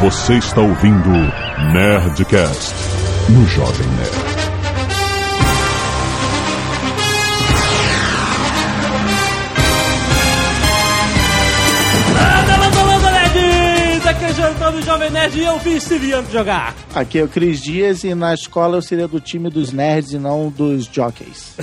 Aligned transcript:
Você 0.00 0.34
está 0.34 0.60
ouvindo 0.60 1.10
Nerdcast 1.72 2.72
no 3.30 3.44
Jovem 3.48 3.86
Nerd. 3.88 4.38
Aqui 14.08 14.24
é 14.24 14.28
o 14.28 14.34
Jantão 14.34 14.72
do 14.72 14.82
Jovem 14.82 15.10
Nerd 15.10 15.36
e 15.36 15.44
eu 15.44 15.58
vi 15.58 15.80
Steve 15.80 16.12
jogar. 16.30 16.76
Aqui 16.94 17.18
é 17.18 17.24
o 17.24 17.28
Cris 17.28 17.60
Dias 17.60 18.04
e 18.04 18.14
na 18.14 18.32
escola 18.32 18.76
eu 18.76 18.82
seria 18.82 19.08
do 19.08 19.20
time 19.20 19.50
dos 19.50 19.72
nerds 19.72 20.12
e 20.12 20.18
não 20.18 20.48
dos 20.48 20.86
jockeys. 20.86 21.56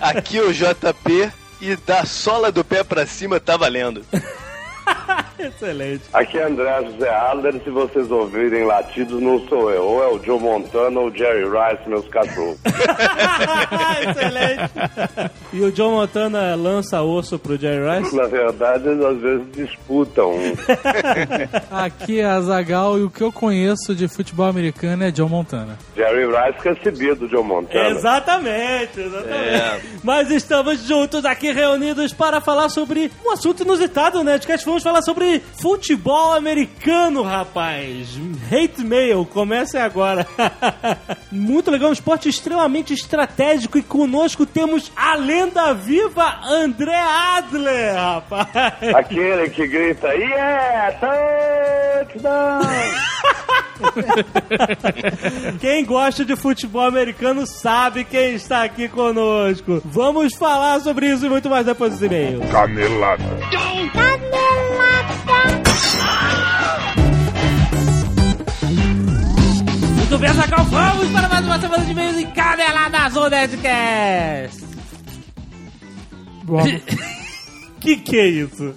Aqui 0.00 0.38
é 0.38 0.42
o 0.42 0.52
JP 0.52 1.30
e 1.60 1.76
da 1.76 2.04
sola 2.04 2.50
do 2.50 2.64
pé 2.64 2.82
pra 2.82 3.06
cima 3.06 3.38
tá 3.38 3.56
valendo. 3.56 4.04
Excelente. 5.38 6.02
Aqui 6.12 6.38
é 6.38 6.44
André 6.44 6.84
José 6.84 7.08
Adler, 7.08 7.60
se 7.62 7.70
vocês 7.70 8.10
ouvirem 8.10 8.64
latidos, 8.64 9.20
não 9.20 9.40
sou 9.48 9.70
eu. 9.70 9.82
Ou 9.82 10.02
é 10.02 10.08
o 10.08 10.22
Joe 10.22 10.40
Montana 10.40 11.00
ou 11.00 11.08
o 11.08 11.16
Jerry 11.16 11.44
Rice, 11.44 11.88
meus 11.88 12.06
cachorros. 12.08 12.58
Excelente. 14.08 14.72
E 15.52 15.60
o 15.60 15.72
John 15.72 15.92
Montana 15.92 16.54
lança 16.54 17.02
osso 17.02 17.38
pro 17.38 17.56
Jerry 17.56 18.00
Rice? 18.00 18.16
Na 18.16 18.26
verdade, 18.26 18.88
eles 18.88 19.04
às 19.04 19.20
vezes 19.20 19.46
disputam. 19.52 20.32
Aqui 21.70 22.20
é 22.20 22.24
a 22.24 22.40
Zagal 22.40 22.98
e 22.98 23.02
o 23.02 23.10
que 23.10 23.22
eu 23.22 23.32
conheço 23.32 23.94
de 23.94 24.08
futebol 24.08 24.46
americano 24.46 25.04
é 25.04 25.10
John 25.10 25.28
Montana. 25.28 25.78
Jerry 25.96 26.26
Rice 26.26 26.68
recebia 26.68 27.14
do 27.14 27.28
Joe 27.28 27.44
Montana. 27.44 27.90
Exatamente, 27.90 29.00
exatamente. 29.00 30.00
Mas 30.02 30.30
estamos 30.30 30.80
juntos 30.86 31.24
aqui 31.24 31.52
reunidos 31.52 32.12
para 32.12 32.40
falar 32.40 32.68
sobre 32.68 33.10
um 33.24 33.30
assunto 33.30 33.62
inusitado, 33.62 34.22
né? 34.22 34.38
De 34.38 34.46
que 34.46 34.52
vamos 34.74 34.82
falar 34.82 35.02
sobre 35.02 35.40
futebol 35.60 36.32
americano, 36.32 37.22
rapaz. 37.22 38.18
Hate 38.50 38.82
mail, 38.82 39.24
comece 39.24 39.78
agora. 39.78 40.26
Muito 41.30 41.70
legal, 41.70 41.90
um 41.90 41.92
esporte 41.92 42.28
extremamente 42.28 42.92
estratégico 42.92 43.78
e 43.78 43.82
conosco 43.84 44.44
temos 44.44 44.90
a 44.96 45.14
lenda 45.14 45.72
viva 45.74 46.40
André 46.42 46.96
Adler, 46.96 47.94
rapaz. 47.94 48.48
Aquele 48.96 49.48
que 49.50 49.64
grita, 49.68 50.12
yeah, 50.12 50.92
touchdown! 52.04 52.62
Quem 55.60 55.84
gosta 55.84 56.24
de 56.24 56.34
futebol 56.36 56.82
americano 56.86 57.46
sabe 57.46 58.04
quem 58.04 58.34
está 58.34 58.64
aqui 58.64 58.88
conosco. 58.88 59.82
Vamos 59.84 60.34
falar 60.34 60.80
sobre 60.80 61.06
isso 61.12 61.26
e 61.26 61.28
muito 61.28 61.48
mais 61.50 61.66
depois 61.66 61.92
desse 61.92 62.06
e-mail. 62.06 62.40
Canelada. 62.50 63.24
Muito 69.96 70.18
bem, 70.18 70.32
Zagal, 70.32 70.64
vamos 70.66 71.10
para 71.10 71.28
mais 71.28 71.44
uma 71.46 71.60
semana 71.60 71.84
de 71.84 71.90
e-mails 71.90 72.16
em 72.18 72.26
Caneladas 72.30 73.16
ou 73.16 73.30
Nerdcast. 73.30 74.64
Bom, 76.44 76.62
Que 77.80 77.96
que 77.96 78.18
é 78.18 78.26
isso? 78.26 78.74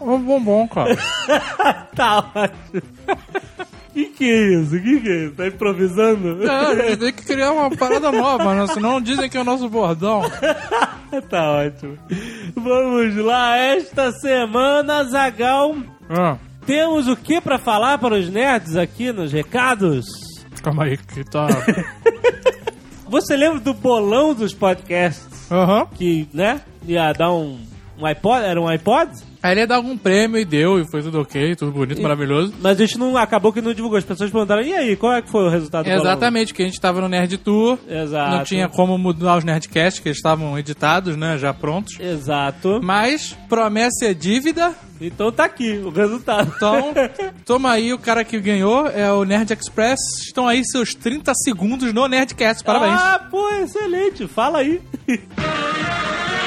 um 0.00 0.18
bombom, 0.18 0.66
cara. 0.68 0.96
Tá 1.94 2.18
ótimo. 2.34 2.82
Que 3.92 4.04
que 4.06 4.24
é 4.30 4.60
isso? 4.60 4.70
Que 4.80 5.00
que 5.00 5.08
é 5.08 5.24
isso? 5.26 5.34
Tá 5.34 5.46
improvisando? 5.48 6.46
É, 6.48 6.96
tem 6.96 7.12
que 7.12 7.24
criar 7.24 7.52
uma 7.52 7.70
parada 7.76 8.12
nova, 8.12 8.54
né? 8.54 8.66
Senão 8.68 9.00
dizem 9.00 9.28
que 9.28 9.36
é 9.36 9.40
o 9.40 9.44
nosso 9.44 9.68
bordão. 9.68 10.22
Tá 11.28 11.50
ótimo. 11.50 11.98
Vamos 12.54 13.16
lá, 13.16 13.56
esta 13.58 14.12
semana, 14.12 15.02
Zagal, 15.02 15.74
Ah, 16.08 16.36
temos 16.64 17.08
o 17.08 17.16
que 17.16 17.40
pra 17.40 17.58
falar 17.58 17.98
para 17.98 18.14
os 18.14 18.28
nerds 18.30 18.76
aqui 18.76 19.10
nos 19.12 19.32
recados? 19.32 20.06
calma 20.62 20.84
aí, 20.84 20.96
que 20.96 21.24
tá. 21.24 21.48
Você 23.10 23.36
lembra 23.36 23.58
do 23.58 23.74
bolão 23.74 24.32
dos 24.34 24.54
podcasts? 24.54 25.50
Aham. 25.50 25.86
Que, 25.96 26.28
né, 26.32 26.60
ia 26.86 27.12
dar 27.12 27.32
um, 27.32 27.58
um 28.00 28.06
iPod? 28.06 28.44
Era 28.44 28.60
um 28.60 28.68
iPod? 28.68 29.10
Aí 29.42 29.52
ele 29.52 29.60
ia 29.60 29.66
dar 29.66 29.76
algum 29.76 29.96
prêmio 29.96 30.38
e 30.38 30.44
deu, 30.44 30.78
e 30.78 30.90
foi 30.90 31.02
tudo 31.02 31.20
ok, 31.20 31.56
tudo 31.56 31.72
bonito, 31.72 32.02
maravilhoso. 32.02 32.52
Mas 32.60 32.78
a 32.78 32.84
gente 32.84 32.98
não 32.98 33.16
acabou 33.16 33.52
que 33.52 33.62
não 33.62 33.72
divulgou. 33.72 33.96
As 33.96 34.04
pessoas 34.04 34.30
perguntaram, 34.30 34.62
e 34.62 34.74
aí, 34.74 34.96
qual 34.96 35.14
é 35.14 35.22
que 35.22 35.30
foi 35.30 35.46
o 35.46 35.48
resultado 35.48 35.86
do? 35.86 35.90
Exatamente, 35.90 36.52
que 36.52 36.62
a 36.62 36.66
gente 36.66 36.78
tava 36.78 37.00
no 37.00 37.08
Nerd 37.08 37.38
Tour. 37.38 37.78
Exato. 37.88 38.36
Não 38.36 38.44
tinha 38.44 38.68
como 38.68 38.98
mudar 38.98 39.38
os 39.38 39.44
Nerdcasts, 39.44 40.00
que 40.00 40.08
eles 40.08 40.18
estavam 40.18 40.58
editados, 40.58 41.16
né? 41.16 41.38
Já 41.38 41.54
prontos. 41.54 41.98
Exato. 41.98 42.80
Mas 42.82 43.34
promessa 43.48 44.06
é 44.06 44.14
dívida. 44.14 44.74
Então 45.00 45.32
tá 45.32 45.44
aqui 45.44 45.78
o 45.82 45.88
resultado. 45.88 46.52
Então, 46.54 46.92
toma 47.46 47.70
aí, 47.70 47.94
o 47.94 47.98
cara 47.98 48.22
que 48.22 48.38
ganhou 48.38 48.86
é 48.88 49.10
o 49.10 49.24
Nerd 49.24 49.50
Express. 49.54 49.98
Estão 50.26 50.46
aí 50.46 50.62
seus 50.66 50.94
30 50.94 51.32
segundos 51.34 51.94
no 51.94 52.06
Nerdcast. 52.06 52.62
Parabéns. 52.62 53.00
Ah, 53.00 53.26
pô, 53.30 53.48
excelente. 53.54 54.28
Fala 54.28 54.58
aí. 54.58 54.82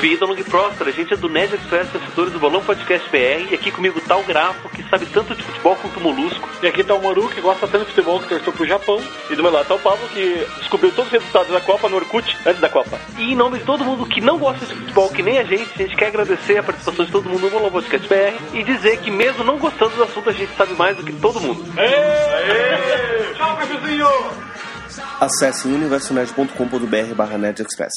Vida 0.00 0.26
longa 0.26 0.40
e 0.40 0.44
próspera, 0.44 0.90
a 0.90 0.92
gente 0.92 1.14
é 1.14 1.16
do 1.16 1.28
Nerd 1.28 1.54
Express, 1.54 1.88
assessores 1.94 2.32
do 2.32 2.38
Bolão 2.38 2.62
Podcast 2.62 3.08
BR, 3.08 3.50
e 3.50 3.54
aqui 3.54 3.70
comigo 3.70 3.98
tá 4.00 4.14
o 4.16 4.22
Grafo, 4.24 4.68
que 4.68 4.82
sabe 4.90 5.06
tanto 5.06 5.34
de 5.34 5.42
futebol 5.42 5.74
quanto 5.76 5.98
o 5.98 6.02
Molusco. 6.02 6.46
E 6.62 6.66
aqui 6.66 6.84
tá 6.84 6.94
o 6.94 7.00
Moru, 7.00 7.28
que 7.28 7.40
gosta 7.40 7.66
tanto 7.66 7.86
de 7.86 7.92
futebol 7.92 8.20
que 8.20 8.28
torceu 8.28 8.52
pro 8.52 8.66
Japão. 8.66 9.02
E 9.30 9.34
do 9.34 9.42
meu 9.42 9.50
lado 9.50 9.66
tá 9.66 9.74
o 9.74 9.78
Pablo, 9.78 10.06
que 10.12 10.46
descobriu 10.58 10.92
todos 10.92 11.06
os 11.06 11.12
resultados 11.12 11.50
da 11.50 11.60
Copa 11.62 11.88
no 11.88 11.96
Orkut 11.96 12.36
antes 12.44 12.60
da 12.60 12.68
Copa. 12.68 13.00
E 13.16 13.32
em 13.32 13.34
nome 13.34 13.58
de 13.58 13.64
todo 13.64 13.84
mundo 13.84 14.06
que 14.06 14.20
não 14.20 14.38
gosta 14.38 14.66
de 14.66 14.74
futebol, 14.74 15.08
que 15.08 15.22
nem 15.22 15.38
a 15.38 15.44
gente, 15.44 15.70
a 15.74 15.78
gente 15.78 15.96
quer 15.96 16.08
agradecer 16.08 16.58
a 16.58 16.62
participação 16.62 17.04
de 17.04 17.10
todo 17.10 17.28
mundo 17.28 17.42
no 17.42 17.50
Bolão 17.50 17.70
Podcast 17.70 18.06
BR 18.06 18.36
e 18.52 18.62
dizer 18.62 18.98
que 18.98 19.10
mesmo 19.10 19.44
não 19.44 19.58
gostando 19.58 19.96
do 19.96 20.02
assunto, 20.02 20.28
a 20.28 20.32
gente 20.32 20.54
sabe 20.56 20.74
mais 20.74 20.96
do 20.96 21.04
que 21.04 21.12
todo 21.14 21.40
mundo. 21.40 21.64
Tchau, 23.34 23.56
cafezinho! 23.56 24.06
Acesse 25.20 25.66
universonerd.com.br 25.68 27.14
barra 27.16 27.38
nerdexpress. 27.38 27.92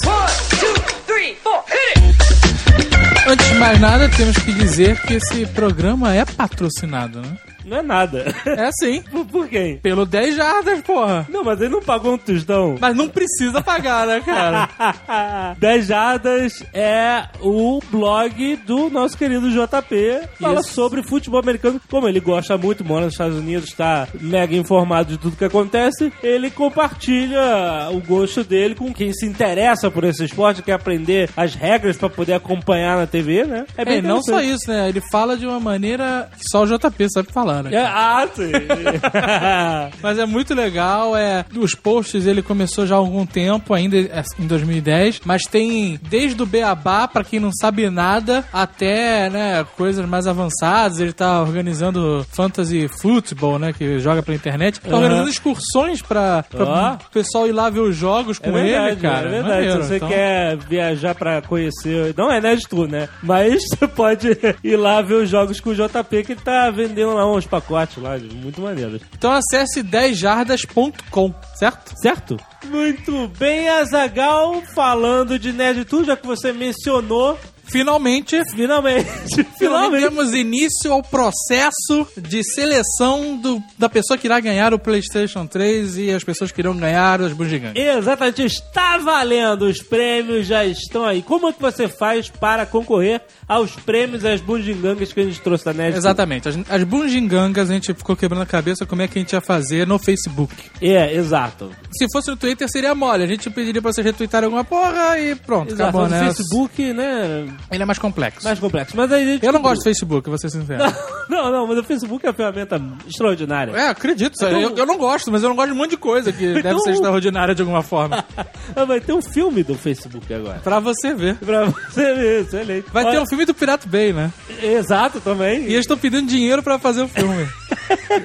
Antes 3.28 3.48
de 3.48 3.56
mais 3.56 3.80
nada, 3.80 4.10
temos 4.10 4.38
que 4.38 4.54
dizer 4.54 5.00
que 5.04 5.14
esse 5.16 5.46
programa 5.48 6.16
é 6.16 6.26
patrocinado, 6.26 7.22
né? 7.22 7.38
Não 7.66 7.78
é 7.78 7.82
nada. 7.82 8.34
É 8.46 8.66
assim. 8.66 9.02
Por, 9.10 9.26
por 9.26 9.48
quem? 9.48 9.78
Pelo 9.78 10.06
10 10.06 10.36
jardas, 10.36 10.82
porra. 10.82 11.26
Não, 11.30 11.44
mas 11.44 11.60
ele 11.60 11.70
não 11.70 11.82
pagou 11.82 12.14
um 12.14 12.18
tostão. 12.18 12.76
Mas 12.80 12.96
não 12.96 13.10
precisa 13.10 13.62
pagar, 13.62 14.06
né, 14.06 14.22
cara? 14.22 15.56
10 15.58 15.88
Jardas 15.88 16.64
é 16.74 17.26
o 17.42 17.80
blog 17.90 18.56
do 18.58 18.90
nosso 18.90 19.18
querido 19.18 19.50
JP. 19.50 20.22
Fala 20.40 20.62
Isso. 20.62 20.74
sobre 20.74 21.04
futebol 21.04 21.40
americano. 21.40 21.82
Como 21.90 22.08
ele 22.08 22.20
gosta 22.20 22.58
muito, 22.58 22.86
mora 22.86 23.06
nos 23.06 23.14
Estados 23.14 23.38
Unidos, 23.38 23.70
está 23.70 24.08
mega 24.20 24.56
informado 24.56 25.14
de 25.14 25.18
tudo 25.18 25.36
que 25.36 25.46
acontece. 25.46 26.12
Ele 26.22 26.52
compartilha 26.52 27.90
o 27.92 28.00
gosto 28.00 28.44
dele 28.44 28.76
com 28.76 28.94
quem 28.94 29.12
se 29.14 29.26
interessa 29.26 29.90
por 29.90 30.04
esse 30.04 30.24
esporte, 30.24 30.62
quer 30.62 30.74
aprender 30.74 31.30
as 31.36 31.56
regras 31.56 31.98
para 31.98 32.10
poder 32.10 32.34
acompanhar 32.34 32.98
na 32.98 33.08
TV, 33.08 33.44
né? 33.46 33.66
É, 33.78 34.02
não 34.02 34.22
só 34.22 34.42
isso, 34.42 34.70
né? 34.70 34.90
Ele 34.90 35.02
fala 35.12 35.36
de 35.36 35.46
uma 35.46 35.60
maneira 35.60 36.30
que 36.38 36.44
só 36.52 36.64
o 36.64 36.68
JP 36.68 37.08
sabe 37.12 37.32
falar, 37.32 37.49
né? 37.64 37.74
É, 37.74 37.82
ah, 37.86 38.28
sim. 38.34 38.52
Mas 40.02 40.18
é 40.18 40.26
muito 40.26 40.54
legal, 40.54 41.16
é. 41.16 41.46
Os 41.56 41.74
posts 41.76 42.26
ele 42.26 42.42
começou 42.42 42.86
já 42.86 42.96
há 42.96 42.98
algum 42.98 43.26
tempo, 43.26 43.74
ainda 43.74 43.98
em 43.98 44.48
2010, 44.48 45.22
mas 45.26 45.44
tem 45.44 46.00
desde 46.10 46.42
o 46.42 46.46
Beabá, 46.46 47.08
pra 47.08 47.24
quem 47.24 47.40
não 47.40 47.52
sabe 47.52 47.90
nada, 47.90 48.44
até, 48.52 49.30
né, 49.30 49.66
coisas 49.78 50.06
mais 50.08 50.28
avançadas. 50.28 51.00
Ele 51.00 51.14
tá 51.14 51.42
organizando 51.42 52.26
fantasy 52.32 52.88
football, 52.88 53.60
né, 53.60 53.74
que 53.74 54.00
joga 54.00 54.22
pela 54.24 54.36
internet. 54.36 54.80
Tá 54.80 54.96
organizando 54.96 55.30
excursões 55.30 56.02
pra, 56.02 56.44
pra 56.44 56.66
Ó. 56.66 56.94
o 57.08 57.12
pessoal 57.12 57.48
ir 57.48 57.52
lá 57.52 57.70
ver 57.70 57.82
os 57.82 57.96
jogos 57.96 58.40
com 58.40 58.50
É 58.50 58.64
verdade, 58.64 58.88
ele, 58.92 59.02
cara. 59.02 59.28
É 59.28 59.32
verdade. 59.32 59.50
Maneiro, 59.50 59.82
Se 59.84 59.88
você 59.88 59.96
então. 59.98 60.08
quer 60.10 60.58
viajar 60.58 61.16
pra 61.16 61.42
conhecer. 61.42 62.14
Não 62.18 62.32
é 62.32 62.40
Nerd 62.42 62.68
Tour, 62.68 62.88
né? 62.88 63.08
Mas 63.22 63.62
você 63.70 63.88
pode 63.88 64.38
ir 64.64 64.76
lá 64.76 65.02
ver 65.02 65.16
os 65.16 65.30
jogos 65.30 65.60
com 65.60 65.70
o 65.72 65.76
JP, 65.76 66.24
que 66.24 66.36
tá 66.36 66.70
vendendo 66.70 67.14
lá 67.14 67.26
uns 67.40 67.48
pacotes 67.48 67.98
lá, 67.98 68.18
muito 68.18 68.62
maneiros. 68.62 69.02
Então 69.18 69.32
acesse 69.32 69.82
10jardas.com, 69.82 71.34
certo? 71.56 71.94
Certo? 72.02 72.38
Muito 72.66 73.28
bem, 73.30 73.70
Azagal, 73.70 74.62
falando 74.74 75.40
de 75.40 75.52
Nerd 75.52 75.86
Tour, 75.86 76.06
já 76.06 76.16
que 76.16 76.28
você 76.28 76.54
mencionou. 76.54 77.38
Finalmente, 77.72 78.42
Finalmente, 78.56 79.08
Finalmente 79.58 79.58
finalmente. 79.58 80.02
demos 80.02 80.34
início 80.34 80.92
ao 80.92 81.02
processo 81.04 82.08
de 82.18 82.44
seleção 82.44 83.38
do, 83.38 83.62
da 83.78 83.90
pessoa 83.90 84.18
que 84.18 84.28
irá 84.28 84.40
ganhar 84.40 84.74
o 84.74 84.80
PlayStation 84.80 85.46
3 85.46 85.98
e 85.98 86.12
as 86.12 86.24
pessoas 86.24 86.52
que 86.52 86.62
irão 86.62 86.76
ganhar 86.76 87.22
as 87.22 87.34
bugigangas. 87.34 87.76
Exatamente, 87.76 88.44
está 88.44 88.98
valendo, 88.98 89.64
os 89.64 89.82
prêmios 89.82 90.48
já 90.48 90.66
estão 90.66 91.06
aí. 91.06 91.22
Como 91.22 91.48
é 91.50 91.54
que 91.54 91.62
você 91.62 91.88
faz 91.88 92.30
para 92.30 92.66
concorrer 92.66 93.22
aos 93.48 93.72
prêmios, 93.72 94.26
às 94.26 94.42
bundigangas 94.42 95.14
que 95.14 95.20
a 95.20 95.24
gente 95.24 95.40
trouxe 95.42 95.66
da? 95.66 95.74
Tour? 95.74 95.86
Exatamente. 95.86 96.50
As, 96.50 96.58
as 96.70 96.84
bungigangas 96.84 97.70
a 97.70 97.74
gente 97.74 97.94
ficou 97.94 98.16
quebrando 98.16 98.42
a 98.44 98.46
cabeça 98.46 98.86
como 98.86 99.02
é 99.02 99.08
que 99.08 99.18
a 99.18 99.22
gente 99.22 99.34
ia 99.34 99.42
fazer 99.42 99.88
no 99.88 99.98
Facebook. 100.00 100.56
É, 100.82 101.14
exato. 101.16 101.72
Se 101.92 102.06
fosse 102.12 102.30
no 102.30 102.38
Twitter 102.38 102.68
seria 102.70 102.94
mole. 102.96 103.24
A 103.24 103.28
gente 103.28 103.50
pediria 103.50 103.82
pra 103.82 103.92
vocês 103.92 104.06
retweetarem 104.06 104.46
alguma 104.46 104.64
porra 104.64 105.20
e 105.20 105.36
pronto, 105.36 105.74
Exato. 105.74 105.84
acabou, 105.84 106.04
no 106.04 106.10
né? 106.10 106.26
Facebook, 106.26 106.94
né? 106.94 107.48
Ele 107.72 107.84
é 107.84 107.86
mais 107.86 108.00
complexo. 108.00 108.44
mais 108.46 108.60
complexo. 108.60 108.96
Mas 108.98 109.12
aí 109.12 109.26
gente 109.26 109.46
Eu 109.46 109.54
não 109.54 109.62
gosto 109.62 109.80
do 109.82 109.84
Facebook, 109.84 110.28
vou 110.30 110.38
ser 110.40 110.50
sincero. 110.50 110.84
Não, 111.30 111.52
não, 111.52 111.68
mas 111.68 111.78
o 111.78 111.84
Facebook 111.84 112.26
é 112.26 112.30
uma 112.30 112.34
ferramenta 112.36 112.82
extraordinária. 113.08 113.72
É, 113.74 113.90
acredito. 113.90 114.36
sabe? 114.36 114.64
Eu, 114.64 114.76
eu 114.76 114.86
não 114.88 114.98
gosto, 114.98 115.32
mas 115.32 115.44
eu 115.44 115.50
não 115.50 115.56
gosto 115.56 115.68
de 115.68 115.74
um 115.76 115.78
monte 115.78 115.92
de 115.92 115.98
coisa 115.98 116.32
que 116.34 116.40
deve 116.56 116.70
Então- 116.70 116.80
ser 116.80 116.94
extraordinária 116.94 117.54
de 117.54 117.62
alguma 117.62 117.84
forma. 117.84 118.26
Ah, 118.76 118.84
Vai 118.86 119.00
ter 119.02 119.14
um 119.14 119.22
filme 119.22 119.62
do 119.64 119.76
Facebook 119.76 120.32
agora. 120.34 120.60
Pra 120.60 120.80
você 120.80 121.14
ver. 121.14 121.36
Pra 121.36 121.66
você 121.66 122.14
ver, 122.16 122.42
excelente. 122.42 122.86
Vai 122.92 123.04
ter 123.04 123.10
Olha, 123.12 123.22
um 123.24 123.28
filme 123.28 123.46
do 123.46 123.54
Pirate 123.54 123.88
Bay, 123.88 124.12
né? 124.14 124.32
Exato, 124.62 125.20
também. 125.22 125.62
E 125.62 125.66
eles 125.74 125.80
estão 125.82 125.98
pedindo 125.98 126.28
dinheiro 126.28 126.62
pra 126.64 126.78
fazer 126.80 127.02
o 127.04 127.08
filme. 127.08 127.48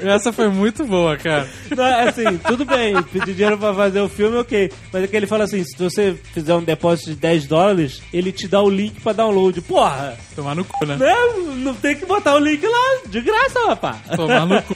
Essa 0.02 0.32
foi 0.32 0.48
muito 0.48 0.84
boa, 0.84 1.16
cara. 1.16 1.48
Não, 1.75 1.84
é 1.84 2.08
assim, 2.08 2.36
tudo 2.46 2.64
bem, 2.64 3.00
pedir 3.04 3.34
dinheiro 3.34 3.58
pra 3.58 3.72
fazer 3.75 4.00
o 4.00 4.08
filme, 4.08 4.36
ok. 4.36 4.70
Mas 4.92 5.04
é 5.04 5.06
que 5.06 5.16
ele 5.16 5.26
fala 5.26 5.44
assim: 5.44 5.62
se 5.64 5.76
você 5.78 6.14
fizer 6.32 6.54
um 6.54 6.62
depósito 6.62 7.10
de 7.10 7.16
10 7.16 7.46
dólares, 7.46 8.02
ele 8.12 8.31
te 8.32 8.46
dá 8.46 8.60
o 8.62 8.69
link 8.69 9.00
pra 9.00 9.12
download. 9.25 9.61
Porra, 9.62 10.17
Tomar 10.35 10.55
no 10.55 10.65
cu, 10.65 10.85
né? 10.87 10.97
né? 10.97 11.15
Não 11.56 11.75
tem 11.75 11.97
que 11.97 12.05
botar 12.06 12.35
o 12.35 12.38
link 12.38 12.65
lá 12.67 13.00
de 13.06 13.21
graça, 13.21 13.67
rapaz. 13.67 13.97
Tomar 14.17 14.47
no 14.47 14.62
cu. 14.62 14.75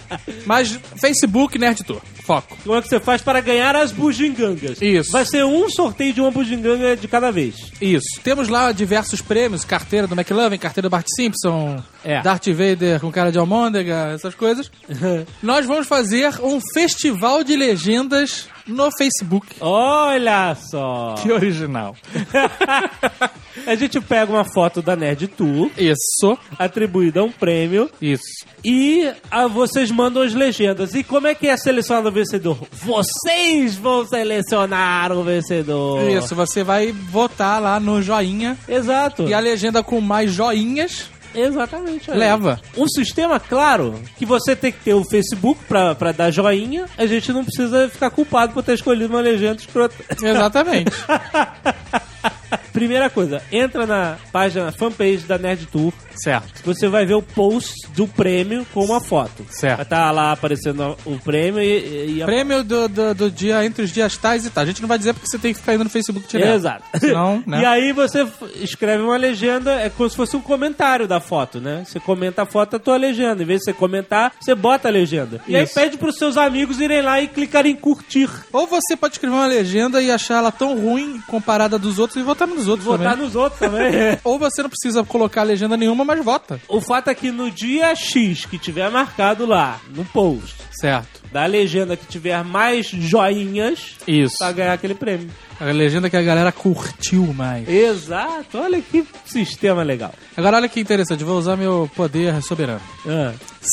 Mas 0.44 0.78
Facebook 0.96 1.58
Nerd 1.58 1.82
Tour. 1.84 2.00
Foco. 2.24 2.56
Como 2.64 2.76
é 2.76 2.82
que 2.82 2.88
você 2.88 2.98
faz 2.98 3.22
para 3.22 3.40
ganhar 3.40 3.76
as 3.76 3.92
bugigangas? 3.92 4.82
Isso. 4.82 5.12
Vai 5.12 5.24
ser 5.24 5.44
um 5.44 5.70
sorteio 5.70 6.12
de 6.12 6.20
uma 6.20 6.30
bugiganga 6.30 6.96
de 6.96 7.06
cada 7.06 7.30
vez. 7.30 7.70
Isso. 7.80 8.20
Temos 8.22 8.48
lá 8.48 8.72
diversos 8.72 9.20
prêmios, 9.22 9.64
carteira 9.64 10.06
do 10.08 10.14
McLovin, 10.14 10.58
carteira 10.58 10.88
do 10.88 10.90
Bart 10.90 11.06
Simpson, 11.14 11.80
É. 12.04 12.20
Darth 12.22 12.46
Vader 12.48 13.00
com 13.00 13.12
cara 13.12 13.30
de 13.30 13.38
almôndega, 13.38 14.10
essas 14.14 14.34
coisas. 14.34 14.70
Nós 15.42 15.66
vamos 15.66 15.86
fazer 15.86 16.32
um 16.42 16.60
festival 16.74 17.44
de 17.44 17.54
legendas 17.56 18.48
no 18.66 18.90
Facebook. 18.96 19.46
Olha 19.60 20.54
só! 20.54 21.14
Que 21.22 21.30
original. 21.30 21.96
A 23.66 23.74
gente 23.74 24.00
pega 24.00 24.30
uma 24.30 24.44
foto 24.44 24.82
da 24.82 24.94
Nerd 24.94 25.28
Tour, 25.28 25.70
Isso. 25.76 26.38
atribuída 26.58 27.20
a 27.20 27.24
um 27.24 27.32
prêmio, 27.32 27.90
Isso. 28.00 28.44
e 28.64 29.10
ah, 29.30 29.46
vocês 29.46 29.90
mandam 29.90 30.22
as 30.22 30.34
legendas. 30.34 30.94
E 30.94 31.02
como 31.02 31.26
é 31.26 31.34
que 31.34 31.48
é 31.48 31.56
selecionado 31.56 32.08
o 32.08 32.12
vencedor? 32.12 32.58
Vocês 32.70 33.76
vão 33.76 34.06
selecionar 34.06 35.10
o 35.12 35.24
vencedor. 35.24 36.08
Isso, 36.10 36.34
você 36.34 36.62
vai 36.62 36.92
votar 36.92 37.60
lá 37.60 37.80
no 37.80 38.02
joinha 38.02 38.56
Exato. 38.68 39.24
e 39.24 39.34
a 39.34 39.40
legenda 39.40 39.82
com 39.82 40.00
mais 40.00 40.32
joinhas 40.32 41.10
Exatamente. 41.36 42.10
olha. 42.10 42.18
leva. 42.18 42.60
Um 42.76 42.88
sistema, 42.88 43.38
claro, 43.38 44.00
que 44.16 44.24
você 44.24 44.56
tem 44.56 44.72
que 44.72 44.80
ter 44.80 44.94
o 44.94 45.04
Facebook 45.04 45.60
pra, 45.68 45.94
pra 45.94 46.12
dar 46.12 46.30
joinha, 46.30 46.86
a 46.96 47.06
gente 47.06 47.32
não 47.32 47.44
precisa 47.44 47.88
ficar 47.88 48.10
culpado 48.10 48.52
por 48.52 48.62
ter 48.62 48.74
escolhido 48.74 49.12
uma 49.12 49.20
legenda 49.20 49.60
escrota. 49.60 49.94
Exatamente. 50.22 50.90
Primeira 52.72 53.08
coisa, 53.08 53.42
entra 53.50 53.86
na 53.86 54.16
página, 54.32 54.72
fanpage 54.72 55.26
da 55.26 55.38
Nerd 55.38 55.66
Tour, 55.66 55.92
certo. 56.14 56.62
você 56.64 56.88
vai 56.88 57.06
ver 57.06 57.14
o 57.14 57.22
post 57.22 57.74
do 57.94 58.06
prêmio 58.06 58.66
com 58.72 58.84
uma 58.84 59.00
foto. 59.00 59.44
Certo. 59.48 59.76
Vai 59.76 59.84
estar 59.84 60.10
lá 60.10 60.32
aparecendo 60.32 60.96
o 61.04 61.18
prêmio 61.18 61.62
e, 61.62 62.16
e 62.16 62.22
a... 62.22 62.26
Prêmio 62.26 62.62
do, 62.62 62.88
do, 62.88 63.14
do 63.14 63.30
dia 63.30 63.64
entre 63.64 63.84
os 63.84 63.90
dias 63.90 64.16
tais 64.16 64.46
e 64.46 64.50
tal. 64.50 64.64
A 64.64 64.66
gente 64.66 64.80
não 64.80 64.88
vai 64.88 64.98
dizer 64.98 65.14
porque 65.14 65.28
você 65.28 65.38
tem 65.38 65.52
que 65.52 65.60
ficar 65.60 65.74
indo 65.74 65.84
no 65.84 65.90
Facebook 65.90 66.28
direto. 66.28 66.54
Exato. 66.54 66.84
Senão, 66.98 67.42
né? 67.46 67.62
E 67.62 67.64
aí 67.64 67.92
você 67.92 68.26
escreve 68.56 69.02
uma 69.02 69.16
legenda, 69.16 69.80
é 69.80 69.88
como 69.88 70.08
se 70.08 70.16
fosse 70.16 70.36
um 70.36 70.40
comentário 70.40 71.06
da 71.06 71.20
foto, 71.20 71.60
né? 71.60 71.84
Você 71.86 71.98
comenta 72.00 72.42
a 72.42 72.46
foto, 72.46 72.76
a 72.76 72.78
tua 72.78 72.96
legenda. 72.96 73.42
Em 73.42 73.46
vez 73.46 73.60
de 73.60 73.66
você 73.66 73.72
comentar, 73.72 74.32
você 74.40 74.54
bota 74.54 74.88
a 74.88 74.90
legenda. 74.90 75.40
E 75.46 75.56
aí 75.56 75.64
Isso. 75.64 75.74
pede 75.74 75.96
pros 75.96 76.16
seus 76.16 76.36
amigos 76.36 76.80
irem 76.80 77.02
lá 77.02 77.20
e 77.20 77.28
clicarem 77.28 77.72
em 77.72 77.76
curtir. 77.76 78.30
Ou 78.52 78.66
você 78.66 78.96
pode 78.96 79.14
escrever 79.14 79.34
uma 79.34 79.46
legenda 79.46 80.02
e 80.02 80.10
achar 80.10 80.38
ela 80.38 80.52
tão 80.52 80.78
ruim 80.78 81.20
comparada 81.26 81.78
dos 81.78 81.98
outros 81.98 82.20
e 82.20 82.24
votar 82.24 82.35
nos 82.44 82.66
outros 82.66 82.84
Votar 82.84 83.12
também. 83.12 83.24
nos 83.24 83.36
outros 83.36 83.60
também. 83.60 84.18
Ou 84.24 84.36
você 84.36 84.62
não 84.62 84.68
precisa 84.68 85.04
colocar 85.04 85.44
legenda 85.44 85.76
nenhuma, 85.76 86.04
mas 86.04 86.24
vota. 86.24 86.60
o 86.68 86.80
fato 86.80 87.08
é 87.08 87.14
que 87.14 87.30
no 87.30 87.48
dia 87.52 87.94
X 87.94 88.44
que 88.46 88.58
tiver 88.58 88.90
marcado 88.90 89.46
lá, 89.46 89.80
no 89.94 90.04
post, 90.06 90.56
Certo. 90.72 91.22
da 91.32 91.46
legenda 91.46 91.96
que 91.96 92.04
tiver 92.06 92.42
mais 92.44 92.86
joinhas, 92.88 93.96
Isso. 94.06 94.36
pra 94.38 94.50
ganhar 94.52 94.72
aquele 94.72 94.94
prêmio. 94.94 95.30
A 95.60 95.64
legenda 95.66 96.10
que 96.10 96.16
a 96.16 96.22
galera 96.22 96.52
curtiu 96.52 97.32
mais. 97.32 97.68
Exato. 97.68 98.58
Olha 98.58 98.80
que 98.80 99.04
sistema 99.24 99.82
legal. 99.82 100.12
Agora 100.36 100.56
olha 100.58 100.68
que 100.68 100.80
interessante, 100.80 101.24
vou 101.24 101.38
usar 101.38 101.56
meu 101.56 101.90
poder 101.96 102.42
soberano. 102.42 102.80
Ah. 103.06 103.32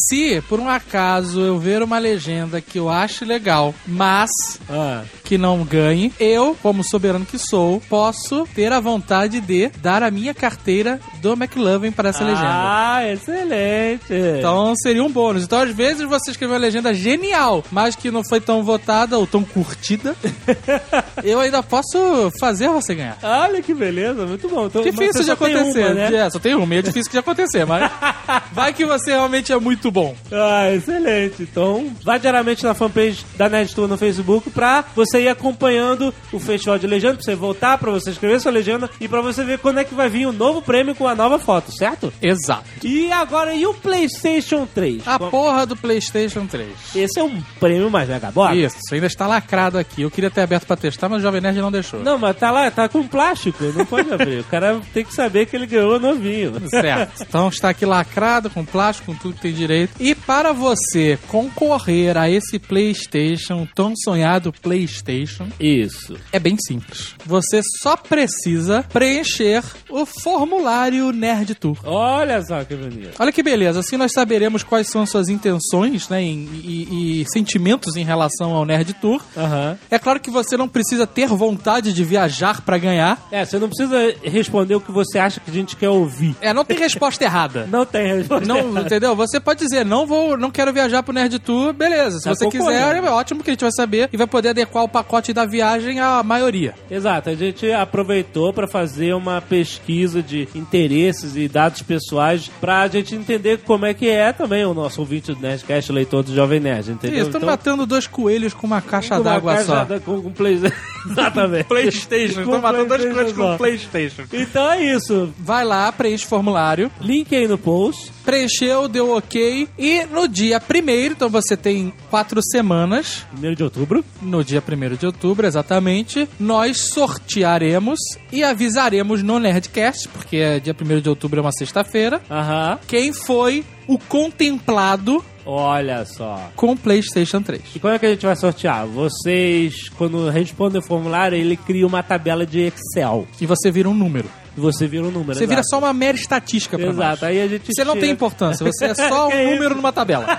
Se, 0.09 0.41
por 0.49 0.59
um 0.59 0.67
acaso, 0.69 1.39
eu 1.41 1.59
ver 1.59 1.83
uma 1.83 1.99
legenda 1.99 2.59
que 2.61 2.79
eu 2.79 2.89
ache 2.89 3.23
legal, 3.25 3.75
mas 3.85 4.29
Ah. 4.69 5.03
que 5.23 5.37
não 5.37 5.63
ganhe, 5.63 6.11
eu, 6.19 6.57
como 6.63 6.83
soberano 6.83 7.25
que 7.25 7.37
sou, 7.37 7.79
posso 7.89 8.47
ter 8.55 8.71
a 8.71 8.79
vontade 8.79 9.39
de 9.41 9.69
dar 9.81 10.01
a 10.01 10.09
minha 10.09 10.33
carteira 10.33 10.99
do 11.21 11.33
McLovin 11.33 11.91
para 11.91 12.09
essa 12.09 12.23
legenda. 12.23 12.47
Ah, 12.49 13.01
excelente. 13.11 14.13
Então 14.39 14.73
seria 14.81 15.03
um 15.03 15.11
bônus. 15.11 15.43
Então, 15.43 15.59
às 15.59 15.69
vezes, 15.71 16.07
você 16.07 16.31
escreveu 16.31 16.55
uma 16.55 16.61
legenda 16.61 16.93
genial, 16.93 17.63
mas 17.71 17.95
que 17.95 18.09
não 18.09 18.21
foi 18.27 18.39
tão 18.41 18.63
votada 18.63 19.17
ou 19.19 19.27
tão 19.27 19.43
curtida, 19.43 20.15
eu 21.23 21.39
ainda 21.39 21.61
posso 21.73 22.31
fazer 22.39 22.69
você 22.69 22.93
ganhar. 22.93 23.17
Olha 23.23 23.59
que 23.61 23.73
beleza, 23.73 24.27
muito 24.27 24.47
bom. 24.47 24.67
Então, 24.67 24.83
Difícil 24.83 25.23
de 25.23 25.31
acontecer. 25.31 25.85
uma, 25.85 25.93
né? 25.95 26.15
É, 26.15 26.29
só 26.29 26.37
tem 26.37 26.53
uma, 26.53 26.75
e 26.75 26.77
é 26.77 26.81
difícil 26.83 27.11
de 27.11 27.17
acontecer, 27.17 27.65
mas 27.65 27.89
vai 28.53 28.71
que 28.73 28.85
você 28.85 29.11
realmente 29.11 29.51
é 29.51 29.57
muito 29.57 29.89
bom. 29.89 30.15
Ah, 30.31 30.71
excelente. 30.71 31.41
Então, 31.41 31.91
vá 32.03 32.19
diariamente 32.19 32.63
na 32.63 32.75
fanpage 32.75 33.25
da 33.35 33.49
Nerd 33.49 33.73
Tour 33.73 33.87
no 33.87 33.97
Facebook 33.97 34.51
pra 34.51 34.85
você 34.95 35.21
ir 35.21 35.29
acompanhando 35.29 36.13
o 36.31 36.39
Festival 36.39 36.77
de 36.77 36.85
Legenda, 36.85 37.15
pra 37.15 37.23
você 37.23 37.35
voltar, 37.35 37.77
pra 37.79 37.89
você 37.89 38.11
escrever 38.11 38.39
sua 38.39 38.51
legenda 38.51 38.87
e 38.99 39.07
pra 39.07 39.21
você 39.21 39.43
ver 39.43 39.57
quando 39.57 39.79
é 39.79 39.83
que 39.83 39.95
vai 39.95 40.09
vir 40.09 40.27
o 40.27 40.31
novo 40.31 40.61
prêmio 40.61 40.93
com 40.93 41.07
a 41.07 41.15
nova 41.15 41.39
foto, 41.39 41.71
certo? 41.71 42.13
Exato. 42.21 42.65
E 42.83 43.11
agora, 43.11 43.55
e 43.55 43.65
o 43.65 43.73
PlayStation 43.73 44.67
3? 44.75 45.07
A 45.07 45.17
porra 45.17 45.65
do 45.65 45.75
PlayStation 45.75 46.45
3. 46.45 46.69
Esse 46.95 47.19
é 47.19 47.23
um 47.23 47.41
prêmio 47.59 47.89
mais 47.89 48.07
megabox? 48.07 48.55
Isso, 48.55 48.77
ainda 48.91 49.07
está 49.07 49.25
lacrado 49.25 49.77
aqui. 49.79 50.03
Eu 50.03 50.11
queria 50.11 50.29
ter 50.29 50.41
aberto 50.41 50.67
pra 50.67 50.75
testar, 50.75 51.09
mas 51.09 51.19
o 51.19 51.21
Jovem 51.23 51.41
Nerd 51.41 51.62
não 51.63 51.71
deixou. 51.71 52.01
Não, 52.01 52.17
mas 52.17 52.37
tá 52.37 52.51
lá, 52.51 52.69
tá 52.69 52.87
com 52.89 53.07
plástico, 53.07 53.63
não 53.75 53.85
pode 53.85 54.11
abrir. 54.13 54.39
O 54.41 54.43
cara 54.45 54.79
tem 54.93 55.03
que 55.05 55.13
saber 55.13 55.45
que 55.45 55.55
ele 55.55 55.65
ganhou 55.65 55.99
novinho. 55.99 56.53
Certo. 56.69 57.23
Então 57.23 57.47
está 57.49 57.69
aqui 57.69 57.85
lacrado, 57.85 58.49
com 58.49 58.63
plástico, 58.65 59.11
com 59.13 59.17
tudo 59.17 59.35
que 59.35 59.41
tem 59.41 59.53
direito. 59.53 59.93
E 59.99 60.13
para 60.13 60.51
você 60.53 61.17
concorrer 61.27 62.17
a 62.17 62.29
esse 62.29 62.59
PlayStation, 62.59 63.67
tão 63.73 63.93
sonhado 63.95 64.51
PlayStation, 64.61 65.47
Isso. 65.59 66.17
é 66.31 66.39
bem 66.39 66.55
simples. 66.65 67.15
Você 67.25 67.61
só 67.81 67.95
precisa 67.95 68.83
preencher 68.91 69.63
o 69.89 70.05
formulário 70.05 71.11
Nerd 71.11 71.55
Tour. 71.55 71.77
Olha 71.83 72.41
só 72.43 72.63
que 72.63 72.75
bonito. 72.75 73.11
Olha 73.19 73.31
que 73.31 73.41
beleza, 73.43 73.79
assim 73.79 73.97
nós 73.97 74.11
saberemos 74.11 74.63
quais 74.63 74.87
são 74.87 75.01
as 75.03 75.09
suas 75.09 75.29
intenções 75.29 76.09
né, 76.09 76.21
em- 76.21 76.49
e, 76.63 77.21
e 77.21 77.25
sentimentos 77.31 77.95
em 77.95 78.03
relação 78.03 78.53
ao 78.53 78.65
Nerd 78.65 78.93
Tour. 78.95 79.21
Aham. 79.37 79.77
É 79.89 79.97
claro 79.99 80.19
que 80.19 80.29
você 80.31 80.57
não 80.57 80.67
precisa 80.67 81.05
ter 81.07 81.27
vontade 81.27 81.52
de 81.93 82.03
viajar 82.03 82.61
para 82.61 82.77
ganhar. 82.77 83.17
É, 83.31 83.45
você 83.45 83.57
não 83.59 83.67
precisa 83.67 84.15
responder 84.23 84.75
o 84.75 84.81
que 84.81 84.91
você 84.91 85.19
acha 85.19 85.39
que 85.39 85.49
a 85.49 85.53
gente 85.53 85.75
quer 85.75 85.89
ouvir. 85.89 86.35
É, 86.41 86.53
não 86.53 86.63
tem 86.65 86.77
resposta 86.77 87.23
errada. 87.23 87.67
Não 87.73 87.85
tem 87.85 88.17
resposta. 88.17 88.45
Não, 88.47 88.57
errada. 88.57 88.81
entendeu? 88.81 89.15
Você 89.15 89.39
pode 89.39 89.59
dizer, 89.59 89.85
não 89.85 90.05
vou, 90.05 90.37
não 90.37 90.51
quero 90.51 90.71
viajar 90.71 91.01
pro 91.01 91.13
Nerd 91.13 91.39
Tour, 91.39 91.73
beleza. 91.73 92.19
Se 92.19 92.25
Tá 92.25 92.35
você 92.35 92.47
quiser, 92.49 92.95
é 92.95 93.09
ótimo 93.09 93.43
que 93.43 93.49
a 93.49 93.53
gente 93.53 93.61
vai 93.61 93.71
saber 93.71 94.09
e 94.11 94.17
vai 94.17 94.27
poder 94.27 94.49
adequar 94.49 94.83
o 94.83 94.87
pacote 94.89 95.33
da 95.33 95.45
viagem 95.45 95.99
à 95.99 96.21
maioria. 96.23 96.75
Exato, 96.89 97.29
a 97.29 97.35
gente 97.35 97.71
aproveitou 97.71 98.53
para 98.53 98.67
fazer 98.67 99.13
uma 99.13 99.41
pesquisa 99.41 100.21
de 100.21 100.47
interesses 100.53 101.35
e 101.35 101.47
dados 101.47 101.81
pessoais 101.81 102.51
pra 102.61 102.87
gente 102.87 103.15
entender 103.15 103.59
como 103.59 103.85
é 103.85 103.93
que 103.93 104.09
é 104.09 104.31
também 104.31 104.65
o 104.65 104.73
nosso 104.73 105.01
ouvinte 105.01 105.33
do 105.33 105.39
Nerdcast, 105.39 105.91
leitor 105.91 106.23
do 106.23 106.33
Jovem 106.33 106.59
Nerd, 106.59 106.91
entendeu? 106.91 107.17
Isso, 107.19 107.27
estamos 107.27 107.47
matando 107.47 107.85
dois 107.85 108.07
coelhos 108.07 108.53
com 108.53 108.67
uma 108.67 108.81
caixa 108.81 109.19
d'água 109.19 109.63
só. 109.63 109.85
Com, 110.05 110.21
com 110.21 110.31
play... 110.31 110.59
Exatamente. 111.09 111.42
Playstation, 111.67 112.33
Com 112.35 112.41
estamos 112.41 112.61
matando 112.61 112.85
dois 112.85 113.01
coelhos 113.13 113.33
com. 113.33 113.57
Playstation. 113.57 114.23
Então 114.33 114.71
é 114.71 114.83
isso. 114.83 115.33
Vai 115.39 115.63
lá, 115.63 115.91
preenche 115.91 116.25
o 116.25 116.27
formulário. 116.27 116.91
Link 117.01 117.35
aí 117.35 117.47
no 117.47 117.57
post. 117.57 118.11
Preencheu, 118.23 118.87
deu 118.87 119.11
ok. 119.15 119.67
E 119.77 120.05
no 120.05 120.27
dia 120.27 120.59
primeiro, 120.59 121.13
então 121.13 121.29
você 121.29 121.57
tem 121.57 121.93
quatro 122.09 122.41
semanas. 122.41 123.25
1 123.41 123.53
de 123.53 123.63
outubro. 123.63 124.03
No 124.21 124.43
dia 124.43 124.63
1 124.65 124.95
de 124.95 125.05
outubro, 125.05 125.45
exatamente, 125.45 126.27
nós 126.39 126.89
sortearemos 126.93 127.99
e 128.31 128.43
avisaremos 128.43 129.21
no 129.21 129.39
Nerdcast, 129.39 130.07
porque 130.09 130.37
é 130.37 130.59
dia 130.59 130.75
1 130.79 131.01
de 131.01 131.09
outubro 131.09 131.39
é 131.39 131.41
uma 131.41 131.51
sexta-feira, 131.51 132.21
Aham. 132.29 132.79
quem 132.87 133.11
foi 133.11 133.63
o 133.87 133.97
contemplado 133.97 135.23
Olha 135.45 136.05
só. 136.05 136.51
com 136.55 136.75
PlayStation 136.75 137.41
3. 137.41 137.61
E 137.75 137.79
como 137.79 137.93
é 137.93 137.99
que 137.99 138.05
a 138.05 138.09
gente 138.09 138.25
vai 138.25 138.35
sortear? 138.35 138.85
Vocês, 138.87 139.89
quando 139.97 140.29
respondem 140.29 140.79
o 140.79 140.85
formulário, 140.85 141.37
ele 141.37 141.57
cria 141.57 141.85
uma 141.85 142.01
tabela 142.01 142.45
de 142.45 142.59
Excel. 142.61 143.27
E 143.39 143.45
você 143.45 143.71
vira 143.71 143.89
um 143.89 143.93
número. 143.93 144.29
Você 144.55 144.87
vira 144.87 145.03
um 145.03 145.11
número. 145.11 145.33
Você 145.33 145.45
vira 145.47 145.61
exato. 145.61 145.69
só 145.69 145.79
uma 145.79 145.93
mera 145.93 146.15
estatística 146.17 146.77
pra 146.77 146.87
nós. 146.87 146.95
Exato. 146.95 147.25
Aí 147.25 147.41
a 147.41 147.47
gente 147.47 147.67
Você 147.73 147.83
não 147.83 147.93
tira- 147.93 148.05
tem 148.05 148.13
importância, 148.13 148.65
você 148.65 148.85
é 148.85 148.93
só 149.09 149.27
um 149.27 149.29
isso? 149.31 149.51
número 149.53 149.75
numa 149.75 149.91
tabela. 149.91 150.25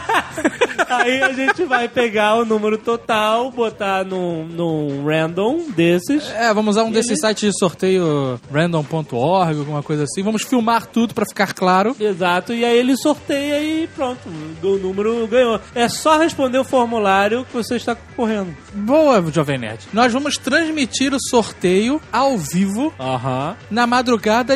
Aí 0.89 1.23
a 1.23 1.33
gente 1.33 1.65
vai 1.65 1.89
pegar 1.89 2.37
o 2.37 2.45
número 2.45 2.79
total, 2.79 3.51
botar 3.51 4.05
num, 4.05 4.45
num 4.47 5.05
random 5.05 5.67
desses. 5.75 6.29
É, 6.31 6.53
vamos 6.55 6.77
usar 6.77 6.85
um 6.85 6.91
desses 6.93 7.19
sites 7.21 7.53
de 7.53 7.59
sorteio 7.59 8.41
random.org, 8.53 9.59
alguma 9.59 9.83
coisa 9.83 10.05
assim. 10.05 10.23
Vamos 10.23 10.43
filmar 10.43 10.87
tudo 10.87 11.15
pra 11.15 11.25
ficar 11.27 11.53
claro. 11.53 11.97
Exato, 11.99 12.53
e 12.53 12.65
aí 12.65 12.79
ele 12.79 12.97
sorteia 12.97 13.61
e 13.63 13.87
pronto, 13.89 14.21
o 14.63 14.77
número 14.79 15.27
ganhou. 15.27 15.61
É 15.75 15.89
só 15.89 16.19
responder 16.19 16.59
o 16.59 16.65
formulário 16.65 17.45
que 17.45 17.55
você 17.55 17.77
está 17.77 17.97
correndo. 18.17 18.55
Boa, 18.75 19.23
Jovem 19.33 19.59
Nerd. 19.59 19.81
Nós 19.93 20.13
vamos 20.13 20.37
transmitir 20.37 21.13
o 21.15 21.19
sorteio 21.21 22.01
ao 22.13 22.37
vivo 22.39 22.93
Aham. 23.01 23.57
na 23.71 23.87
madrugada 23.87 24.04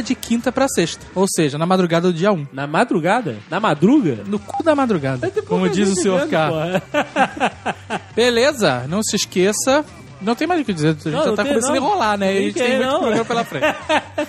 de 0.02 0.14
quinta 0.14 0.52
pra 0.52 0.68
sexta. 0.68 1.04
Ou 1.14 1.26
seja, 1.28 1.56
na 1.58 1.66
madrugada 1.66 2.08
do 2.12 2.14
dia 2.16 2.30
1. 2.32 2.46
Na 2.52 2.66
madrugada? 2.66 3.36
Na 3.50 3.58
madruga? 3.58 4.18
No 4.26 4.38
cu 4.38 4.62
da 4.62 4.74
madrugada, 4.74 5.30
Tem 5.30 5.42
como 5.42 5.60
pouca 5.62 5.74
diz 5.74 5.88
o 5.88 5.94
senhor 5.94 6.26
K. 6.28 6.82
Beleza, 8.14 8.84
não 8.88 9.02
se 9.02 9.16
esqueça. 9.16 9.84
Não 10.20 10.34
tem 10.34 10.48
mais 10.48 10.60
o 10.60 10.64
que 10.64 10.72
dizer, 10.72 10.88
a 10.88 10.92
gente 10.92 11.10
Não, 11.10 11.20
já 11.22 11.26
não 11.26 11.36
tá 11.36 11.44
tem, 11.44 11.52
começando 11.52 11.76
não. 11.76 11.82
a 11.84 11.86
enrolar, 11.86 12.18
né? 12.18 12.34
E 12.34 12.36
a 12.36 12.40
gente 12.40 12.46
Link 12.46 12.54
tem 12.58 12.66
aí, 12.66 12.76
muito 12.78 12.90
não. 12.90 12.98
programa 13.00 13.24
pela 13.24 13.44
frente. 13.44 13.76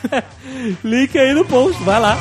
Link 0.84 1.18
aí 1.18 1.34
no 1.34 1.46
post, 1.46 1.82
vai 1.84 2.00
lá. 2.00 2.16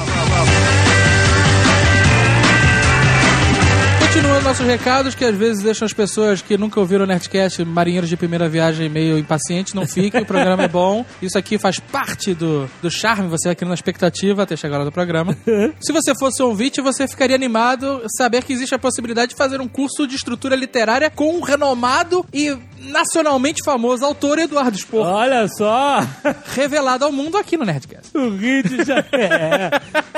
Continuando 4.08 4.42
nossos 4.42 4.66
recados, 4.66 5.14
que 5.14 5.22
às 5.22 5.36
vezes 5.36 5.62
deixam 5.62 5.84
as 5.84 5.92
pessoas 5.92 6.40
que 6.40 6.56
nunca 6.56 6.80
ouviram 6.80 7.04
o 7.04 7.06
Nerdcast, 7.06 7.62
marinheiros 7.62 8.08
de 8.08 8.16
primeira 8.16 8.48
viagem, 8.48 8.88
meio 8.88 9.18
impacientes, 9.18 9.74
não 9.74 9.86
fiquem, 9.86 10.22
o 10.22 10.24
programa 10.24 10.62
é 10.62 10.68
bom. 10.68 11.04
Isso 11.20 11.36
aqui 11.36 11.58
faz 11.58 11.78
parte 11.78 12.32
do, 12.32 12.68
do 12.80 12.90
charme, 12.90 13.28
você 13.28 13.50
vai 13.50 13.54
criando 13.54 13.68
uma 13.70 13.74
expectativa 13.74 14.44
até 14.44 14.56
chegar 14.56 14.78
lá 14.78 14.84
do 14.84 14.90
programa. 14.90 15.36
Se 15.78 15.92
você 15.92 16.14
fosse 16.18 16.42
um 16.42 16.46
ouvinte, 16.46 16.80
você 16.80 17.06
ficaria 17.06 17.36
animado 17.36 18.02
saber 18.16 18.42
que 18.44 18.52
existe 18.52 18.74
a 18.74 18.78
possibilidade 18.78 19.32
de 19.32 19.36
fazer 19.36 19.60
um 19.60 19.68
curso 19.68 20.06
de 20.06 20.16
estrutura 20.16 20.56
literária 20.56 21.10
com 21.10 21.36
um 21.36 21.42
renomado 21.42 22.24
e 22.32 22.56
nacionalmente 22.80 23.62
famoso 23.62 24.06
autor 24.06 24.38
Eduardo 24.38 24.78
Spor, 24.78 25.06
Olha 25.06 25.46
só, 25.48 26.00
revelado 26.54 27.04
ao 27.04 27.12
mundo 27.12 27.36
aqui 27.36 27.58
no 27.58 27.64
Nerdcast. 27.66 28.16
o 28.16 28.30
Rio 28.30 28.62
de 28.62 28.84
Janeiro. 28.84 29.04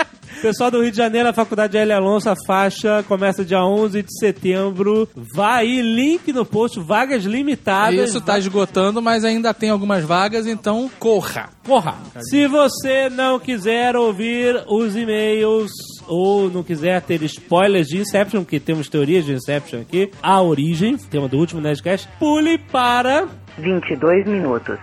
Pessoal 0.40 0.70
do 0.70 0.80
Rio 0.80 0.90
de 0.90 0.96
Janeiro, 0.96 1.28
a 1.28 1.34
Faculdade 1.34 1.76
L. 1.76 1.92
Alonso, 1.92 2.30
a 2.30 2.34
faixa 2.46 3.04
começa 3.06 3.44
dia 3.44 3.62
11 3.62 4.02
de 4.02 4.18
setembro. 4.18 5.06
Vai 5.34 5.66
aí, 5.66 5.82
link 5.82 6.32
no 6.32 6.46
post, 6.46 6.80
vagas 6.80 7.24
limitadas. 7.24 8.08
Isso 8.08 8.20
tá 8.22 8.38
esgotando, 8.38 9.02
mas 9.02 9.22
ainda 9.22 9.52
tem 9.52 9.68
algumas 9.68 10.02
vagas, 10.02 10.46
então 10.46 10.90
corra. 10.98 11.50
Porra! 11.62 11.94
Se 12.30 12.46
você 12.46 13.10
não 13.10 13.38
quiser 13.38 13.94
ouvir 13.96 14.64
os 14.66 14.96
e-mails 14.96 15.70
ou 16.08 16.50
não 16.50 16.62
quiser 16.62 17.02
ter 17.02 17.22
spoilers 17.22 17.88
de 17.88 17.98
Inception, 17.98 18.42
que 18.42 18.58
temos 18.58 18.88
teorias 18.88 19.26
de 19.26 19.34
Inception 19.34 19.82
aqui, 19.82 20.10
a 20.22 20.40
origem, 20.40 20.96
tema 20.96 21.28
do 21.28 21.36
último 21.36 21.60
Nerdcast, 21.60 22.08
pule 22.18 22.56
para. 22.72 23.28
22 23.58 24.26
minutos 24.26 24.78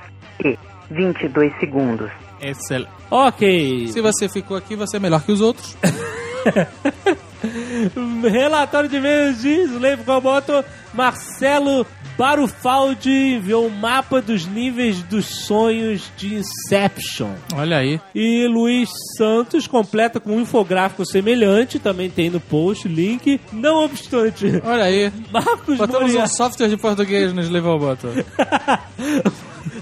e 0.46 0.56
22 0.92 1.52
segundos. 1.60 2.12
Excelente. 2.40 2.97
Ok. 3.10 3.88
Se 3.90 4.02
você 4.02 4.28
ficou 4.30 4.58
aqui, 4.58 4.76
você 4.76 4.98
é 4.98 5.00
melhor 5.00 5.22
que 5.22 5.32
os 5.32 5.42
outros. 5.42 5.76
Relatório 8.30 8.90
de 8.90 8.98
e-mails 8.98 9.42
de 9.42 9.50
Slave 9.64 10.04
Roboto. 10.06 10.64
Marcelo 10.94 11.86
Barufaldi 12.18 13.36
enviou 13.36 13.68
um 13.68 13.70
mapa 13.70 14.20
dos 14.22 14.48
níveis 14.48 15.04
dos 15.04 15.26
sonhos 15.26 16.12
de 16.18 16.36
Inception. 16.36 17.30
Olha 17.54 17.78
aí. 17.78 18.02
E 18.16 18.48
Luiz 18.48 18.90
Santos 19.16 19.68
completa 19.68 20.20
com 20.20 20.32
um 20.32 20.42
infográfico 20.42 21.06
semelhante, 21.06 21.78
também 21.78 22.10
tem 22.10 22.30
no 22.32 22.40
post, 22.40 22.88
link. 22.88 23.40
Não 23.54 23.86
obstante, 23.86 24.60
Olha 24.64 24.86
aí. 24.86 25.12
Marcos 25.32 25.78
Botamos 25.78 26.10
um 26.10 26.14
Moriarty... 26.14 26.36
software 26.36 26.70
de 26.70 26.78
português 26.78 27.32
no 27.34 27.42
Slave 27.42 27.68
Roboto. 27.68 28.08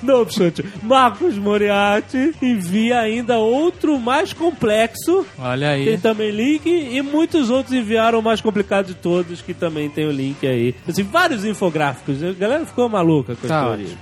Não 0.02 0.22
obstante, 0.22 0.64
Marcos 0.84 1.38
Moriarty 1.38 2.34
envia 2.42 3.00
ainda 3.00 3.38
outro 3.38 4.00
mais 4.00 4.34
complexo, 4.34 5.26
Olha 5.38 5.74
tem 5.76 5.94
aí. 5.94 5.98
também 5.98 6.32
link, 6.32 6.66
e 6.68 7.02
muitos 7.02 7.50
outros 7.50 7.74
enviaram 7.74 8.20
o 8.20 8.24
mais 8.24 8.42
complicado 8.42 8.88
de 8.88 8.94
todos, 8.96 9.42
que 9.42 9.54
também 9.54 9.90
tem 9.90 10.08
o 10.08 10.12
link 10.12 10.46
aí. 10.46 10.76
Assim, 10.88 11.04
vários 11.04 11.46
infográficos, 11.46 12.24
a 12.24 12.32
galera 12.34 12.66
ficou 12.66 12.88
maluca 12.90 13.36
com 13.36 13.48
a 13.48 13.50
Tá 13.50 13.66
teoria. 13.66 13.98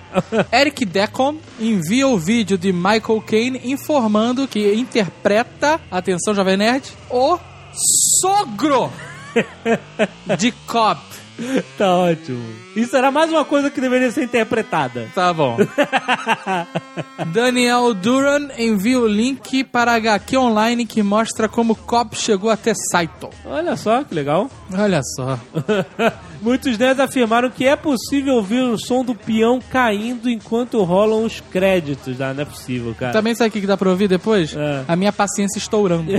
Eric 0.52 0.86
Decon 0.86 1.36
envia 1.60 2.08
o 2.08 2.18
vídeo 2.18 2.58
de 2.58 2.72
Michael 2.72 3.24
Caine 3.26 3.62
informando 3.64 4.48
que 4.48 4.74
interpreta, 4.74 5.80
atenção 5.90 6.34
Jovem 6.34 6.58
Nerd, 6.58 6.90
o 7.10 7.38
sogro 8.22 8.92
de 10.38 10.52
Cobb. 10.68 11.23
Tá 11.78 11.96
ótimo. 11.96 12.44
Isso 12.76 12.96
era 12.96 13.12
mais 13.12 13.30
uma 13.32 13.44
coisa 13.44 13.70
que 13.70 13.82
deveria 13.82 14.12
ser 14.12 14.24
interpretada. 14.24 15.08
Tá 15.14 15.34
bom. 15.34 15.58
Daniel 17.34 17.94
Duran 17.94 18.50
envia 18.58 19.00
o 19.00 19.08
link 19.08 19.64
para 19.64 19.94
HQ 19.96 20.38
online 20.38 20.86
que 20.86 21.02
mostra 21.02 21.48
como 21.50 21.76
Cobb 21.76 22.16
chegou 22.16 22.50
até 22.50 22.74
Saito. 22.92 23.30
Olha 23.46 23.76
só 23.76 24.04
que 24.04 24.14
legal. 24.14 24.50
Olha 24.72 25.02
só. 25.16 25.40
Muitos 26.42 26.78
nerds 26.78 27.00
afirmaram 27.00 27.50
que 27.50 27.66
é 27.66 27.76
possível 27.76 28.36
ouvir 28.36 28.62
o 28.62 28.78
som 28.78 29.04
do 29.04 29.16
peão 29.16 29.60
caindo 29.72 30.30
enquanto 30.30 30.84
rolam 30.84 31.24
os 31.24 31.40
créditos. 31.40 32.20
Ah, 32.20 32.34
não 32.34 32.42
é 32.44 32.46
possível, 32.46 32.94
cara. 32.98 33.14
Também 33.14 33.34
sabe 33.34 33.50
o 33.50 33.52
que 33.52 33.68
dá 33.68 33.78
pra 33.78 33.90
ouvir 33.90 34.08
depois? 34.08 34.56
É. 34.56 34.84
A 34.88 34.96
minha 34.96 35.14
paciência 35.14 35.58
estourando. 35.58 36.12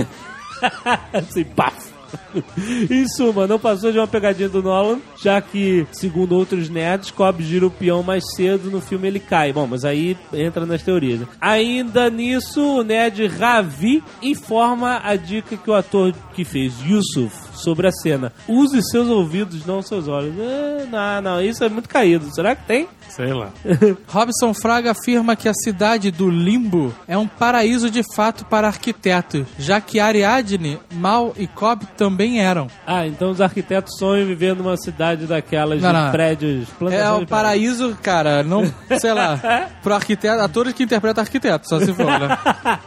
assim, 1.13 1.43
paf. 1.43 1.94
Em 2.89 3.07
suma, 3.07 3.47
não 3.47 3.59
passou 3.59 3.91
de 3.91 3.97
uma 3.97 4.07
pegadinha 4.07 4.49
do 4.49 4.61
Nolan, 4.61 4.99
já 5.21 5.41
que, 5.41 5.85
segundo 5.91 6.35
outros 6.35 6.69
nerds, 6.69 7.11
Cobb 7.11 7.43
gira 7.43 7.65
o 7.65 7.71
peão 7.71 8.03
mais 8.03 8.23
cedo, 8.35 8.69
no 8.69 8.81
filme 8.81 9.07
ele 9.07 9.19
cai. 9.19 9.51
Bom, 9.53 9.67
mas 9.67 9.85
aí 9.85 10.17
entra 10.33 10.65
nas 10.65 10.81
teorias. 10.83 11.19
né? 11.19 11.27
Ainda 11.39 12.09
nisso, 12.09 12.61
o 12.79 12.83
nerd 12.83 13.25
Ravi 13.27 14.03
informa 14.21 15.01
a 15.03 15.15
dica 15.15 15.57
que 15.57 15.69
o 15.69 15.73
ator 15.73 16.13
que 16.33 16.43
fez 16.43 16.73
Yusuf 16.85 17.54
sobre 17.55 17.87
a 17.87 17.91
cena. 17.91 18.31
Use 18.47 18.81
seus 18.89 19.07
ouvidos, 19.09 19.65
não 19.65 19.81
seus 19.81 20.07
olhos. 20.07 20.33
É, 20.39 20.85
não, 20.89 21.21
não, 21.21 21.41
isso 21.41 21.63
é 21.63 21.69
muito 21.69 21.89
caído. 21.89 22.33
Será 22.33 22.55
que 22.55 22.65
tem? 22.65 22.87
Sei 23.09 23.31
lá. 23.33 23.49
Robson 24.07 24.53
Fraga 24.53 24.91
afirma 24.91 25.35
que 25.35 25.47
a 25.47 25.53
cidade 25.53 26.11
do 26.11 26.29
Limbo 26.29 26.93
é 27.07 27.17
um 27.17 27.27
paraíso 27.27 27.89
de 27.89 28.01
fato 28.15 28.45
para 28.45 28.67
arquitetos, 28.67 29.45
já 29.59 29.79
que 29.79 29.99
Ariadne, 29.99 30.79
Mal 30.93 31.33
e 31.37 31.47
Cobb 31.47 31.85
também 31.97 32.41
eram. 32.41 32.67
Ah, 32.85 33.05
então 33.07 33.29
os 33.29 33.39
arquitetos 33.41 33.97
sonham 33.97 34.25
viver 34.25 34.55
numa 34.55 34.75
cidade 34.77 35.25
daquelas 35.25 35.81
Não, 35.81 35.91
de 35.93 35.97
não. 35.97 36.11
prédios. 36.11 36.67
É 36.91 37.09
o 37.11 37.25
paraíso, 37.25 37.97
cara, 38.01 38.43
não, 38.43 38.63
sei 38.99 39.13
lá, 39.13 39.39
pro 39.83 39.93
arquiteto, 39.93 40.41
atores 40.41 40.73
que 40.73 40.83
interpretam 40.83 41.21
arquiteto, 41.23 41.69
só 41.69 41.79
se 41.79 41.93
for, 41.93 42.05
né? 42.05 42.37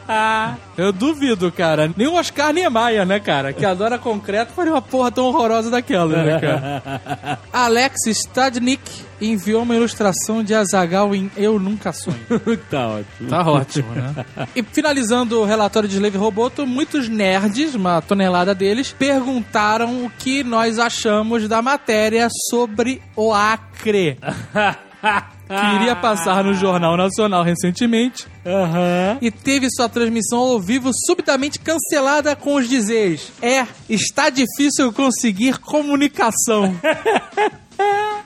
Eu 0.77 0.93
duvido, 0.93 1.51
cara. 1.51 1.91
Nem 1.97 2.07
o 2.07 2.15
Oscar 2.15 2.53
Niemeyer, 2.53 3.05
né, 3.07 3.19
cara, 3.21 3.53
que 3.53 3.65
adora 3.65 3.99
concreto, 3.99 4.53
faria 4.59 4.73
uma 4.73 4.83
porra 4.83 5.13
tão 5.13 5.27
horrorosa 5.27 5.71
daquela, 5.71 6.25
né, 6.25 6.41
cara? 6.41 7.39
Alex 7.53 8.07
Stadnik 8.07 8.83
enviou 9.21 9.63
uma 9.63 9.75
ilustração 9.75 10.43
de 10.43 10.53
Azagal 10.55 11.15
em 11.15 11.31
Eu 11.37 11.59
Nunca 11.61 11.93
Sonho. 11.93 12.19
tá 12.69 12.89
ótimo. 12.89 13.29
Tá 13.31 13.49
ótimo, 13.49 13.93
né? 13.93 14.27
E 14.55 14.63
finalizando 14.63 15.41
o 15.41 15.45
relatório 15.45 15.89
de 15.89 15.95
Slave 15.95 16.19
Roboto, 16.19 16.67
muitos 16.67 17.09
nerds, 17.09 17.75
uma 17.75 18.03
tonelada 18.03 18.55
deles, 18.55 18.93
perguntaram 18.93 20.05
o 20.05 20.11
que 20.11 20.43
nós 20.43 20.79
achamos 20.79 21.49
da 21.49 21.63
matéria 21.63 22.29
sobre 22.51 23.01
o 23.15 23.33
Acre. 23.33 24.19
Que 25.49 25.77
iria 25.77 25.97
passar 25.97 26.45
no 26.45 26.53
Jornal 26.53 26.97
Nacional 26.97 27.43
recentemente 27.43 28.27
Aham. 28.45 29.19
e 29.21 29.31
teve 29.31 29.67
sua 29.71 29.89
transmissão 29.89 30.39
ao 30.39 30.61
vivo 30.61 30.91
subitamente 31.07 31.59
cancelada 31.59 32.37
com 32.37 32.55
os 32.57 32.69
dizeres: 32.69 33.33
É, 33.41 33.67
está 33.89 34.29
difícil 34.31 34.93
conseguir 34.93 35.59
comunicação. 35.59 36.75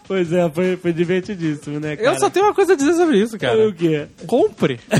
Pois 0.09 0.33
é, 0.33 0.50
foi, 0.50 0.76
foi 0.76 0.93
divertidíssimo, 0.93 1.79
né, 1.79 1.97
cara? 1.97 2.09
Eu 2.09 2.19
só 2.19 2.29
tenho 2.29 2.47
uma 2.47 2.55
coisa 2.55 2.73
a 2.73 2.76
dizer 2.76 2.95
sobre 2.95 3.19
isso, 3.19 3.38
cara. 3.38 3.69
O 3.69 3.73
quê? 3.73 4.07
Compre. 4.26 4.81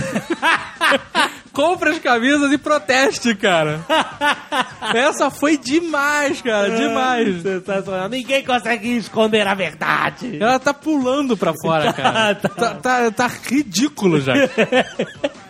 Compre 1.53 1.91
as 1.91 1.99
camisas 1.99 2.51
e 2.53 2.59
proteste, 2.59 3.35
cara. 3.35 3.81
Essa 4.95 5.31
foi 5.31 5.57
demais, 5.57 6.41
cara. 6.41 6.71
Demais. 6.71 7.43
Sensacional. 7.43 8.09
Ninguém 8.09 8.43
consegue 8.45 8.97
esconder 8.97 9.47
a 9.47 9.55
verdade. 9.55 10.39
Ela 10.41 10.59
tá 10.59 10.73
pulando 10.73 11.37
pra 11.37 11.53
fora, 11.63 11.93
cara. 11.95 12.35
Tá, 12.35 12.49
Tá, 12.49 12.75
tá, 12.75 13.11
tá 13.11 13.27
ridículo 13.27 14.21
já. 14.21 14.33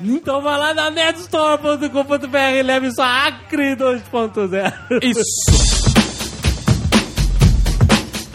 Então 0.05 0.43
vai 0.43 0.59
lá 0.59 0.75
na 0.75 0.91
nerdstore.com.br 0.91 2.37
e 2.57 2.63
leve 2.65 2.91
sua 2.93 3.29
Acre 3.29 3.77
2.0. 3.77 4.73
Isso. 5.01 5.82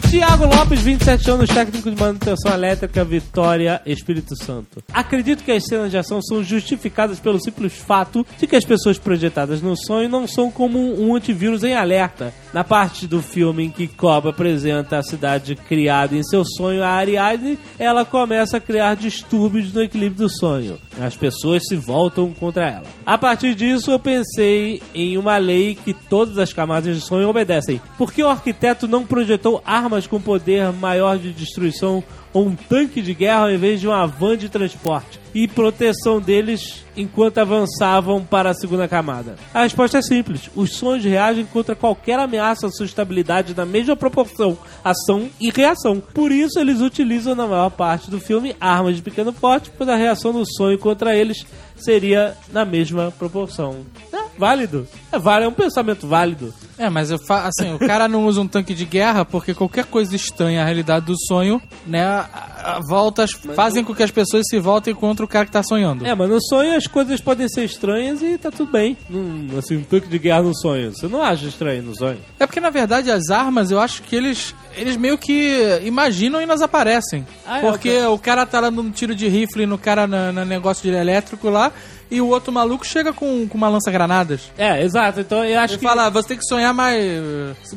Tiago 0.09 0.45
Lopes, 0.45 0.79
27 0.79 1.31
anos, 1.31 1.49
técnico 1.49 1.91
de 1.91 2.01
manutenção 2.01 2.53
elétrica, 2.53 3.03
Vitória, 3.03 3.81
Espírito 3.85 4.41
Santo. 4.41 4.81
Acredito 4.93 5.43
que 5.43 5.51
as 5.51 5.65
cenas 5.65 5.91
de 5.91 5.97
ação 5.97 6.21
são 6.21 6.41
justificadas 6.41 7.19
pelo 7.19 7.37
simples 7.41 7.73
fato 7.73 8.25
de 8.39 8.47
que 8.47 8.55
as 8.55 8.63
pessoas 8.63 8.97
projetadas 8.97 9.61
no 9.61 9.75
sonho 9.75 10.07
não 10.07 10.25
são 10.25 10.49
como 10.49 10.79
um 10.79 11.13
antivírus 11.13 11.61
em 11.63 11.75
alerta. 11.75 12.33
Na 12.53 12.63
parte 12.63 13.05
do 13.05 13.21
filme 13.21 13.65
em 13.65 13.69
que 13.69 13.87
Cobb 13.87 14.29
apresenta 14.29 14.97
a 14.97 15.03
cidade 15.03 15.55
criada 15.55 16.15
em 16.15 16.23
seu 16.23 16.45
sonho 16.45 16.83
a 16.83 16.89
Ariadne, 16.89 17.59
ela 17.77 18.05
começa 18.05 18.57
a 18.57 18.61
criar 18.61 18.95
distúrbios 18.95 19.73
no 19.73 19.83
equilíbrio 19.83 20.27
do 20.27 20.29
sonho. 20.29 20.77
As 20.99 21.15
pessoas 21.15 21.63
se 21.67 21.75
voltam 21.75 22.33
contra 22.33 22.67
ela. 22.67 22.85
A 23.05 23.17
partir 23.17 23.53
disso, 23.53 23.91
eu 23.91 23.99
pensei 23.99 24.81
em 24.93 25.17
uma 25.17 25.37
lei 25.37 25.75
que 25.75 25.93
todas 25.93 26.37
as 26.37 26.53
camadas 26.53 26.95
de 26.95 27.01
sonho 27.01 27.29
obedecem. 27.29 27.81
Por 27.97 28.11
que 28.11 28.23
o 28.23 28.29
arquiteto 28.29 28.87
não 28.87 29.05
projetou 29.05 29.61
armas 29.65 30.07
com 30.07 30.19
poder 30.19 30.71
maior 30.71 31.17
de 31.17 31.33
destruição 31.33 32.03
um 32.43 32.55
tanque 32.55 33.01
de 33.01 33.13
guerra 33.13 33.41
ao 33.41 33.51
invés 33.51 33.79
de 33.79 33.87
uma 33.87 34.05
van 34.05 34.37
de 34.37 34.49
transporte 34.49 35.19
e 35.33 35.47
proteção 35.47 36.19
deles 36.19 36.83
enquanto 36.95 37.37
avançavam 37.37 38.23
para 38.23 38.49
a 38.49 38.53
segunda 38.53 38.87
camada? 38.87 39.35
A 39.53 39.63
resposta 39.63 39.99
é 39.99 40.01
simples: 40.01 40.49
os 40.55 40.73
sonhos 40.73 41.03
reagem 41.03 41.45
contra 41.45 41.75
qualquer 41.75 42.19
ameaça 42.19 42.67
à 42.67 42.71
sua 42.71 42.85
estabilidade 42.85 43.55
na 43.55 43.65
mesma 43.65 43.95
proporção, 43.95 44.57
ação 44.83 45.29
e 45.39 45.49
reação. 45.49 46.01
Por 46.13 46.31
isso, 46.31 46.59
eles 46.59 46.81
utilizam 46.81 47.35
na 47.35 47.47
maior 47.47 47.69
parte 47.69 48.09
do 48.09 48.19
filme 48.19 48.55
armas 48.59 48.95
de 48.95 49.01
pequeno 49.01 49.31
porte, 49.31 49.71
pois 49.77 49.89
a 49.89 49.95
reação 49.95 50.33
do 50.33 50.45
sonho 50.45 50.77
contra 50.79 51.15
eles 51.15 51.45
seria 51.75 52.35
na 52.51 52.65
mesma 52.65 53.13
proporção. 53.17 53.85
É 54.11 54.17
válido. 54.37 54.87
É 55.11 55.19
válido, 55.19 55.45
é 55.45 55.49
um 55.49 55.53
pensamento 55.53 56.07
válido. 56.07 56.53
É, 56.77 56.89
mas 56.89 57.09
eu 57.11 57.17
fa 57.19 57.43
assim, 57.47 57.73
o 57.73 57.79
cara 57.79 58.07
não 58.07 58.25
usa 58.25 58.39
um 58.41 58.47
tanque 58.47 58.73
de 58.73 58.85
guerra 58.85 59.25
porque 59.25 59.53
qualquer 59.53 59.85
coisa 59.85 60.15
estranha 60.15 60.61
à 60.61 60.65
realidade 60.65 61.05
do 61.05 61.15
sonho, 61.27 61.61
né, 61.85 62.03
a- 62.03 62.29
a- 62.63 62.79
voltas 62.87 63.31
fazem 63.55 63.83
com 63.83 63.95
que 63.95 64.03
as 64.03 64.11
pessoas 64.11 64.43
se 64.49 64.59
voltem 64.59 64.93
contra 64.93 65.25
o 65.25 65.27
cara 65.27 65.45
que 65.45 65.51
tá 65.51 65.63
sonhando. 65.63 66.05
É, 66.05 66.13
mas 66.13 66.29
no 66.29 66.41
sonho 66.41 66.75
as 66.75 66.85
coisas 66.87 67.19
podem 67.21 67.47
ser 67.49 67.63
estranhas 67.65 68.21
e 68.21 68.37
tá 68.37 68.51
tudo 68.51 68.71
bem. 68.71 68.95
Hum, 69.09 69.47
assim, 69.57 69.77
um 69.77 69.83
tanque 69.83 70.07
de 70.07 70.19
guerra 70.19 70.43
no 70.43 70.55
sonho. 70.55 70.93
Você 70.93 71.07
não 71.07 71.21
acha 71.23 71.45
estranho 71.45 71.81
no 71.83 71.95
sonho? 71.95 72.19
É 72.39 72.45
porque 72.45 72.59
na 72.59 72.69
verdade 72.69 73.09
as 73.09 73.29
armas, 73.29 73.71
eu 73.71 73.79
acho 73.79 74.03
que 74.03 74.15
eles 74.15 74.53
eles 74.75 74.95
meio 74.95 75.17
que 75.17 75.81
imaginam 75.83 76.39
e 76.39 76.43
elas 76.43 76.61
aparecem. 76.61 77.25
Ah, 77.47 77.57
é, 77.57 77.61
porque 77.61 77.99
o 78.03 78.17
cara 78.19 78.45
tá 78.45 78.61
dando 78.61 78.79
um 78.81 78.91
tiro 78.91 79.15
de 79.15 79.27
rifle 79.27 79.65
no 79.65 79.77
cara 79.77 80.05
na, 80.05 80.31
na 80.31 80.45
negócio 80.45 80.83
de 80.83 80.95
elétrico 80.95 81.49
lá 81.49 81.71
e 82.09 82.21
o 82.21 82.27
outro 82.27 82.51
maluco 82.51 82.85
chega 82.85 83.11
com, 83.13 83.47
com 83.47 83.57
uma 83.57 83.69
lança-granadas. 83.69 84.51
É, 84.57 84.83
exato. 84.83 85.19
Então 85.19 85.43
eu 85.43 85.59
acho 85.59 85.73
Ele 85.73 85.79
que. 85.79 85.85
fala, 85.87 86.05
"Ah, 86.05 86.09
você 86.09 86.27
tem 86.29 86.37
que 86.37 86.45
sonhar 86.45 86.73
mais, 86.73 87.21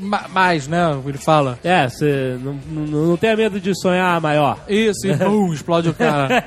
ma- 0.00 0.28
mais, 0.28 0.68
né? 0.68 0.78
Ele 1.06 1.18
fala. 1.18 1.58
É, 1.64 1.88
você 1.88 2.36
não, 2.42 2.58
não, 2.70 3.06
não 3.08 3.16
tenha 3.16 3.36
medo 3.36 3.60
de 3.60 3.72
sonhar 3.80 4.20
maior. 4.20 4.58
Isso, 4.68 5.06
e 5.06 5.14
bum, 5.16 5.52
explode 5.52 5.88
o 5.88 5.94
cara. 5.94 6.44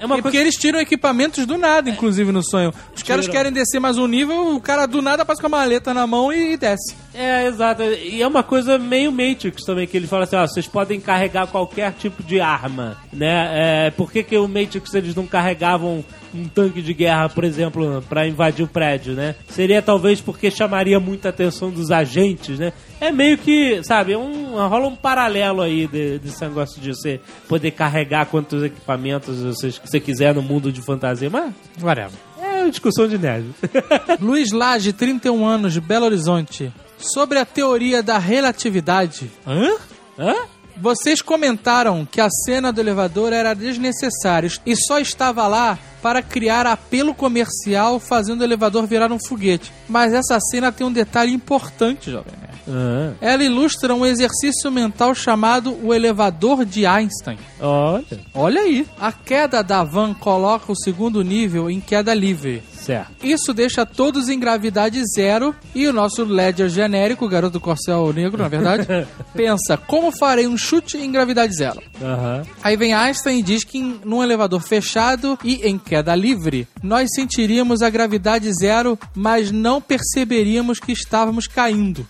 É 0.00 0.04
uma 0.06 0.18
e 0.18 0.22
porque 0.22 0.36
eles 0.36 0.54
tiram 0.56 0.78
equipamentos 0.80 1.44
do 1.46 1.56
nada, 1.58 1.88
inclusive, 1.90 2.30
no 2.32 2.42
sonho. 2.42 2.72
Os 2.94 3.02
caras 3.02 3.28
querem 3.28 3.52
descer 3.52 3.80
mais 3.80 3.98
um 3.98 4.06
nível, 4.06 4.54
o 4.54 4.60
cara 4.60 4.86
do 4.86 5.00
nada 5.02 5.24
passa 5.24 5.40
com 5.40 5.46
a 5.46 5.50
maleta 5.50 5.92
na 5.94 6.06
mão 6.06 6.32
e, 6.32 6.52
e 6.54 6.56
desce. 6.56 6.94
É, 7.14 7.46
exato. 7.46 7.82
E 7.82 8.22
é 8.22 8.26
uma 8.26 8.42
coisa 8.42 8.78
meio 8.78 9.10
Matrix 9.10 9.62
também, 9.64 9.86
que 9.86 9.96
ele 9.96 10.06
fala 10.06 10.24
assim, 10.24 10.36
ó, 10.36 10.46
vocês 10.46 10.66
podem 10.66 11.00
carregar 11.00 11.46
qualquer 11.46 11.92
tipo 11.92 12.22
de 12.22 12.40
arma, 12.40 12.96
né? 13.12 13.86
É, 13.86 13.90
por 13.90 14.10
que, 14.12 14.22
que 14.22 14.36
o 14.36 14.46
Matrix 14.48 14.92
eles 14.94 15.14
não 15.14 15.26
carregavam 15.26 16.04
um 16.34 16.46
tanque 16.48 16.82
de 16.82 16.92
guerra, 16.92 17.28
por 17.28 17.44
exemplo, 17.44 18.02
pra 18.08 18.26
invadir 18.26 18.64
o 18.64 18.68
prédio, 18.68 19.14
né? 19.14 19.34
Seria 19.48 19.80
talvez 19.80 20.20
porque 20.20 20.50
chamaria 20.50 20.98
muita 21.00 21.28
atenção 21.30 21.70
dos 21.70 21.90
agentes, 21.90 22.58
né? 22.58 22.72
É 23.00 23.10
meio 23.12 23.36
que, 23.38 23.82
sabe, 23.84 24.12
é 24.12 24.18
um, 24.18 24.54
rola 24.68 24.86
um 24.88 24.96
paralelo 24.96 25.62
aí 25.62 25.86
de- 25.86 26.18
desse 26.18 26.40
negócio 26.42 26.80
de 26.80 26.90
você 26.94 27.20
poder 27.48 27.70
carregar 27.72 28.26
quantos 28.26 28.62
equipamentos 28.62 29.42
você, 29.42 29.70
você 29.70 30.00
quiser 30.00 30.34
no 30.34 30.42
mundo 30.42 30.70
de 30.72 30.80
fantasia, 30.82 31.28
mas 31.30 31.52
Whatever. 31.82 32.12
é 32.42 32.62
uma 32.62 32.70
discussão 32.70 33.06
de 33.06 33.18
nerd. 33.18 33.46
Luiz 34.20 34.50
Lage, 34.52 34.92
31 34.92 35.44
anos, 35.46 35.72
de 35.72 35.80
Belo 35.80 36.06
Horizonte. 36.06 36.72
Sobre 36.98 37.38
a 37.38 37.44
teoria 37.44 38.02
da 38.02 38.18
relatividade. 38.18 39.30
Hã? 39.46 39.74
Hã? 40.18 40.34
Vocês 40.80 41.22
comentaram 41.22 42.04
que 42.04 42.20
a 42.20 42.28
cena 42.30 42.72
do 42.72 42.80
elevador 42.80 43.32
era 43.32 43.54
desnecessária 43.54 44.50
e 44.64 44.76
só 44.76 44.98
estava 44.98 45.46
lá 45.46 45.78
para 46.02 46.22
criar 46.22 46.66
apelo 46.66 47.14
comercial, 47.14 47.98
fazendo 47.98 48.40
o 48.40 48.44
elevador 48.44 48.86
virar 48.86 49.10
um 49.10 49.18
foguete. 49.18 49.72
Mas 49.88 50.12
essa 50.12 50.38
cena 50.40 50.70
tem 50.70 50.86
um 50.86 50.92
detalhe 50.92 51.32
importante, 51.32 52.10
jovem. 52.10 52.32
Ah, 52.68 53.12
Ela 53.20 53.44
ilustra 53.44 53.94
um 53.94 54.04
exercício 54.04 54.70
mental 54.70 55.14
chamado 55.14 55.76
o 55.82 55.94
elevador 55.94 56.64
de 56.64 56.84
Einstein. 56.84 57.38
olha, 57.60 58.04
Olha 58.34 58.60
aí. 58.60 58.86
A 59.00 59.12
queda 59.12 59.62
da 59.62 59.82
van 59.84 60.12
coloca 60.14 60.72
o 60.72 60.76
segundo 60.76 61.22
nível 61.22 61.70
em 61.70 61.80
queda 61.80 62.12
livre. 62.12 62.62
Certo. 62.86 63.12
Isso 63.24 63.52
deixa 63.52 63.84
todos 63.84 64.28
em 64.28 64.38
gravidade 64.38 65.02
zero 65.14 65.54
e 65.74 65.86
o 65.86 65.92
nosso 65.92 66.24
Ledger 66.24 66.68
genérico, 66.68 67.28
garoto 67.28 67.60
corcel 67.60 68.12
negro, 68.12 68.42
na 68.42 68.48
verdade, 68.48 68.86
pensa, 69.34 69.76
como 69.76 70.10
farei 70.12 70.46
um 70.46 70.56
chute 70.56 70.96
em 70.96 71.10
gravidade 71.10 71.54
zero? 71.54 71.82
Aham. 72.00 72.42
Aí 72.62 72.76
vem 72.76 72.94
Einstein 72.94 73.40
e 73.40 73.42
diz 73.42 73.64
que 73.64 73.78
em- 73.78 74.00
num 74.04 74.22
elevador 74.22 74.60
fechado 74.60 75.38
e 75.44 75.66
em 75.68 75.78
queda 75.78 76.14
livre, 76.14 76.66
nós 76.82 77.08
sentiríamos 77.14 77.82
a 77.82 77.90
gravidade 77.90 78.50
zero, 78.52 78.98
mas 79.14 79.50
não 79.50 79.80
perceberíamos 79.80 80.78
que 80.78 80.92
estávamos 80.92 81.46
caindo. 81.46 82.06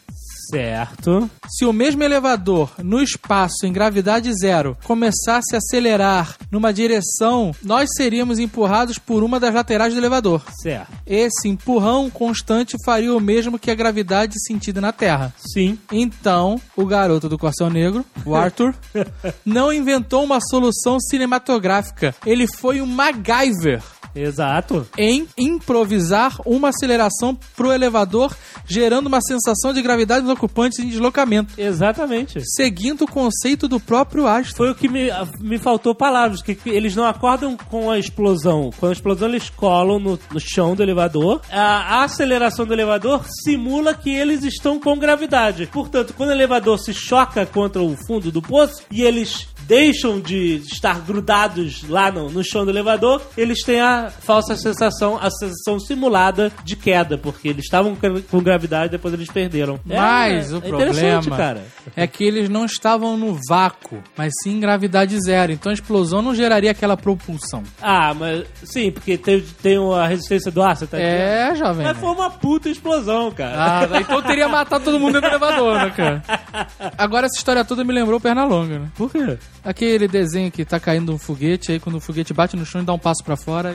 Certo. 0.50 1.30
Se 1.48 1.64
o 1.64 1.72
mesmo 1.72 2.02
elevador, 2.02 2.70
no 2.82 3.02
espaço 3.02 3.64
em 3.66 3.72
gravidade 3.72 4.32
zero, 4.32 4.76
começasse 4.84 5.54
a 5.54 5.58
acelerar 5.58 6.36
numa 6.50 6.72
direção, 6.72 7.54
nós 7.62 7.90
seríamos 7.96 8.38
empurrados 8.38 8.98
por 8.98 9.22
uma 9.22 9.40
das 9.40 9.54
laterais 9.54 9.92
do 9.92 10.00
elevador. 10.00 10.42
Certo. 10.62 10.92
Esse 11.06 11.48
empurrão 11.48 12.10
constante 12.10 12.76
faria 12.84 13.14
o 13.14 13.20
mesmo 13.20 13.58
que 13.58 13.70
a 13.70 13.74
gravidade 13.74 14.34
sentida 14.46 14.80
na 14.80 14.92
Terra. 14.92 15.32
Sim. 15.52 15.78
Então, 15.90 16.60
o 16.76 16.86
garoto 16.86 17.28
do 17.28 17.38
Corcel 17.38 17.70
Negro, 17.70 18.04
o 18.24 18.34
Arthur, 18.34 18.74
não 19.44 19.72
inventou 19.72 20.24
uma 20.24 20.40
solução 20.40 20.98
cinematográfica. 21.00 22.14
Ele 22.24 22.46
foi 22.46 22.80
um 22.80 22.86
MacGyver 22.86 23.82
Exato. 24.16 24.86
em 24.96 25.26
improvisar 25.36 26.36
uma 26.44 26.68
aceleração 26.68 27.36
pro 27.56 27.72
elevador, 27.72 28.34
gerando 28.66 29.06
uma 29.06 29.20
sensação 29.20 29.72
de 29.72 29.82
gravidade 29.82 30.24
nos 30.24 30.32
ocupantes 30.32 30.78
em 30.78 30.88
deslocamento, 30.88 31.54
Exatamente. 31.58 32.40
seguindo 32.54 33.02
o 33.02 33.10
conceito 33.10 33.68
do 33.68 33.78
próprio 33.78 34.26
Einstein. 34.26 34.56
Foi 34.56 34.70
o 34.70 34.74
que 34.74 34.88
me, 34.88 35.08
me 35.40 35.58
faltou 35.58 35.94
palavras, 35.94 36.42
que, 36.42 36.54
que 36.54 36.70
eles 36.70 36.96
não 36.96 37.04
acordam 37.04 37.56
com 37.56 37.90
a 37.90 37.98
explosão. 37.98 38.70
Com 38.78 38.86
a 38.86 38.92
explosão 38.92 39.28
eles 39.28 39.50
colam 39.50 39.98
no, 39.98 40.18
no 40.32 40.40
chão 40.40 40.74
do 40.74 40.82
elevador. 40.82 41.40
A, 41.50 42.00
a 42.00 42.04
aceleração 42.04 42.66
do 42.66 42.72
elevador 42.72 43.24
simula 43.44 43.94
que 43.94 44.10
eles 44.10 44.42
estão 44.44 44.80
com 44.80 44.98
gravidade. 44.98 45.68
Portanto, 45.72 46.14
quando 46.16 46.30
o 46.30 46.32
elevador 46.32 46.78
se 46.78 46.92
choca 46.94 47.44
contra 47.46 47.82
o 47.82 47.96
fundo 48.06 48.30
do 48.30 48.42
poço 48.42 48.82
e 48.90 49.02
eles 49.02 49.48
deixam 49.66 50.20
de 50.20 50.56
estar 50.70 51.00
grudados 51.00 51.88
lá 51.88 52.10
no, 52.10 52.30
no 52.30 52.44
chão 52.44 52.64
do 52.64 52.70
elevador, 52.70 53.20
eles 53.36 53.62
têm 53.62 53.80
a 53.80 54.10
falsa 54.10 54.56
sensação, 54.56 55.18
a 55.20 55.30
sensação 55.30 55.78
simulada 55.80 56.52
de 56.64 56.76
queda, 56.76 57.18
porque 57.18 57.48
eles 57.48 57.64
estavam 57.64 57.96
com- 57.96 58.40
gravidade 58.46 58.86
e 58.86 58.90
depois 58.90 59.12
eles 59.12 59.28
perderam. 59.30 59.78
É, 59.88 59.96
Mas 59.96 60.52
o 60.52 60.58
é 60.58 60.60
problema 60.60 61.36
cara. 61.36 61.64
é 61.96 62.06
que 62.06 62.22
eles 62.22 62.48
não 62.48 62.64
estavam 62.64 63.16
no 63.16 63.38
vácuo, 63.48 64.02
mas 64.16 64.32
sim 64.42 64.52
em 64.56 64.60
gravidade 64.60 65.18
zero. 65.20 65.50
Então 65.52 65.70
a 65.70 65.74
explosão 65.74 66.22
não 66.22 66.34
geraria 66.34 66.70
aquela 66.70 66.96
propulsão. 66.96 67.62
Ah, 67.82 68.14
mas 68.14 68.44
sim, 68.62 68.90
porque 68.92 69.18
tem, 69.18 69.40
tem 69.62 69.78
a 69.94 70.06
resistência 70.06 70.50
do 70.52 70.62
ar, 70.62 70.76
você 70.76 70.86
tá? 70.86 70.98
É, 70.98 71.54
jovem. 71.56 71.84
Mas 71.86 71.98
foi 71.98 72.10
uma 72.10 72.30
puta 72.30 72.68
explosão, 72.68 73.30
cara. 73.32 73.88
Ah, 73.92 74.00
então 74.00 74.22
teria 74.22 74.48
matado 74.48 74.84
todo 74.84 75.00
mundo 75.00 75.14
dentro 75.14 75.28
do 75.30 75.44
elevador, 75.44 75.74
né, 75.76 75.90
cara? 75.90 76.22
Agora 76.96 77.26
essa 77.26 77.36
história 77.36 77.64
toda 77.64 77.82
me 77.84 77.92
lembrou 77.92 78.20
Pernalonga, 78.20 78.78
né? 78.78 78.88
Por 78.94 79.10
quê? 79.10 79.38
Aquele 79.66 80.06
desenho 80.06 80.48
que 80.48 80.64
tá 80.64 80.78
caindo 80.78 81.12
um 81.12 81.18
foguete, 81.18 81.72
aí 81.72 81.80
quando 81.80 81.96
o 81.96 82.00
foguete 82.00 82.32
bate 82.32 82.56
no 82.56 82.64
chão 82.64 82.82
e 82.82 82.84
dá 82.84 82.92
um 82.92 82.98
passo 82.98 83.24
pra 83.24 83.36
fora. 83.36 83.74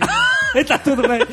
E... 0.56 0.64
tá 0.64 0.78
tudo 0.78 1.06
bem. 1.06 1.20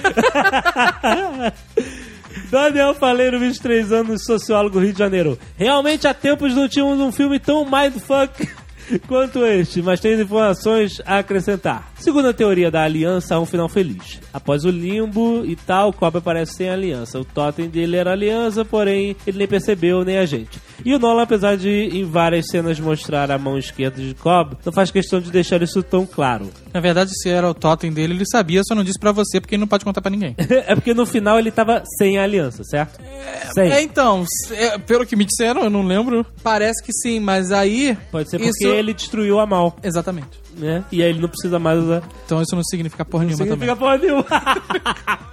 Daniel 2.51 2.93
Faleiro, 2.95 3.39
23 3.39 3.93
anos, 3.93 4.25
sociólogo 4.25 4.81
Rio 4.81 4.93
de 4.93 4.99
Janeiro. 4.99 5.39
Realmente 5.57 6.09
há 6.09 6.15
tempos 6.15 6.57
não 6.57 6.69
tínhamos 6.69 6.99
um 6.99 7.13
filme 7.13 7.39
tão 7.39 7.65
mindfuck 7.65 8.49
quanto 9.07 9.45
este, 9.45 9.83
mas 9.83 10.01
tem 10.01 10.21
informações 10.21 11.01
a 11.05 11.19
acrescentar. 11.19 11.93
Segundo 11.97 12.29
a 12.29 12.33
teoria 12.33 12.71
da 12.71 12.83
aliança, 12.83 13.35
há 13.35 13.41
um 13.41 13.47
final 13.47 13.69
feliz. 13.69 14.21
Após 14.33 14.65
o 14.65 14.71
limbo 14.71 15.45
e 15.45 15.57
tal, 15.57 15.93
Cobb 15.93 16.19
aparece 16.19 16.55
sem 16.55 16.71
aliança. 16.71 17.19
O 17.19 17.25
totem 17.25 17.69
dele 17.69 17.97
era 17.97 18.13
aliança, 18.13 18.65
porém 18.65 19.17
ele 19.27 19.39
nem 19.39 19.49
percebeu, 19.49 20.05
nem 20.05 20.19
a 20.19 20.27
gente. 20.27 20.61
E 20.85 20.95
o 20.95 20.99
Nolan, 20.99 21.23
apesar 21.23 21.57
de 21.57 21.69
em 21.69 22.05
várias 22.05 22.47
cenas 22.49 22.79
mostrar 22.79 23.31
a 23.31 23.39
mão 23.39 23.59
esquerda 23.59 24.01
de 24.01 24.15
Cobb, 24.15 24.57
não 24.65 24.73
faz 24.73 24.91
questão 24.91 25.21
de 25.21 25.31
deixar 25.31 25.61
isso 25.63 25.83
tão 25.83 26.07
claro. 26.07 26.51
Na 26.73 26.81
verdade, 26.81 27.11
se 27.21 27.29
era 27.29 27.49
o 27.49 27.55
totem 27.55 27.93
dele, 27.93 28.15
ele 28.15 28.25
sabia, 28.31 28.63
só 28.65 28.75
não 28.75 28.85
disse 28.85 28.99
pra 28.99 29.13
você, 29.13 29.41
porque 29.41 29.55
ele 29.55 29.61
não 29.61 29.69
pode 29.69 29.85
contar 29.85 30.01
pra 30.01 30.11
ninguém. 30.11 30.35
é 30.39 30.75
porque 30.75 30.95
no 30.95 31.05
final 31.07 31.39
ele 31.39 31.51
tava 31.51 31.83
sem 31.99 32.19
a 32.19 32.23
aliança, 32.23 32.63
certo? 32.65 33.01
sem. 33.53 33.73
É, 33.73 33.83
então, 33.83 34.25
é, 34.53 34.79
pelo 34.79 35.07
que 35.07 35.17
me 35.17 35.25
disseram, 35.25 35.65
eu 35.65 35.71
não 35.71 35.83
lembro, 35.83 36.25
parece 36.43 36.83
que 36.83 36.93
sim, 36.93 37.19
mas 37.21 37.51
aí... 37.51 37.97
Pode 38.11 38.31
ser 38.31 38.39
porque 38.39 38.51
isso... 38.51 38.75
ele 38.79 38.95
destruiu 38.95 39.39
a 39.41 39.47
mal, 39.47 39.77
Exatamente. 39.83 40.41
né? 40.57 40.85
E 40.91 41.03
aí 41.03 41.11
ele 41.11 41.21
não 41.21 41.29
precisa 41.29 41.59
mais 41.59 41.79
usar. 41.79 42.03
Então 42.25 42.41
isso 42.41 42.55
não 42.55 42.65
significa 42.65 43.05
porra 43.05 43.25
Não 43.25 43.31
nenhuma 43.31 43.45
significa 43.45 43.77
porra 43.77 43.99
nenhuma. 43.99 44.27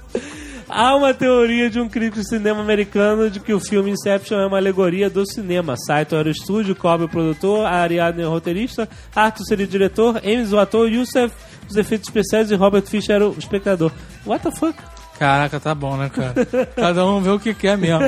Há 0.67 0.95
uma 0.95 1.13
teoria 1.13 1.69
de 1.69 1.79
um 1.79 1.88
crítico 1.88 2.19
de 2.19 2.27
cinema 2.27 2.60
americano 2.60 3.29
de 3.29 3.39
que 3.39 3.53
o 3.53 3.60
filme 3.60 3.91
Inception 3.91 4.39
é 4.39 4.47
uma 4.47 4.58
alegoria 4.58 5.10
do 5.10 5.23
cinema. 5.25 5.75
Saito 5.77 6.15
era 6.15 6.27
o 6.27 6.31
estúdio, 6.31 6.75
Kobe 6.75 7.03
o 7.03 7.10
produtor, 7.10 7.65
Ariadne 7.67 8.23
é 8.23 8.27
o 8.27 8.31
roteirista, 8.31 8.89
Arthur 9.15 9.45
seria 9.45 9.65
o 9.65 9.69
diretor, 9.69 10.17
Ames 10.17 10.51
o 10.51 10.60
ator, 10.60 10.91
Youssef 10.91 11.31
os 11.69 11.75
efeitos 11.75 12.08
especiais 12.08 12.51
e 12.51 12.55
Robert 12.55 12.86
Fischer 12.86 13.15
era 13.15 13.27
o 13.27 13.38
espectador. 13.38 13.91
What 14.25 14.43
the 14.43 14.51
fuck? 14.51 14.75
Caraca, 15.17 15.60
tá 15.60 15.73
bom, 15.73 15.95
né, 15.95 16.10
cara? 16.10 16.34
Cada 16.75 17.06
um 17.06 17.21
vê 17.21 17.30
o 17.30 17.39
que 17.39 17.54
quer 17.54 17.78
mesmo. 17.78 17.99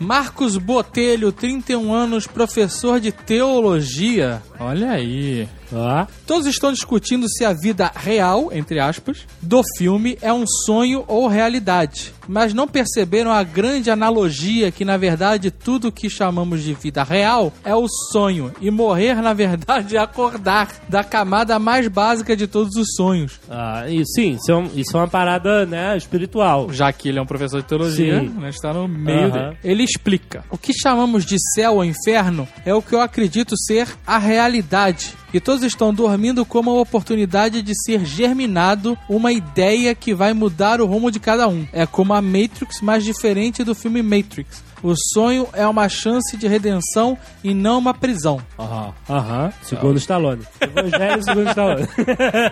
Marcos 0.00 0.56
Botelho, 0.56 1.30
31 1.30 1.92
anos, 1.92 2.26
professor 2.26 2.98
de 2.98 3.12
teologia. 3.12 4.42
Olha 4.58 4.92
aí. 4.92 5.48
Ah. 5.74 6.06
Todos 6.26 6.46
estão 6.46 6.72
discutindo 6.72 7.28
se 7.28 7.44
a 7.44 7.52
vida 7.52 7.90
real, 7.94 8.50
entre 8.52 8.80
aspas, 8.80 9.26
do 9.40 9.62
filme 9.76 10.18
é 10.20 10.32
um 10.32 10.44
sonho 10.46 11.04
ou 11.06 11.26
realidade. 11.28 12.12
Mas 12.28 12.52
não 12.54 12.66
perceberam 12.68 13.30
a 13.32 13.42
grande 13.42 13.90
analogia 13.90 14.70
que, 14.70 14.84
na 14.84 14.96
verdade, 14.96 15.50
tudo 15.50 15.90
que 15.92 16.08
chamamos 16.08 16.62
de 16.62 16.74
vida 16.74 17.02
real 17.02 17.52
é 17.64 17.74
o 17.74 17.86
sonho. 18.12 18.52
E 18.60 18.70
morrer, 18.70 19.14
na 19.20 19.32
verdade, 19.32 19.96
é 19.96 20.00
acordar 20.00 20.68
da 20.88 21.02
camada 21.02 21.58
mais 21.58 21.88
básica 21.88 22.36
de 22.36 22.46
todos 22.46 22.76
os 22.76 22.94
sonhos. 22.96 23.40
Ah, 23.50 23.84
e 23.88 24.04
sim, 24.06 24.32
isso 24.40 24.50
é, 24.50 24.56
um- 24.56 24.70
isso 24.74 24.96
é 24.96 25.00
uma 25.00 25.08
parada, 25.08 25.66
né, 25.66 25.96
espiritual. 25.96 26.72
Já 26.72 26.92
que 26.92 27.08
ele 27.08 27.18
é 27.18 27.22
um 27.22 27.26
professor 27.26 27.60
de 27.60 27.66
teologia, 27.68 28.20
né, 28.22 28.48
está 28.48 28.72
no 28.72 28.86
meio 28.88 29.30
dele. 29.32 29.56
Ele 29.64 29.82
explica: 29.82 30.44
o 30.50 30.56
que 30.58 30.72
chamamos 30.72 31.24
de 31.24 31.36
céu 31.54 31.74
ou 31.76 31.84
inferno 31.84 32.46
é 32.64 32.74
o 32.74 32.82
que 32.82 32.94
eu 32.94 33.00
acredito 33.00 33.56
ser 33.56 33.88
a 34.06 34.18
realidade. 34.18 35.14
E 35.34 35.40
todos 35.40 35.62
estão 35.64 35.94
dormindo 35.94 36.44
como 36.44 36.70
a 36.70 36.80
oportunidade 36.80 37.62
de 37.62 37.72
ser 37.86 38.04
germinado 38.04 38.98
uma 39.08 39.32
ideia 39.32 39.94
que 39.94 40.14
vai 40.14 40.34
mudar 40.34 40.78
o 40.78 40.86
rumo 40.86 41.10
de 41.10 41.18
cada 41.18 41.48
um. 41.48 41.66
É 41.72 41.86
como 41.86 42.11
a 42.12 42.22
Matrix, 42.22 42.80
mas 42.80 43.04
diferente 43.04 43.64
do 43.64 43.74
filme 43.74 44.02
Matrix. 44.02 44.62
O 44.82 44.94
sonho 45.14 45.46
é 45.52 45.64
uma 45.64 45.88
chance 45.88 46.36
de 46.36 46.48
redenção 46.48 47.16
e 47.44 47.54
não 47.54 47.78
uma 47.78 47.94
prisão. 47.94 48.40
Aham. 48.58 48.92
Aham. 49.08 49.52
Segundo 49.62 49.96
Stallone. 49.96 50.42
Evangelho 50.60 51.22
segundo 51.22 51.48
Stallone. 51.50 51.88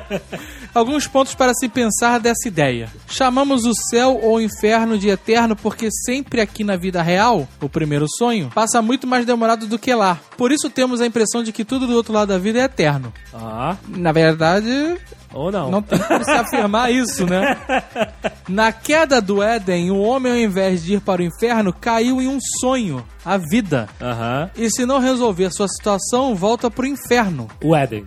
Alguns 0.73 1.09
pontos 1.09 1.35
para 1.35 1.53
se 1.55 1.69
pensar 1.69 2.21
dessa 2.21 2.47
ideia. 2.47 2.89
Chamamos 3.09 3.65
o 3.65 3.73
céu 3.91 4.21
ou 4.23 4.41
inferno 4.41 4.97
de 4.97 5.09
eterno 5.09 5.57
porque 5.57 5.89
sempre 5.91 6.41
aqui 6.41 6.63
na 6.63 6.77
vida 6.77 7.03
real, 7.03 7.49
o 7.61 7.69
primeiro 7.69 8.07
sonho, 8.17 8.49
passa 8.55 8.81
muito 8.81 9.09
mais 9.09 9.27
demorado 9.27 9.67
do 9.67 9.79
que 9.79 9.93
lá. 9.93 10.17
Por 10.37 10.53
isso 10.53 10.71
temos 10.71 11.01
a 11.01 11.07
impressão 11.07 11.43
de 11.43 11.51
que 11.53 11.65
tudo 11.65 11.89
do 11.89 11.95
outro 11.95 12.13
lado 12.13 12.29
da 12.29 12.39
vida 12.39 12.61
é 12.61 12.65
eterno. 12.65 13.13
Ah, 13.35 13.77
Na 13.89 14.13
verdade, 14.13 14.97
ou 15.33 15.51
não. 15.53 15.71
não 15.71 15.83
tem 15.83 15.99
como 15.99 16.25
se 16.25 16.31
afirmar 16.31 16.93
isso, 16.93 17.27
né? 17.27 17.57
Na 18.49 18.73
queda 18.73 19.21
do 19.21 19.43
Éden, 19.43 19.91
o 19.91 20.01
homem, 20.01 20.33
ao 20.33 20.39
invés 20.39 20.83
de 20.83 20.95
ir 20.95 21.01
para 21.01 21.23
o 21.23 21.25
inferno, 21.25 21.73
caiu 21.73 22.21
em 22.21 22.27
um 22.27 22.39
sonho, 22.61 23.05
a 23.25 23.37
vida. 23.37 23.89
Aham. 24.01 24.51
E 24.57 24.69
se 24.71 24.85
não 24.85 24.99
resolver 24.99 25.51
sua 25.53 25.69
situação, 25.69 26.35
volta 26.35 26.71
pro 26.71 26.87
inferno. 26.87 27.49
O 27.63 27.75
Éden. 27.77 28.07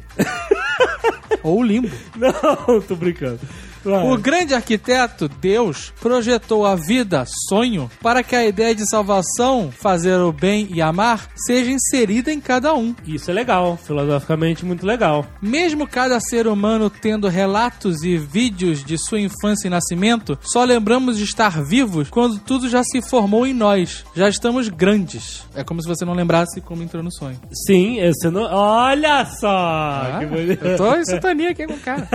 Ou 1.42 1.60
o 1.60 1.64
limbo. 1.64 1.90
Não, 2.16 2.82
tô 2.82 2.96
brincando. 2.96 3.40
O 3.86 4.18
grande 4.18 4.54
arquiteto, 4.54 5.28
Deus, 5.28 5.94
projetou 6.00 6.66
a 6.66 6.76
vida, 6.76 7.26
sonho, 7.50 7.90
para 8.02 8.24
que 8.24 8.36
a 8.36 8.46
ideia 8.46 8.74
de 8.74 8.90
salvação, 8.90 9.72
fazer 9.72 10.18
o 10.20 10.32
bem 10.32 10.68
e 10.72 10.82
amar, 10.82 11.28
seja 11.36 11.72
inserida 11.72 12.32
em 12.32 12.40
cada 12.40 12.74
um. 12.74 12.96
Isso 13.06 13.30
é 13.30 13.34
legal, 13.34 13.78
filosoficamente 13.78 14.66
muito 14.66 14.86
legal. 14.86 15.26
Mesmo 15.42 15.88
cada 15.88 16.20
ser 16.20 16.48
humano 16.48 16.90
tendo 16.90 17.28
relatos 17.28 18.04
e 18.04 18.18
vídeos 18.18 18.84
de 18.84 18.98
sua 18.98 19.20
infância 19.20 19.68
e 19.68 19.70
nascimento, 19.70 20.38
só 20.42 20.64
lembramos 20.64 21.18
de 21.18 21.24
estar 21.24 21.62
vivos 21.64 22.10
quando 22.10 22.40
tudo 22.40 22.70
já 22.70 22.84
se 22.84 23.02
formou 23.02 23.46
em 23.46 23.54
nós. 23.54 24.06
Já 24.16 24.30
estamos 24.30 24.70
grandes. 24.70 25.44
É 25.56 25.64
como 25.64 25.82
se 25.82 25.88
você 25.88 26.06
não 26.06 26.14
lembrasse 26.14 26.62
como 26.62 26.84
entrou 26.84 27.04
no 27.04 27.12
sonho. 27.12 27.40
Sim, 27.66 28.00
esse 28.00 28.30
não. 28.30 28.44
Olha 28.44 29.26
só! 29.26 29.48
Ah, 29.48 30.18
que 30.20 30.26
bonito. 30.26 30.66
eu 30.66 30.78
tô 30.78 30.96
em 30.96 31.06
sintonia 31.06 31.52
aqui 31.52 31.66
com 31.68 31.74
o 31.74 31.80
cara. 31.80 32.08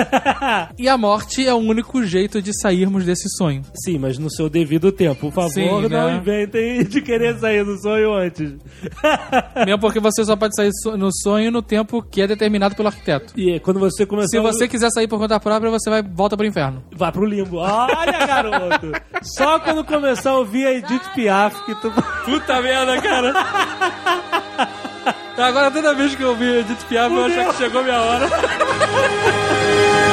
E 0.79 0.89
a 0.89 0.97
morte 0.97 1.47
é 1.47 1.55
o 1.59 1.69
único 1.69 2.03
jeito 2.05 2.41
de 2.41 2.53
sairmos 2.61 3.05
desse 3.05 3.29
sonho. 3.37 3.63
Sim, 3.85 3.99
mas 3.99 4.19
no 4.19 4.31
seu 4.31 4.49
devido 4.49 4.91
tempo. 4.93 5.21
Por 5.21 5.33
favor, 5.33 5.51
Sim, 5.51 5.89
não 5.89 5.89
né? 5.89 6.17
inventem 6.17 6.85
de 6.89 7.01
querer 7.01 7.39
sair 7.39 7.65
do 7.65 7.77
sonho 7.81 8.15
antes. 8.15 8.55
Mesmo 9.67 9.81
porque 9.81 10.01
você 10.01 10.25
só 10.25 10.37
pode 10.37 10.55
sair 10.55 10.71
no 10.97 11.11
sonho 11.13 11.51
no 11.51 11.63
tempo 11.63 12.03
que 12.03 12.23
é 12.23 12.27
determinado 12.27 12.75
pelo 12.75 12.89
arquiteto. 12.89 13.33
E 13.37 13.59
quando 13.61 13.81
você 13.81 14.07
começar. 14.07 14.29
Se 14.29 14.41
você 14.41 14.69
quiser 14.69 14.91
sair 14.91 15.09
por 15.09 15.19
conta 15.19 15.39
própria, 15.41 15.71
você 15.71 15.91
vai 15.91 16.03
volta 16.03 16.37
pro 16.37 16.47
inferno. 16.47 16.83
Vai 16.95 17.13
pro 17.13 17.25
limbo. 17.25 17.59
Olha, 17.59 18.27
garoto! 18.27 18.93
Só 19.23 19.59
quando 19.61 19.85
começar 19.85 20.31
a 20.31 20.39
ouvir 20.39 20.67
a 20.67 20.73
Edith 20.73 21.09
Piaf 21.15 21.65
que 21.65 21.75
tu. 21.77 21.91
Puta 22.25 22.61
merda, 22.61 23.01
cara. 23.01 23.33
Agora 25.37 25.71
toda 25.71 25.95
vez 25.95 26.15
que 26.15 26.23
eu 26.23 26.31
ouvir 26.31 26.61
Edith 26.61 26.85
Piaf, 26.89 27.15
eu 27.15 27.25
achar 27.25 27.49
que 27.51 27.57
chegou 27.57 27.83
minha 27.83 28.01
hora. 28.01 28.29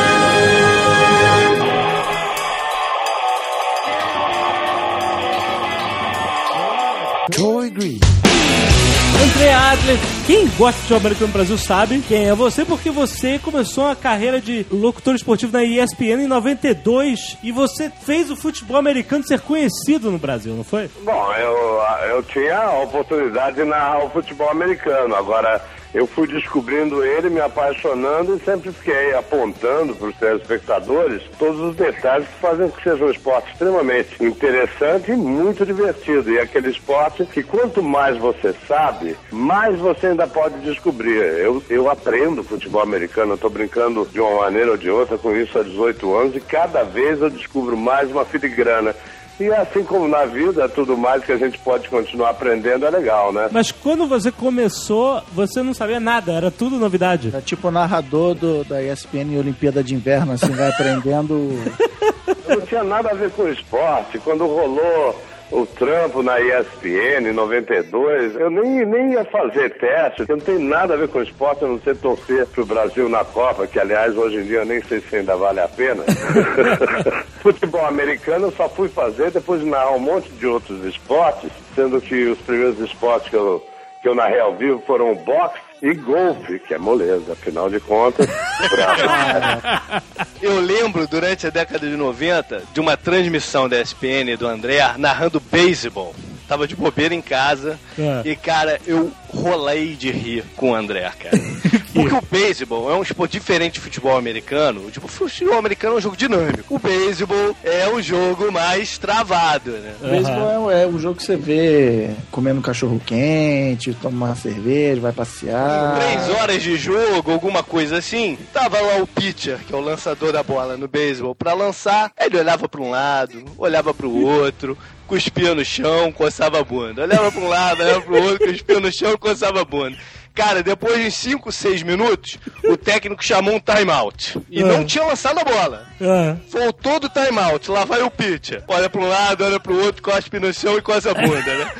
André 9.24 9.52
Adler, 9.52 9.98
quem 10.28 10.48
gosta 10.50 10.74
de 10.74 10.82
futebol 10.82 10.98
americano 11.00 11.28
no 11.28 11.34
Brasil 11.34 11.58
sabe 11.58 12.04
quem 12.08 12.28
é 12.28 12.36
você, 12.36 12.64
porque 12.64 12.92
você 12.92 13.40
começou 13.40 13.88
a 13.88 13.96
carreira 13.96 14.40
de 14.40 14.66
locutor 14.70 15.16
esportivo 15.16 15.52
na 15.52 15.64
ESPN 15.64 16.24
em 16.24 16.28
92 16.28 17.38
e 17.42 17.52
você 17.52 17.90
fez 17.90 18.30
o 18.30 18.36
futebol 18.36 18.78
americano 18.78 19.26
ser 19.26 19.40
conhecido 19.40 20.12
no 20.12 20.20
Brasil, 20.20 20.54
não 20.54 20.64
foi? 20.64 20.90
Bom, 21.04 21.34
eu, 21.34 21.82
eu 22.10 22.24
tinha 22.24 22.60
a 22.60 22.84
oportunidade 22.84 23.56
de 23.56 23.64
narrar 23.64 24.06
o 24.06 24.10
futebol 24.10 24.52
americano. 24.52 25.16
Agora, 25.16 25.60
eu 25.96 26.06
fui 26.06 26.28
descobrindo 26.28 27.06
ele, 27.06 27.30
me 27.30 27.40
apaixonando 27.40 28.36
e 28.36 28.40
sempre 28.42 28.70
fiquei 28.74 29.14
apontando 29.14 29.96
para 29.96 30.10
os 30.10 30.16
telespectadores 30.18 31.24
todos 31.40 31.58
os 31.62 31.76
detalhes 31.78 32.28
que 32.28 32.42
fazem 32.42 32.70
que 32.70 32.84
seja 32.84 33.06
um 33.06 33.10
esporte 33.10 33.50
extremamente 33.54 34.22
interessante 34.22 35.12
e 35.12 35.16
muito 35.16 35.66
divertido. 35.66 36.34
E 36.34 36.38
aquele 36.38 36.70
esporte 36.70 37.26
que 37.26 37.42
quanto 37.42 37.82
mais 37.82 38.18
você 38.18 38.54
sabe, 38.68 39.16
mais 39.32 39.80
você 39.80 40.08
ainda 40.08 40.28
pode 40.28 40.60
descobrir. 40.60 41.16
Eu, 41.16 41.64
eu 41.70 41.90
aprendo 41.90 42.44
futebol 42.44 42.82
americano, 42.82 43.36
estou 43.36 43.50
brincando 43.50 44.06
de 44.12 44.20
uma 44.20 44.42
maneira 44.42 44.72
ou 44.72 44.78
de 44.78 44.90
outra 44.90 45.18
com 45.18 45.34
isso 45.34 45.58
há 45.58 45.64
18 45.64 46.14
anos 46.14 46.36
e 46.36 46.42
cada 46.42 46.84
vez 46.84 47.22
eu 47.22 47.30
descubro 47.30 47.78
mais 47.78 48.12
uma 48.12 48.26
filigrana. 48.26 48.94
E 49.40 49.50
assim 49.50 49.84
como 49.84 50.08
na 50.08 50.26
vida, 50.26 50.70
tudo 50.70 50.98
mais 50.98 51.24
que 51.24 51.32
a 51.32 51.38
gente 51.38 51.60
pode 51.60 51.90
continuar 51.90 52.30
aprendendo 52.30 52.86
é 52.86 52.90
legal, 52.90 53.34
né? 53.34 53.50
Mas 53.52 53.70
quando 53.70 54.08
você 54.08 54.32
começou, 54.32 55.22
você 55.34 55.62
não 55.62 55.74
sabia 55.74 56.00
nada, 56.00 56.32
era 56.32 56.50
tudo 56.50 56.78
novidade. 56.78 57.32
É 57.36 57.42
tipo 57.42 57.68
o 57.68 57.72
narrador 57.72 58.34
do, 58.34 58.64
da 58.64 58.82
ESPN 58.82 59.34
em 59.34 59.40
Olimpíada 59.40 59.84
de 59.84 59.94
Inverno, 59.94 60.34
assim, 60.34 60.52
vai 60.52 60.70
aprendendo. 60.70 61.52
Eu 62.48 62.60
não 62.60 62.66
tinha 62.66 62.84
nada 62.84 63.10
a 63.12 63.14
ver 63.14 63.30
com 63.32 63.48
esporte. 63.50 64.20
Quando 64.20 64.46
rolou 64.46 65.20
o 65.52 65.66
trampo 65.66 66.24
na 66.24 66.40
ESPN 66.40 67.30
em 67.30 67.34
92, 67.34 68.36
eu 68.36 68.50
nem, 68.50 68.86
nem 68.86 69.14
ia 69.14 69.24
fazer 69.26 69.70
teste, 69.78 70.18
porque 70.18 70.34
não 70.34 70.40
tem 70.40 70.60
nada 70.60 70.94
a 70.96 70.98
ver 70.98 71.08
com 71.08 71.22
esporte, 71.22 71.64
a 71.64 71.68
não 71.68 71.80
ser 71.80 71.96
torcer 71.98 72.46
pro 72.48 72.66
Brasil 72.66 73.08
na 73.08 73.24
Copa, 73.24 73.68
que 73.68 73.80
aliás 73.80 74.18
hoje 74.18 74.38
em 74.38 74.44
dia 74.44 74.60
eu 74.60 74.66
nem 74.66 74.82
sei 74.82 75.02
se 75.02 75.16
ainda 75.16 75.36
vale 75.36 75.60
a 75.60 75.68
pena. 75.68 76.04
Futebol 77.42 77.86
americano 77.86 78.48
eu 78.48 78.52
só 78.52 78.68
fui 78.68 78.90
fazer 78.90 79.32
depois 79.32 79.62
de 79.62 79.68
narrar 79.68 79.92
um 79.92 80.00
monte 80.00 80.30
de 80.32 80.48
outros 80.48 80.84
esportes, 80.84 81.52
sendo 81.76 82.02
que 82.02 82.26
os 82.26 82.40
primeiros 82.40 82.80
esportes 82.80 83.30
que 83.30 83.36
eu, 83.36 83.64
que 84.02 84.10
eu 84.10 84.16
narrei 84.16 84.40
ao 84.40 84.56
vivo 84.56 84.82
foram 84.86 85.12
o 85.12 85.16
boxe 85.16 85.60
e 85.88 85.94
golfe, 85.94 86.58
que 86.60 86.74
é 86.74 86.78
moleza, 86.78 87.34
afinal 87.34 87.70
de 87.70 87.80
contas. 87.80 88.26
pra- 88.70 90.02
Eu 90.42 90.60
lembro, 90.60 91.06
durante 91.08 91.46
a 91.46 91.50
década 91.50 91.88
de 91.88 91.96
90, 91.96 92.64
de 92.74 92.80
uma 92.80 92.98
transmissão 92.98 93.70
da 93.70 93.80
ESPN 93.80 94.36
do 94.38 94.48
André 94.48 94.80
narrando 94.98 95.40
beisebol. 95.40 96.16
Tava 96.48 96.68
de 96.68 96.76
bobeira 96.76 97.14
em 97.16 97.22
casa 97.22 97.80
É. 97.98 98.22
e, 98.30 98.36
cara, 98.36 98.80
eu 98.86 99.12
rolei 99.34 99.96
de 99.96 100.12
rir 100.12 100.44
com 100.56 100.72
o 100.72 100.76
André, 100.76 101.12
cara. 101.20 101.38
Porque 101.96 102.14
o 102.14 102.22
beisebol 102.30 102.92
é 102.92 102.96
um 102.96 103.02
esporte 103.02 103.32
diferente 103.32 103.76
de 103.76 103.80
futebol 103.80 104.18
americano. 104.18 104.92
Tipo, 104.92 105.06
o 105.06 105.10
futebol 105.10 105.58
americano 105.58 105.96
é 105.96 105.98
um 105.98 106.02
jogo 106.02 106.18
dinâmico. 106.18 106.76
O 106.76 106.80
beisebol 106.80 107.56
é 107.64 107.88
um 107.90 108.02
jogo 108.02 108.52
mais 108.52 108.98
travado, 108.98 109.72
né? 109.72 109.94
O 110.02 110.08
beisebol 110.10 110.70
é, 110.72 110.84
é 110.84 110.88
um 110.88 111.00
jogo 111.00 111.16
que 111.16 111.24
você 111.24 111.38
vê 111.38 112.10
comendo 112.32 112.62
cachorro 112.62 113.02
quente, 113.06 113.94
toma 114.02 114.26
uma 114.28 114.36
cerveja, 114.36 115.00
vai 115.00 115.14
passear. 115.14 115.96
Três 116.00 116.30
horas 116.38 116.62
de 116.62 116.76
jogo, 116.76 117.32
alguma 117.32 117.64
coisa 117.64 117.98
assim. 117.98 118.38
Tava 118.52 118.80
lá 118.82 118.98
o 118.98 119.08
pitcher, 119.08 119.60
que 119.66 119.74
é 119.74 119.78
o 119.78 119.82
lançador 119.82 120.34
da 120.34 120.44
bola 120.44 120.76
no 120.76 120.88
beisebol, 120.90 121.34
pra 121.34 121.54
lançar. 121.54 122.12
Ele 122.20 122.38
olhava 122.38 122.68
pra 122.68 122.82
um 122.82 122.90
lado, 122.90 123.44
olhava 123.58 123.94
pro 123.94 124.12
outro, 124.14 124.78
cuspia 125.08 125.54
no 125.56 125.64
chão, 125.64 126.12
coçava 126.12 126.60
a 126.60 126.64
bunda. 126.64 127.04
Olhava 127.04 127.32
pra 127.32 127.42
um 127.42 127.48
lado, 127.48 127.82
olhava 127.84 128.02
pro 128.02 128.22
outro, 128.24 128.48
cuspia 128.48 128.80
no 128.80 128.92
chão, 128.92 129.18
coçava 129.18 129.62
a 129.62 129.66
bunda. 129.66 129.98
Cara, 130.34 130.62
depois 130.62 131.02
de 131.02 131.10
5, 131.12 131.50
6 131.50 131.82
minutos, 131.84 132.38
o 132.66 132.76
técnico 132.76 133.24
chamou 133.24 133.56
um 133.56 133.60
timeout. 133.60 134.38
E 134.50 134.60
É. 134.62 134.66
não 134.66 134.84
tinha 134.84 135.06
lançado 135.06 135.40
a 135.40 135.46
bola. 135.46 135.88
É. 136.02 136.36
Voltou 136.52 137.00
do 137.00 137.08
timeout, 137.08 137.72
lá 137.72 137.86
vai 137.86 138.02
o 138.02 138.12
pitcher. 138.12 138.62
Olha 138.68 138.90
pra 138.90 139.00
um 139.00 139.08
lado, 139.08 139.46
olha 139.46 139.62
pro 139.62 139.82
outro, 139.82 140.02
cospe 140.04 140.38
no 140.38 140.54
chão 140.54 140.78
e 140.78 140.82
coça 140.82 141.12
a 141.12 141.14
bunda, 141.14 141.56
né? 141.56 141.72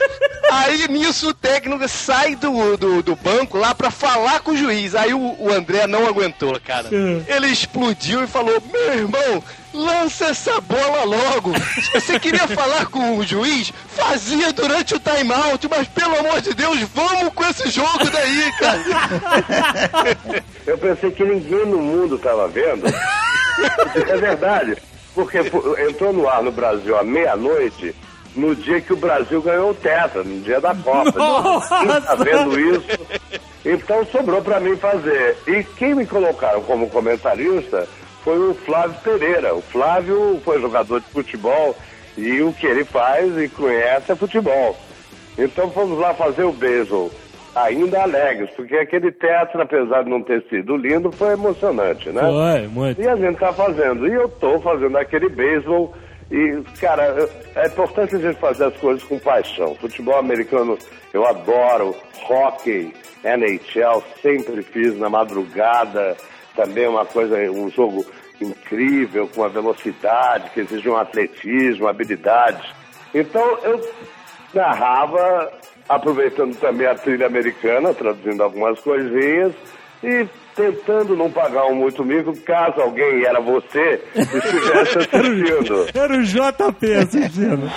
Aí 0.52 0.88
nisso 0.88 1.30
o 1.30 1.34
técnico 1.34 1.86
sai 1.90 2.36
do, 2.38 2.78
do, 2.78 3.04
do 3.04 3.16
banco 3.18 3.58
lá 3.58 3.76
pra 3.76 3.92
falar 3.92 4.40
com 4.40 4.52
o 4.52 4.58
juiz. 4.58 4.96
Aí 4.96 5.14
o, 5.14 5.36
o 5.38 5.52
André 5.52 5.86
não 5.86 6.08
aguentou, 6.08 6.58
cara. 6.62 6.88
Ele 7.28 7.48
explodiu 7.48 8.24
e 8.24 8.28
falou: 8.28 8.64
Meu 8.72 8.94
irmão, 8.94 9.44
lança 9.76 10.26
essa 10.28 10.60
bola 10.62 11.04
logo. 11.04 11.54
Se 11.60 11.92
você 12.00 12.20
queria 12.20 12.48
falar 12.48 12.88
com 12.88 13.18
o 13.18 13.24
juiz, 13.24 13.72
fazia 13.88 14.52
durante 14.54 14.96
o 14.96 15.00
timeout, 15.00 15.68
mas 15.70 15.88
pelo 15.90 16.18
amor 16.20 16.42
de 16.42 16.54
Deus, 16.54 16.80
vamos 16.94 17.34
com 17.34 17.44
esse 17.46 17.70
jogo 17.70 18.10
daí, 18.12 18.52
cara. 18.60 20.16
Eu 20.66 20.78
pensei 20.78 21.12
que 21.12 21.24
ninguém 21.24 21.66
no 21.66 21.78
mundo 21.78 22.16
estava 22.16 22.48
vendo. 22.48 22.86
é 22.88 24.18
verdade. 24.18 24.78
Porque 25.14 25.38
entrou 25.88 26.12
no 26.12 26.28
ar 26.28 26.42
no 26.42 26.52
Brasil 26.52 26.98
à 26.98 27.04
meia-noite, 27.04 27.96
no 28.36 28.56
dia 28.56 28.82
que 28.82 28.92
o 28.94 28.98
Brasil 28.98 29.42
ganhou 29.42 29.72
o 29.72 29.76
Tetra, 29.76 30.24
no 30.24 30.42
dia 30.42 30.60
da 30.60 30.76
Copa. 30.76 31.14
Ninguém 31.82 32.02
tá 32.02 32.16
vendo 32.16 32.60
isso. 32.60 33.00
Então 33.64 34.06
sobrou 34.08 34.42
para 34.42 34.60
mim 34.60 34.76
fazer. 34.78 35.38
E 35.48 35.64
quem 35.64 35.96
me 35.96 36.06
colocaram 36.06 36.62
como 36.64 36.90
comentarista 36.90 37.88
foi 38.26 38.40
o 38.40 38.56
Flávio 38.56 39.00
Pereira. 39.04 39.54
O 39.54 39.62
Flávio 39.62 40.42
foi 40.44 40.60
jogador 40.60 41.00
de 41.00 41.06
futebol 41.08 41.78
e 42.18 42.42
o 42.42 42.52
que 42.52 42.66
ele 42.66 42.84
faz 42.84 43.38
e 43.38 43.48
conhece 43.48 44.12
é 44.12 44.16
futebol. 44.16 44.76
Então 45.38 45.70
fomos 45.70 46.00
lá 46.00 46.14
fazer 46.14 46.44
o 46.44 46.52
beisebol, 46.52 47.12
ainda 47.54 48.02
alegres, 48.02 48.50
porque 48.56 48.76
aquele 48.76 49.12
teatro, 49.12 49.62
apesar 49.62 50.04
de 50.04 50.10
não 50.10 50.24
ter 50.24 50.44
sido 50.50 50.76
lindo, 50.76 51.12
foi 51.12 51.34
emocionante, 51.34 52.10
né? 52.10 52.22
Foi, 52.22 52.68
muito. 52.68 53.00
E 53.00 53.08
a 53.08 53.16
gente 53.16 53.38
tá 53.38 53.54
fazendo. 53.54 54.08
E 54.08 54.14
eu 54.14 54.28
tô 54.28 54.60
fazendo 54.60 54.98
aquele 54.98 55.30
beisebol. 55.30 55.94
E, 56.32 56.64
cara, 56.80 57.30
é 57.56 57.68
importante 57.68 58.16
a 58.16 58.20
gente 58.20 58.40
fazer 58.40 58.66
as 58.66 58.78
coisas 58.78 59.04
com 59.04 59.20
paixão. 59.20 59.76
Futebol 59.76 60.18
americano 60.18 60.80
eu 61.14 61.28
adoro. 61.28 61.96
Hockey, 62.28 62.92
NHL, 63.24 64.02
sempre 64.20 64.64
fiz 64.64 64.98
na 64.98 65.10
madrugada. 65.10 66.18
Também 66.56 66.86
é 66.86 66.90
uma 66.90 67.06
coisa, 67.06 67.36
um 67.52 67.70
jogo 67.70 68.06
incrível, 68.42 69.28
com 69.28 69.42
uma 69.42 69.50
velocidade, 69.50 70.50
que 70.52 70.62
exige 70.62 70.90
um 70.90 70.98
atletismo, 70.98 71.88
habilidades. 71.88 72.66
Então 73.14 73.42
eu 73.64 73.82
narrava, 74.54 75.52
aproveitando 75.88 76.56
também 76.58 76.88
a 76.88 76.96
trilha 76.96 77.28
americana, 77.28 77.94
traduzindo 77.94 78.42
algumas 78.42 78.80
coisinhas 78.80 79.54
e 80.04 80.28
tentando 80.56 81.16
não 81.16 81.30
pagar 81.30 81.66
um 81.66 81.76
muito 81.76 82.04
mico 82.04 82.36
caso 82.42 82.80
alguém 82.80 83.26
era 83.26 83.42
você 83.42 84.02
estivesse 84.16 84.98
assistindo. 85.00 85.88
Era 85.94 86.16
o 86.16 86.24
JP 86.24 86.94
assistindo. 86.94 87.72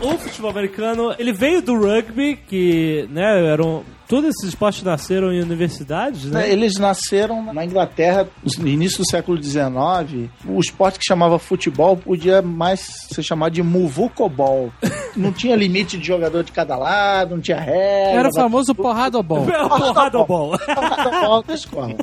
O 0.00 0.18
futebol 0.18 0.50
americano, 0.50 1.14
ele 1.18 1.32
veio 1.32 1.62
do 1.62 1.78
rugby, 1.78 2.36
que, 2.36 3.08
né, 3.10 3.46
eram... 3.46 3.84
Todos 4.12 4.28
esses 4.28 4.50
esportes 4.50 4.82
nasceram 4.82 5.32
em 5.32 5.40
universidades, 5.40 6.26
né? 6.26 6.46
Eles 6.46 6.74
nasceram 6.78 7.50
na 7.50 7.64
Inglaterra 7.64 8.28
no 8.58 8.68
início 8.68 8.98
do 8.98 9.08
século 9.08 9.42
XIX. 9.42 10.28
O 10.46 10.60
esporte 10.60 10.98
que 10.98 11.04
chamava 11.06 11.38
futebol 11.38 11.96
podia 11.96 12.42
mais 12.42 12.80
ser 13.10 13.22
chamado 13.22 13.54
de 13.54 13.62
muvucobol. 13.62 14.70
Não 15.16 15.32
tinha 15.32 15.56
limite 15.56 15.96
de 15.96 16.06
jogador 16.06 16.44
de 16.44 16.52
cada 16.52 16.76
lado, 16.76 17.36
não 17.36 17.40
tinha 17.40 17.58
regra. 17.58 18.20
Era 18.20 18.28
o 18.28 18.34
famoso 18.34 18.74
porradobol. 18.74 19.46
Bola. 19.46 20.58
Porradobol 20.60 21.42
da 21.42 21.54
escola. 21.54 21.96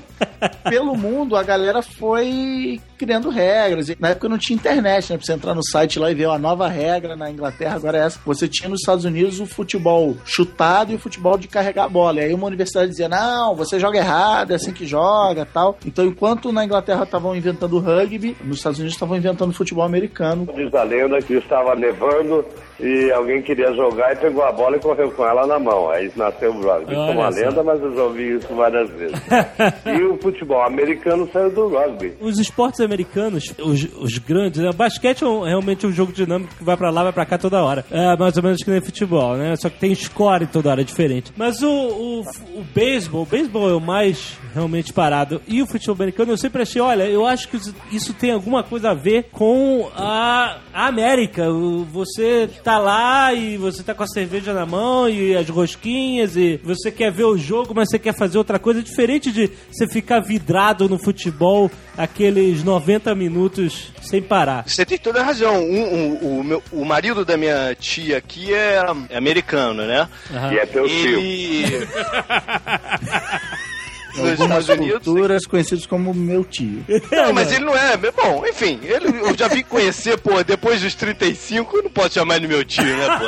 Pelo 0.70 0.96
mundo, 0.96 1.36
a 1.36 1.44
galera 1.44 1.82
foi 1.82 2.80
criando 2.98 3.30
regras. 3.30 3.88
Na 4.00 4.10
época 4.10 4.30
não 4.30 4.38
tinha 4.38 4.56
internet, 4.56 5.10
né? 5.10 5.18
Pra 5.18 5.26
você 5.26 5.34
entrar 5.34 5.56
no 5.56 5.64
site 5.64 6.00
lá 6.00 6.12
e 6.12 6.16
ver 6.16 6.28
uma 6.28 6.38
nova 6.38 6.68
regra 6.68 7.16
na 7.16 7.32
Inglaterra, 7.32 7.76
agora 7.76 7.98
é 7.98 8.02
essa. 8.02 8.20
Você 8.26 8.48
tinha 8.48 8.70
nos 8.70 8.82
Estados 8.82 9.06
Unidos 9.06 9.40
o 9.40 9.46
futebol 9.46 10.16
chutado 10.26 10.92
e 10.92 10.96
o 10.96 11.00
futebol 11.00 11.38
de 11.38 11.48
carregar 11.48 11.86
a 11.86 11.90
bola. 11.90 12.20
E 12.20 12.26
aí 12.26 12.34
uma 12.34 12.48
universidade 12.48 12.90
dizia, 12.90 13.10
não, 13.10 13.56
você 13.56 13.80
joga 13.80 13.98
errado, 13.98 14.52
é 14.52 14.56
assim 14.56 14.74
que 14.74 14.86
joga 14.86 15.46
tal. 15.46 15.78
Então, 15.86 16.06
enquanto 16.06 16.52
na 16.52 16.66
Inglaterra 16.66 17.04
estavam 17.04 17.36
inventando 17.36 17.80
rugby, 17.80 18.36
nos 18.44 18.58
Estados 18.58 18.80
Unidos 18.80 18.96
estavam 18.96 19.18
inventando 19.18 19.54
futebol 19.54 19.84
americano. 19.84 20.48
Diz 20.56 20.74
a 20.74 20.84
lenda 20.84 21.22
que 21.22 21.34
estava 21.34 21.76
nevando 21.76 22.46
e 22.80 23.12
alguém 23.12 23.42
queria 23.42 23.74
jogar 23.74 24.14
e 24.14 24.16
pegou 24.18 24.44
a 24.44 24.52
bola 24.52 24.78
e 24.78 24.80
correu 24.80 25.12
com 25.12 25.26
ela 25.26 25.46
na 25.46 25.60
mão. 25.60 25.90
Aí 25.90 26.12
nasceu 26.16 26.52
o 26.52 26.62
rugby. 26.62 26.92
Isso 26.94 27.02
é 27.02 27.12
uma 27.12 27.30
lenda, 27.30 27.64
mas 27.64 27.82
eu 27.82 27.94
já 27.96 28.04
ouvi 28.04 28.36
isso 28.38 28.48
várias 28.56 28.90
vezes. 28.92 29.18
e 29.86 30.04
o 30.04 30.18
futebol 30.18 30.62
americano 30.64 31.30
saiu 31.32 31.52
do 31.52 31.68
rugby. 31.68 32.14
Os 32.22 32.40
esportes 32.40 32.80
americanos, 32.80 33.54
os, 33.60 33.88
os 33.98 34.18
grandes, 34.18 34.62
né? 34.62 34.70
O 34.70 34.74
basquete 34.74 35.24
é 35.24 35.28
um- 35.28 35.44
realmente 35.44 35.86
um 35.86 35.92
jogo 35.92 36.12
dinâmico 36.14 36.54
que 36.56 36.64
vai 36.64 36.78
pra 36.78 36.90
lá, 36.90 37.04
vai 37.04 37.14
pra 37.14 37.26
cá 37.26 37.38
toda 37.38 37.64
hora. 37.64 37.84
É 37.92 38.16
mais 38.18 38.38
ou 38.38 38.44
menos 38.44 38.64
que 38.64 38.70
nem 38.70 38.82
futebol, 38.82 39.36
né? 39.36 39.56
Só 39.56 39.70
que 39.70 39.80
tem 39.80 39.94
score 39.96 40.48
toda 40.48 40.70
hora, 40.70 40.82
é 40.82 40.84
diferente. 40.86 41.32
Mas 41.36 41.62
o, 41.62 41.70
o, 41.70 42.22
o 42.60 42.64
beisebol, 42.74 43.24
o 43.24 43.26
beisebol 43.26 43.70
é 43.70 43.74
o 43.74 43.80
mais 43.82 44.38
realmente 44.54 44.92
parado. 44.94 45.42
E 45.48 45.62
o 45.62 45.68
futebol 45.68 45.96
americano, 45.96 46.32
eu 46.32 46.38
sempre 46.38 46.62
achei, 46.62 46.82
olha, 46.82 47.04
eu 47.04 47.26
acho 47.26 47.48
que 47.50 47.58
isso- 47.92 48.14
tem 48.14 48.32
alguma 48.32 48.64
coisa 48.64 48.92
a 48.92 48.94
ver 48.94 49.30
com 49.32 49.90
a, 49.96 50.58
a 50.74 50.88
América. 50.88 51.44
Você 51.92 52.50
tá 52.64 52.69
lá 52.78 53.34
e 53.34 53.58
você 53.58 53.82
tá 53.82 53.94
com 53.94 54.04
a 54.04 54.08
cerveja 54.08 54.54
na 54.54 54.66
mão 54.66 55.10
e 55.10 55.36
as 55.36 55.50
rosquinhas 55.50 56.36
e 56.36 56.60
você 56.64 56.92
quer 56.92 57.12
ver 57.12 57.24
o 57.24 57.38
jogo, 57.38 57.74
mas 57.76 57.90
você 57.90 57.98
quer 57.98 58.16
fazer 58.16 58.38
outra 58.38 58.60
coisa. 58.60 58.84
Diferente 58.84 59.32
de 59.32 59.50
você 59.72 59.88
ficar 59.88 60.20
vidrado 60.20 60.88
no 60.88 61.00
futebol 61.04 61.72
aqueles 61.98 62.64
90 62.64 63.14
minutos 63.16 63.92
sem 64.02 64.22
parar. 64.22 64.64
Você 64.68 64.86
tem 64.86 64.98
toda 64.98 65.22
a 65.22 65.24
razão. 65.24 65.64
Um- 65.64 66.18
um- 66.24 66.40
o, 66.40 66.44
meu- 66.44 66.64
o 66.72 66.86
marido 66.86 67.26
da 67.26 67.38
minha 67.38 67.76
tia 67.76 68.18
aqui 68.18 68.54
é, 68.54 68.82
é 69.10 69.18
americano, 69.18 69.86
né? 69.86 70.08
Aham. 70.34 70.54
E 70.54 70.58
é 70.60 70.66
teu 70.66 70.88
tio. 70.88 71.20
Nos 74.16 74.32
Algumas 74.32 74.62
Estados 74.62 74.70
Unidos. 74.70 75.04
culturas 75.04 75.46
conhecidos 75.46 75.86
como 75.86 76.14
meu 76.14 76.44
tio. 76.44 76.84
Não, 77.12 77.34
mas 77.34 77.52
ele 77.52 77.66
não 77.66 77.76
é. 77.76 77.98
Bom, 77.98 78.44
enfim, 78.48 78.80
ele, 78.84 79.08
eu 79.20 79.38
já 79.38 79.48
vim 79.48 79.64
conhecer, 79.64 80.18
pô, 80.20 80.44
depois 80.44 80.82
dos 80.82 80.96
35, 80.96 81.78
eu 81.78 81.84
não 81.84 81.90
posso 81.90 82.16
chamar 82.16 82.38
ele 82.38 82.48
meu 82.48 82.64
tio, 82.64 82.84
né, 82.84 83.08
pô? 83.18 83.26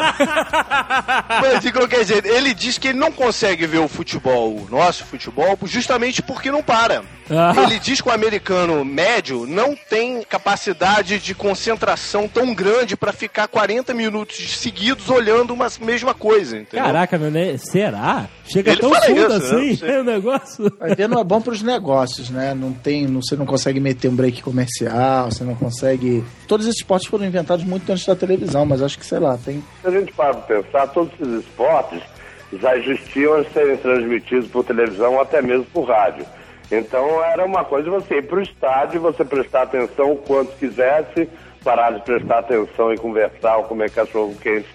Mas 1.42 1.62
de 1.62 1.72
qualquer 1.72 2.06
jeito, 2.06 2.28
ele 2.28 2.54
diz 2.54 2.78
que 2.78 2.90
ele 2.90 2.98
não 3.00 3.12
consegue 3.12 3.66
ver 3.66 3.80
o 3.80 3.88
futebol, 3.88 4.56
o 4.56 4.68
nosso 4.70 5.06
futebol, 5.06 5.58
justamente 5.64 6.22
porque 6.22 6.52
não 6.52 6.64
para. 6.64 7.04
Ah. 7.30 7.54
Ele 7.64 7.80
diz 7.80 8.02
que 8.02 8.10
o 8.10 8.12
americano 8.12 8.84
médio 8.84 9.46
não 9.48 9.76
tem 9.76 10.22
capacidade 10.24 11.20
de 11.20 11.34
concentração 11.34 12.28
tão 12.28 12.54
grande 12.54 12.98
pra 12.98 13.14
ficar 13.14 13.48
40 13.48 13.94
minutos 13.94 14.38
seguidos 14.58 15.10
olhando 15.10 15.54
uma 15.54 15.68
mesma 15.80 16.14
coisa, 16.14 16.58
entendeu? 16.58 16.86
Caraca, 16.86 17.18
meu, 17.18 17.32
né? 17.32 17.56
será? 17.58 18.28
Chega 18.52 18.72
Ele 18.72 18.82
tão 18.82 18.94
fundo 18.94 19.06
isso, 19.06 19.14
né? 19.14 19.28
né? 19.30 19.36
assim 19.36 19.70
Não 19.70 19.76
sei. 19.78 20.00
o 20.00 20.04
negócio. 20.04 20.74
Ver, 20.98 21.08
não 21.08 21.20
é 21.20 21.24
bom 21.24 21.42
para 21.42 21.54
os 21.54 21.62
negócios, 21.62 22.30
né? 22.30 22.54
Não 22.54 22.74
tem, 22.74 23.08
não, 23.08 23.22
você 23.22 23.36
não 23.36 23.46
consegue 23.46 23.80
meter 23.80 24.10
um 24.10 24.16
break 24.16 24.42
comercial, 24.42 25.32
você 25.32 25.44
não 25.44 25.56
consegue. 25.56 26.24
Todos 26.48 26.66
esses 26.68 26.80
esportes 26.82 27.08
foram 27.08 27.26
inventados 27.26 27.64
muito 27.66 27.90
antes 27.92 28.06
da 28.06 28.16
televisão, 28.16 28.66
mas 28.66 28.82
acho 28.82 28.98
que 29.00 29.06
sei 29.06 29.20
lá, 29.20 29.38
tem. 29.38 29.64
Se 29.82 29.88
a 29.88 29.92
gente 29.92 30.12
para 30.14 30.34
pra 30.34 30.62
pensar, 30.62 30.88
todos 30.88 31.14
esses 31.20 31.46
esportes 31.46 32.02
já 32.60 32.76
existiam 32.78 33.42
de 33.42 33.50
serem 33.54 33.78
transmitidos 33.78 34.48
por 34.50 34.64
televisão 34.66 35.14
ou 35.14 35.22
até 35.22 35.42
mesmo 35.42 35.66
por 35.66 35.88
rádio. 35.88 36.26
Então 36.72 37.24
era 37.24 37.46
uma 37.46 37.64
coisa 37.66 37.90
você 37.90 38.16
ir 38.18 38.28
para 38.28 38.40
o 38.40 38.42
estádio, 38.42 39.02
você 39.02 39.24
prestar 39.26 39.64
atenção 39.64 40.14
o 40.14 40.18
quanto 40.18 40.52
quisesse, 40.58 41.28
parar 41.64 41.92
de 41.92 42.02
prestar 42.04 42.40
atenção 42.40 42.94
e 42.94 42.98
conversar 42.98 43.58
ou 43.58 43.64
comer 43.66 43.92
cachorro 43.92 44.36
quente 44.42 44.68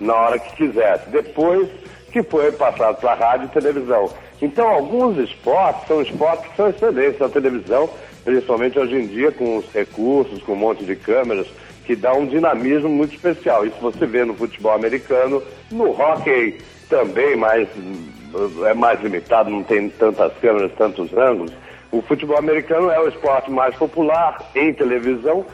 na 0.00 0.14
hora 0.14 0.38
que 0.38 0.56
quisesse. 0.56 1.08
Depois 1.10 1.68
que 2.14 2.22
foi 2.22 2.52
passado 2.52 3.00
para 3.00 3.12
rádio 3.14 3.46
e 3.46 3.48
televisão. 3.48 4.08
Então 4.40 4.68
alguns 4.68 5.18
esportes 5.18 5.88
são 5.88 6.00
esportes 6.00 6.48
que 6.48 6.56
são 6.56 6.68
excelentes 6.68 7.18
na 7.18 7.28
televisão, 7.28 7.90
principalmente 8.24 8.78
hoje 8.78 8.94
em 8.94 9.06
dia 9.08 9.32
com 9.32 9.56
os 9.56 9.68
recursos, 9.72 10.40
com 10.44 10.52
um 10.52 10.56
monte 10.56 10.84
de 10.84 10.94
câmeras, 10.94 11.48
que 11.84 11.96
dá 11.96 12.12
um 12.14 12.24
dinamismo 12.24 12.88
muito 12.88 13.16
especial. 13.16 13.66
Isso 13.66 13.74
você 13.80 14.06
vê 14.06 14.24
no 14.24 14.32
futebol 14.32 14.72
americano, 14.72 15.42
no 15.72 15.90
hockey 15.90 16.58
também, 16.88 17.34
mas 17.34 17.66
é 18.64 18.74
mais 18.74 19.02
limitado, 19.02 19.50
não 19.50 19.64
tem 19.64 19.88
tantas 19.88 20.32
câmeras, 20.34 20.70
tantos 20.78 21.12
ângulos. 21.14 21.52
O 21.90 22.00
futebol 22.00 22.38
americano 22.38 22.92
é 22.92 23.00
o 23.00 23.08
esporte 23.08 23.50
mais 23.50 23.74
popular 23.74 24.38
em 24.54 24.72
televisão, 24.72 25.44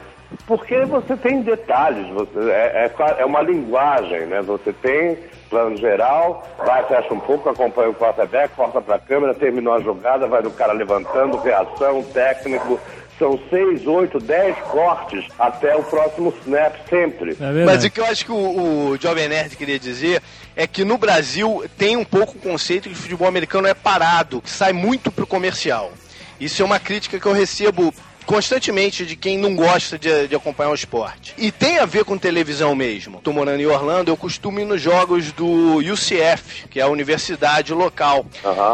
porque 0.45 0.85
você 0.85 1.17
tem 1.17 1.41
detalhes, 1.41 2.07
você, 2.09 2.51
é, 2.51 2.85
é 2.85 3.21
é 3.21 3.25
uma 3.25 3.41
linguagem, 3.41 4.27
né? 4.27 4.43
Você 4.43 4.71
tem 4.73 5.17
plano 5.51 5.75
geral, 5.75 6.47
vai, 6.57 6.83
fecha 6.87 7.13
um 7.13 7.19
pouco, 7.19 7.49
acompanha 7.49 7.89
o 7.89 7.93
quarterback, 7.93 8.55
corta 8.55 8.81
para 8.81 8.95
a 8.95 8.99
câmera, 8.99 9.33
terminou 9.33 9.73
a 9.73 9.81
jogada, 9.81 10.25
vai 10.25 10.41
do 10.41 10.49
cara 10.49 10.71
levantando, 10.71 11.37
reação, 11.37 12.01
técnico, 12.01 12.79
são 13.19 13.37
seis, 13.49 13.85
oito, 13.85 14.17
dez 14.19 14.57
cortes 14.71 15.25
até 15.37 15.75
o 15.75 15.83
próximo 15.83 16.33
snap 16.41 16.73
sempre. 16.89 17.37
É 17.39 17.65
Mas 17.65 17.83
o 17.83 17.91
que 17.91 17.99
eu 17.99 18.05
acho 18.05 18.25
que 18.25 18.31
o, 18.31 18.91
o 18.91 18.97
Jovem 18.97 19.27
Nerd 19.27 19.55
queria 19.57 19.77
dizer 19.77 20.23
é 20.55 20.65
que 20.65 20.85
no 20.85 20.97
Brasil 20.97 21.63
tem 21.77 21.97
um 21.97 22.05
pouco 22.05 22.37
o 22.37 22.41
conceito 22.41 22.83
de 22.83 22.95
que 22.95 22.99
o 22.99 23.03
futebol 23.03 23.27
americano 23.27 23.67
é 23.67 23.73
parado, 23.73 24.41
que 24.41 24.49
sai 24.49 24.71
muito 24.73 25.11
pro 25.11 25.27
comercial. 25.27 25.91
Isso 26.39 26.61
é 26.61 26.65
uma 26.65 26.79
crítica 26.79 27.19
que 27.19 27.25
eu 27.25 27.33
recebo 27.33 27.93
constantemente 28.25 29.05
de 29.05 29.15
quem 29.15 29.37
não 29.37 29.55
gosta 29.55 29.97
de, 29.97 30.27
de 30.27 30.35
acompanhar 30.35 30.71
o 30.71 30.75
esporte. 30.75 31.33
E 31.37 31.51
tem 31.51 31.79
a 31.79 31.85
ver 31.85 32.05
com 32.05 32.17
televisão 32.17 32.75
mesmo. 32.75 33.19
Tô 33.21 33.31
morando 33.31 33.61
em 33.61 33.65
Orlando, 33.65 34.11
eu 34.11 34.17
costumo 34.17 34.59
ir 34.59 34.65
nos 34.65 34.81
jogos 34.81 35.31
do 35.31 35.77
UCF, 35.77 36.67
que 36.69 36.79
é 36.79 36.83
a 36.83 36.87
universidade 36.87 37.73
local. 37.73 38.25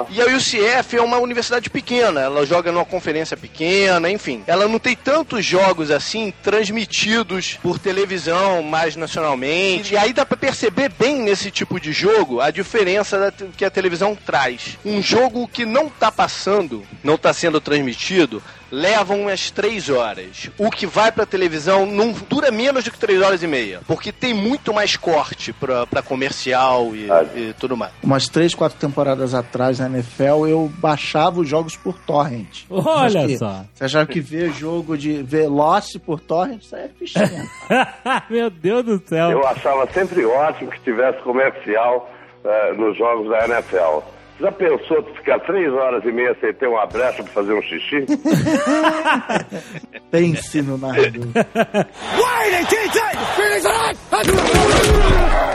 E 0.09 0.21
a 0.21 0.25
UCF 0.25 0.97
é 0.97 1.01
uma 1.01 1.17
universidade 1.17 1.69
pequena, 1.69 2.21
ela 2.21 2.45
joga 2.45 2.71
numa 2.71 2.85
conferência 2.85 3.35
pequena, 3.35 4.09
enfim. 4.09 4.43
Ela 4.47 4.67
não 4.67 4.79
tem 4.79 4.95
tantos 4.95 5.45
jogos 5.45 5.91
assim 5.91 6.33
transmitidos 6.43 7.57
por 7.61 7.79
televisão 7.79 8.61
mais 8.61 8.95
nacionalmente. 8.95 9.93
E 9.93 9.97
aí 9.97 10.13
dá 10.13 10.25
pra 10.25 10.37
perceber 10.37 10.91
bem 10.97 11.21
nesse 11.21 11.51
tipo 11.51 11.79
de 11.79 11.91
jogo 11.91 12.41
a 12.41 12.51
diferença 12.51 13.33
que 13.55 13.65
a 13.65 13.69
televisão 13.69 14.15
traz. 14.15 14.77
Um 14.85 15.01
jogo 15.01 15.47
que 15.47 15.65
não 15.65 15.89
tá 15.89 16.11
passando, 16.11 16.83
não 17.03 17.17
tá 17.17 17.33
sendo 17.33 17.59
transmitido, 17.59 18.41
leva 18.71 19.13
umas 19.13 19.49
três 19.51 19.89
horas. 19.89 20.49
O 20.57 20.69
que 20.69 20.85
vai 20.85 21.11
pra 21.11 21.25
televisão 21.25 21.85
não 21.85 22.11
dura 22.11 22.51
menos 22.51 22.83
do 22.83 22.91
que 22.91 22.97
três 22.99 23.21
horas 23.21 23.41
e 23.43 23.47
meia. 23.47 23.79
Porque 23.87 24.11
tem 24.11 24.33
muito 24.33 24.73
mais 24.73 24.95
corte 24.97 25.53
pra, 25.53 25.85
pra 25.87 26.01
comercial 26.01 26.95
e, 26.95 27.07
e 27.35 27.53
tudo 27.59 27.75
mais. 27.77 27.91
Umas 28.03 28.27
três, 28.27 28.53
quatro 28.53 28.77
temporadas 28.79 29.33
atrás 29.33 29.79
na 29.79 29.87
NFL, 29.87 30.47
eu 30.47 30.71
baixava 30.77 31.39
os 31.41 31.47
jogos 31.49 31.75
por 31.75 31.97
torrent. 31.99 32.63
Olha 32.69 33.25
que- 33.27 33.37
só. 33.37 33.63
Você 33.73 33.83
achava 33.85 34.05
que 34.05 34.19
ver 34.19 34.51
jogo 34.53 34.97
de 34.97 35.21
ver 35.23 35.47
Lost 35.47 35.97
por 35.99 36.19
torrent, 36.19 36.61
isso 36.63 36.75
aí 36.75 36.83
é 36.85 36.89
fichinha. 36.89 37.49
Meu 38.29 38.49
Deus 38.49 38.83
do 38.83 39.01
céu. 39.07 39.31
Eu 39.31 39.47
achava 39.47 39.87
sempre 39.93 40.25
ótimo 40.25 40.71
que 40.71 40.79
tivesse 40.81 41.19
comercial 41.21 42.09
eh, 42.43 42.73
nos 42.73 42.97
jogos 42.97 43.29
da 43.29 43.45
NFL. 43.45 43.99
Já 44.39 44.51
pensou 44.51 45.01
tu 45.01 45.15
ficar 45.15 45.39
três 45.39 45.73
horas 45.73 46.03
e 46.05 46.11
meia 46.11 46.35
sem 46.39 46.53
ter 46.53 46.67
uma 46.67 46.85
brecha 46.85 47.23
pra 47.23 47.33
fazer 47.33 47.53
um 47.53 47.61
xixi? 47.61 48.05
Pense 50.11 50.61
no 50.61 50.77
narrador. 50.77 51.25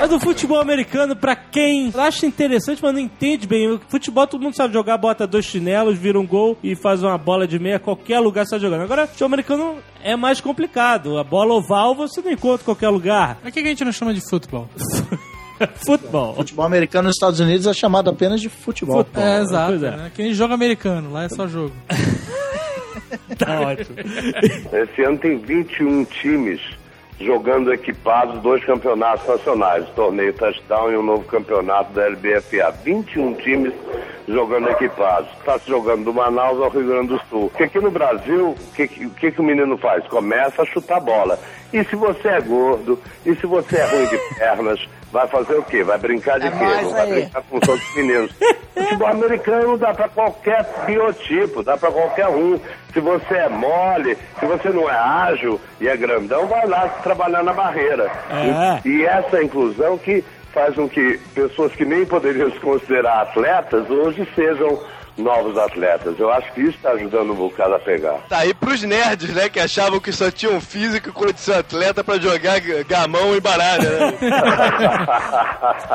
Mas 0.01 0.13
o 0.13 0.19
futebol 0.19 0.59
americano, 0.59 1.15
pra 1.15 1.37
quem 1.37 1.93
acha 1.97 2.27
interessante, 2.27 2.83
mas 2.83 2.93
não 2.93 3.01
entende 3.01 3.47
bem. 3.47 3.71
O 3.71 3.81
futebol 3.89 4.27
todo 4.27 4.43
mundo 4.43 4.57
sabe 4.57 4.75
jogar, 4.75 4.99
bota 4.99 5.29
dois 5.29 5.45
chinelos, 5.45 5.97
vira 5.97 6.19
um 6.19 6.27
gol 6.27 6.59
e 6.61 6.75
faz 6.75 7.05
uma 7.05 7.17
bola 7.17 7.47
de 7.47 7.61
meia, 7.61 7.79
qualquer 7.79 8.19
lugar 8.19 8.45
você 8.45 8.57
tá 8.57 8.59
jogando. 8.59 8.83
Agora, 8.83 9.05
o 9.05 9.07
futebol 9.07 9.27
americano 9.27 9.77
é 10.03 10.17
mais 10.17 10.41
complicado. 10.41 11.19
A 11.19 11.25
bola 11.25 11.55
oval 11.55 11.95
você 11.95 12.21
não 12.21 12.33
encontra 12.33 12.63
em 12.63 12.65
qualquer 12.65 12.89
lugar. 12.89 13.39
Que 13.45 13.53
que 13.53 13.61
a 13.61 13.65
gente 13.65 13.85
não 13.85 13.93
chama 13.93 14.13
de 14.13 14.21
futebol? 14.29 14.69
Futebol. 15.87 16.35
Futebol 16.35 16.65
americano 16.65 17.09
nos 17.09 17.17
Estados 17.17 17.41
Unidos 17.41 17.67
é 17.67 17.73
chamado 17.75 18.11
apenas 18.11 18.41
de 18.41 18.49
futebol. 18.49 19.07
É, 19.15 19.41
exato. 19.41 19.71
pois 19.71 19.83
é. 19.83 19.91
Né? 19.97 20.13
Que 20.15 20.23
nem 20.23 20.35
jogo 20.35 20.55
americano, 20.55 21.13
lá 21.13 21.25
é 21.25 21.29
só 21.29 21.47
jogo. 21.47 21.73
Tá 23.39 23.61
ótimo. 23.61 23.97
Esse 24.73 25.03
ano 25.03 25.19
tem 25.19 25.37
21 25.39 26.05
times 26.05 26.61
jogando 27.21 27.73
equipados 27.73 28.41
dois 28.43 28.65
campeonatos 28.65 29.27
nacionais, 29.27 29.85
o 29.89 29.93
torneio 29.93 30.33
touchdown 30.33 30.93
e 30.93 30.97
um 30.97 31.03
novo 31.03 31.25
campeonato 31.25 31.93
da 31.93 32.09
LBFA. 32.09 32.71
21 32.85 33.35
times 33.35 33.73
jogando 34.29 34.69
equipados. 34.71 35.29
Está 35.39 35.59
se 35.59 35.69
jogando 35.69 36.05
do 36.05 36.15
Manaus 36.15 36.61
ao 36.61 36.69
Rio 36.71 36.87
Grande 36.87 37.09
do 37.09 37.21
Sul. 37.29 37.49
Porque 37.51 37.65
aqui 37.65 37.79
no 37.81 37.91
Brasil, 37.91 38.51
o 38.51 38.73
que, 38.75 38.89
que- 38.89 39.07
o 39.07 39.11
que, 39.11 39.35
o 39.41 39.43
menino 39.45 39.77
faz? 39.79 40.07
Começa 40.09 40.63
a 40.63 40.67
chutar 40.67 41.01
bola. 41.01 41.39
E 41.73 41.83
se 41.85 41.97
você 41.97 42.29
é 42.29 42.41
gordo, 42.41 42.99
e 43.25 43.35
se 43.35 43.47
você 43.47 43.77
é 43.79 43.85
ruim 43.87 44.07
de 44.07 44.19
pernas, 44.39 44.89
vai 45.11 45.27
fazer 45.29 45.55
o 45.55 45.63
quê? 45.63 45.83
Vai 45.83 45.99
brincar 45.99 46.39
de 46.39 46.47
É 46.47 46.51
quê? 46.51 46.83
Não 46.83 46.91
vai 46.91 47.01
aí. 47.03 47.13
brincar 47.23 47.43
com 47.49 47.57
os 47.59 47.69
outros 47.69 47.95
meninos. 47.97 48.31
Futebol 48.77 49.09
americano 49.09 49.79
dá 49.79 49.95
pra 49.95 50.09
qualquer 50.09 50.67
biotipo, 50.87 51.63
dá 51.63 51.77
pra 51.77 51.91
qualquer 51.91 52.29
um. 52.29 52.59
Se 52.93 53.01
você 53.01 53.35
é 53.35 53.49
mole, 53.49 54.17
se 54.39 54.45
você 54.47 54.69
não 54.69 54.89
é 54.89 54.95
ágil 54.95 55.59
e 55.81 55.89
é 55.89 55.97
grandão, 55.97 56.47
vai 56.47 56.67
lá 56.67 56.89
trabalhar 57.03 57.43
na 57.43 57.53
barreira. 57.55 58.11
É. 58.31 58.87
E, 58.87 58.99
e 58.99 59.07
essa 59.07 59.43
inclusão 59.43 59.97
que 59.97 60.23
faz 60.53 60.75
com 60.75 60.89
que 60.89 61.19
pessoas 61.35 61.73
que 61.73 61.85
nem 61.85 62.05
poderiam 62.05 62.51
se 62.51 62.61
considerar 62.61 63.23
atletas 63.23 63.89
hoje 63.91 64.27
sejam 64.35 64.81
novos 65.17 65.57
atletas. 65.59 66.19
Eu 66.19 66.31
acho 66.33 66.53
que 66.53 66.63
isso 66.63 66.77
está 66.77 66.91
ajudando 66.93 67.33
um 67.33 67.37
bocado 67.37 67.75
a 67.75 67.79
pegar. 67.79 68.19
Tá 68.29 68.39
aí 68.39 68.55
pros 68.55 68.83
nerds, 68.83 69.35
né, 69.35 69.49
que 69.49 69.61
achavam 69.61 70.01
que 70.01 70.13
só 70.13 70.31
tinham 70.31 70.61
físico 70.61 71.09
e 71.09 71.13
condição 71.13 71.59
atleta 71.59 72.03
pra 72.03 72.19
jogar 72.19 72.61
gamão 72.87 73.35
e 73.37 73.41
baralho, 73.41 73.83
né? 73.83 74.19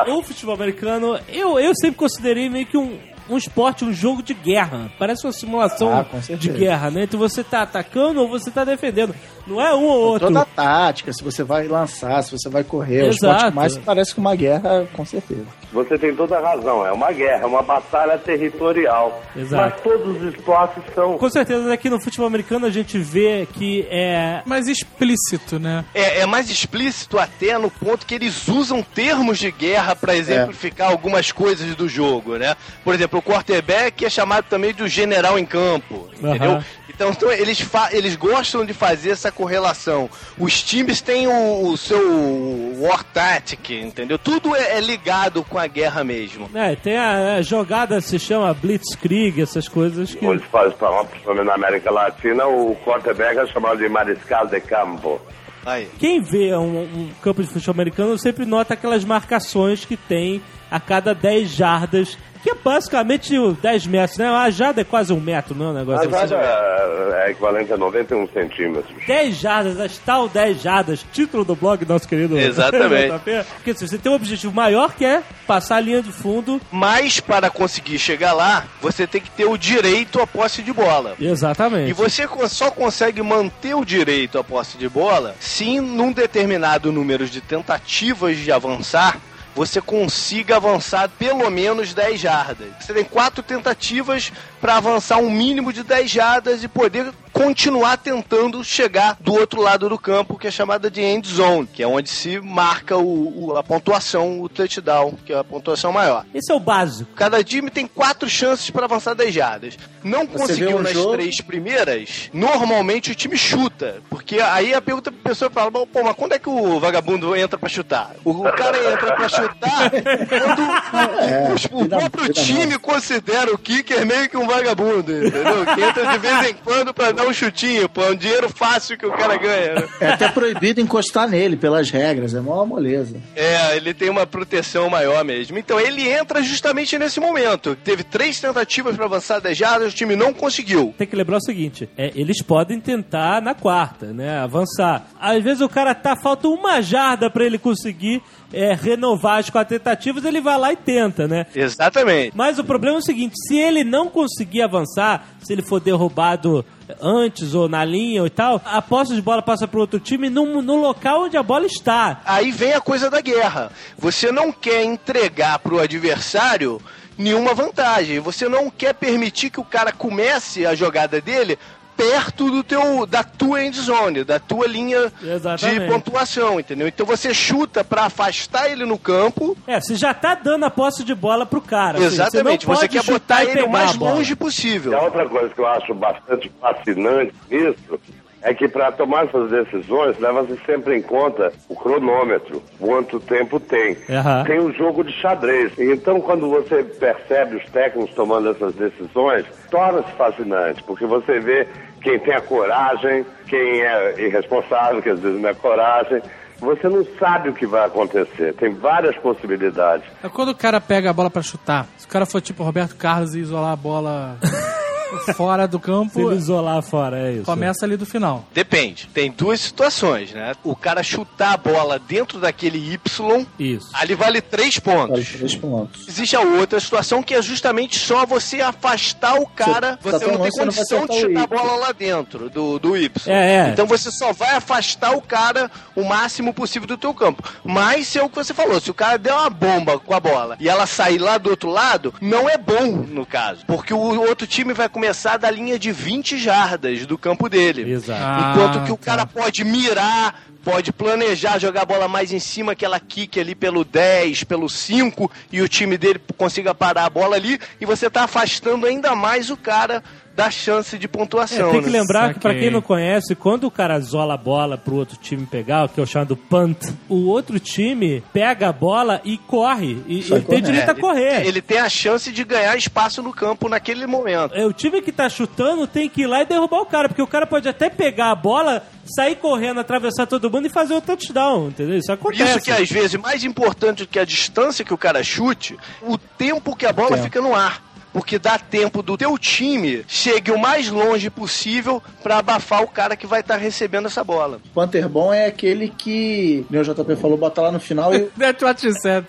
o 0.13 0.23
futebol 0.23 0.55
americano, 0.55 1.19
eu, 1.29 1.59
eu 1.59 1.73
sempre 1.75 1.97
considerei 1.97 2.49
meio 2.49 2.65
que 2.65 2.77
um, 2.77 2.97
um 3.29 3.37
esporte, 3.37 3.83
um 3.85 3.93
jogo 3.93 4.21
de 4.21 4.33
guerra. 4.33 4.89
Parece 4.97 5.25
uma 5.25 5.31
simulação 5.33 5.97
Ah, 5.97 6.03
com 6.03 6.19
de 6.19 6.49
guerra, 6.49 6.91
né? 6.91 7.03
Então 7.03 7.19
você 7.19 7.43
tá 7.43 7.61
atacando 7.61 8.21
ou 8.21 8.27
você 8.29 8.49
tá 8.51 8.63
defendendo. 8.63 9.13
Não 9.45 9.61
é 9.61 9.73
um 9.73 9.83
ou 9.85 9.99
outro. 10.01 10.27
Toda 10.27 10.41
a 10.41 10.45
tática, 10.45 11.11
se 11.13 11.23
você 11.23 11.43
vai 11.43 11.67
lançar, 11.67 12.21
se 12.21 12.31
você 12.31 12.49
vai 12.49 12.63
correr, 12.63 13.03
o 13.03 13.07
Exato. 13.07 13.35
esporte 13.35 13.55
mais 13.55 13.77
parece 13.77 14.13
que 14.13 14.19
uma 14.19 14.35
guerra, 14.35 14.85
com 14.93 15.05
certeza. 15.05 15.45
Você 15.71 15.97
tem 15.97 16.15
toda 16.15 16.37
a 16.37 16.41
razão, 16.41 16.85
é 16.85 16.91
uma 16.91 17.11
guerra, 17.11 17.43
é 17.43 17.45
uma 17.45 17.61
batalha 17.61 18.17
territorial. 18.17 19.21
Exato. 19.35 19.63
Mas 19.63 19.81
todos 19.81 20.17
os 20.21 20.33
esportes 20.33 20.83
são 20.93 21.17
Com 21.17 21.29
certeza 21.29 21.71
aqui 21.73 21.89
no 21.89 21.99
futebol 22.01 22.27
americano 22.27 22.65
a 22.65 22.69
gente 22.69 22.97
vê 22.97 23.47
que 23.53 23.87
é. 23.89 24.41
Mais 24.45 24.67
explícito, 24.67 25.59
né? 25.59 25.85
É, 25.93 26.21
é 26.21 26.25
mais 26.25 26.49
explícito 26.49 27.17
até 27.19 27.57
no 27.57 27.69
ponto 27.69 28.05
que 28.05 28.15
eles 28.15 28.47
usam 28.47 28.81
termos 28.81 29.37
de 29.39 29.51
guerra 29.51 29.95
pra 29.95 30.15
exemplificar 30.15 30.89
algumas 30.91 31.31
coisas 31.31 31.75
do 31.75 31.87
jogo, 31.87 32.37
né? 32.37 32.55
Por 32.83 32.93
exemplo, 32.93 33.16
o 33.17 33.21
quarterback 33.21 34.05
é 34.05 34.09
chamado 34.09 34.45
também 34.49 34.73
de 34.73 34.87
general 34.87 35.37
em 35.37 35.45
campo, 35.45 36.07
entendeu? 36.17 36.63
Então, 36.89 37.11
então 37.11 37.31
eles, 37.31 37.59
fa- 37.59 37.89
eles 37.91 38.15
gostam 38.15 38.65
de 38.65 38.73
fazer 38.73 39.11
essa 39.11 39.31
correlação. 39.31 40.09
Os 40.37 40.63
times 40.63 40.99
têm 41.01 41.27
o, 41.27 41.67
o 41.69 41.77
seu 41.77 42.75
war 42.79 43.03
tactic, 43.03 43.69
entendeu? 43.71 44.17
Tudo 44.17 44.55
é, 44.55 44.77
é 44.77 44.81
ligado 44.81 45.43
com 45.43 45.59
a 45.59 45.67
guerra 45.67 46.03
mesmo. 46.03 46.49
É, 46.55 46.75
tem 46.75 46.97
a, 46.97 47.35
a 47.35 47.41
jogada 47.41 48.01
se 48.01 48.17
chama 48.17 48.53
Blitzkrieg, 48.53 49.41
essas 49.41 49.67
coisas 49.67 50.13
que. 50.15 50.25
Onde 50.25 50.43
faz, 50.45 50.73
principalmente 51.09 51.45
na 51.45 51.53
América 51.53 51.91
Latina, 51.91 52.47
o 52.47 52.75
quarterback 52.83 53.37
é 53.39 53.47
chamado 53.47 53.77
de 53.77 53.87
mariscal 53.89 54.47
de 54.47 54.59
campo. 54.61 55.21
Aí. 55.65 55.87
Quem 55.99 56.21
vê 56.21 56.55
um, 56.55 56.81
um 56.81 57.09
campo 57.21 57.43
de 57.43 57.49
futebol 57.49 57.73
americano 57.73 58.17
sempre 58.17 58.45
nota 58.45 58.73
aquelas 58.73 59.03
marcações 59.03 59.83
que 59.83 59.97
tem 59.97 60.41
a 60.71 60.79
cada 60.79 61.13
10 61.13 61.49
jardas, 61.49 62.17
que 62.47 62.51
é 62.51 62.55
basicamente 62.63 63.37
o 63.37 63.51
10 63.51 63.87
metros, 63.87 64.17
né? 64.17 64.25
A 64.29 64.49
jarda 64.49 64.79
é 64.79 64.83
quase 64.85 65.11
um 65.11 65.19
metro, 65.19 65.53
não 65.53 65.65
é 65.65 65.67
um 65.69 65.71
A 65.71 65.79
negócio 65.79 66.09
jarda 66.09 66.37
assim? 66.37 67.13
é, 67.13 67.27
é 67.27 67.31
equivalente 67.31 67.73
a 67.73 67.77
91 67.77 68.27
centímetros. 68.29 68.95
10 69.05 69.35
jardas, 69.35 69.79
as 69.79 69.97
tal 69.97 70.29
10 70.29 70.61
jardas, 70.61 71.05
título 71.11 71.43
do 71.43 71.55
blog 71.55 71.85
nosso 71.85 72.07
querido 72.07 72.37
Exatamente. 72.39 73.13
JP. 73.17 73.45
Porque 73.55 73.73
se 73.73 73.85
você 73.85 73.97
tem 73.97 74.09
um 74.09 74.15
objetivo 74.15 74.53
maior 74.53 74.93
que 74.93 75.03
é 75.03 75.21
passar 75.45 75.77
a 75.77 75.79
linha 75.81 76.01
de 76.01 76.11
fundo. 76.11 76.61
Mas 76.71 77.19
para 77.19 77.49
conseguir 77.49 77.99
chegar 77.99 78.31
lá, 78.31 78.65
você 78.81 79.05
tem 79.05 79.19
que 79.19 79.29
ter 79.31 79.45
o 79.45 79.57
direito 79.57 80.21
à 80.21 80.25
posse 80.27 80.61
de 80.61 80.71
bola. 80.71 81.15
Exatamente. 81.19 81.89
E 81.89 81.93
você 81.93 82.25
só 82.47 82.71
consegue 82.71 83.21
manter 83.21 83.75
o 83.75 83.83
direito 83.83 84.39
à 84.39 84.43
posse 84.43 84.77
de 84.77 84.87
bola 84.87 85.35
se 85.39 85.81
num 85.81 86.13
determinado 86.13 86.91
número 86.93 87.25
de 87.27 87.41
tentativas 87.41 88.37
de 88.37 88.51
avançar, 88.51 89.17
você 89.57 89.81
consiga 89.81 90.57
avançar 90.57 91.09
pelo 91.09 91.49
menos 91.49 91.91
10 91.91 92.19
jardas. 92.19 92.67
Você 92.79 92.93
tem 92.93 93.03
quatro 93.03 93.41
tentativas 93.41 94.31
para 94.61 94.77
avançar 94.77 95.17
um 95.17 95.31
mínimo 95.31 95.73
de 95.73 95.81
10 95.81 96.11
jardas 96.11 96.63
e 96.63 96.67
poder 96.67 97.11
continuar 97.37 97.97
tentando 97.97 98.63
chegar 98.63 99.15
do 99.19 99.33
outro 99.33 99.61
lado 99.61 99.87
do 99.87 99.97
campo, 99.97 100.37
que 100.37 100.47
é 100.47 100.51
chamada 100.51 100.89
de 100.89 101.01
end 101.01 101.27
zone, 101.27 101.67
que 101.71 101.83
é 101.83 101.87
onde 101.87 102.09
se 102.09 102.39
marca 102.39 102.97
o, 102.97 103.47
o- 103.51 103.57
a 103.57 103.63
pontuação, 103.63 104.41
o 104.41 104.49
touchdown, 104.49 105.13
que 105.25 105.31
é 105.33 105.37
a 105.37 105.43
pontuação 105.43 105.91
maior. 105.91 106.25
Esse 106.33 106.51
é 106.51 106.55
o 106.55 106.59
básico. 106.59 107.11
Cada 107.15 107.43
time 107.43 107.69
tem 107.69 107.85
quatro 107.87 108.27
chances 108.29 108.69
para 108.69 108.85
avançar 108.85 109.13
10 109.13 109.33
jardas. 109.33 109.77
Não 110.03 110.25
Você 110.25 110.37
conseguiu 110.37 110.77
um 110.77 110.81
nas 110.81 110.93
jogo- 110.93 111.11
três 111.13 111.41
primeiras, 111.41 112.29
normalmente 112.33 113.11
o 113.11 113.15
time 113.15 113.37
chuta. 113.37 114.01
Porque 114.09 114.39
aí 114.39 114.73
a 114.73 114.81
pergunta 114.81 115.11
pra 115.11 115.29
pessoa 115.31 115.51
fala, 115.51 115.69
pô, 115.71 115.87
mas 116.03 116.15
quando 116.15 116.33
é 116.33 116.39
que 116.39 116.49
o 116.49 116.79
vagabundo 116.79 117.35
entra 117.35 117.57
pra 117.59 117.69
chutar? 117.69 118.11
O, 118.23 118.31
o 118.31 118.51
cara 118.53 118.77
entra 118.93 119.13
pra 119.15 119.29
chutar 119.29 119.91
quando 119.91 120.67
É, 121.27 121.49
o, 121.49 121.53
os- 121.53 121.65
o 121.71 121.79
vida- 121.83 121.97
próprio 121.97 122.33
time 122.33 122.77
considera 122.79 123.53
o 123.53 123.57
kicker 123.57 124.05
meio 124.05 124.29
que 124.29 124.37
um 124.37 124.47
vagabundo, 124.47 125.11
entendeu? 125.11 125.65
Que 125.75 125.81
entra 125.81 126.07
de 126.07 126.17
vez 126.17 126.49
em 126.49 126.53
quando 126.63 126.93
pra 126.93 127.11
dar 127.11 127.26
um 127.27 127.33
chutinho, 127.33 127.89
pô. 127.89 128.03
É 128.03 128.11
um 128.11 128.15
dinheiro 128.15 128.49
fácil 128.49 128.97
que 128.97 129.05
o 129.05 129.11
cara 129.11 129.37
ganha. 129.37 129.75
Né? 129.75 129.87
É 129.99 130.09
até 130.09 130.29
proibido 130.29 130.81
encostar 130.81 131.27
nele 131.27 131.55
pelas 131.55 131.89
regras, 131.89 132.33
é 132.33 132.39
mó 132.39 132.65
moleza. 132.65 133.17
É, 133.35 133.75
ele 133.75 133.93
tem 133.93 134.09
uma 134.09 134.25
proteção 134.25 134.89
maior 134.89 135.23
mesmo. 135.23 135.57
Então 135.57 135.79
ele 135.79 136.07
entra 136.07 136.41
justamente 136.41 136.97
nesse 136.97 137.19
momento. 137.19 137.75
Teve 137.75 138.03
três 138.03 138.39
tentativas 138.39 138.95
para 138.95 139.05
avançar 139.05 139.39
10 139.39 139.57
jardas, 139.57 139.93
o 139.93 139.95
time 139.95 140.15
não 140.15 140.33
conseguiu. 140.33 140.93
Tem 140.97 141.07
que 141.07 141.15
lembrar 141.15 141.37
o 141.37 141.41
seguinte: 141.41 141.89
é, 141.97 142.11
eles 142.15 142.41
podem 142.41 142.79
tentar 142.79 143.41
na 143.41 143.53
quarta, 143.53 144.07
né? 144.13 144.39
Avançar. 144.39 145.07
Às 145.19 145.43
vezes 145.43 145.61
o 145.61 145.69
cara 145.69 145.93
tá, 145.93 146.15
falta 146.15 146.47
uma 146.47 146.81
jarda 146.81 147.29
para 147.29 147.45
ele 147.45 147.57
conseguir 147.57 148.21
é, 148.53 148.73
renovar 148.73 149.39
as 149.39 149.49
quatro 149.49 149.77
tentativas, 149.77 150.23
ele 150.25 150.39
vai 150.39 150.57
lá 150.57 150.71
e 150.71 150.75
tenta, 150.75 151.27
né? 151.27 151.45
Exatamente. 151.55 152.31
Mas 152.35 152.59
o 152.59 152.63
problema 152.63 152.97
é 152.97 152.99
o 152.99 153.03
seguinte: 153.03 153.35
se 153.47 153.57
ele 153.57 153.83
não 153.83 154.09
conseguir 154.09 154.61
avançar, 154.61 155.27
se 155.43 155.53
ele 155.53 155.61
for 155.61 155.79
derrubado 155.79 156.65
antes 157.01 157.53
ou 157.53 157.67
na 157.67 157.83
linha 157.83 158.23
ou 158.23 158.29
tal, 158.29 158.61
a 158.63 158.81
posse 158.81 159.13
de 159.13 159.21
bola 159.21 159.41
passa 159.41 159.67
para 159.67 159.79
outro 159.79 159.99
time 159.99 160.29
no, 160.29 160.61
no 160.61 160.75
local 160.75 161.23
onde 161.23 161.37
a 161.37 161.43
bola 161.43 161.65
está. 161.65 162.21
Aí 162.25 162.51
vem 162.51 162.73
a 162.73 162.81
coisa 162.81 163.09
da 163.09 163.19
guerra. 163.19 163.71
Você 163.97 164.31
não 164.31 164.51
quer 164.51 164.83
entregar 164.83 165.59
pro 165.59 165.79
adversário 165.79 166.81
nenhuma 167.17 167.53
vantagem. 167.53 168.19
Você 168.19 168.47
não 168.47 168.69
quer 168.69 168.93
permitir 168.93 169.49
que 169.49 169.59
o 169.59 169.65
cara 169.65 169.91
comece 169.91 170.65
a 170.65 170.75
jogada 170.75 171.19
dele 171.19 171.57
perto 171.97 172.51
do 172.51 172.63
teu 172.63 173.05
da 173.07 173.23
tua 173.23 173.63
end 173.65 173.75
zone, 173.81 174.23
da 174.23 174.39
tua 174.39 174.67
linha 174.67 175.11
Exatamente. 175.21 175.79
de 175.79 175.87
pontuação, 175.87 176.59
entendeu? 176.59 176.87
Então 176.87 177.05
você 177.05 177.33
chuta 177.33 177.83
para 177.83 178.03
afastar 178.05 178.69
ele 178.71 178.85
no 178.85 178.97
campo. 178.99 179.57
É, 179.65 179.81
você 179.81 179.95
já 179.95 180.13
tá 180.13 180.35
dando 180.35 180.65
a 180.65 180.69
posse 180.69 181.03
de 181.03 181.15
bola 181.15 181.45
pro 181.45 181.59
cara. 181.59 181.97
assim, 181.97 182.05
Exatamente. 182.07 182.65
você, 182.65 182.67
não 182.69 182.75
Você, 182.75 182.87
pode 182.87 183.05
quer 183.05 183.11
botar 183.11 183.43
e 183.43 183.49
ele 183.49 183.63
o 183.63 183.69
mais 183.69 183.95
longe 183.95 184.33
E 184.33 184.35
possível. 184.35 184.95
a 184.97 185.01
outra 185.01 185.27
coisa 185.27 185.49
que 185.53 185.59
eu 185.59 185.67
acho 185.67 185.93
bastante 185.95 186.51
fascinante 186.61 187.33
nisso 187.49 187.99
é 188.43 188.53
que 188.53 188.67
para 188.67 188.91
tomar 188.91 189.25
essas 189.25 189.49
decisões 189.49 190.17
leva-se 190.19 190.57
sempre 190.65 190.95
em 190.95 191.01
conta 191.01 191.51
o 191.67 191.75
cronômetro, 191.75 192.61
quanto 192.79 193.19
tempo 193.19 193.59
tem. 193.59 193.97
Aham. 194.09 194.43
Tem 194.45 194.59
o 194.59 194.71
jogo 194.71 195.03
de 195.03 195.11
xadrez. 195.13 195.73
Então, 195.79 196.21
quando 196.21 196.47
você 196.47 196.83
percebe 196.83 197.55
os 197.57 197.65
técnicos 197.71 198.13
tomando 198.13 198.51
essas 198.51 198.75
decisões, 198.75 199.43
torna-se 199.71 200.11
fascinante, 200.13 200.83
porque 200.83 201.05
você 201.07 201.39
vê 201.39 201.67
quem 202.01 202.19
tem 202.19 202.33
a 202.35 202.41
coragem, 202.41 203.25
quem 203.47 203.81
é 203.81 204.21
irresponsável, 204.21 205.01
que 205.01 205.09
às 205.09 205.19
vezes 205.19 205.39
não 205.41 205.49
é 205.49 205.53
coragem. 205.53 206.21
Você 206.59 206.89
não 206.89 207.05
sabe 207.19 207.49
o 207.49 207.53
que 207.53 207.67
vai 207.67 207.85
acontecer. 207.85 208.53
Tem 208.55 208.73
várias 208.73 209.15
possibilidades. 209.17 210.07
É 210.23 210.29
quando 210.29 210.49
o 210.49 210.55
cara 210.55 210.81
pega 210.81 211.09
a 211.09 211.13
bola 211.13 211.29
pra 211.29 211.41
chutar. 211.41 211.85
Se 211.97 212.05
o 212.05 212.09
cara 212.09 212.25
for 212.25 212.41
tipo 212.41 212.63
Roberto 212.63 212.95
Carlos 212.95 213.35
e 213.35 213.39
isolar 213.39 213.73
a 213.73 213.75
bola 213.75 214.37
fora 215.35 215.67
do 215.67 215.77
Se 215.77 215.83
campo, 215.83 216.19
ele 216.31 216.35
isolar 216.39 216.81
fora, 216.81 217.19
é 217.29 217.33
isso. 217.33 217.43
começa 217.43 217.85
ali 217.85 217.97
do 217.97 218.05
final. 218.05 218.45
Depende. 218.53 219.07
Tem 219.13 219.31
duas 219.31 219.59
situações, 219.61 220.31
né? 220.31 220.53
O 220.63 220.75
cara 220.75 221.03
chutar 221.03 221.53
a 221.53 221.57
bola 221.57 221.99
dentro 221.99 222.39
daquele 222.39 222.77
Y, 222.93 223.45
Isso. 223.59 223.89
ali 223.93 224.15
vale 224.15 224.41
três 224.41 224.79
pontos. 224.79 225.09
Vale 225.09 225.25
três 225.25 225.55
pontos. 225.55 226.07
Existe 226.07 226.35
a 226.35 226.41
outra 226.41 226.79
situação 226.79 227.21
que 227.23 227.33
é 227.33 227.41
justamente 227.41 227.97
só 227.99 228.25
você 228.25 228.61
afastar 228.61 229.35
o 229.35 229.47
cara. 229.47 229.97
Você 230.01 230.11
Você, 230.11 230.19
tá 230.19 230.25
tão 230.25 230.33
não 230.37 230.41
tem 230.43 230.51
você 230.51 230.59
não 230.59 230.65
condição 230.73 231.05
de 231.07 231.19
chutar 231.19 231.43
a 231.43 231.47
bola 231.47 231.75
lá 231.77 231.91
dentro 231.91 232.49
do, 232.49 232.79
do 232.79 232.97
Y. 232.97 233.09
É, 233.27 233.55
é. 233.55 233.69
Então 233.69 233.85
você 233.85 234.11
só 234.11 234.33
vai 234.33 234.55
afastar 234.55 235.15
o 235.15 235.21
cara 235.21 235.69
o 235.95 236.03
máximo 236.03 236.53
possível 236.53 236.87
do 236.87 236.97
teu 236.97 237.13
campo. 237.13 237.43
Mas 237.63 238.07
se 238.07 238.19
é 238.19 238.23
o 238.23 238.29
que 238.29 238.35
você 238.35 238.53
falou, 238.53 238.79
se 238.79 238.91
o 238.91 238.93
cara 238.93 239.17
der 239.17 239.33
uma 239.33 239.49
bomba 239.49 239.99
com 239.99 240.13
a 240.13 240.19
bola 240.19 240.57
e 240.59 240.69
ela 240.69 240.85
sair 240.85 241.17
lá 241.17 241.37
do 241.37 241.49
outro 241.49 241.69
lado, 241.69 242.13
não 242.21 242.49
é 242.49 242.57
bom 242.57 242.91
no 242.91 243.25
caso. 243.25 243.65
Porque 243.65 243.93
o 243.93 243.97
outro 244.21 244.45
time 244.47 244.73
vai 244.73 244.87
começar 244.97 245.37
da 245.37 245.51
linha 245.51 245.77
de 245.77 245.91
20 245.91 246.39
jardas 246.39 247.05
do 247.05 247.19
campo 247.19 247.47
dele. 247.47 247.91
Exato. 247.91 248.19
Ah, 248.19 248.51
Enquanto 248.55 248.83
que 248.83 248.91
o 248.91 248.97
tá. 248.97 249.05
cara 249.05 249.25
pode 249.27 249.63
mirar, 249.63 250.41
pode 250.63 250.91
planejar 250.91 251.59
jogar 251.59 251.83
a 251.83 251.85
bola 251.85 252.07
mais 252.07 252.33
em 252.33 252.39
cima, 252.39 252.73
que 252.73 252.83
ela 252.83 252.99
quique 252.99 253.39
ali 253.39 253.53
pelo 253.53 253.85
10, 253.85 254.43
pelo 254.45 254.67
5, 254.67 255.31
e 255.51 255.61
o 255.61 255.69
time 255.69 255.99
dele 255.99 256.19
consiga 256.35 256.73
parar 256.73 257.05
a 257.05 257.09
bola 257.11 257.35
ali, 257.35 257.59
e 257.79 257.85
você 257.85 258.09
tá 258.09 258.23
afastando 258.23 258.87
ainda 258.87 259.15
mais 259.15 259.51
o 259.51 259.55
cara 259.55 260.03
da 260.37 260.51
chance 260.51 260.99
de 260.99 261.05
É, 261.05 261.09
pontuação. 261.09 261.71
tem 261.71 261.81
que 261.81 261.89
né? 261.89 261.99
lembrar 261.99 262.31
que, 262.31 262.39
pra 262.39 262.51
Saquei. 262.51 262.65
quem 262.65 262.71
não 262.71 262.79
conhece, 262.81 263.33
quando 263.33 263.63
o 263.63 263.71
cara 263.71 263.99
zola 263.99 264.35
a 264.35 264.37
bola 264.37 264.77
pro 264.77 264.93
outro 264.95 265.17
time 265.17 265.47
pegar, 265.47 265.85
o 265.85 265.89
que 265.89 265.99
é 265.99 266.03
o 266.03 266.05
chamado 266.05 266.37
punt, 266.37 266.77
o 267.09 267.25
outro 267.27 267.59
time 267.59 268.23
pega 268.31 268.69
a 268.69 268.71
bola 268.71 269.19
e 269.25 269.35
corre. 269.39 269.97
E 270.07 270.19
ele 270.31 270.41
tem 270.41 270.61
direito 270.61 270.91
a 270.91 270.93
correr. 270.93 271.43
Ele 271.43 271.59
tem 271.59 271.79
a 271.79 271.89
chance 271.89 272.31
de 272.31 272.43
ganhar 272.43 272.77
espaço 272.77 273.23
no 273.23 273.33
campo 273.33 273.67
naquele 273.67 274.05
momento. 274.05 274.53
É, 274.53 274.63
o 274.63 274.71
time 274.71 275.01
que 275.01 275.11
tá 275.11 275.27
chutando 275.27 275.87
tem 275.87 276.07
que 276.07 276.21
ir 276.21 276.27
lá 276.27 276.43
e 276.43 276.45
derrubar 276.45 276.81
o 276.81 276.85
cara, 276.85 277.09
porque 277.09 277.21
o 277.21 277.27
cara 277.27 277.47
pode 277.47 277.67
até 277.67 277.89
pegar 277.89 278.29
a 278.29 278.35
bola, 278.35 278.83
sair 279.15 279.37
correndo, 279.37 279.79
atravessar 279.79 280.27
todo 280.27 280.51
mundo 280.51 280.67
e 280.67 280.69
fazer 280.69 280.93
o 280.93 281.01
touchdown, 281.01 281.69
entendeu? 281.69 281.97
Isso 281.97 282.15
Por 282.15 282.31
acontece. 282.31 282.43
isso 282.43 282.61
que 282.61 282.71
às 282.71 282.87
vezes, 282.87 283.15
mais 283.19 283.43
importante 283.43 284.03
do 284.03 284.07
que 284.07 284.19
a 284.19 284.25
distância 284.25 284.85
que 284.85 284.93
o 284.93 284.97
cara 284.99 285.23
chute, 285.23 285.75
o 286.03 286.15
tempo 286.15 286.75
que 286.75 286.85
a 286.85 286.93
bola 286.93 287.17
fica 287.17 287.41
no 287.41 287.55
ar. 287.55 287.86
Porque 288.17 288.39
dá 288.39 288.57
tempo 288.57 289.03
do 289.03 289.15
teu 289.15 289.37
time 289.37 290.03
chegue 290.07 290.51
o 290.51 290.57
mais 290.57 290.89
longe 290.89 291.29
possível 291.29 292.01
pra 292.23 292.39
abafar 292.39 292.81
o 292.81 292.87
cara 292.87 293.15
que 293.15 293.27
vai 293.27 293.41
estar 293.41 293.57
recebendo 293.57 294.07
essa 294.07 294.23
bola. 294.23 294.59
Panther 294.73 295.07
bom 295.07 295.31
é 295.31 295.45
aquele 295.45 295.87
que, 295.95 296.65
meu 296.67 296.81
JP 296.83 297.15
falou, 297.15 297.37
bota 297.37 297.61
lá 297.61 297.71
no 297.71 297.79
final 297.79 298.11
e 298.15 298.21
That's 298.39 298.63
what 298.63 298.81
she 298.81 298.91
said. 298.99 299.25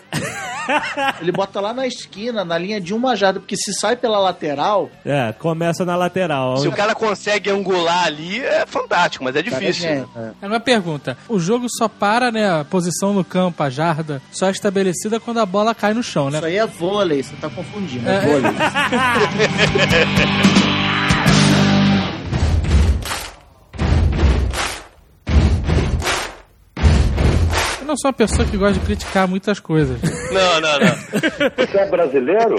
ele 1.20 1.32
bota 1.32 1.60
lá 1.60 1.72
na 1.72 1.86
esquina, 1.86 2.44
na 2.44 2.58
linha 2.58 2.80
de 2.80 2.92
uma 2.94 3.16
jarda, 3.16 3.40
porque 3.40 3.56
se 3.56 3.72
sai 3.74 3.96
pela 3.96 4.18
lateral, 4.18 4.90
É, 5.04 5.32
começa 5.38 5.84
na 5.84 5.96
lateral. 5.96 6.56
Se 6.58 6.68
o 6.68 6.72
cara 6.72 6.94
consegue 6.94 7.50
angular 7.50 8.04
ali, 8.04 8.40
é 8.40 8.66
fantástico, 8.66 9.24
mas 9.24 9.34
é 9.36 9.42
difícil. 9.42 9.88
é, 9.88 10.04
é. 10.16 10.30
Agora 10.42 10.60
pergunta: 10.60 11.16
o 11.28 11.38
jogo 11.38 11.66
só 11.70 11.88
para, 11.88 12.30
né? 12.30 12.60
A 12.60 12.64
posição 12.64 13.12
no 13.14 13.24
campo, 13.24 13.62
a 13.62 13.70
jarda, 13.70 14.20
só 14.30 14.46
é 14.48 14.50
estabelecida 14.50 15.18
quando 15.18 15.40
a 15.40 15.46
bola 15.46 15.74
cai 15.74 15.94
no 15.94 16.02
chão, 16.02 16.30
né? 16.30 16.38
Isso 16.38 16.46
aí 16.46 16.56
é 16.58 16.66
vôlei, 16.66 17.22
você 17.22 17.34
tá 17.36 17.48
confundindo, 17.48 18.08
é, 18.08 18.16
É. 18.16 18.20
vôlei. 18.20 18.52
Eu 27.80 27.86
não 27.86 27.96
sou 27.96 28.10
uma 28.10 28.14
pessoa 28.14 28.46
que 28.46 28.56
gosta 28.56 28.78
de 28.78 28.86
criticar 28.86 29.26
muitas 29.26 29.58
coisas. 29.60 29.98
Não, 30.32 30.60
não, 30.60 30.78
não. 30.80 31.66
Você 31.66 31.78
é 31.78 31.86
brasileiro? 31.88 32.56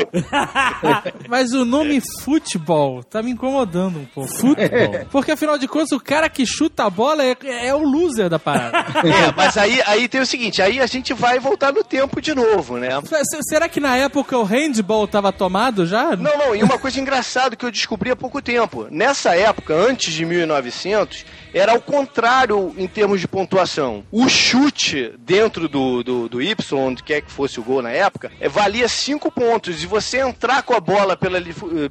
Mas 1.27 1.51
o 1.53 1.65
nome 1.65 2.01
futebol 2.23 3.03
tá 3.03 3.21
me 3.21 3.31
incomodando 3.31 3.99
um 3.99 4.05
pouco. 4.05 4.29
Futebol. 4.33 5.05
Porque 5.11 5.31
afinal 5.31 5.57
de 5.57 5.67
contas, 5.67 5.91
o 5.91 5.99
cara 5.99 6.29
que 6.29 6.45
chuta 6.45 6.85
a 6.85 6.89
bola 6.89 7.23
é, 7.23 7.35
é 7.67 7.73
o 7.75 7.79
loser 7.83 8.29
da 8.29 8.39
parada. 8.39 8.79
É, 9.09 9.33
mas 9.35 9.57
aí, 9.57 9.81
aí 9.85 10.07
tem 10.07 10.21
o 10.21 10.25
seguinte, 10.25 10.61
aí 10.61 10.79
a 10.79 10.85
gente 10.85 11.13
vai 11.13 11.39
voltar 11.39 11.71
no 11.73 11.83
tempo 11.83 12.21
de 12.21 12.33
novo, 12.35 12.77
né? 12.77 12.89
Se- 13.05 13.39
Será 13.49 13.67
que 13.69 13.79
na 13.79 13.95
época 13.97 14.37
o 14.37 14.43
handball 14.43 15.07
tava 15.07 15.31
tomado 15.31 15.85
já? 15.85 16.15
Não, 16.15 16.37
não, 16.37 16.55
e 16.55 16.61
uma 16.63 16.77
coisa 16.77 16.99
engraçada 16.99 17.55
que 17.55 17.65
eu 17.65 17.71
descobri 17.71 18.11
há 18.11 18.15
pouco 18.15 18.41
tempo. 18.41 18.87
Nessa 18.91 19.35
época, 19.35 19.73
antes 19.73 20.13
de 20.13 20.25
1900, 20.25 21.25
era 21.53 21.73
o 21.75 21.81
contrário 21.81 22.73
em 22.77 22.87
termos 22.87 23.19
de 23.21 23.27
pontuação. 23.27 24.03
O 24.11 24.27
chute 24.29 25.13
dentro 25.19 25.67
do, 25.67 26.03
do, 26.03 26.29
do 26.29 26.41
Y, 26.41 26.55
onde 26.73 27.03
quer 27.03 27.21
que 27.21 27.31
fosse 27.31 27.59
o 27.59 27.63
gol 27.63 27.81
na 27.81 27.91
época, 27.91 28.31
é, 28.39 28.47
valia 28.49 28.87
5 28.87 29.31
pontos. 29.31 29.83
E 29.83 29.87
você 29.87 30.19
entrar 30.19 30.63
com 30.63 30.73
a 30.73 30.79
bola 30.79 31.15
pela, 31.17 31.39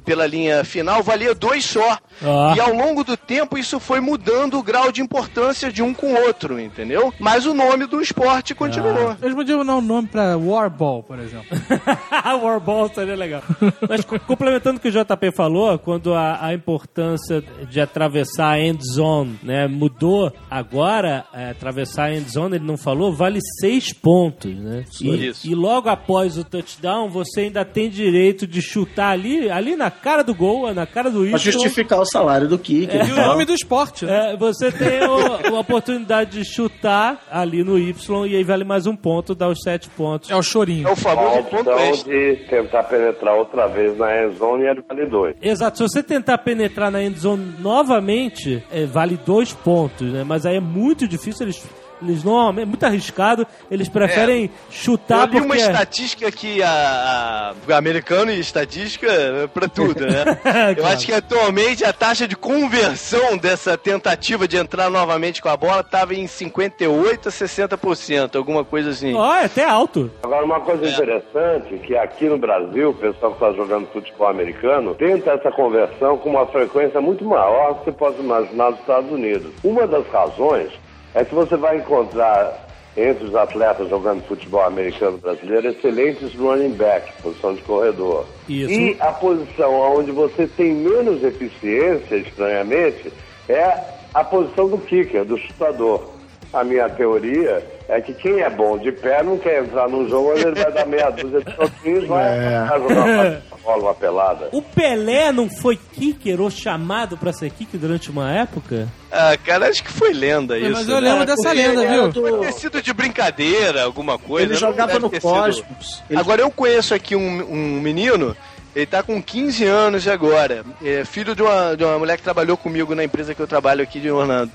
pela 0.03 0.25
linha 0.27 0.63
final, 0.63 1.01
valia 1.03 1.33
dois 1.35 1.65
só. 1.65 1.97
Ah. 2.23 2.53
E 2.55 2.59
ao 2.59 2.73
longo 2.73 3.03
do 3.03 3.15
tempo, 3.17 3.57
isso 3.57 3.79
foi 3.79 3.99
mudando 3.99 4.57
o 4.57 4.63
grau 4.63 4.91
de 4.91 5.01
importância 5.01 5.71
de 5.71 5.81
um 5.81 5.93
com 5.93 6.13
o 6.13 6.21
outro, 6.25 6.59
entendeu? 6.59 7.13
Mas 7.19 7.45
o 7.45 7.53
nome 7.53 7.85
do 7.85 8.01
esporte 8.01 8.53
continuou. 8.55 9.15
Eles 9.21 9.35
podiam 9.35 9.65
dar 9.65 9.75
um 9.77 9.81
nome 9.81 10.07
pra 10.07 10.37
Warball, 10.37 11.03
por 11.03 11.19
exemplo. 11.19 11.47
Warball 12.41 12.89
seria 12.93 13.15
legal. 13.15 13.41
Mas 13.87 14.03
co- 14.05 14.19
complementando 14.19 14.77
o 14.77 14.79
que 14.79 14.87
o 14.89 14.91
JP 14.91 15.31
falou, 15.35 15.77
quando 15.79 16.13
a, 16.13 16.45
a 16.45 16.53
importância 16.53 17.43
de 17.69 17.79
atravessar 17.81 18.49
a 18.51 18.59
end 18.59 18.83
zone 18.85 19.39
né, 19.49 19.67
mudou, 19.67 20.31
agora 20.49 21.25
é, 21.33 21.49
atravessar 21.49 22.03
a 22.05 22.13
end 22.15 22.29
zone, 22.29 22.57
ele 22.57 22.65
não 22.65 22.77
falou, 22.77 23.11
vale 23.11 23.39
seis 23.59 23.91
pontos. 23.91 24.53
Né? 24.55 24.85
E, 25.01 25.27
Isso. 25.29 25.47
e 25.49 25.55
logo 25.55 25.89
após 25.89 26.37
o 26.37 26.43
touchdown, 26.43 27.09
você 27.09 27.41
ainda 27.41 27.65
tem 27.65 27.89
direito 27.89 28.45
de 28.45 28.61
chutar 28.61 29.09
ali, 29.11 29.49
ali 29.49 29.75
na 29.75 29.89
cara 29.89 30.23
do 30.23 30.35
gol, 30.35 30.71
na 30.73 30.85
cara 30.85 31.09
do 31.09 31.27
Pra 31.27 31.37
justificar 31.39 31.99
o 31.99 32.05
salário 32.05 32.47
do 32.47 32.59
kicker. 32.59 33.07
E 33.07 33.11
o 33.11 33.15
nome 33.15 33.43
do 33.45 33.53
esporte, 33.53 34.05
né? 34.05 34.33
É, 34.33 34.37
você 34.37 34.71
tem 34.71 35.01
o- 35.07 35.55
a 35.55 35.59
oportunidade 35.59 36.31
de 36.31 36.45
chutar 36.45 37.21
ali 37.31 37.63
no 37.63 37.77
Y 37.79 38.25
e 38.27 38.35
aí 38.35 38.43
vale 38.43 38.63
mais 38.63 38.85
um 38.85 38.95
ponto, 38.95 39.33
dá 39.33 39.47
os 39.47 39.59
sete 39.63 39.89
pontos. 39.89 40.29
É 40.29 40.35
o 40.35 40.43
chorinho. 40.43 40.87
É 40.87 40.89
o 40.91 40.93
A 40.93 40.95
famoso 40.95 41.43
ponto 41.43 41.69
opção 41.69 41.79
extra. 41.79 42.13
de 42.13 42.35
tentar 42.49 42.83
penetrar 42.83 43.35
outra 43.35 43.67
vez 43.67 43.97
na 43.97 44.25
endzone 44.25 44.65
é 44.65 44.73
de 44.75 44.81
vale 44.87 45.05
dois. 45.07 45.35
Exato, 45.41 45.77
se 45.77 45.83
você 45.83 46.03
tentar 46.03 46.37
penetrar 46.39 46.91
na 46.91 47.01
endzone 47.01 47.53
novamente, 47.59 48.61
é, 48.71 48.85
vale 48.85 49.17
dois 49.25 49.38
pontos, 49.53 50.11
né? 50.11 50.23
Mas 50.23 50.45
aí 50.45 50.57
é 50.57 50.61
muito 50.61 51.07
difícil, 51.07 51.45
eles 51.45 51.63
Eles 52.01 52.23
não, 52.23 52.49
é 52.49 52.65
muito 52.65 52.83
arriscado, 52.85 53.45
eles 53.69 53.89
preferem 53.89 54.49
chutar 54.69 55.27
Eu 55.27 55.33
li 55.33 55.37
uma 55.39 55.47
porque... 55.47 55.61
estatística 55.61 56.31
que 56.31 56.63
a, 56.63 57.53
a- 57.69 57.77
americano 57.77 58.31
e 58.31 58.39
estatística 58.39 59.07
é 59.11 59.47
pra 59.47 59.67
tudo, 59.67 60.05
né? 60.05 60.23
Eu 60.69 60.75
Claro. 60.77 60.93
acho 60.93 61.05
que 61.05 61.13
atualmente 61.13 61.83
a 61.83 61.91
taxa 61.93 62.27
de 62.27 62.35
conversão 62.35 63.37
dessa 63.37 63.77
tentativa 63.77 64.47
de 64.47 64.57
entrar 64.57 64.89
novamente 64.89 65.41
com 65.41 65.49
a 65.49 65.57
bola 65.57 65.81
estava 65.81 66.13
em 66.15 66.25
58 66.27 67.27
a 67.27 67.31
60%, 67.31 68.35
alguma 68.35 68.63
coisa 68.63 68.91
assim. 68.91 69.13
Ó, 69.13 69.35
é 69.35 69.45
até 69.45 69.65
alto. 69.65 70.09
Agora, 70.23 70.45
uma 70.45 70.59
coisa 70.61 70.87
interessante, 70.87 71.77
que 71.85 71.95
aqui 71.97 72.25
no 72.25 72.37
Brasil, 72.37 72.91
o 72.91 72.93
pessoal 72.93 73.33
que 73.33 73.43
está 73.43 73.51
jogando 73.55 73.87
futebol 73.91 74.27
americano, 74.27 74.95
tenta 74.95 75.31
essa 75.31 75.51
conversão 75.51 76.17
com 76.17 76.29
uma 76.29 76.45
frequência 76.47 77.01
muito 77.01 77.25
maior 77.25 77.73
do 77.73 77.79
que 77.79 77.85
você 77.85 77.91
pode 77.91 78.19
imaginar 78.21 78.71
nos 78.71 78.79
Estados 78.79 79.11
Unidos. 79.11 79.51
Uma 79.63 79.85
das 79.87 80.07
razões 80.07 80.69
é 81.13 81.23
que 81.23 81.33
você 81.33 81.55
vai 81.55 81.77
encontrar 81.77 82.67
entre 82.97 83.25
os 83.25 83.35
atletas 83.35 83.89
jogando 83.89 84.23
futebol 84.23 84.63
americano 84.63 85.17
brasileiro 85.17 85.69
excelentes 85.69 86.33
running 86.35 86.71
back, 86.71 87.11
posição 87.21 87.53
de 87.53 87.61
corredor. 87.61 88.25
Isso. 88.47 88.71
E 88.71 88.97
a 88.99 89.11
posição 89.11 89.73
onde 89.73 90.11
você 90.11 90.47
tem 90.47 90.73
menos 90.73 91.23
eficiência, 91.23 92.15
estranhamente, 92.15 93.11
é 93.47 93.99
a 94.13 94.23
posição 94.23 94.67
do 94.67 94.77
kicker, 94.77 95.23
do 95.23 95.37
chutador. 95.37 96.18
A 96.51 96.63
minha 96.63 96.89
teoria 96.89 97.63
é 97.87 98.01
que 98.01 98.11
quem 98.13 98.39
é 98.41 98.49
bom 98.49 98.75
de 98.77 98.91
pé 98.91 99.21
não 99.21 99.37
quer 99.37 99.61
entrar 99.63 99.87
num 99.87 100.09
jogo 100.09 100.31
onde 100.31 100.41
ele 100.47 100.55
vai 100.59 100.71
dar 100.71 100.85
meia 100.87 101.09
dúzia 101.11 101.39
de 101.41 101.55
toquinhos 101.55 102.03
e 102.05 102.07
vai 102.07 102.25
É. 102.27 102.65
vai 102.67 102.79
jogar 102.79 103.05
uma 103.05 103.57
bola, 103.63 103.83
uma 103.83 103.93
pelada. 103.93 104.49
O 104.51 104.61
Pelé 104.61 105.31
não 105.31 105.47
foi 105.47 105.77
kicker 105.93 106.41
ou 106.41 106.49
chamado 106.49 107.17
pra 107.17 107.31
ser 107.31 107.51
kicker 107.51 107.79
durante 107.79 108.09
uma 108.09 108.31
época? 108.33 108.87
Ah, 109.11 109.37
cara, 109.45 109.67
acho 109.69 109.83
que 109.83 109.91
foi 109.91 110.11
lenda 110.11 110.57
isso. 110.57 110.71
Mas 110.71 110.89
eu 110.89 110.99
né? 110.99 111.09
lembro 111.11 111.25
dessa 111.27 111.49
Porque 111.49 111.67
lenda, 111.67 111.87
viu? 111.87 112.07
do- 112.07 112.21
Pode 112.21 112.37
ter 112.47 112.53
sido 112.53 112.81
de 112.81 112.93
brincadeira, 112.93 113.83
alguma 113.83 114.17
coisa. 114.17 114.47
Ele 114.47 114.55
jogava 114.55 114.97
no 114.97 115.09
sido- 115.09 115.21
Cosmos. 115.21 116.03
Ele- 116.09 116.19
Agora 116.19 116.41
eu 116.41 116.49
conheço 116.49 116.95
aqui 116.95 117.15
um, 117.15 117.43
um 117.51 117.79
menino, 117.79 118.35
ele 118.79 118.85
tá 118.87 119.01
com 119.03 119.21
15 119.21 119.65
anos 119.65 120.07
agora. 120.07 120.63
É 120.83 121.03
filho 121.05 121.35
de 121.35 121.41
uma, 121.41 121.75
de 121.75 121.83
uma 121.83 121.97
mulher 121.99 122.17
que 122.17 122.23
trabalhou 122.23 122.55
comigo 122.57 122.93
na 122.95 123.03
empresa 123.03 123.33
que 123.35 123.41
eu 123.41 123.47
trabalho 123.47 123.83
aqui 123.83 123.99
de 123.99 124.09
Orlando. 124.09 124.51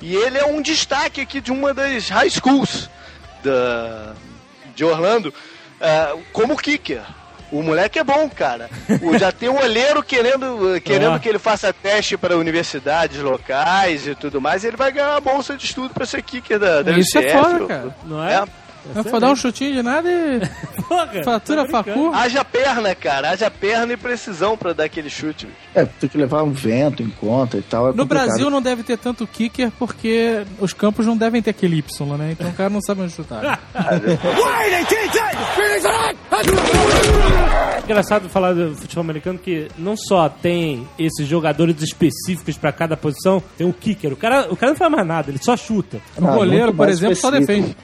E 0.00 0.14
ele 0.14 0.38
é 0.38 0.44
um 0.44 0.60
destaque 0.62 1.20
aqui 1.20 1.40
de 1.40 1.50
uma 1.52 1.72
das 1.74 2.08
high 2.08 2.30
schools 2.30 2.88
da, 3.42 4.12
de 4.74 4.84
Orlando 4.84 5.32
ah, 5.80 6.14
como 6.32 6.56
kicker. 6.56 7.02
O 7.52 7.62
moleque 7.62 7.96
é 7.96 8.02
bom, 8.02 8.28
cara. 8.28 8.68
O- 9.02 9.16
já 9.16 9.30
tem 9.30 9.48
um 9.48 9.56
olheiro 9.60 10.02
querendo, 10.02 10.80
querendo 10.84 11.14
Ah. 11.14 11.18
que 11.20 11.28
ele 11.28 11.38
faça 11.38 11.72
teste 11.72 12.16
para 12.16 12.36
universidades 12.36 13.20
locais 13.20 14.04
e 14.08 14.16
tudo 14.16 14.40
mais. 14.40 14.64
E 14.64 14.66
ele 14.66 14.76
vai 14.76 14.90
ganhar 14.90 15.10
uma 15.12 15.20
bolsa 15.20 15.56
de 15.56 15.64
estudo 15.64 15.94
para 15.94 16.04
ser 16.04 16.22
kicker 16.22 16.58
da, 16.58 16.82
da 16.82 16.92
Isso 16.98 17.16
é 17.18 17.30
foda, 17.30 17.66
cara. 17.66 17.96
Não 18.04 18.26
é? 18.26 18.34
É. 18.34 18.44
Vai 18.94 19.04
for 19.04 19.20
dar 19.20 19.30
um 19.30 19.36
chutinho 19.36 19.74
de 19.74 19.82
nada 19.82 20.08
e 20.10 20.40
Porra, 20.86 21.22
fatura 21.24 21.68
facu. 21.68 22.12
Haja 22.14 22.44
perna, 22.44 22.94
cara. 22.94 23.30
Haja 23.30 23.50
perna 23.50 23.92
e 23.92 23.96
precisão 23.96 24.56
pra 24.56 24.72
dar 24.72 24.84
aquele 24.84 25.10
chute. 25.10 25.48
É, 25.74 25.84
tem 25.84 26.08
que 26.08 26.16
levar 26.16 26.42
um 26.42 26.50
vento 26.52 27.02
em 27.02 27.10
conta 27.10 27.58
e 27.58 27.62
tal. 27.62 27.88
é 27.88 27.90
No 27.90 27.98
complicado. 27.98 28.26
Brasil 28.26 28.50
não 28.50 28.62
deve 28.62 28.82
ter 28.82 28.96
tanto 28.96 29.26
kicker 29.26 29.70
porque 29.78 30.44
os 30.60 30.72
campos 30.72 31.04
não 31.06 31.16
devem 31.16 31.42
ter 31.42 31.50
aquele 31.50 31.76
Y, 31.78 32.16
né? 32.16 32.30
Então 32.32 32.48
o 32.48 32.52
cara 32.52 32.70
não 32.70 32.80
sabe 32.80 33.02
onde 33.02 33.12
chutar. 33.12 33.60
Engraçado 37.84 38.28
falar 38.28 38.52
do 38.52 38.74
futebol 38.74 39.02
americano 39.04 39.38
que 39.38 39.68
não 39.78 39.96
só 39.96 40.28
tem 40.28 40.86
esses 40.98 41.26
jogadores 41.26 41.80
específicos 41.80 42.56
pra 42.56 42.72
cada 42.72 42.96
posição, 42.96 43.42
tem 43.56 43.66
o 43.68 43.72
kicker. 43.72 44.12
O 44.12 44.16
cara, 44.16 44.48
o 44.52 44.56
cara 44.56 44.72
não 44.72 44.78
faz 44.78 44.90
mais 44.90 45.06
nada, 45.06 45.30
ele 45.30 45.38
só 45.38 45.56
chuta. 45.56 45.98
O 46.18 46.26
Ah, 46.26 46.34
goleiro, 46.34 46.64
muito 46.66 46.76
por 46.76 46.88
exemplo, 46.88 47.16
só 47.16 47.30
defende. 47.30 47.76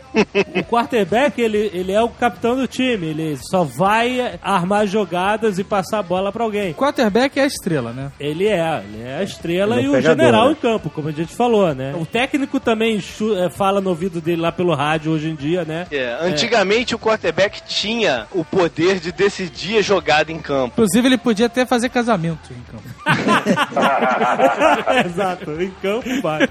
O 0.57 0.65
quarterback, 0.93 1.41
ele, 1.41 1.71
ele 1.73 1.93
é 1.93 2.03
o 2.03 2.09
capitão 2.09 2.55
do 2.55 2.67
time, 2.67 3.07
ele 3.07 3.39
só 3.39 3.65
vai 3.65 4.39
armar 4.43 4.87
jogadas 4.87 5.59
e 5.59 5.65
passar 5.65 6.01
a 6.01 6.03
bola 6.03 6.31
pra 6.31 6.45
alguém. 6.45 6.73
O 6.73 6.75
quarterback 6.75 7.41
é 7.41 7.45
a 7.45 7.47
estrela, 7.47 7.93
né? 7.93 8.13
Ele 8.21 8.47
é, 8.47 8.83
ele 8.85 9.03
é 9.03 9.17
a 9.19 9.23
estrela 9.23 9.77
Ele 9.77 9.83
é 9.83 9.87
e 9.87 9.89
o 9.89 9.93
pegador, 9.93 10.25
general 10.25 10.47
né? 10.47 10.53
em 10.53 10.55
campo, 10.57 10.91
como 10.91 11.09
a 11.09 11.13
gente 11.13 11.35
falou, 11.35 11.75
né? 11.75 11.95
O 11.97 12.05
técnico 12.05 12.61
também 12.61 12.99
eh, 12.99 13.51
fala 13.51 13.81
no 13.81 13.89
ouvido 13.91 14.21
dele 14.21 14.43
lá 14.43 14.53
pelo 14.53 14.75
rádio 14.75 15.13
hoje 15.13 15.31
em 15.31 15.35
dia, 15.35 15.65
né? 15.65 15.87
É, 15.91 16.19
antigamente 16.21 16.95
o 16.95 16.99
quarterback 16.99 17.63
tinha 17.63 18.27
o 18.33 18.45
poder 18.45 19.01
de 19.01 19.13
decidir 19.13 19.79
a 19.79 19.83
jogada 19.83 20.31
em 20.31 20.39
campo. 20.39 20.75
Inclusive, 20.75 21.09
ele 21.09 21.19
podia 21.19 21.47
até 21.47 21.65
fazer 21.65 21.89
casamento 21.89 22.53
em 22.53 22.61
campo. 22.71 22.83
Exato, 25.07 25.63
em 25.63 25.71
campo 25.83 26.21
vai. 26.21 26.47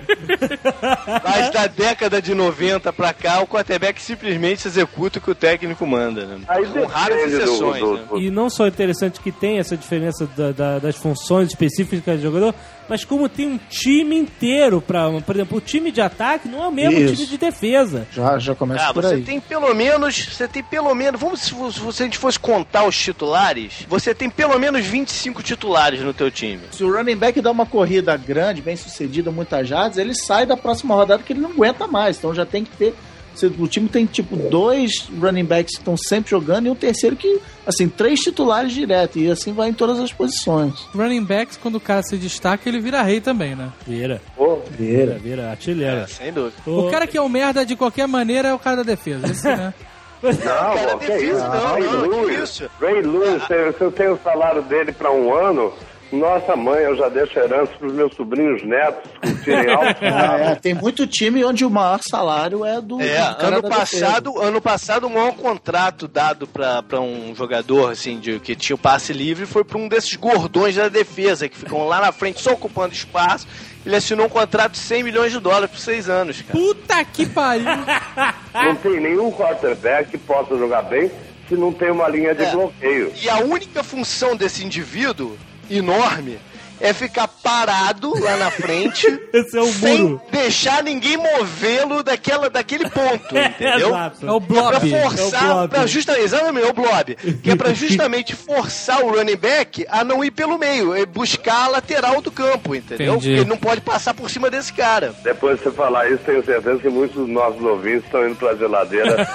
Mas 1.23 1.51
da 1.51 1.67
década 1.67 2.19
de 2.21 2.33
90 2.33 2.91
pra 2.93 3.13
cá, 3.13 3.41
o 3.41 3.47
quarterback 3.47 4.01
simplesmente 4.01 4.30
executa 4.67 5.19
o 5.19 5.21
que 5.21 5.31
o 5.31 5.35
técnico 5.35 5.85
manda. 5.85 6.25
Né? 6.25 6.39
Aí 6.47 6.65
Com 6.65 6.85
raras 6.85 7.31
do- 7.31 7.37
exceções. 7.37 7.79
do- 7.81 7.93
né? 7.97 8.03
do- 8.09 8.17
E 8.19 8.29
não 8.31 8.49
só 8.49 8.65
é 8.65 8.69
interessante 8.69 9.19
que 9.19 9.31
tem 9.31 9.59
essa 9.59 9.75
diferença 9.77 10.27
da- 10.35 10.51
da- 10.51 10.79
das 10.79 10.95
funções 10.95 11.49
específicas 11.49 12.17
do 12.17 12.21
jogador, 12.23 12.53
mas 12.89 13.03
como 13.05 13.27
tem 13.29 13.47
um 13.47 13.59
time 13.69 14.17
inteiro 14.17 14.81
para, 14.81 15.09
por 15.21 15.35
exemplo, 15.35 15.57
o 15.57 15.61
time 15.61 15.91
de 15.91 16.01
ataque 16.01 16.47
não 16.47 16.63
é 16.63 16.67
o 16.67 16.71
mesmo 16.71 16.99
Isso. 16.99 17.15
time 17.15 17.27
de 17.27 17.37
defesa. 17.37 18.07
Já, 18.11 18.37
já 18.37 18.53
começa 18.55 18.85
Ah, 18.89 18.93
por 18.93 19.03
você 19.03 19.15
aí. 19.15 19.23
tem 19.23 19.39
pelo 19.39 19.73
menos, 19.73 20.25
você 20.25 20.47
tem 20.47 20.63
pelo 20.63 20.93
menos, 20.93 21.19
vamos 21.19 21.41
se, 21.41 21.53
se 21.93 22.03
a 22.03 22.05
gente 22.05 22.17
fosse 22.17 22.39
contar 22.39 22.85
os 22.85 22.97
titulares, 22.97 23.85
você 23.87 24.13
tem 24.13 24.29
pelo 24.29 24.57
menos 24.59 24.85
25 24.85 25.41
titulares 25.43 26.01
no 26.01 26.13
teu 26.13 26.29
time. 26.29 26.61
Se 26.71 26.83
o 26.83 26.91
running 26.91 27.15
back 27.15 27.39
dá 27.41 27.51
uma 27.51 27.65
corrida 27.65 28.15
grande, 28.17 28.61
bem 28.61 28.75
sucedida, 28.75 29.31
muitas 29.31 29.67
jardas, 29.67 29.97
ele 29.97 30.13
sai 30.15 30.45
da 30.45 30.57
próxima 30.57 30.95
rodada 30.95 31.23
que 31.23 31.33
ele 31.33 31.39
não 31.41 31.51
aguenta 31.51 31.87
mais. 31.87 32.17
Então 32.17 32.33
já 32.33 32.45
tem 32.45 32.63
que 32.65 32.75
ter. 32.75 32.93
Se 33.35 33.45
O 33.45 33.67
time 33.67 33.87
tem 33.89 34.05
tipo 34.05 34.35
dois 34.35 35.07
running 35.19 35.45
backs 35.45 35.75
que 35.75 35.81
estão 35.81 35.95
sempre 35.97 36.31
jogando 36.31 36.67
e 36.67 36.69
um 36.69 36.75
terceiro 36.75 37.15
que, 37.15 37.39
assim, 37.65 37.87
três 37.89 38.19
titulares 38.19 38.71
direto. 38.71 39.17
E 39.19 39.29
assim 39.31 39.53
vai 39.53 39.69
em 39.69 39.73
todas 39.73 39.99
as 39.99 40.11
posições. 40.11 40.73
Running 40.93 41.23
backs, 41.23 41.57
quando 41.57 41.75
o 41.75 41.79
cara 41.79 42.03
se 42.03 42.17
destaca, 42.17 42.67
ele 42.67 42.79
vira 42.79 43.01
rei 43.01 43.21
também, 43.21 43.55
né? 43.55 43.71
Vira, 43.87 44.21
Pô, 44.35 44.59
vira, 44.71 45.17
vira, 45.19 45.49
artilheiro. 45.51 45.97
É, 46.01 46.07
sem 46.07 46.31
dúvida. 46.31 46.55
O 46.65 46.89
cara 46.91 47.07
que 47.07 47.17
é 47.17 47.21
um 47.21 47.29
merda 47.29 47.65
de 47.65 47.75
qualquer 47.75 48.07
maneira 48.07 48.49
é 48.49 48.53
o 48.53 48.59
cara 48.59 48.77
da 48.77 48.83
defesa. 48.83 49.27
Esse, 49.27 49.47
né? 49.47 49.73
Não, 50.23 50.31
Cara, 50.35 50.95
defesa 50.97 51.23
isso? 51.25 51.39
não, 51.39 51.71
Ray 51.73 51.83
não, 51.83 52.01
que 52.03 52.07
Lewis. 52.09 52.49
isso? 52.49 52.69
Ray 52.79 53.01
Lewis, 53.01 53.41
se 53.47 53.73
se 53.75 53.81
eu 53.83 53.91
tenho 53.91 54.13
o 54.13 54.19
salário 54.23 54.61
dele 54.61 54.91
para 54.91 55.11
um 55.11 55.33
ano, 55.33 55.73
nossa 56.11 56.55
mãe, 56.55 56.83
eu 56.83 56.95
já 56.95 57.07
deixo 57.09 57.39
herança 57.39 57.71
para 57.77 57.87
os 57.87 57.93
meus 57.93 58.13
sobrinhos 58.15 58.63
netos 58.63 59.09
curtirem 59.21 59.69
alto. 59.73 60.03
É, 60.03 60.55
tem 60.55 60.73
muito 60.73 61.07
time 61.07 61.43
onde 61.45 61.63
o 61.63 61.69
maior 61.69 61.99
salário 62.01 62.65
é 62.65 62.81
do, 62.81 63.01
É, 63.01 63.17
ano 63.39 63.61
passado, 63.63 64.39
ano 64.41 64.61
passado 64.61 65.07
o 65.07 65.09
maior 65.09 65.33
contrato 65.35 66.07
dado 66.07 66.45
pra 66.47 66.83
pra 66.83 66.99
um 66.99 67.33
jogador 67.35 67.91
assim 67.91 68.19
de 68.19 68.39
que 68.39 68.55
tinha 68.55 68.75
o 68.75 68.79
passe 68.79 69.13
livre 69.13 69.45
foi 69.45 69.63
pra 69.63 69.77
um 69.77 69.87
desses 69.87 70.15
gordões 70.15 70.75
da 70.75 70.89
defesa 70.89 71.47
que 71.47 71.57
ficam 71.57 71.87
lá 71.87 72.01
na 72.01 72.11
frente 72.11 72.41
só 72.41 72.51
ocupando 72.53 72.93
espaço. 72.93 73.47
Ele 73.85 73.95
assinou 73.95 74.27
um 74.27 74.29
contrato 74.29 74.73
de 74.73 74.77
100 74.77 75.03
milhões 75.03 75.31
de 75.31 75.39
dólares 75.39 75.71
por 75.71 75.79
seis 75.79 76.07
anos, 76.07 76.39
cara. 76.41 76.51
Puta 76.51 77.03
que 77.05 77.25
pariu! 77.25 77.65
Não 78.53 78.75
tem 78.75 78.99
nenhum 78.99 79.31
quarterback 79.31 80.11
que 80.11 80.17
possa 80.19 80.55
jogar 80.57 80.83
bem 80.83 81.09
se 81.47 81.55
não 81.55 81.73
tem 81.73 81.89
uma 81.91 82.07
linha 82.07 82.33
de 82.35 82.43
É. 82.43 82.51
bloqueio. 82.51 83.11
E 83.21 83.29
a 83.29 83.39
única 83.39 83.83
função 83.83 84.35
desse 84.37 84.63
indivíduo 84.63 85.35
enorme 85.77 86.41
é 86.81 86.93
ficar 86.93 87.27
parado 87.27 88.13
lá 88.19 88.37
na 88.37 88.51
frente 88.51 89.07
Esse 89.33 89.57
é 89.57 89.61
o 89.61 89.71
sem 89.71 90.01
muro. 90.03 90.21
deixar 90.31 90.83
ninguém 90.83 91.17
movê-lo 91.17 92.03
daquela, 92.03 92.49
daquele 92.49 92.89
ponto, 92.89 93.35
entendeu? 93.37 93.89
Exato. 93.89 94.27
É 94.27 94.31
o 94.31 94.41
Que 94.41 94.57
é 94.57 94.61
pra 94.61 94.79
blob. 94.79 94.89
forçar, 95.01 95.43
É 95.43 95.45
o 95.45 95.53
blob. 95.55 95.69
pra 95.69 95.87
justa, 95.87 96.19
exatamente, 96.19 96.65
é 96.65 96.69
o 96.69 96.73
blob. 96.73 97.15
Que 97.43 97.51
é 97.51 97.55
pra 97.55 97.73
justamente 97.73 98.35
forçar 98.35 99.01
o 99.03 99.15
running 99.15 99.35
back 99.35 99.85
a 99.89 100.03
não 100.03 100.23
ir 100.23 100.31
pelo 100.31 100.57
meio, 100.57 100.93
é 100.95 101.05
buscar 101.05 101.65
a 101.65 101.67
lateral 101.67 102.21
do 102.21 102.31
campo, 102.31 102.75
entendeu? 102.75 103.13
Entendi. 103.15 103.27
Porque 103.27 103.41
ele 103.41 103.49
não 103.49 103.57
pode 103.57 103.81
passar 103.81 104.13
por 104.13 104.29
cima 104.29 104.49
desse 104.49 104.73
cara. 104.73 105.13
Depois 105.23 105.57
de 105.57 105.63
você 105.63 105.71
falar 105.71 106.09
isso, 106.09 106.19
tenho 106.25 106.43
certeza 106.43 106.79
que 106.79 106.89
muitos 106.89 107.15
dos 107.15 107.29
nossos 107.29 107.61
ouvintes 107.61 108.05
estão 108.05 108.25
indo 108.27 108.35
para 108.35 108.51
a 108.51 108.55
geladeira. 108.55 109.27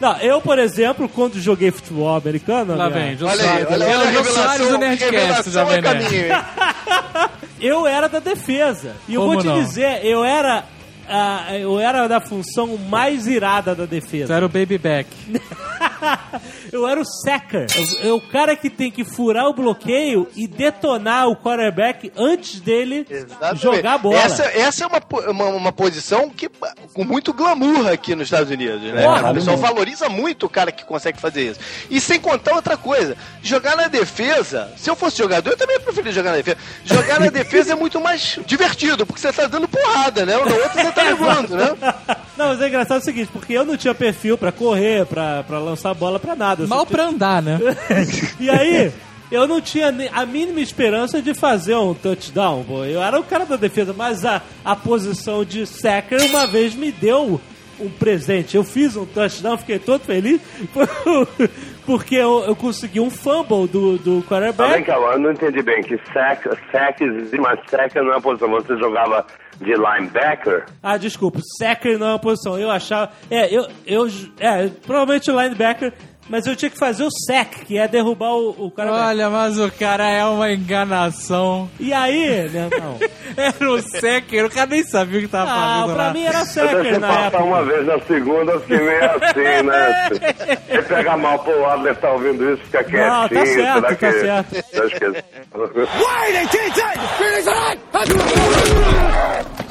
Não, 0.00 0.16
eu, 0.18 0.40
por 0.40 0.58
exemplo, 0.58 1.08
quando 1.08 1.40
joguei 1.40 1.70
futebol 1.70 2.16
americano, 2.16 2.76
Lá 2.76 2.88
vem, 2.88 3.16
Jô 3.16 3.26
Olha 3.26 3.42
aí, 3.42 3.64
Soares. 3.64 3.70
olha 3.72 3.86
aí, 4.88 4.98
Ele 5.02 5.16
é 5.16 5.33
o 5.40 5.50
Jô 5.50 5.64
revelação- 5.64 5.66
Soares 5.66 5.84
do 5.84 5.90
Nerdcast, 5.90 6.04
revelação 6.04 6.10
Jovem 6.10 6.28
Nerd. 6.28 7.30
eu 7.60 7.86
era 7.86 8.08
da 8.08 8.18
defesa. 8.18 8.96
E 9.08 9.14
eu 9.14 9.20
Como 9.22 9.32
vou 9.34 9.42
te 9.42 9.46
não? 9.48 9.62
dizer, 9.62 10.04
eu 10.04 10.24
era. 10.24 10.64
Ah, 11.08 11.56
eu 11.58 11.78
era 11.78 12.06
da 12.06 12.20
função 12.20 12.76
mais 12.76 13.26
irada 13.26 13.74
da 13.74 13.86
defesa. 13.86 14.34
Era 14.34 14.46
o 14.46 14.48
Baby 14.48 14.78
Back. 14.78 15.08
eu 16.72 16.86
era 16.88 17.00
o 17.00 17.04
sacker. 17.04 17.66
É 18.02 18.12
o 18.12 18.20
cara 18.20 18.56
que 18.56 18.70
tem 18.70 18.90
que 18.90 19.04
furar 19.04 19.46
o 19.46 19.54
bloqueio 19.54 20.28
e 20.34 20.46
detonar 20.46 21.28
o 21.28 21.36
quarterback 21.36 22.12
antes 22.16 22.60
dele 22.60 23.06
Exatamente. 23.08 23.62
jogar 23.62 23.94
a 23.94 23.98
bola. 23.98 24.18
Essa, 24.18 24.44
essa 24.44 24.84
é 24.84 24.86
uma, 24.86 25.30
uma, 25.30 25.44
uma 25.50 25.72
posição 25.72 26.30
que 26.30 26.48
com 26.92 27.04
muito 27.04 27.32
glamour 27.32 27.86
aqui 27.88 28.14
nos 28.14 28.26
Estados 28.26 28.50
Unidos, 28.50 28.80
né? 28.82 29.02
Porra, 29.02 29.30
o 29.30 29.34
pessoal 29.34 29.56
valoriza 29.56 30.08
muito 30.08 30.46
o 30.46 30.48
cara 30.48 30.72
que 30.72 30.84
consegue 30.84 31.20
fazer 31.20 31.50
isso. 31.50 31.60
E 31.90 32.00
sem 32.00 32.20
contar 32.20 32.54
outra 32.54 32.76
coisa, 32.76 33.16
jogar 33.42 33.76
na 33.76 33.88
defesa, 33.88 34.72
se 34.76 34.88
eu 34.88 34.96
fosse 34.96 35.18
jogador, 35.18 35.50
eu 35.50 35.56
também 35.56 35.78
preferia 35.80 36.12
jogar 36.12 36.30
na 36.30 36.36
defesa. 36.38 36.58
Jogar 36.84 37.20
na 37.20 37.28
defesa 37.30 37.72
é 37.72 37.76
muito 37.76 38.00
mais 38.00 38.38
divertido, 38.46 39.06
porque 39.06 39.20
você 39.20 39.32
tá 39.32 39.46
dando 39.46 39.68
porrada, 39.68 40.24
né? 40.24 40.36
O 40.36 40.40
outro 40.40 40.74
você 40.74 40.92
tá 40.94 41.02
levando, 41.02 41.56
né? 41.56 41.74
Não, 42.36 42.48
mas 42.48 42.60
é 42.60 42.68
engraçado 42.68 43.00
o 43.00 43.04
seguinte, 43.04 43.30
porque 43.32 43.52
eu 43.52 43.64
não 43.64 43.76
tinha 43.76 43.94
perfil 43.94 44.36
pra 44.36 44.50
correr, 44.50 45.06
pra, 45.06 45.44
pra 45.44 45.58
lançar 45.60 45.94
bola, 45.94 46.18
pra 46.18 46.34
nada. 46.34 46.66
Mal 46.66 46.84
pra 46.84 47.06
andar, 47.06 47.40
né? 47.40 47.60
E 48.40 48.50
aí, 48.50 48.92
eu 49.30 49.46
não 49.46 49.60
tinha 49.60 49.92
nem 49.92 50.08
a 50.12 50.26
mínima 50.26 50.60
esperança 50.60 51.22
de 51.22 51.32
fazer 51.32 51.76
um 51.76 51.94
touchdown. 51.94 52.64
pô. 52.64 52.84
Eu 52.84 53.00
era 53.00 53.18
o 53.20 53.22
cara 53.22 53.46
da 53.46 53.54
defesa, 53.56 53.94
mas 53.96 54.24
a, 54.24 54.42
a 54.64 54.74
posição 54.74 55.44
de 55.44 55.64
sacker 55.64 56.20
uma 56.24 56.44
vez 56.46 56.74
me 56.74 56.90
deu 56.90 57.40
um 57.78 57.88
presente. 57.88 58.56
Eu 58.56 58.64
fiz 58.64 58.96
um 58.96 59.06
touchdown, 59.06 59.58
fiquei 59.58 59.78
todo 59.78 60.02
feliz, 60.02 60.40
porque 61.84 62.14
eu, 62.16 62.44
eu 62.44 62.56
consegui 62.56 63.00
um 63.00 63.10
fumble 63.10 63.66
do, 63.68 63.98
do 63.98 64.22
Tá 64.22 64.40
bem, 64.40 64.52
quarterback. 64.52 64.84
calma, 64.84 65.12
eu 65.12 65.18
não 65.18 65.32
entendi 65.32 65.62
bem 65.62 65.82
que 65.82 65.96
sack, 66.12 66.48
sack 66.72 67.02
existe, 67.04 67.36
mas 67.38 67.58
sack 67.68 67.94
não 67.96 68.12
é 68.12 68.16
uma 68.16 68.20
posição. 68.20 68.50
Você 68.50 68.76
jogava 68.76 69.26
de 69.60 69.72
linebacker? 69.74 70.64
Ah, 70.82 70.96
desculpa, 70.96 71.40
sacker 71.58 71.98
não 71.98 72.06
é 72.08 72.10
uma 72.10 72.18
posição. 72.18 72.58
Eu 72.58 72.70
achava. 72.70 73.12
É, 73.30 73.54
eu. 73.54 73.66
eu 73.86 74.06
é, 74.40 74.68
provavelmente 74.86 75.30
o 75.30 75.40
linebacker. 75.40 75.92
Mas 76.28 76.46
eu 76.46 76.56
tinha 76.56 76.70
que 76.70 76.78
fazer 76.78 77.04
o 77.04 77.10
sack, 77.10 77.66
que 77.66 77.76
é 77.78 77.86
derrubar 77.86 78.30
o, 78.32 78.50
o 78.66 78.70
quarterback. 78.70 79.06
Olha, 79.08 79.28
mas 79.30 79.58
o 79.58 79.70
cara 79.70 80.08
é 80.08 80.24
uma 80.24 80.50
enganação. 80.52 81.68
E 81.78 81.92
aí, 81.92 82.48
meu 82.50 82.62
irmão? 82.70 82.98
Era 83.36 83.70
o 83.70 83.82
Secker, 83.82 84.46
o 84.46 84.50
cara 84.50 84.66
nem 84.70 84.82
sabia 84.84 85.18
o 85.18 85.22
que 85.22 85.28
tava 85.28 85.50
Ah, 85.50 85.54
fazendo 85.80 85.94
pra 85.94 86.06
lá. 86.06 86.12
mim 86.14 86.24
era 86.24 86.38
Eu 86.40 86.46
sacker 86.46 86.74
deixei 86.82 86.98
na 86.98 87.08
passar 87.08 87.26
época. 87.26 87.44
uma 87.44 87.62
vez 87.64 87.86
na 87.86 88.00
segunda, 88.00 88.60
fiquei 88.60 88.78
meio 88.78 89.04
assim, 89.04 89.66
né? 89.66 90.08
Você 90.70 90.82
pega 90.82 91.16
mal 91.16 91.38
pro 91.40 91.66
Adler 91.66 91.96
tá 91.96 92.10
ouvindo 92.12 92.54
isso, 92.54 92.62
fica 92.64 92.84
quietinho. 92.84 93.06
Não, 93.06 93.28
tá 93.28 93.46
certo, 93.46 93.54
será 93.54 93.82
tá 93.82 93.94
que... 93.96 94.12
certo. 94.12 95.24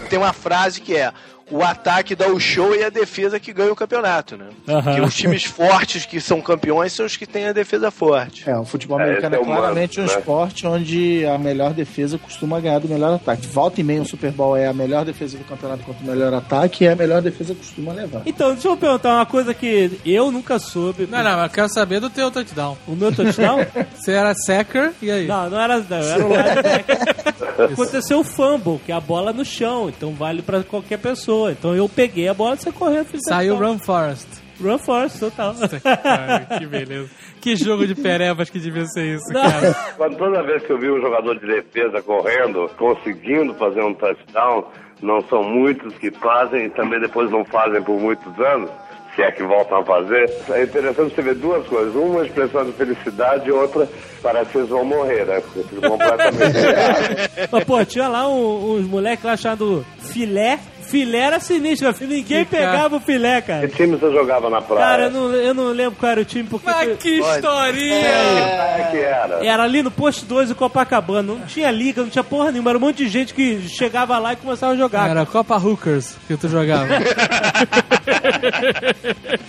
Tem 0.09 0.19
uma 0.19 0.33
frase 0.33 0.79
que 0.81 0.95
é 0.95 1.11
o 1.51 1.61
ataque 1.63 2.15
dá 2.15 2.27
o 2.27 2.39
show 2.39 2.73
e 2.75 2.83
a 2.83 2.89
defesa 2.89 3.39
que 3.39 3.51
ganha 3.53 3.71
o 3.71 3.75
campeonato, 3.75 4.35
né? 4.37 4.45
Aham. 4.67 4.95
Que 4.95 5.01
os 5.01 5.13
times 5.15 5.43
fortes 5.43 6.05
que 6.05 6.19
são 6.19 6.41
campeões 6.41 6.93
são 6.93 7.05
os 7.05 7.15
que 7.17 7.25
têm 7.25 7.47
a 7.47 7.53
defesa 7.53 7.91
forte. 7.91 8.49
É, 8.49 8.57
o 8.57 8.65
futebol 8.65 8.99
É, 8.99 9.03
americano 9.03 9.35
é, 9.35 9.37
é 9.37 9.41
o 9.41 9.45
claramente 9.45 9.99
um 9.99 10.03
manto, 10.03 10.13
né? 10.13 10.19
esporte 10.19 10.65
onde 10.67 11.25
a 11.25 11.37
melhor 11.37 11.73
defesa 11.73 12.17
costuma 12.17 12.59
ganhar 12.59 12.79
do 12.79 12.87
melhor 12.87 13.13
ataque. 13.15 13.45
Volta 13.47 13.81
e 13.81 13.83
meia 13.83 14.01
um 14.01 14.05
Super 14.05 14.31
Bowl 14.31 14.55
é 14.57 14.67
a 14.67 14.73
melhor 14.73 15.05
defesa 15.05 15.37
do 15.37 15.43
campeonato 15.43 15.83
contra 15.83 16.03
o 16.03 16.07
melhor 16.07 16.33
ataque 16.33 16.85
e 16.85 16.87
a 16.87 16.95
melhor 16.95 17.21
defesa 17.21 17.53
costuma 17.53 17.91
levar. 17.93 18.21
Então, 18.25 18.53
deixa 18.53 18.67
eu 18.69 18.77
perguntar 18.77 19.15
uma 19.15 19.25
coisa 19.25 19.53
que 19.53 19.99
eu 20.05 20.31
nunca 20.31 20.57
soube. 20.59 21.07
Não, 21.09 21.21
não, 21.23 21.31
mas 21.37 21.43
eu 21.43 21.49
quero 21.49 21.69
saber 21.69 21.99
do 21.99 22.09
teu 22.09 22.31
touchdown. 22.31 22.77
O 22.87 22.95
meu 22.95 23.13
touchdown? 23.13 23.59
Você 23.95 24.11
era 24.11 24.33
Secker, 24.33 24.91
e 25.01 25.11
aí? 25.11 25.27
não, 25.27 25.49
não 25.49 25.59
era, 25.61 25.77
não, 25.79 25.97
era 25.97 26.25
o. 26.25 26.33
Aconteceu 27.73 28.19
o 28.19 28.23
fumble, 28.23 28.79
que 28.85 28.91
é 28.91 28.95
a 28.95 28.99
bola 28.99 29.31
no 29.31 29.45
chão, 29.45 29.89
então 29.89 30.11
vale 30.13 30.41
pra 30.41 30.63
qualquer 30.63 30.97
pessoa. 30.97 31.32
Então 31.49 31.75
eu 31.75 31.87
peguei 31.89 32.27
a 32.27 32.33
bola 32.33 32.55
e 32.55 32.57
você 32.59 32.71
fiz 33.05 33.21
Saiu. 33.27 33.55
Run 33.55 33.77
Forest. 33.79 34.27
Run 34.61 34.77
Force, 34.77 35.19
total. 35.19 35.55
Cara, 35.81 36.39
que 36.59 36.65
beleza. 36.65 37.09
Que 37.41 37.55
jogo 37.55 37.85
de 37.85 37.95
perebas 37.95 38.49
que 38.49 38.59
devia 38.59 38.85
ser 38.85 39.15
isso, 39.15 39.33
Não. 39.33 39.41
cara. 39.41 39.73
Quando 39.97 40.15
toda 40.17 40.43
vez 40.43 40.63
que 40.63 40.71
eu 40.71 40.77
vi 40.79 40.89
um 40.89 41.01
jogador 41.01 41.37
de 41.39 41.45
defesa 41.47 42.01
correndo, 42.01 42.69
conseguindo 42.77 43.53
fazer 43.55 43.81
um 43.83 43.93
touchdown, 43.93 44.63
não 45.01 45.21
são 45.27 45.43
muitos 45.43 45.93
que 45.97 46.09
fazem 46.11 46.65
e 46.65 46.69
também 46.69 46.99
depois 47.01 47.29
não 47.31 47.43
fazem 47.43 47.81
por 47.83 47.99
muitos 47.99 48.39
anos, 48.39 48.69
se 49.15 49.21
é 49.21 49.31
que 49.31 49.43
voltam 49.43 49.79
a 49.79 49.85
fazer. 49.85 50.31
É 50.51 50.63
interessante 50.63 51.13
você 51.13 51.21
ver 51.21 51.35
duas 51.35 51.67
coisas. 51.67 51.93
Uma 51.93 52.25
expressão 52.25 52.63
de 52.63 52.71
felicidade 52.73 53.49
e 53.49 53.51
outra 53.51 53.89
parece 54.21 54.51
que 54.51 54.57
eles 54.59 54.69
vão 54.69 54.85
morrer, 54.85 55.25
né? 55.25 55.41
Porque 55.41 55.63
ficam 55.67 55.89
completamente 55.91 56.37
Mas, 57.51 57.63
pô, 57.65 57.83
tinha 57.83 58.07
lá 58.07 58.27
um- 58.29 58.75
uns 58.77 58.85
moleques 58.87 59.25
lá 59.25 59.35
chamado 59.35 59.85
filé. 59.99 60.59
Filé 60.93 61.17
era 61.17 61.39
sinistro, 61.39 61.91
filho. 61.91 62.11
ninguém 62.11 62.45
pegava 62.45 62.97
o 62.97 62.99
filé, 62.99 63.41
cara. 63.41 63.67
Que 63.67 63.75
time 63.77 63.95
você 63.95 64.11
jogava 64.11 64.47
na 64.47 64.61
praia? 64.61 64.81
Cara, 64.85 65.03
eu 65.05 65.09
não, 65.11 65.33
eu 65.33 65.53
não 65.55 65.71
lembro 65.71 65.95
qual 65.99 66.11
era 66.11 66.21
o 66.21 66.25
time, 66.25 66.47
porque 66.47 66.67
Mas 66.69 66.83
foi- 66.85 66.95
que 66.97 67.09
historinha! 67.19 67.95
É 67.95 68.87
que 68.91 68.97
era. 68.97 69.43
era 69.43 69.63
ali 69.63 69.81
no 69.81 69.89
posto 69.89 70.23
2 70.25 70.49
do 70.49 70.55
Copacabana. 70.55 71.23
Não 71.33 71.39
tinha 71.47 71.71
liga, 71.71 72.03
não 72.03 72.09
tinha 72.11 72.23
porra 72.23 72.51
nenhuma. 72.51 72.69
Era 72.69 72.77
um 72.77 72.81
monte 72.81 72.97
de 72.97 73.07
gente 73.09 73.33
que 73.33 73.61
chegava 73.67 74.19
lá 74.19 74.33
e 74.33 74.35
começava 74.35 74.73
a 74.73 74.75
jogar. 74.75 75.09
Era 75.09 75.25
Copa 75.25 75.57
Hookers 75.57 76.13
que 76.27 76.37
tu 76.37 76.47
jogava. 76.47 76.87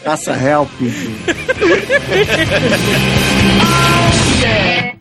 Caça 0.02 0.32
help. 0.32 0.70
Uma 3.54 4.93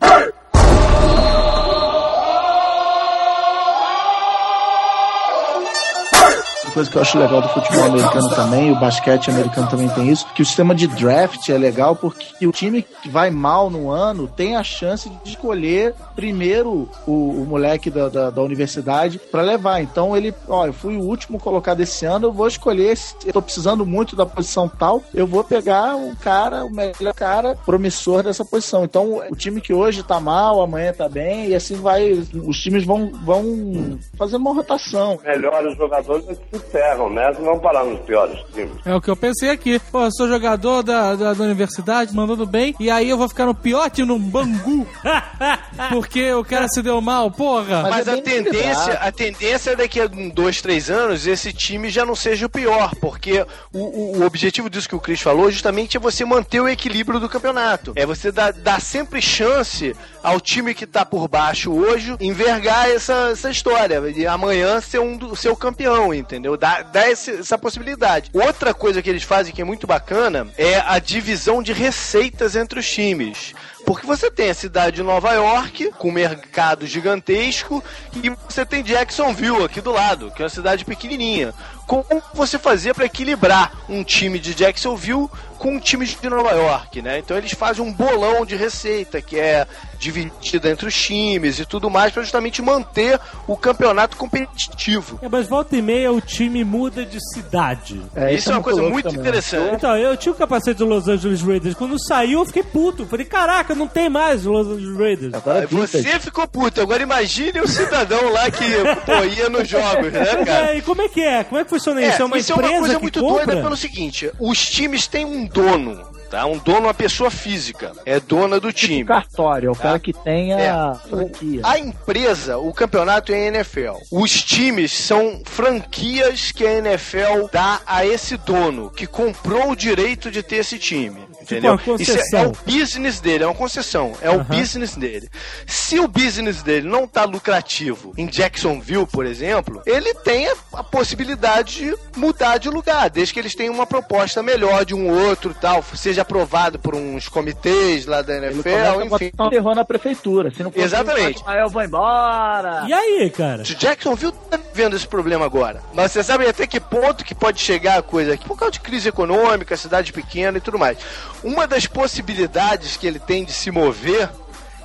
coisa 6.74 6.90
que 6.90 6.98
eu 6.98 7.02
acho 7.02 7.20
legal 7.20 7.42
do 7.42 7.50
futebol 7.50 7.86
americano 7.86 8.30
também, 8.30 8.72
o 8.72 8.80
basquete 8.80 9.30
americano 9.30 9.70
também 9.70 9.88
tem 9.90 10.10
isso, 10.10 10.26
que 10.34 10.42
o 10.42 10.46
sistema 10.46 10.74
de 10.74 10.88
draft 10.88 11.48
é 11.50 11.58
legal 11.58 11.96
porque 11.96 12.48
o 12.48 12.52
time 12.52 12.82
que 12.82 13.10
vai 13.10 13.30
mal 13.30 13.70
no 13.70 13.92
ano 13.92 14.28
tem 14.28 14.56
a 14.56 14.64
chance 14.64 15.10
de 15.24 15.30
escolher 15.30 15.94
primeiro 16.16 16.90
o, 17.06 17.42
o 17.42 17.46
moleque 17.46 17.90
da, 17.92 18.10
da, 18.10 18.30
da 18.30 18.42
universidade 18.42 19.20
para 19.20 19.42
levar. 19.42 19.82
Então 19.82 20.18
ele, 20.18 20.34
ó, 20.48 20.66
eu 20.66 20.74
fui 20.74 20.98
o 20.98 21.02
último 21.02 21.40
colocado 21.40 21.82
esse 21.82 22.06
ano, 22.06 22.28
eu 22.28 22.32
vou 22.32 22.48
escolher, 22.48 22.98
eu 23.26 23.34
tô 23.34 23.42
precisando 23.42 23.86
muito 23.86 24.16
da 24.16 24.26
posição 24.26 24.68
tal, 24.68 25.04
eu 25.14 25.28
vou 25.28 25.44
pegar 25.44 25.96
um 25.96 26.16
cara, 26.16 26.66
o 26.66 26.72
melhor 26.72 27.14
cara 27.14 27.56
promissor 27.66 28.24
dessa 28.24 28.44
posição. 28.44 28.84
Então 28.84 29.22
o 29.30 29.36
time 29.36 29.62
que 29.62 29.74
hoje 29.74 30.02
tá 30.02 30.20
mal, 30.20 30.62
amanhã 30.62 30.92
tá 30.92 31.08
bem, 31.08 31.50
e 31.50 31.56
assim 31.56 31.76
vai, 31.76 32.12
os 32.12 32.60
times 32.60 32.84
vão, 32.84 33.12
vão 33.24 34.00
fazendo 34.18 34.42
uma 34.42 34.54
rotação. 34.54 35.20
Melhores 35.24 35.78
jogadores 35.78 36.28
é 36.30 36.36
que 36.36 36.58
se 36.58 36.63
ferram, 36.72 37.10
né? 37.10 37.32
Não 37.38 37.46
vão 37.46 37.60
parar 37.60 37.84
nos 37.84 38.00
piores 38.02 38.40
times. 38.54 38.72
É 38.86 38.94
o 38.96 39.02
que 39.02 39.10
eu 39.10 39.16
pensei 39.16 39.50
aqui. 39.50 39.80
Pô, 39.92 40.04
eu 40.06 40.12
sou 40.12 40.28
jogador 40.28 40.82
da, 40.84 41.16
da, 41.16 41.34
da 41.34 41.44
universidade, 41.44 42.14
mandando 42.16 42.46
bem, 42.46 42.76
e 42.80 42.90
aí 42.90 43.10
eu 43.10 43.18
vou 43.18 43.28
ficar 43.30 43.46
no 43.46 43.54
pior 43.56 43.90
time, 43.90 44.08
no 44.08 44.18
Bangu, 44.20 44.88
porque 45.90 46.32
o 46.34 46.44
cara 46.44 46.68
se 46.68 46.82
deu 46.82 47.00
mal, 47.02 47.30
porra. 47.32 47.84
Mas 47.84 47.92
Mas 48.04 48.08
é 48.08 48.14
a 48.14 48.22
tendência, 48.22 48.94
a 48.94 49.12
tendência 49.12 49.72
é 49.72 49.76
daqui 49.76 50.00
a 50.02 50.06
um, 50.06 50.30
dois, 50.30 50.62
três 50.62 50.90
anos 50.90 51.26
esse 51.28 51.52
time 51.54 51.90
já 51.90 52.06
não 52.06 52.16
seja 52.16 52.46
o 52.46 52.50
pior, 52.50 52.92
porque 53.00 53.46
o, 53.74 53.80
o- 53.80 54.20
o 54.20 54.26
objetivo 54.26 54.70
disso 54.70 54.90
que 54.90 54.96
o 54.96 55.00
Cris 55.00 55.22
falou 55.22 55.50
justamente 55.52 55.98
é 55.98 56.00
você 56.00 56.26
manter 56.26 56.60
o 56.60 56.68
equilíbrio 56.68 57.20
do 57.20 57.30
campeonato. 57.30 57.94
É 57.96 58.06
você 58.06 58.32
dar, 58.32 58.52
dar 58.54 58.82
sempre 58.82 59.22
chance 59.22 59.96
ao 60.24 60.40
time 60.40 60.74
que 60.74 60.88
tá 60.88 61.06
por 61.06 61.28
baixo 61.28 61.72
hoje 61.72 62.16
envergar 62.20 62.90
essa, 62.90 63.30
essa 63.32 63.52
história 63.52 64.02
e 64.16 64.26
amanhã 64.26 64.80
ser 64.82 65.00
um 65.00 65.18
do, 65.18 65.36
ser 65.36 65.50
o 65.50 65.56
campeão, 65.56 66.14
entendeu? 66.14 66.56
Dá, 66.58 66.82
dá 66.82 67.10
esse- 67.10 67.40
essa 67.40 67.58
possibilidade. 67.58 68.32
Outra 68.34 68.74
coisa 68.74 69.02
que 69.02 69.10
eles 69.10 69.24
fazem 69.24 69.54
que 69.54 69.62
é 69.62 69.66
muito 69.66 69.86
bacana 69.86 70.48
é 70.58 70.82
a 70.86 70.98
divisão 71.00 71.62
de 71.62 71.74
receitas 71.74 72.56
entre 72.56 72.80
os 72.80 72.90
times. 72.90 73.54
Porque 73.86 74.08
você 74.08 74.32
tem 74.32 74.50
a 74.50 74.54
cidade 74.54 74.96
de 74.96 75.04
Nova 75.04 75.34
York, 75.34 75.92
com 75.98 76.10
mercado 76.10 76.88
gigantesco, 76.88 77.84
e 78.24 78.30
você 78.30 78.66
tem 78.66 78.82
Jacksonville 78.82 79.66
aqui 79.66 79.82
do 79.82 79.92
lado, 79.92 80.32
que 80.32 80.42
é 80.42 80.46
uma 80.46 80.50
cidade 80.50 80.86
pequenininha. 80.86 81.54
Como 81.86 82.06
você 82.34 82.58
fazia 82.58 82.94
para 82.94 83.04
equilibrar 83.06 83.74
um 83.90 84.02
time 84.02 84.40
de 84.40 84.54
Jacksonville 84.54 85.28
com 85.58 85.74
um 85.76 85.80
time 85.80 86.06
de 86.06 86.30
Nova 86.30 86.52
York, 86.52 87.02
né? 87.02 87.20
Então 87.20 87.38
eles 87.38 87.52
fazem 87.52 87.84
um 87.84 87.92
bolão 87.92 88.46
de 88.46 88.56
receita 88.56 89.22
que 89.22 89.38
é 89.38 89.68
dividida 90.04 90.70
entre 90.70 90.88
os 90.88 90.94
times 90.96 91.60
e 91.60 91.66
tudo 91.66 91.90
mais 91.90 92.12
para 92.12 92.22
justamente 92.24 92.62
manter 92.62 93.20
o 93.48 93.56
campeonato 93.56 94.18
competitivo. 94.18 95.20
É, 95.22 95.30
mas 95.30 95.48
volta 95.48 95.76
e 95.76 95.82
meia 95.82 96.12
o 96.12 96.20
time 96.20 96.64
muda 96.64 97.06
de 97.06 97.20
cidade. 97.34 98.02
É, 98.16 98.34
Isso 98.34 98.50
é 98.52 98.54
uma 98.56 98.62
coisa 98.64 98.82
muito 98.82 99.06
também. 99.06 99.20
interessante. 99.22 99.76
Então, 99.76 99.98
eu 99.98 100.16
tinha 100.18 100.32
o 100.32 100.36
capacete 100.36 100.78
do 100.78 100.86
Los 100.86 101.08
Angeles 101.08 101.42
Raiders. 101.42 101.76
Quando 101.76 101.98
saiu, 102.04 102.40
eu 102.40 102.46
fiquei 102.46 102.64
puto. 102.64 103.06
Falei, 103.06 103.26
caraca, 103.26 103.74
não 103.74 103.88
tem 103.88 104.10
mais 104.10 104.46
o 104.46 104.52
Los 104.52 104.68
Angeles 104.68 104.98
Raiders. 104.98 105.34
Agora 105.34 105.64
é 105.64 105.68
Você 105.68 106.20
ficou 106.20 106.48
puto, 106.48 106.82
agora 106.82 107.02
imagine 107.02 107.60
o 107.62 107.68
cidadão 107.68 108.32
lá 108.32 108.50
que 108.52 108.66
pô, 109.06 109.24
ia 109.24 109.50
nos 109.50 109.68
jogos, 109.68 110.12
né, 110.12 110.26
cara? 110.46 110.72
É, 110.74 110.78
e 110.78 110.82
como 110.82 111.02
é 111.02 111.08
que 111.08 111.22
é? 111.22 111.44
Como 111.44 111.60
é 111.60 111.64
que 111.64 111.70
funciona 111.70 112.02
isso? 112.02 112.22
É, 112.22 112.26
uma 112.26 112.38
isso 112.38 112.52
é 112.52 112.56
uma 112.56 112.64
empresa 112.64 112.80
coisa 112.80 112.96
que 112.96 113.02
muito 113.02 113.20
compra? 113.20 113.46
doida 113.46 113.62
pelo 113.62 113.78
seguinte: 113.78 114.32
os 114.40 114.60
times 114.70 115.08
têm 115.08 115.26
um 115.26 115.46
dono. 115.46 116.02
Tá? 116.34 116.48
Um 116.48 116.58
dono, 116.58 116.88
uma 116.88 116.94
pessoa 116.96 117.30
física. 117.30 117.92
É 118.08 118.20
dona 118.20 118.60
do 118.60 118.74
Tipo 118.74 118.88
time. 118.88 119.06
cartório, 119.06 119.68
é 119.68 119.72
o 119.72 119.76
cara 119.76 120.00
que 120.00 120.12
tem 120.12 120.52
É. 120.52 120.68
a 120.70 120.96
franquia. 120.96 121.62
A 121.64 121.78
empresa, 121.78 122.58
o 122.58 122.74
campeonato 122.74 123.32
é 123.32 123.36
a 123.36 123.48
NFL. 123.50 123.98
Os 124.12 124.42
times 124.44 124.92
são 124.92 125.42
franquias 125.46 126.52
que 126.52 126.66
a 126.66 126.74
NFL 126.80 127.48
dá 127.52 127.82
a 127.86 128.04
esse 128.04 128.36
dono, 128.38 128.90
que 128.90 129.06
comprou 129.06 129.70
o 129.72 129.76
direito 129.76 130.32
de 130.32 130.42
ter 130.42 130.56
esse 130.58 130.80
time. 130.80 131.22
Entendeu? 131.44 131.72
uma 131.74 131.78
concessão. 131.78 132.16
Isso 132.24 132.36
é, 132.36 132.42
é 132.42 132.48
o 132.48 132.52
business 132.66 133.20
dele, 133.20 133.44
é 133.44 133.48
uma 133.48 133.56
concessão. 133.56 134.14
É 134.22 134.30
o 134.30 134.36
Aham. 134.36 134.44
business 134.44 134.96
dele. 134.96 135.30
Se 135.68 136.00
o 136.00 136.08
business 136.08 136.64
dele 136.64 136.88
não 136.88 137.08
tá 137.08 137.26
lucrativo 137.26 138.14
em 138.18 138.26
Jacksonville, 138.28 139.06
por 139.06 139.26
exemplo, 139.26 139.82
ele 139.86 140.14
tem 140.16 140.48
a, 140.48 140.54
a 140.74 140.84
possibilidade 140.84 141.76
de 141.76 141.96
mudar 142.16 142.58
de 142.58 142.70
lugar, 142.70 143.10
desde 143.10 143.34
que 143.34 143.40
eles 143.40 143.56
tenham 143.56 143.74
uma 143.74 143.86
proposta 143.86 144.42
melhor 144.42 144.86
de 144.86 144.96
um 144.96 145.10
outro 145.28 145.52
e 145.52 145.54
tal, 145.54 145.84
seja 145.96 146.22
aprovado 146.22 146.80
por 146.80 146.96
uns 146.96 147.28
comitês 147.28 148.06
lá 148.06 148.22
da 148.22 148.36
Ele 148.36 148.48
NFL, 148.48 148.70
a 148.70 149.06
enfim. 149.06 149.32
botar 149.32 149.46
um 149.46 149.50
terror 149.50 149.76
na 149.76 149.86
prefeitura. 149.86 150.52
Se 150.52 150.64
não 150.64 150.72
for 150.72 150.80
Exatamente. 150.82 151.44
Aí 151.46 151.60
eu 151.60 151.70
vou 151.70 151.84
embora. 151.84 152.86
E 152.88 152.94
aí, 152.94 153.30
cara? 153.30 153.62
O 153.62 153.66
Jacksonville 153.66 154.34
tá 154.50 154.60
vendo 154.74 154.96
esse 154.96 155.08
problema 155.08 155.46
agora. 155.46 155.82
Mas 155.94 156.12
você 156.12 156.24
sabe 156.24 156.48
até 156.48 156.66
que 156.66 156.80
ponto 156.80 157.24
que 157.24 157.36
pode 157.36 157.60
chegar 157.60 157.98
a 158.00 158.02
coisa 158.02 158.34
aqui? 158.34 158.46
Por 158.48 158.58
causa 158.58 158.72
de 158.74 158.80
crise 158.80 159.10
econômica, 159.10 159.76
cidade 159.78 160.12
pequena 160.14 160.58
e 160.58 160.62
tudo 160.62 160.78
mais. 160.80 160.98
Uma 161.44 161.68
das 161.68 161.86
possibilidades 161.88 162.96
que 162.98 163.06
ele 163.06 163.20
tem 163.20 163.44
de 163.44 163.52
se 163.52 163.70
mover 163.72 164.30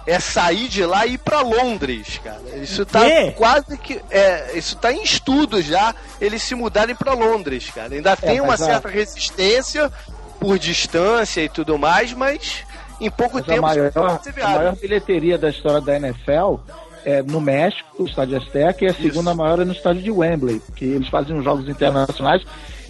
é 0.07 0.19
sair 0.19 0.69
de 0.69 0.85
lá 0.87 1.05
e 1.07 1.15
ir 1.15 1.19
pra 1.19 1.43
Londres, 1.43 2.19
cara. 2.25 2.41
Isso 2.63 2.85
tá 2.87 3.05
quê? 3.05 3.33
quase 3.37 3.77
que. 3.77 4.01
É, 4.11 4.57
isso 4.57 4.75
tá 4.77 4.93
em 4.93 5.03
estudo 5.03 5.61
já, 5.61 5.95
eles 6.21 6.43
se 6.43 6.55
mudarem 6.55 6.95
pra 6.95 7.13
Londres, 7.13 7.71
cara. 7.75 7.95
Ainda 7.95 8.17
tem 8.17 8.41
uma 8.41 8.49
mas 8.53 8.63
a- 8.63 8.67
certa 8.67 8.89
resistência 8.89 9.93
por 10.41 10.59
distância 10.59 11.43
e 11.43 11.49
tudo 11.49 11.79
mais, 11.79 12.13
mas 12.15 12.65
em 13.01 13.11
pouco 13.11 13.35
Mas 13.35 13.45
a 13.45 13.47
tempo 13.47 13.63
maior, 13.63 13.93
pode 13.93 14.25
ser 14.25 14.43
a 14.43 14.49
maior 14.49 14.77
bilheteria 14.77 15.37
da 15.39 15.51
história 15.51 15.81
da 15.81 15.97
NFL 15.97 16.57
é 17.05 17.23
no 17.23 17.41
México, 17.41 17.89
o 18.03 18.07
estádio 18.07 18.37
Azteca, 18.39 18.85
e 18.85 18.89
a 18.89 18.95
segunda 18.95 19.35
maior 19.35 19.61
é 19.61 19.65
no 19.65 19.73
estádio 19.73 20.03
de 20.03 20.11
Wembley, 20.11 20.61
que 20.75 20.85
eles 20.85 21.09
fazem 21.09 21.37
os 21.37 21.45
jogos 21.45 21.69
internacionais 21.69 22.43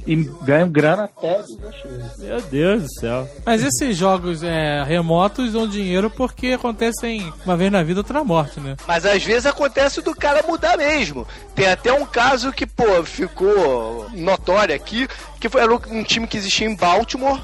e 0.09 0.17
ganham 0.43 0.71
grana 0.71 1.05
até 1.05 1.43
dos. 1.43 2.19
Meu 2.19 2.41
Deus 2.41 2.83
do 2.85 2.95
céu. 2.99 3.29
Mas 3.45 3.63
esses 3.63 3.95
jogos 3.95 4.43
é, 4.43 4.83
remotos 4.83 5.53
dão 5.53 5.69
dinheiro 5.69 6.09
porque 6.09 6.53
acontecem 6.53 7.31
uma 7.45 7.59
vez 7.59 7.71
na 7.71 7.83
vida, 7.83 8.01
outra 8.01 8.19
na 8.19 8.25
morte, 8.25 8.59
né? 8.59 8.75
Mas 8.87 9.05
às 9.05 9.23
vezes 9.23 9.45
acontece 9.45 10.01
do 10.01 10.15
cara 10.15 10.43
mudar 10.49 10.79
mesmo. 10.79 11.29
Tem 11.55 11.69
até 11.69 11.93
um 11.93 12.07
caso 12.07 12.51
que, 12.53 12.67
pô, 12.67 13.05
ficou 13.05 14.07
notório 14.15 14.75
aqui, 14.75 15.07
que 15.39 15.51
foi 15.51 15.61
era 15.61 15.75
um 15.75 16.03
time 16.03 16.27
que 16.27 16.39
existia 16.39 16.67
em 16.67 16.75
Baltimore, 16.75 17.39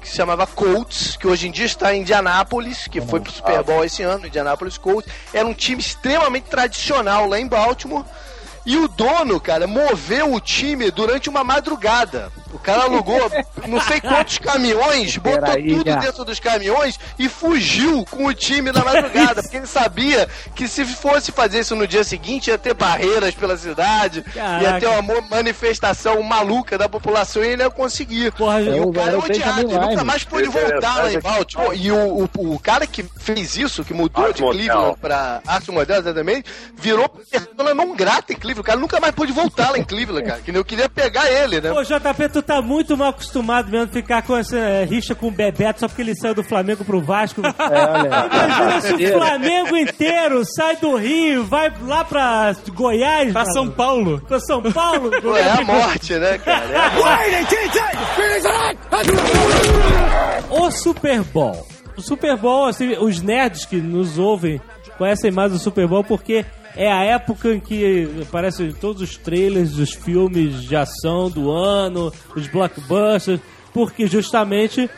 que 0.00 0.08
se 0.08 0.16
chamava 0.16 0.46
Colts, 0.46 1.16
que 1.16 1.26
hoje 1.26 1.48
em 1.48 1.50
dia 1.50 1.66
está 1.66 1.94
em 1.94 2.00
Indianápolis, 2.00 2.88
que 2.88 3.02
foi 3.02 3.20
pro 3.20 3.30
Super 3.30 3.62
Bowl 3.62 3.84
esse 3.84 4.02
ano, 4.02 4.26
Indianapolis 4.26 4.78
Colts. 4.78 5.12
Era 5.34 5.46
um 5.46 5.52
time 5.52 5.82
extremamente 5.82 6.44
tradicional 6.44 7.28
lá 7.28 7.38
em 7.38 7.46
Baltimore. 7.46 8.06
E 8.66 8.76
o 8.76 8.88
dono, 8.88 9.38
cara, 9.38 9.68
moveu 9.68 10.34
o 10.34 10.40
time 10.40 10.90
durante 10.90 11.30
uma 11.30 11.44
madrugada. 11.44 12.32
O 12.56 12.58
cara 12.58 12.84
alugou 12.84 13.30
não 13.68 13.80
sei 13.80 14.00
quantos 14.00 14.38
caminhões, 14.38 15.16
botou 15.18 15.40
Peraí, 15.40 15.76
tudo 15.76 15.90
já. 15.90 15.96
dentro 15.96 16.24
dos 16.24 16.40
caminhões 16.40 16.98
e 17.18 17.28
fugiu 17.28 18.04
com 18.10 18.26
o 18.26 18.34
time 18.34 18.72
na 18.72 18.82
madrugada, 18.82 19.42
porque 19.44 19.58
ele 19.58 19.66
sabia 19.66 20.26
que 20.54 20.66
se 20.66 20.84
fosse 20.86 21.30
fazer 21.32 21.60
isso 21.60 21.76
no 21.76 21.86
dia 21.86 22.02
seguinte 22.02 22.48
ia 22.48 22.56
ter 22.58 22.74
barreiras 22.74 23.34
pela 23.34 23.56
cidade, 23.56 24.24
ia 24.26 24.32
Caraca. 24.32 24.80
ter 24.80 24.86
uma 24.86 25.20
manifestação 25.20 26.22
maluca 26.22 26.78
da 26.78 26.88
população 26.88 27.44
e 27.44 27.48
ele 27.48 27.62
ia 27.62 27.70
conseguir. 27.70 28.32
Porra, 28.32 28.60
E 28.62 28.80
o 28.80 28.92
cara 28.92 29.12
é 29.12 29.16
odiado, 29.16 29.54
Benjamin 29.56 29.74
e 29.74 29.78
nunca 29.90 30.04
mais 30.04 30.24
pôde 30.24 30.48
voltar 30.48 30.96
lá 31.02 31.12
em 31.12 31.20
Baltimore. 31.20 31.74
E 31.74 31.90
o, 31.92 32.28
o, 32.36 32.54
o 32.54 32.58
cara 32.58 32.86
que 32.86 33.02
fez 33.02 33.56
isso, 33.56 33.84
que 33.84 33.92
mudou 33.92 34.24
Art 34.24 34.36
de. 34.36 34.42
Cleveland 34.42 34.98
pra 35.00 35.40
Arte 35.46 35.70
Model, 35.70 35.98
exatamente, 35.98 36.50
virou 36.74 37.08
persona 37.08 37.74
não 37.74 37.94
grata 37.94 38.32
em 38.32 38.36
Cleveland. 38.36 38.60
O 38.60 38.64
cara 38.64 38.78
nunca 38.78 38.98
mais 39.00 39.14
pôde 39.14 39.32
voltar 39.32 39.70
lá 39.70 39.78
em 39.78 39.84
Cleveland, 39.84 40.26
cara. 40.26 40.40
Que 40.40 40.52
nem 40.52 40.58
eu 40.58 40.64
queria 40.64 40.88
pegar 40.88 41.30
ele, 41.30 41.60
né? 41.60 41.70
Pô, 41.72 41.82
JP, 41.82 42.28
tu 42.32 42.42
tá 42.46 42.62
muito 42.62 42.96
mal 42.96 43.08
acostumado 43.08 43.70
mesmo 43.70 43.86
a 43.86 43.88
ficar 43.88 44.22
com 44.22 44.36
essa 44.36 44.56
é, 44.56 44.84
rixa 44.84 45.14
com 45.14 45.28
o 45.28 45.30
Bebeto 45.30 45.80
só 45.80 45.88
porque 45.88 46.02
ele 46.02 46.14
saiu 46.14 46.34
do 46.34 46.44
Flamengo 46.44 46.84
pro 46.84 47.00
Vasco. 47.00 47.42
É, 47.44 47.50
olha. 47.50 48.26
Imagina 48.26 48.80
se 48.80 48.94
o 48.94 49.12
Flamengo 49.18 49.76
inteiro 49.76 50.44
sai 50.44 50.76
do 50.76 50.96
Rio, 50.96 51.44
vai 51.44 51.72
lá 51.82 52.04
pra 52.04 52.54
Goiás. 52.72 53.32
Pra 53.32 53.44
São 53.46 53.70
Paulo. 53.70 54.20
Pra 54.26 54.38
São 54.40 54.62
Paulo. 54.62 55.10
Pô, 55.20 55.36
é 55.36 55.50
a 55.50 55.62
morte, 55.62 56.14
né, 56.14 56.38
cara? 56.38 56.64
É 56.66 56.76
a 56.76 56.90
morte. 56.90 57.36
O 60.50 60.70
Super 60.70 61.22
Bowl. 61.24 61.66
O 61.96 62.02
Super 62.02 62.36
Bowl, 62.36 62.66
assim, 62.66 62.96
os 62.98 63.20
nerds 63.20 63.64
que 63.64 63.76
nos 63.76 64.18
ouvem 64.18 64.60
conhecem 64.98 65.30
mais 65.30 65.52
o 65.52 65.58
Super 65.58 65.86
Bowl 65.86 66.04
porque 66.04 66.44
é 66.76 66.92
a 66.92 67.02
época 67.02 67.54
em 67.54 67.60
que 67.60 68.08
aparecem 68.22 68.72
todos 68.72 69.02
os 69.02 69.16
trailers 69.16 69.72
dos 69.72 69.92
filmes 69.92 70.62
de 70.62 70.76
ação 70.76 71.30
do 71.30 71.50
ano, 71.50 72.12
os 72.36 72.46
blockbusters, 72.48 73.40
porque 73.72 74.06
justamente 74.06 74.88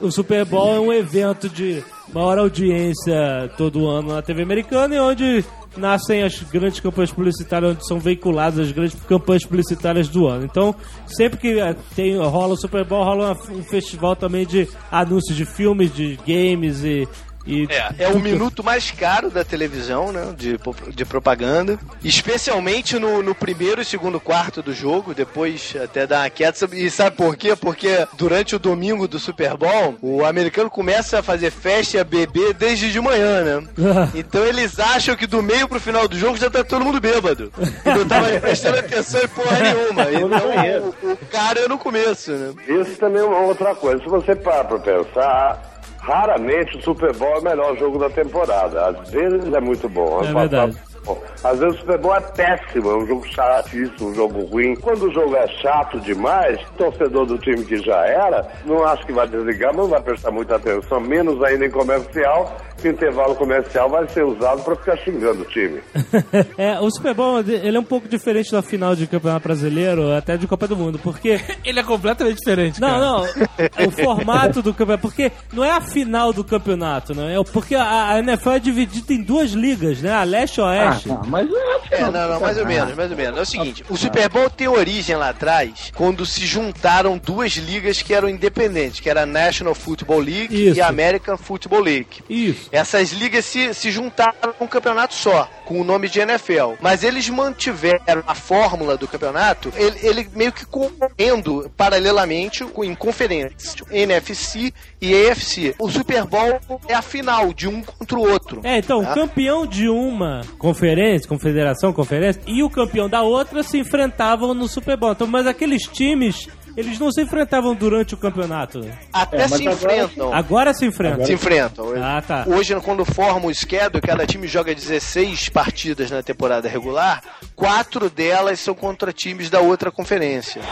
o 0.00 0.10
Super 0.10 0.44
Bowl 0.44 0.74
é 0.74 0.80
um 0.80 0.92
evento 0.92 1.48
de 1.48 1.82
maior 2.12 2.38
audiência 2.38 3.50
todo 3.56 3.88
ano 3.88 4.14
na 4.14 4.22
TV 4.22 4.42
americana 4.42 4.94
e 4.94 4.98
onde 4.98 5.44
nascem 5.76 6.22
as 6.22 6.42
grandes 6.42 6.80
campanhas 6.80 7.12
publicitárias, 7.12 7.72
onde 7.72 7.86
são 7.86 7.98
veiculadas 7.98 8.58
as 8.66 8.72
grandes 8.72 8.96
campanhas 9.04 9.44
publicitárias 9.44 10.08
do 10.08 10.26
ano. 10.26 10.44
Então, 10.44 10.74
sempre 11.06 11.38
que 11.38 11.60
eh, 11.60 11.76
tem, 11.94 12.16
rola 12.16 12.54
o 12.54 12.56
Super 12.56 12.84
Bowl, 12.84 13.04
rola 13.04 13.36
um 13.50 13.62
festival 13.62 14.16
também 14.16 14.46
de 14.46 14.68
anúncios 14.90 15.36
de 15.36 15.44
filmes, 15.44 15.94
de 15.94 16.18
games 16.26 16.84
e. 16.84 17.08
e 17.48 17.66
É, 17.70 18.04
é 18.04 18.08
o 18.08 18.20
minuto 18.20 18.62
mais 18.62 18.90
caro 18.90 19.30
da 19.30 19.42
televisão, 19.42 20.12
né? 20.12 20.34
De, 20.36 20.60
de 20.94 21.04
propaganda. 21.04 21.78
Especialmente 22.04 22.98
no, 22.98 23.22
no 23.22 23.34
primeiro 23.34 23.80
e 23.80 23.84
segundo 23.84 24.20
quarto 24.20 24.62
do 24.62 24.74
jogo, 24.74 25.14
depois 25.14 25.74
até 25.82 26.06
dá 26.06 26.20
uma 26.20 26.30
queda. 26.30 26.56
E 26.72 26.90
sabe 26.90 27.16
por 27.16 27.36
quê? 27.36 27.56
Porque 27.56 28.06
durante 28.18 28.54
o 28.54 28.58
domingo 28.58 29.08
do 29.08 29.18
Super 29.18 29.56
Bowl, 29.56 29.96
o 30.02 30.24
americano 30.24 30.68
começa 30.68 31.20
a 31.20 31.22
fazer 31.22 31.50
festa 31.50 31.96
e 31.96 32.00
a 32.00 32.04
beber 32.04 32.52
desde 32.52 32.92
de 32.92 33.00
manhã, 33.00 33.42
né? 33.42 33.68
Então 34.14 34.44
eles 34.44 34.78
acham 34.78 35.16
que 35.16 35.26
do 35.26 35.42
meio 35.42 35.68
pro 35.68 35.80
final 35.80 36.06
do 36.06 36.18
jogo 36.18 36.36
já 36.36 36.50
tá 36.50 36.62
todo 36.62 36.84
mundo 36.84 37.00
bêbado. 37.00 37.52
E 37.84 37.88
não 37.88 38.06
tava 38.06 38.28
prestando 38.40 38.78
atenção 38.78 39.22
em 39.22 39.28
porra 39.28 39.58
nenhuma. 39.60 40.02
Então 40.12 40.92
o, 41.02 41.12
o 41.12 41.16
cara 41.30 41.60
é 41.60 41.68
no 41.68 41.78
começo, 41.78 42.32
né? 42.32 42.52
Isso 42.66 42.96
também 42.96 43.22
é 43.22 43.24
uma 43.24 43.40
outra 43.40 43.74
coisa. 43.74 44.02
Se 44.02 44.08
você 44.08 44.34
parar 44.36 44.64
pra 44.64 44.78
pensar, 44.78 45.77
raramente 46.08 46.78
o 46.78 46.82
Super 46.82 47.14
Bowl 47.14 47.34
é 47.34 47.38
o 47.38 47.42
melhor 47.44 47.76
jogo 47.76 47.98
da 47.98 48.08
temporada. 48.08 48.86
Às 48.86 49.10
vezes 49.10 49.52
é 49.52 49.60
muito 49.60 49.88
bom. 49.88 50.22
É 50.24 50.32
verdade. 50.32 50.76
Bom. 51.04 51.20
Às 51.44 51.58
vezes 51.58 51.76
o 51.76 51.78
Super 51.80 51.98
Bowl 51.98 52.16
é 52.16 52.20
péssimo, 52.20 52.90
é 52.90 52.96
um 52.96 53.06
jogo 53.06 53.26
chatíssimo, 53.28 54.10
um 54.10 54.14
jogo 54.14 54.44
ruim. 54.46 54.74
Quando 54.76 55.04
o 55.08 55.12
jogo 55.12 55.36
é 55.36 55.46
chato 55.60 55.98
demais, 56.00 56.60
o 56.60 56.72
torcedor 56.78 57.26
do 57.26 57.38
time 57.38 57.64
que 57.64 57.76
já 57.78 58.06
era, 58.06 58.46
não 58.64 58.84
acho 58.84 59.06
que 59.06 59.12
vai 59.12 59.26
desligar, 59.28 59.70
mas 59.72 59.82
não 59.82 59.88
vai 59.88 60.00
prestar 60.02 60.30
muita 60.30 60.56
atenção, 60.56 61.00
menos 61.00 61.42
ainda 61.42 61.66
em 61.66 61.70
comercial, 61.70 62.56
que 62.80 62.88
o 62.88 62.92
intervalo 62.92 63.34
comercial 63.34 63.88
vai 63.88 64.06
ser 64.08 64.24
usado 64.24 64.62
para 64.62 64.76
ficar 64.76 64.96
xingando 64.98 65.42
o 65.42 65.46
time. 65.46 65.80
é, 66.56 66.78
o 66.80 66.90
Super 66.90 67.14
Bowl 67.14 67.40
ele 67.40 67.76
é 67.76 67.80
um 67.80 67.84
pouco 67.84 68.08
diferente 68.08 68.52
da 68.52 68.62
final 68.62 68.94
de 68.94 69.06
Campeonato 69.06 69.44
Brasileiro, 69.44 70.12
até 70.14 70.36
de 70.36 70.46
Copa 70.46 70.66
do 70.68 70.76
Mundo, 70.76 70.98
porque 71.02 71.40
Ele 71.64 71.80
é 71.80 71.82
completamente 71.82 72.36
diferente, 72.38 72.80
Não, 72.80 72.88
cara. 72.88 73.00
não. 73.00 73.48
O 73.88 73.90
formato 73.90 74.62
do 74.62 74.72
campeonato. 74.72 75.02
Porque 75.02 75.30
não 75.52 75.64
é 75.64 75.70
a 75.70 75.80
final 75.80 76.32
do 76.32 76.42
campeonato, 76.44 77.14
não. 77.14 77.28
É 77.28 77.42
porque 77.52 77.74
a, 77.74 78.10
a 78.12 78.18
NFL 78.20 78.50
é 78.50 78.58
dividida 78.58 79.12
em 79.12 79.22
duas 79.22 79.50
ligas, 79.52 80.00
né? 80.00 80.12
A 80.12 80.22
leste 80.24 80.58
e 80.58 80.62
a 80.62 80.87
Ah, 80.87 80.87
oeste. 80.90 81.08
não, 81.08 81.22
mas 81.26 81.48
não 81.48 81.58
é 81.58 81.78
É, 81.90 82.00
não, 82.02 82.10
não, 82.28 82.40
mais 82.40 82.58
ou 82.58 82.66
menos, 82.66 82.94
mais 82.94 83.10
ou 83.10 83.16
menos. 83.16 83.38
É 83.38 83.42
o 83.42 83.46
seguinte, 83.46 83.84
o 83.88 83.96
Super 83.96 84.28
Bowl 84.28 84.50
tem 84.50 84.68
origem 84.68 85.16
lá 85.16 85.30
atrás, 85.30 85.90
quando 85.94 86.24
se 86.26 86.44
juntaram 86.46 87.16
duas 87.18 87.52
ligas 87.52 88.02
que 88.02 88.12
eram 88.14 88.28
independentes, 88.28 89.00
que 89.00 89.08
era 89.08 89.22
a 89.22 89.26
National 89.26 89.74
Football 89.74 90.20
League 90.20 90.68
Isso. 90.68 90.76
e 90.78 90.80
a 90.80 90.88
American 90.88 91.36
Football 91.36 91.80
League. 91.80 92.22
Isso. 92.28 92.68
Essas 92.72 93.10
ligas 93.12 93.44
se, 93.44 93.72
se 93.74 93.90
juntaram 93.90 94.54
num 94.60 94.66
campeonato 94.66 95.14
só, 95.14 95.48
com 95.64 95.80
o 95.80 95.84
nome 95.84 96.08
de 96.08 96.20
NFL. 96.20 96.74
Mas 96.80 97.02
eles 97.02 97.28
mantiveram 97.28 98.22
a 98.26 98.34
fórmula 98.34 98.96
do 98.96 99.08
campeonato, 99.08 99.72
ele, 99.76 99.98
ele 100.02 100.28
meio 100.34 100.52
que 100.52 100.64
correndo 100.66 101.70
paralelamente 101.76 102.64
com- 102.64 102.84
em 102.84 102.94
conferências, 102.94 103.76
NFC 103.90 104.72
e 105.00 105.14
AFC. 105.28 105.74
O 105.78 105.90
Super 105.90 106.24
Bowl 106.24 106.60
é 106.88 106.94
a 106.94 107.02
final 107.02 107.52
de 107.52 107.68
um 107.68 107.82
contra 107.82 108.18
o 108.18 108.28
outro. 108.30 108.60
É, 108.64 108.78
então, 108.78 109.00
o 109.00 109.04
Tá? 109.04 109.14
campeão 109.14 109.66
de 109.66 109.88
uma 109.88 110.42
conferência, 110.58 110.77
confederação, 111.26 111.92
conferência, 111.92 112.40
e 112.46 112.62
o 112.62 112.70
campeão 112.70 113.08
da 113.08 113.22
outra 113.22 113.62
se 113.62 113.78
enfrentavam 113.78 114.54
no 114.54 114.68
Super 114.68 114.96
Bowl. 114.96 115.12
Então, 115.12 115.26
mas 115.26 115.46
aqueles 115.46 115.82
times, 115.82 116.48
eles 116.78 116.96
não 116.98 117.10
se 117.10 117.20
enfrentavam 117.20 117.74
durante 117.74 118.14
o 118.14 118.16
campeonato. 118.16 118.88
Até 119.12 119.38
É, 119.42 119.48
se 119.48 119.54
agora- 119.54 119.72
enfrentam. 119.74 120.32
Agora 120.32 120.72
se 120.74 120.86
enfrentam. 120.86 121.26
Se 121.26 121.32
enfrentam. 121.32 121.86
Ah, 122.00 122.22
tá. 122.26 122.44
Hoje, 122.46 122.72
quando 122.80 123.04
forma 123.04 123.46
o 123.48 123.54
schedule, 123.54 124.00
cada 124.00 124.24
time 124.24 124.46
joga 124.46 124.72
16 124.72 125.48
partidas 125.48 126.08
na 126.10 126.22
temporada 126.22 126.68
regular, 126.68 127.20
quatro 127.56 128.08
delas 128.08 128.60
são 128.60 128.74
contra 128.74 129.12
times 129.12 129.50
da 129.50 129.58
outra 129.60 129.90
conferência. 129.90 130.62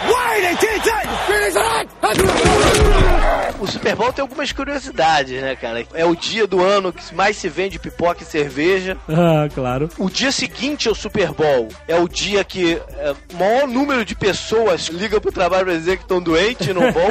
O 3.58 3.66
Super 3.66 3.96
Bowl 3.96 4.12
tem 4.12 4.22
algumas 4.22 4.52
curiosidades, 4.52 5.40
né, 5.40 5.56
cara? 5.56 5.84
É 5.94 6.04
o 6.04 6.14
dia 6.14 6.46
do 6.46 6.62
ano 6.62 6.92
que 6.92 7.14
mais 7.14 7.36
se 7.36 7.48
vende 7.48 7.78
pipoca 7.78 8.22
e 8.22 8.26
cerveja. 8.26 8.96
Ah, 9.08 9.48
claro. 9.54 9.88
O 9.98 10.10
dia 10.10 10.30
seguinte 10.30 10.88
ao 10.88 10.94
Super 10.94 11.32
Bowl 11.32 11.68
é 11.88 11.98
o 11.98 12.06
dia 12.06 12.44
que 12.44 12.74
é, 12.98 13.14
o 13.32 13.36
maior 13.36 13.66
número 13.66 14.04
de 14.04 14.14
pessoas 14.14 14.88
ligam 14.88 15.20
pro 15.20 15.32
trabalho 15.32 15.64
pra 15.64 15.74
dizer 15.96 15.98
que 15.98 16.02
estão 16.04 16.20
doentes 16.20 16.66
e 16.66 16.72
não 16.72 16.92
vão. 16.92 17.08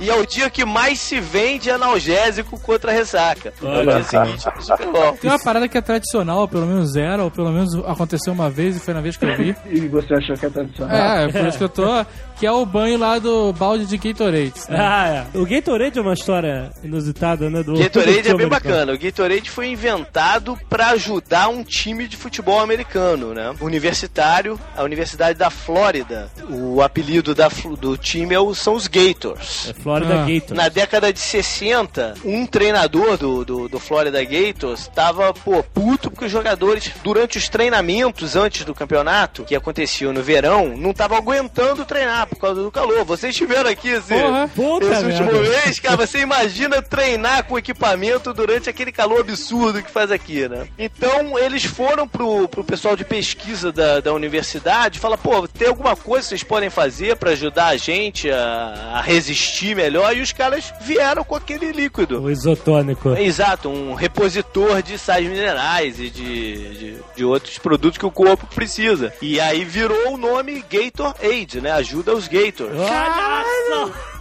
e 0.00 0.10
é 0.10 0.14
o 0.14 0.26
dia 0.26 0.50
que 0.50 0.64
mais 0.64 0.98
se 0.98 1.20
vende 1.20 1.70
analgésico 1.70 2.58
contra 2.60 2.90
a 2.90 2.94
ressaca. 2.94 3.52
É 3.62 3.78
o 3.80 3.86
dia 3.86 4.02
seguinte 4.04 4.42
Super 4.60 4.86
Bowl. 4.90 5.12
Tem 5.20 5.30
uma 5.30 5.38
parada 5.38 5.68
que 5.68 5.78
é 5.78 5.80
tradicional, 5.80 6.46
pelo 6.48 6.66
menos 6.66 6.96
era, 6.96 7.22
ou 7.24 7.30
pelo 7.30 7.50
menos 7.50 7.74
aconteceu 7.86 8.32
uma 8.32 8.50
vez 8.50 8.76
e 8.76 8.80
foi 8.80 8.94
na 8.94 9.00
vez 9.00 9.16
que 9.16 9.24
eu 9.24 9.36
vi. 9.36 9.56
E 9.72 9.88
você 9.88 10.14
achou 10.14 10.36
que 10.36 10.46
é 10.46 10.50
tradicional? 10.50 10.96
É, 10.96 11.28
por 11.32 11.46
isso 11.46 11.58
que 11.58 11.64
eu 11.64 11.68
tô. 11.68 12.04
Que 12.38 12.46
é 12.46 12.52
o 12.52 12.66
banho 12.66 12.98
lá 12.98 13.18
do 13.18 13.52
balde 13.52 13.86
de 13.86 13.96
Gatorade. 13.96 14.52
Né? 14.68 14.76
Ah, 14.78 15.26
é. 15.34 15.38
O 15.38 15.46
Gatorade 15.46 15.98
é 15.98 16.02
uma 16.02 16.12
história 16.14 16.70
inusitada, 16.82 17.48
né? 17.48 17.62
Do 17.62 17.78
Gatorade 17.78 18.18
é 18.18 18.22
bem 18.22 18.32
americano. 18.32 18.50
bacana. 18.50 18.92
O 18.92 18.98
Gatorade 18.98 19.50
foi 19.50 19.68
inventado 19.68 20.58
pra 20.68 20.88
ajudar 20.90 21.48
um 21.48 21.62
time 21.62 22.08
de 22.08 22.16
futebol 22.16 22.58
americano, 22.60 23.32
né? 23.32 23.54
Universitário, 23.60 24.58
a 24.76 24.82
Universidade 24.82 25.38
da 25.38 25.50
Flórida. 25.50 26.30
O 26.50 26.82
apelido 26.82 27.34
da, 27.34 27.48
fl- 27.48 27.74
do 27.92 27.98
time 27.98 28.34
é 28.34 28.40
o- 28.40 28.54
são 28.54 28.74
os 28.74 28.86
Gators. 28.86 29.68
É 29.70 29.74
Florida 29.74 30.14
Ah. 30.22 30.26
Gators. 30.26 30.52
Na 30.56 30.68
década 30.68 31.12
de 31.12 31.18
60, 31.18 32.14
um 32.24 32.46
treinador 32.46 33.16
do, 33.16 33.44
do, 33.44 33.68
do 33.68 33.78
Florida 33.78 34.22
Gators 34.24 34.88
tava, 34.94 35.32
pô, 35.34 35.62
puto 35.62 36.10
porque 36.10 36.24
os 36.26 36.32
jogadores, 36.32 36.90
durante 37.04 37.38
os 37.38 37.48
treinamentos 37.48 38.34
antes 38.36 38.64
do 38.64 38.74
campeonato, 38.74 39.44
que 39.44 39.54
aconteciam 39.54 40.12
no 40.12 40.22
verão, 40.22 40.74
não 40.76 40.90
estavam 40.92 41.16
aguentando 41.18 41.84
treinar 41.84 42.26
por 42.26 42.36
causa 42.36 42.62
do 42.62 42.70
calor. 42.70 43.04
Vocês 43.04 43.32
estiveram 43.34 43.68
aqui 43.70 43.88
esse, 43.88 44.14
Porra. 44.14 44.50
Esse 44.92 45.04
último 45.04 45.32
mês, 45.42 45.80
cara, 45.80 45.96
você 45.96 46.20
imagina 46.20 46.80
treinar 46.80 47.44
com 47.44 47.58
equipamento 47.58 48.32
durante 48.32 48.70
aquele 48.70 48.92
calor 48.92 49.20
absurdo 49.20 49.82
que 49.82 49.90
faz 49.90 50.10
aqui, 50.10 50.48
né? 50.48 50.66
Então, 50.78 51.38
eles 51.38 51.64
foram 51.64 52.06
pro, 52.08 52.48
pro 52.48 52.64
pessoal 52.64 52.96
de 52.96 53.04
pesquisa 53.04 53.70
da, 53.72 54.00
da 54.00 54.12
universidade, 54.12 54.98
fala, 54.98 55.18
pô, 55.18 55.46
tem 55.48 55.68
alguma 55.68 55.94
coisa 55.96 56.22
que 56.24 56.28
vocês 56.30 56.42
podem 56.42 56.70
fazer 56.70 57.16
pra 57.16 57.30
ajudar 57.30 57.71
a 57.72 57.76
gente 57.76 58.30
a, 58.30 58.92
a 58.94 59.00
resistir 59.02 59.74
melhor? 59.76 60.16
E 60.16 60.20
os 60.20 60.32
caras 60.32 60.72
vieram 60.80 61.24
com 61.24 61.34
aquele 61.34 61.72
líquido. 61.72 62.22
O 62.22 62.30
isotônico. 62.30 63.10
Exato, 63.16 63.68
um 63.68 63.94
repositor 63.94 64.82
de 64.82 64.98
sais 64.98 65.26
minerais 65.26 65.98
e 65.98 66.08
de, 66.10 66.78
de, 66.78 66.96
de 67.16 67.24
outros 67.24 67.58
produtos 67.58 67.98
que 67.98 68.06
o 68.06 68.10
corpo 68.10 68.46
precisa. 68.54 69.12
E 69.20 69.40
aí 69.40 69.64
virou 69.64 70.14
o 70.14 70.16
nome 70.16 70.64
Gatorade, 70.70 71.60
né? 71.60 71.70
Ajuda 71.72 72.14
os 72.14 72.28
Gators. 72.28 72.72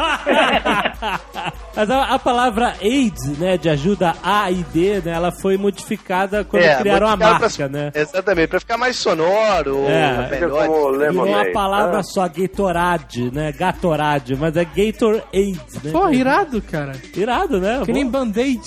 Mas 1.75 1.89
a, 1.89 2.03
a 2.15 2.19
palavra 2.19 2.75
AIDS, 2.81 3.37
né, 3.37 3.57
de 3.57 3.69
ajuda 3.69 4.13
A 4.23 4.51
e 4.51 4.55
D, 4.73 5.01
né, 5.05 5.13
ela 5.13 5.31
foi 5.41 5.57
modificada 5.57 6.43
quando 6.43 6.63
criaram 6.79 7.07
a 7.07 7.15
marca, 7.15 7.45
É, 7.45 7.49
pra- 7.49 7.69
né? 7.69 7.91
Exatamente, 7.95 8.47
pra 8.47 8.59
ficar 8.59 8.77
mais 8.77 8.97
sonoro, 8.97 9.85
É. 9.87 10.27
Melhor. 10.29 10.49
como 10.67 10.91
Virou 10.91 10.91
uma 10.91 10.97
Lemonade. 10.97 11.51
palavra 11.53 11.99
Ah, 11.99 12.03
só, 12.03 12.27
Gatorade, 12.27 13.31
né? 13.33 13.40
Gatorade, 13.49 14.35
mas 14.35 14.57
é 14.57 14.65
Gatorade, 14.65 15.25
né? 15.31 15.91
Pô, 15.93 16.09
irado, 16.09 16.61
cara. 16.61 16.91
Irado, 17.15 17.61
né? 17.61 17.81
Que 17.85 17.93
nem 17.93 18.05
band-aid. 18.05 18.61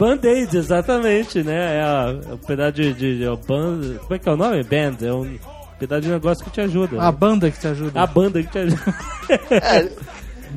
Band-Aid, 0.00 0.56
exatamente, 0.56 1.42
né? 1.42 1.76
É, 1.76 2.30
é 2.30 2.34
um 2.34 2.38
pedaço 2.38 2.72
de, 2.72 2.94
de, 2.94 3.24
é 3.24 3.30
o 3.30 3.36
band, 3.36 3.98
como 4.00 4.14
é 4.14 4.18
que 4.18 4.28
é 4.28 4.32
o 4.32 4.36
nome? 4.36 4.62
Band, 4.62 4.96
é 5.02 5.12
um 5.12 5.38
pedaço 5.78 6.02
de 6.02 6.08
negócio 6.08 6.42
que 6.42 6.50
te 6.50 6.60
ajuda. 6.62 6.98
A 6.98 7.12
né? 7.12 7.18
banda 7.18 7.50
que 7.50 7.60
te 7.60 7.68
ajuda. 7.68 8.00
A 8.00 8.06
banda 8.06 8.42
que 8.42 8.48
te 8.48 8.58
ajuda. 8.58 8.80
É, 9.50 9.90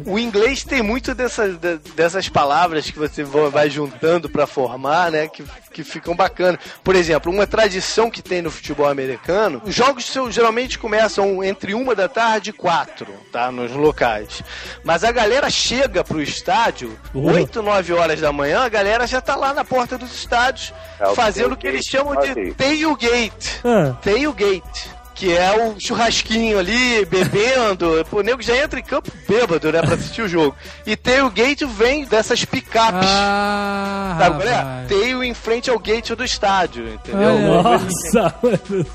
o 0.06 0.18
inglês 0.20 0.64
tem 0.64 0.82
muito 0.82 1.14
dessas, 1.16 1.58
de- 1.58 1.78
dessas 1.96 2.28
palavras 2.30 2.90
que 2.90 2.98
você 3.00 3.24
vo- 3.24 3.50
vai 3.50 3.70
juntando 3.70 4.30
pra 4.30 4.46
formar, 4.48 5.12
né? 5.12 5.28
Que, 5.28 5.44
que 5.72 5.84
ficam 5.84 6.16
bacanas. 6.16 6.60
Por 6.84 6.96
exemplo, 6.96 7.32
uma 7.32 7.48
tradição 7.48 8.10
que 8.12 8.22
tem 8.22 8.42
no 8.42 8.52
futebol 8.52 8.88
americano, 8.88 9.62
os 9.66 9.74
jogos 9.74 10.06
são- 10.06 10.32
geralmente 10.32 10.78
começam 10.78 11.44
entre 11.44 11.74
uma 11.74 11.96
da 11.96 12.08
tarde 12.08 12.52
e 12.52 12.54
quatro, 12.54 13.08
tá? 13.32 13.52
Nos 13.52 13.72
locais. 13.72 14.42
Mas 14.84 15.04
a 15.04 15.12
galera 15.12 15.50
chega 15.50 16.04
pro 16.04 16.22
estádio, 16.22 16.98
Uhum. 17.14 17.34
8, 17.34 17.62
9 17.62 17.94
horas 17.94 18.20
da 18.22 18.32
manhã, 18.32 18.62
a 18.64 18.70
galera 18.70 19.08
já 19.08 19.22
tá 19.22 19.36
lá 19.36 19.54
na 19.54 19.64
porta 19.66 19.98
dos 19.98 20.14
estádios 20.14 20.74
É 21.00 21.14
fazendo 21.16 21.54
o 21.54 21.58
que 21.58 21.68
eles 21.68 21.86
chamam 21.86 22.14
de 22.20 22.34
tailgate. 22.54 22.56
tailgate. 22.56 23.62
Ah, 23.64 23.96
tailgate. 24.04 24.90
Que 25.24 25.32
é 25.32 25.56
o 25.56 25.80
churrasquinho 25.80 26.60
ali, 26.60 27.06
bebendo. 27.06 28.06
Pô, 28.12 28.20
o 28.20 28.22
nego 28.22 28.42
já 28.42 28.58
entra 28.58 28.78
em 28.78 28.84
campo 28.84 29.10
bêbado, 29.26 29.72
né? 29.72 29.82
Pra 29.82 29.96
assistir 29.96 30.22
o 30.22 30.28
jogo. 30.28 30.54
E 30.86 30.98
tailgate 30.98 31.64
vem 31.64 32.04
dessas 32.04 32.44
picapes. 32.44 33.08
Ah, 33.10 34.18
Sabe 34.20 34.44
qual 34.44 34.54
é? 34.54 34.86
Tail 34.86 35.24
em 35.24 35.34
frente 35.34 35.70
ao 35.70 35.80
gate 35.80 36.10
do 36.14 36.26
estádio, 36.26 36.90
entendeu? 36.90 37.36
Olha. 37.36 37.64
nossa, 37.64 38.36
mano. 38.44 38.86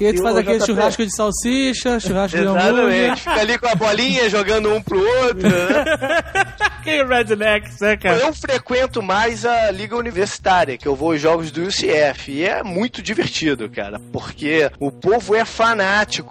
E 0.00 0.06
aí 0.06 0.12
tu 0.12 0.22
faz 0.24 0.36
aquele 0.38 0.66
churrasco 0.66 1.06
de 1.06 1.14
salsicha, 1.14 2.00
churrasco 2.00 2.36
de 2.36 2.44
hambúrguer. 2.44 3.04
Exatamente. 3.04 3.20
Fica 3.20 3.40
ali 3.40 3.58
com 3.58 3.68
a 3.68 3.74
bolinha 3.76 4.28
jogando 4.28 4.74
um 4.74 4.82
pro 4.82 4.98
outro, 4.98 5.48
né? 5.48 6.46
Que 6.86 7.02
rednecks, 7.02 7.80
né, 7.80 7.96
cara? 7.96 8.18
Eu 8.18 8.32
frequento 8.32 9.02
mais 9.02 9.44
a 9.44 9.72
liga 9.72 9.96
universitária, 9.96 10.78
que 10.78 10.86
eu 10.86 10.94
vou 10.94 11.10
aos 11.10 11.20
jogos 11.20 11.50
do 11.50 11.62
UCF. 11.64 12.30
E 12.30 12.44
é 12.44 12.62
muito 12.62 13.02
divertido, 13.02 13.68
cara. 13.68 14.00
Porque 14.12 14.70
o 14.78 14.92
povo 14.92 15.34
é 15.34 15.44
fanático 15.44 15.75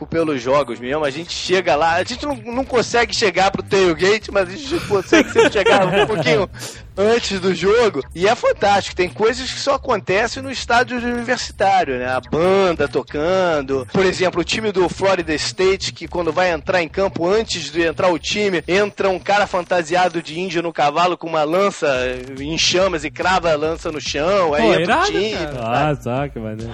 pelos 0.06 0.42
jogos 0.42 0.80
mesmo. 0.80 1.04
A 1.04 1.10
gente 1.10 1.34
chega 1.34 1.76
lá, 1.76 1.94
a 1.96 2.04
gente 2.04 2.26
não, 2.26 2.36
não 2.36 2.66
consegue 2.66 3.16
chegar 3.16 3.52
pro 3.52 3.64
tailgate, 3.64 4.32
mas 4.32 4.50
a 4.50 4.52
gente 4.52 4.88
consegue 4.88 5.32
sempre 5.32 5.52
chegar 5.52 5.88
um 5.88 6.06
pouquinho 6.08 6.50
antes 6.98 7.40
do 7.40 7.54
jogo. 7.54 8.02
E 8.14 8.28
é 8.28 8.36
fantástico. 8.36 8.96
Tem 8.96 9.10
coisas 9.10 9.52
que 9.52 9.60
só 9.60 9.76
acontecem 9.76 10.42
no 10.42 10.52
estádio 10.52 10.98
universitário, 10.98 11.98
né? 11.98 12.08
A 12.08 12.20
banda 12.22 12.88
tocando. 12.88 13.88
Por 13.92 14.06
exemplo, 14.06 14.42
o 14.42 14.44
time 14.44 14.72
do 14.72 14.88
Florida 14.90 15.34
State, 15.34 15.94
que 15.94 16.08
quando 16.08 16.32
vai 16.32 16.52
entrar 16.52 16.82
em 16.82 16.88
campo, 16.88 17.28
antes 17.28 17.72
de 17.72 17.82
entrar 17.82 18.10
o 18.10 18.20
time, 18.20 18.64
entra 18.68 19.10
um 19.10 19.20
cara 19.20 19.48
fantasiado 19.48 20.22
de 20.22 20.40
índio 20.40 20.62
no 20.62 20.74
cavalo 20.74 21.18
com 21.18 21.28
uma 21.28 21.44
lança 21.44 21.88
em 22.40 22.58
chamas 22.58 23.04
e 23.04 23.12
crava 23.12 23.52
a 23.52 23.56
lança 23.56 23.92
no 23.92 24.00
chão. 24.02 24.54
Aí 24.54 24.62
Pô, 24.62 24.70
entra 24.74 24.82
irado, 24.84 25.10
o 25.10 25.12
time. 25.12 25.32
cara. 25.32 25.90
Ah, 25.90 25.96
só 25.96 26.28
que 26.28 26.40
maneiro. 26.40 26.72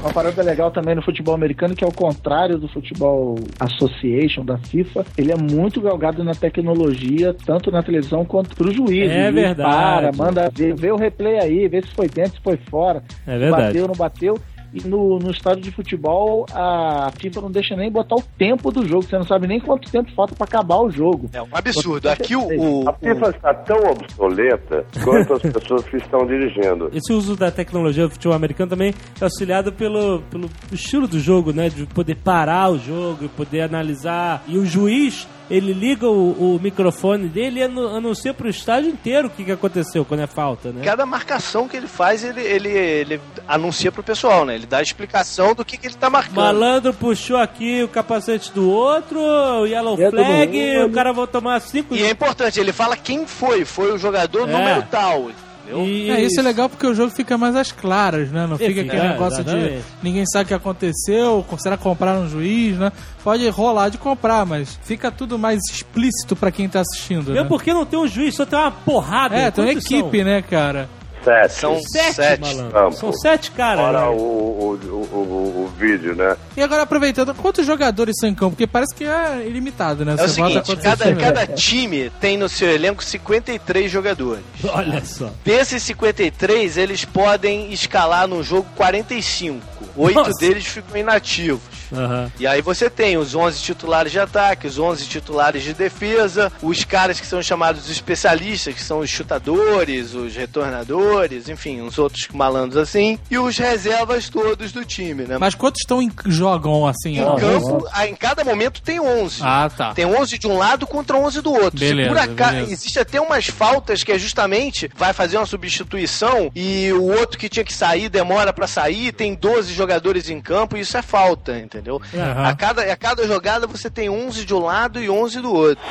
Uma 0.00 0.12
parada 0.12 0.42
legal 0.42 0.70
também 0.70 0.94
no 0.94 1.02
futebol 1.02 1.34
americano, 1.34 1.74
que 1.74 1.84
é 1.84 1.86
o 1.86 1.92
contrário 1.92 2.58
do 2.58 2.68
futebol 2.68 3.36
association 3.58 4.44
da 4.44 4.58
FIFA, 4.58 5.04
ele 5.16 5.32
é 5.32 5.36
muito 5.36 5.80
galgado 5.80 6.22
na 6.22 6.34
tecnologia, 6.50 7.34
tanto 7.46 7.70
na 7.70 7.82
televisão 7.82 8.24
quanto 8.24 8.54
pro 8.56 8.72
juiz. 8.72 9.10
É 9.10 9.24
juiz 9.30 9.34
verdade. 9.34 9.62
Para, 9.70 10.10
manda 10.12 10.50
ver, 10.52 10.74
vê 10.74 10.90
o 10.92 10.96
replay 10.96 11.38
aí, 11.40 11.68
vê 11.68 11.82
se 11.82 11.94
foi 11.94 12.08
dentro, 12.08 12.32
se 12.36 12.40
foi 12.42 12.56
fora. 12.70 13.02
É 13.26 13.38
verdade. 13.38 13.62
Bateu, 13.66 13.86
não 13.88 13.94
bateu. 13.94 14.38
E 14.76 14.88
no, 14.88 15.20
no 15.20 15.30
estádio 15.30 15.62
de 15.62 15.70
futebol, 15.70 16.46
a 16.52 17.08
FIFA 17.20 17.42
não 17.42 17.50
deixa 17.52 17.76
nem 17.76 17.92
botar 17.92 18.16
o 18.16 18.22
tempo 18.36 18.72
do 18.72 18.84
jogo. 18.84 19.04
Você 19.04 19.16
não 19.16 19.22
sabe 19.24 19.46
nem 19.46 19.60
quanto 19.60 19.88
tempo 19.88 20.10
falta 20.16 20.34
pra 20.34 20.44
acabar 20.46 20.78
o 20.80 20.90
jogo. 20.90 21.30
É 21.32 21.40
um 21.40 21.46
absurdo. 21.52 22.08
Aqui 22.08 22.34
o, 22.34 22.40
o- 22.82 22.88
A 22.88 22.92
FIFA 22.94 23.30
está 23.30 23.54
tão 23.54 23.76
obsoleta 23.88 24.84
quanto 25.04 25.34
as 25.34 25.42
pessoas 25.42 25.84
que 25.84 25.96
estão 25.96 26.26
dirigindo. 26.26 26.90
Esse 26.92 27.12
uso 27.12 27.36
da 27.36 27.52
tecnologia 27.52 28.02
do 28.08 28.10
futebol 28.10 28.34
americano 28.36 28.68
também 28.68 28.92
é 29.20 29.24
auxiliado 29.24 29.72
pelo, 29.72 30.22
pelo 30.22 30.50
estilo 30.72 31.06
do 31.06 31.20
jogo, 31.20 31.52
né? 31.52 31.68
De 31.68 31.86
poder 31.86 32.16
parar 32.16 32.68
o 32.72 32.76
jogo 32.76 33.26
e 33.26 33.28
poder 33.28 33.60
analisar. 33.60 34.42
E 34.48 34.58
o 34.58 34.66
juiz, 34.66 35.28
ele 35.50 35.72
liga 35.72 36.06
o, 36.08 36.56
o 36.56 36.60
microfone 36.60 37.28
dele 37.28 37.60
e 37.60 37.62
anu- 37.64 37.88
anuncia 37.94 38.32
pro 38.32 38.48
estádio 38.48 38.90
inteiro 38.90 39.28
o 39.28 39.30
que, 39.30 39.44
que 39.44 39.52
aconteceu 39.52 40.04
quando 40.04 40.20
é 40.20 40.26
falta, 40.26 40.72
né? 40.72 40.82
Cada 40.84 41.04
marcação 41.04 41.68
que 41.68 41.76
ele 41.76 41.86
faz, 41.86 42.24
ele, 42.24 42.40
ele, 42.40 42.68
ele 42.70 43.20
anuncia 43.46 43.92
pro 43.92 44.02
pessoal, 44.02 44.44
né? 44.44 44.54
Ele 44.54 44.66
dá 44.66 44.78
a 44.78 44.82
explicação 44.82 45.54
do 45.54 45.64
que, 45.64 45.76
que 45.76 45.86
ele 45.86 45.94
tá 45.96 46.08
marcando. 46.08 46.36
Malandro 46.36 46.94
puxou 46.94 47.36
aqui 47.36 47.82
o 47.82 47.88
capacete 47.88 48.52
do 48.52 48.70
outro, 48.70 49.20
o 49.20 49.66
yellow 49.66 49.96
no 49.96 50.10
flag, 50.10 50.78
o 50.84 50.90
cara 50.92 51.12
vai 51.12 51.26
tomar 51.26 51.60
cinco... 51.60 51.94
E 51.94 52.02
é 52.02 52.10
importante, 52.10 52.58
ele 52.58 52.72
fala 52.72 52.96
quem 52.96 53.26
foi. 53.26 53.64
Foi 53.64 53.92
o 53.92 53.98
jogador 53.98 54.48
É. 54.48 54.52
número 54.52 54.82
tal. 54.90 55.30
Entendeu? 55.66 55.86
E- 55.86 56.10
É, 56.10 56.22
isso 56.22 56.38
é 56.38 56.42
legal 56.42 56.68
porque 56.68 56.86
o 56.86 56.94
jogo 56.94 57.10
fica 57.10 57.36
mais 57.38 57.56
às 57.56 57.72
claras, 57.72 58.30
né? 58.30 58.46
Não 58.46 58.56
fica 58.58 58.82
aquele 58.82 59.08
negócio 59.08 59.40
exatamente. 59.40 59.72
de 59.78 59.82
ninguém 60.02 60.24
sabe 60.26 60.44
o 60.44 60.48
que 60.48 60.54
aconteceu, 60.54 61.44
será 61.58 61.76
comprar 61.76 62.16
um 62.18 62.28
juiz, 62.28 62.76
né? 62.78 62.92
Pode 63.22 63.48
rolar 63.48 63.88
de 63.88 63.98
comprar, 63.98 64.44
mas 64.44 64.78
fica 64.84 65.10
tudo 65.10 65.38
mais 65.38 65.60
explícito 65.70 66.36
pra 66.36 66.50
quem 66.50 66.68
tá 66.68 66.80
assistindo, 66.80 67.28
Mesmo 67.28 67.42
né? 67.42 67.48
porque 67.48 67.72
não 67.72 67.86
tem 67.86 67.98
um 67.98 68.06
juiz, 68.06 68.34
só 68.34 68.44
tem 68.44 68.58
uma 68.58 68.70
porrada. 68.70 69.34
É, 69.34 69.50
tem 69.50 69.64
uma 69.64 69.72
Quantos 69.72 69.88
são? 69.88 69.98
equipe, 69.98 70.22
né, 70.24 70.42
cara? 70.42 70.88
Sete. 71.24 71.52
São 71.54 71.80
Sete, 71.80 72.14
sete. 72.14 72.40
malandro. 72.40 72.92
São 72.92 73.12
sete 73.12 73.50
caras. 73.50 73.84
Fora 73.84 74.00
né? 74.00 74.06
o, 74.08 74.12
o, 74.12 74.78
o, 74.84 75.16
o, 75.16 75.64
o 75.64 75.72
vídeo, 75.78 76.14
né? 76.14 76.36
E 76.56 76.62
agora, 76.62 76.82
aproveitando, 76.82 77.34
quantos 77.34 77.64
jogadores 77.66 78.14
são 78.20 78.28
em 78.28 78.34
campo? 78.34 78.50
Porque 78.50 78.66
parece 78.66 78.94
que 78.94 79.04
é 79.04 79.44
ilimitado, 79.46 80.04
né? 80.04 80.12
É 80.12 80.24
o 80.24 80.28
Você 80.28 80.40
bota 80.40 80.64
seguinte, 80.64 80.82
cada, 80.82 81.04
times. 81.06 81.22
cada 81.24 81.46
time 81.46 82.10
tem 82.20 82.36
no 82.36 82.48
seu 82.48 82.68
elenco 82.70 83.02
53 83.02 83.90
jogadores. 83.90 84.44
Olha 84.68 85.04
só. 85.04 85.30
Desses 85.44 85.82
53, 85.82 86.76
eles 86.76 87.04
podem 87.04 87.72
escalar 87.72 88.28
no 88.28 88.42
jogo 88.42 88.66
45. 88.76 89.60
Oito 89.96 90.30
deles 90.40 90.66
ficam 90.66 90.96
inativos. 90.96 91.62
Aham. 91.96 92.32
E 92.38 92.46
aí 92.46 92.60
você 92.60 92.88
tem 92.90 93.16
os 93.16 93.34
11 93.34 93.60
titulares 93.60 94.12
de 94.12 94.18
ataque, 94.18 94.66
os 94.66 94.78
11 94.78 95.06
titulares 95.06 95.62
de 95.62 95.74
defesa, 95.74 96.52
os 96.62 96.84
caras 96.84 97.20
que 97.20 97.26
são 97.26 97.42
chamados 97.42 97.90
especialistas, 97.90 98.74
que 98.74 98.82
são 98.82 99.00
os 99.00 99.10
chutadores, 99.10 100.14
os 100.14 100.34
retornadores, 100.34 101.48
enfim, 101.48 101.80
uns 101.80 101.98
outros 101.98 102.28
malandros 102.32 102.76
assim, 102.76 103.18
e 103.30 103.38
os 103.38 103.56
reservas 103.58 104.28
todos 104.28 104.72
do 104.72 104.84
time, 104.84 105.24
né? 105.24 105.38
Mas 105.38 105.54
quantos 105.54 105.80
estão 105.82 106.00
em 106.00 106.10
jogam 106.26 106.86
assim? 106.86 107.18
Em 107.18 107.24
ó? 107.24 107.36
campo, 107.36 107.86
ah, 107.92 108.06
em 108.06 108.14
cada 108.14 108.44
momento 108.44 108.82
tem 108.82 109.00
11. 109.00 109.40
Ah, 109.42 109.70
tá. 109.74 109.94
Tem 109.94 110.04
11 110.04 110.38
de 110.38 110.46
um 110.46 110.56
lado 110.56 110.86
contra 110.86 111.16
11 111.16 111.40
do 111.40 111.52
outro. 111.52 111.78
Beleza, 111.78 112.08
Se 112.08 112.14
por 112.14 112.18
acaso 112.18 112.56
existe 112.70 112.98
até 112.98 113.20
umas 113.20 113.46
faltas 113.46 114.02
que 114.02 114.12
é 114.12 114.18
justamente 114.18 114.90
vai 114.96 115.12
fazer 115.12 115.36
uma 115.36 115.46
substituição 115.46 116.50
e 116.54 116.92
o 116.92 117.04
outro 117.04 117.38
que 117.38 117.48
tinha 117.48 117.64
que 117.64 117.72
sair 117.72 118.08
demora 118.08 118.52
pra 118.52 118.66
sair, 118.66 119.12
tem 119.12 119.34
12 119.34 119.72
jogadores 119.72 120.30
em 120.30 120.40
campo 120.40 120.76
e 120.76 120.80
isso 120.80 120.96
é 120.96 121.02
falta, 121.02 121.58
entendeu? 121.58 121.83
Aham. 121.92 122.46
A 122.46 122.56
cada 122.56 122.82
a 122.82 122.96
cada 122.96 123.26
jogada 123.26 123.66
você 123.66 123.90
tem 123.90 124.08
11 124.08 124.44
de 124.44 124.54
um 124.54 124.60
lado 124.60 125.00
e 125.00 125.08
11 125.10 125.40
do 125.40 125.52
outro. 125.52 125.82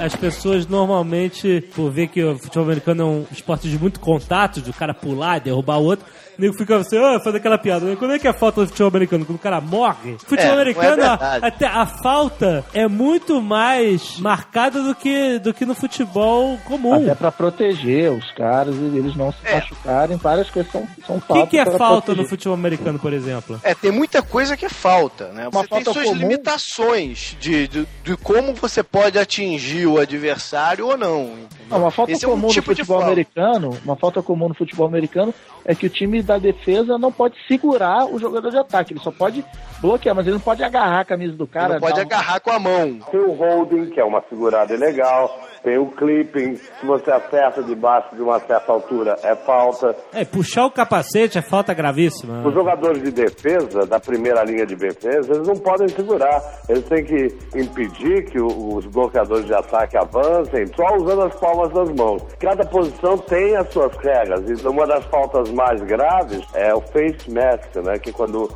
As 0.00 0.14
pessoas 0.14 0.66
normalmente, 0.66 1.60
por 1.74 1.90
ver 1.90 2.08
que 2.08 2.22
o 2.22 2.38
futebol 2.38 2.64
americano 2.64 3.02
é 3.02 3.06
um 3.06 3.26
esporte 3.32 3.68
de 3.68 3.78
muito 3.78 3.98
contato, 3.98 4.60
de 4.60 4.70
o 4.70 4.74
cara 4.74 4.94
pular 4.94 5.38
e 5.38 5.40
derrubar 5.40 5.78
o 5.78 5.84
outro, 5.84 6.06
nego 6.38 6.54
fica 6.56 6.76
assim, 6.76 6.96
ah, 6.98 7.18
faz 7.22 7.34
aquela 7.34 7.58
piada. 7.58 7.94
Quando 7.96 8.14
é 8.14 8.18
que 8.18 8.26
é 8.26 8.30
a 8.30 8.34
falta 8.34 8.60
do 8.62 8.68
futebol 8.68 8.88
americano? 8.88 9.24
Quando 9.26 9.36
o 9.36 9.40
cara 9.40 9.60
morre? 9.60 10.16
Futebol 10.18 10.44
É, 10.54 10.58
é 10.58 10.60
americano, 10.60 11.02
a- 11.02 11.16
verdade. 11.16 11.44
até 11.46 11.66
a 11.66 11.86
falta 11.86 12.64
é 12.72 12.86
muito 12.86 13.40
mais 13.42 14.18
marcada 14.18 14.82
do 14.82 14.94
que, 14.94 15.38
do 15.38 15.52
que 15.52 15.64
no 15.66 15.74
futebol 15.74 16.56
comum. 16.64 16.94
Até 16.94 17.14
pra 17.14 17.32
proteger 17.32 18.12
os 18.12 18.30
caras 18.32 18.74
e 18.76 18.96
eles 18.96 19.16
não 19.16 19.32
se 19.32 19.38
É. 19.44 19.56
machucarem, 19.56 20.16
várias 20.16 20.48
coisas 20.50 20.70
são, 20.70 20.86
são 21.06 21.16
O 21.16 21.20
que, 21.20 21.46
que 21.48 21.58
é 21.58 21.64
falta 21.64 22.06
proteger. 22.06 22.22
no 22.22 22.28
futebol 22.28 22.54
americano, 22.54 22.98
por 22.98 23.12
exemplo? 23.12 23.60
É, 23.62 23.74
tem 23.74 23.90
muita 23.90 24.22
coisa 24.22 24.56
que 24.56 24.64
é 24.64 24.68
falta, 24.68 25.28
né? 25.32 25.48
Uma 25.48 25.62
Você 25.62 25.68
tem 25.68 25.84
falta 25.84 25.92
suas 25.92 26.06
comum? 26.06 26.18
limitações 26.20 27.36
de, 27.40 27.66
de, 27.68 27.86
de 28.04 28.16
como 28.16 28.52
você 28.54 28.82
pode 28.82 29.18
atingir 29.18 29.86
o 29.86 29.98
adversário 29.98 30.86
ou 30.86 30.96
não. 30.96 31.30
Não, 31.68 31.78
uma 31.78 31.90
falta 31.90 32.12
Esse 32.12 32.24
é 32.24 32.28
um 32.28 32.32
comum 32.32 32.48
tipo 32.48 32.70
no 32.70 32.76
futebol 32.76 32.96
falta. 32.98 33.12
americano, 33.12 33.78
uma 33.84 33.96
falta 33.96 34.22
comum 34.22 34.48
no 34.48 34.54
futebol 34.54 34.86
americano 34.86 35.34
é 35.64 35.74
que 35.74 35.86
o 35.86 35.90
time 35.90 36.22
da 36.28 36.38
defesa 36.38 36.96
não 36.98 37.10
pode 37.10 37.34
segurar 37.48 38.04
o 38.06 38.18
jogador 38.18 38.50
de 38.50 38.58
ataque, 38.58 38.92
ele 38.92 39.00
só 39.00 39.10
pode 39.10 39.44
bloquear, 39.80 40.14
mas 40.14 40.26
ele 40.26 40.34
não 40.34 40.40
pode 40.40 40.62
agarrar 40.62 41.00
a 41.00 41.04
camisa 41.04 41.32
do 41.34 41.46
cara. 41.46 41.74
não 41.74 41.80
pode 41.80 41.98
um- 41.98 42.02
agarrar 42.02 42.38
com 42.40 42.50
a 42.50 42.58
mão. 42.58 42.98
Tem 43.10 43.20
o 43.20 43.32
holding, 43.32 43.86
que 43.90 43.98
é 43.98 44.04
uma 44.04 44.22
segurada 44.28 44.74
ilegal. 44.74 45.40
Tem 45.62 45.78
o 45.78 45.86
clipping, 45.90 46.56
se 46.56 46.86
você 46.86 47.10
acerta 47.10 47.62
debaixo 47.62 48.14
de 48.14 48.22
uma 48.22 48.38
certa 48.40 48.72
altura, 48.72 49.16
é 49.22 49.34
falta. 49.34 49.94
É, 50.12 50.24
puxar 50.24 50.66
o 50.66 50.70
capacete 50.70 51.38
é 51.38 51.42
falta 51.42 51.74
gravíssima. 51.74 52.46
Os 52.46 52.54
jogadores 52.54 53.02
de 53.02 53.10
defesa, 53.10 53.86
da 53.86 53.98
primeira 53.98 54.44
linha 54.44 54.64
de 54.64 54.76
defesa, 54.76 55.32
eles 55.32 55.46
não 55.46 55.56
podem 55.56 55.88
segurar. 55.88 56.40
Eles 56.68 56.84
têm 56.84 57.04
que 57.04 57.58
impedir 57.58 58.24
que 58.30 58.40
os 58.40 58.86
bloqueadores 58.86 59.46
de 59.46 59.54
ataque 59.54 59.96
avancem 59.96 60.66
só 60.76 60.96
usando 60.96 61.22
as 61.22 61.34
palmas 61.36 61.72
das 61.72 61.90
mãos. 61.90 62.22
Cada 62.38 62.64
posição 62.64 63.18
tem 63.18 63.56
as 63.56 63.68
suas 63.72 63.94
regras. 63.96 64.48
E 64.48 64.66
uma 64.66 64.86
das 64.86 65.04
faltas 65.06 65.50
mais 65.50 65.80
graves 65.82 66.42
é 66.54 66.72
o 66.74 66.80
face 66.80 67.30
mask, 67.30 67.76
né? 67.84 67.98
Que 67.98 68.12
quando 68.12 68.48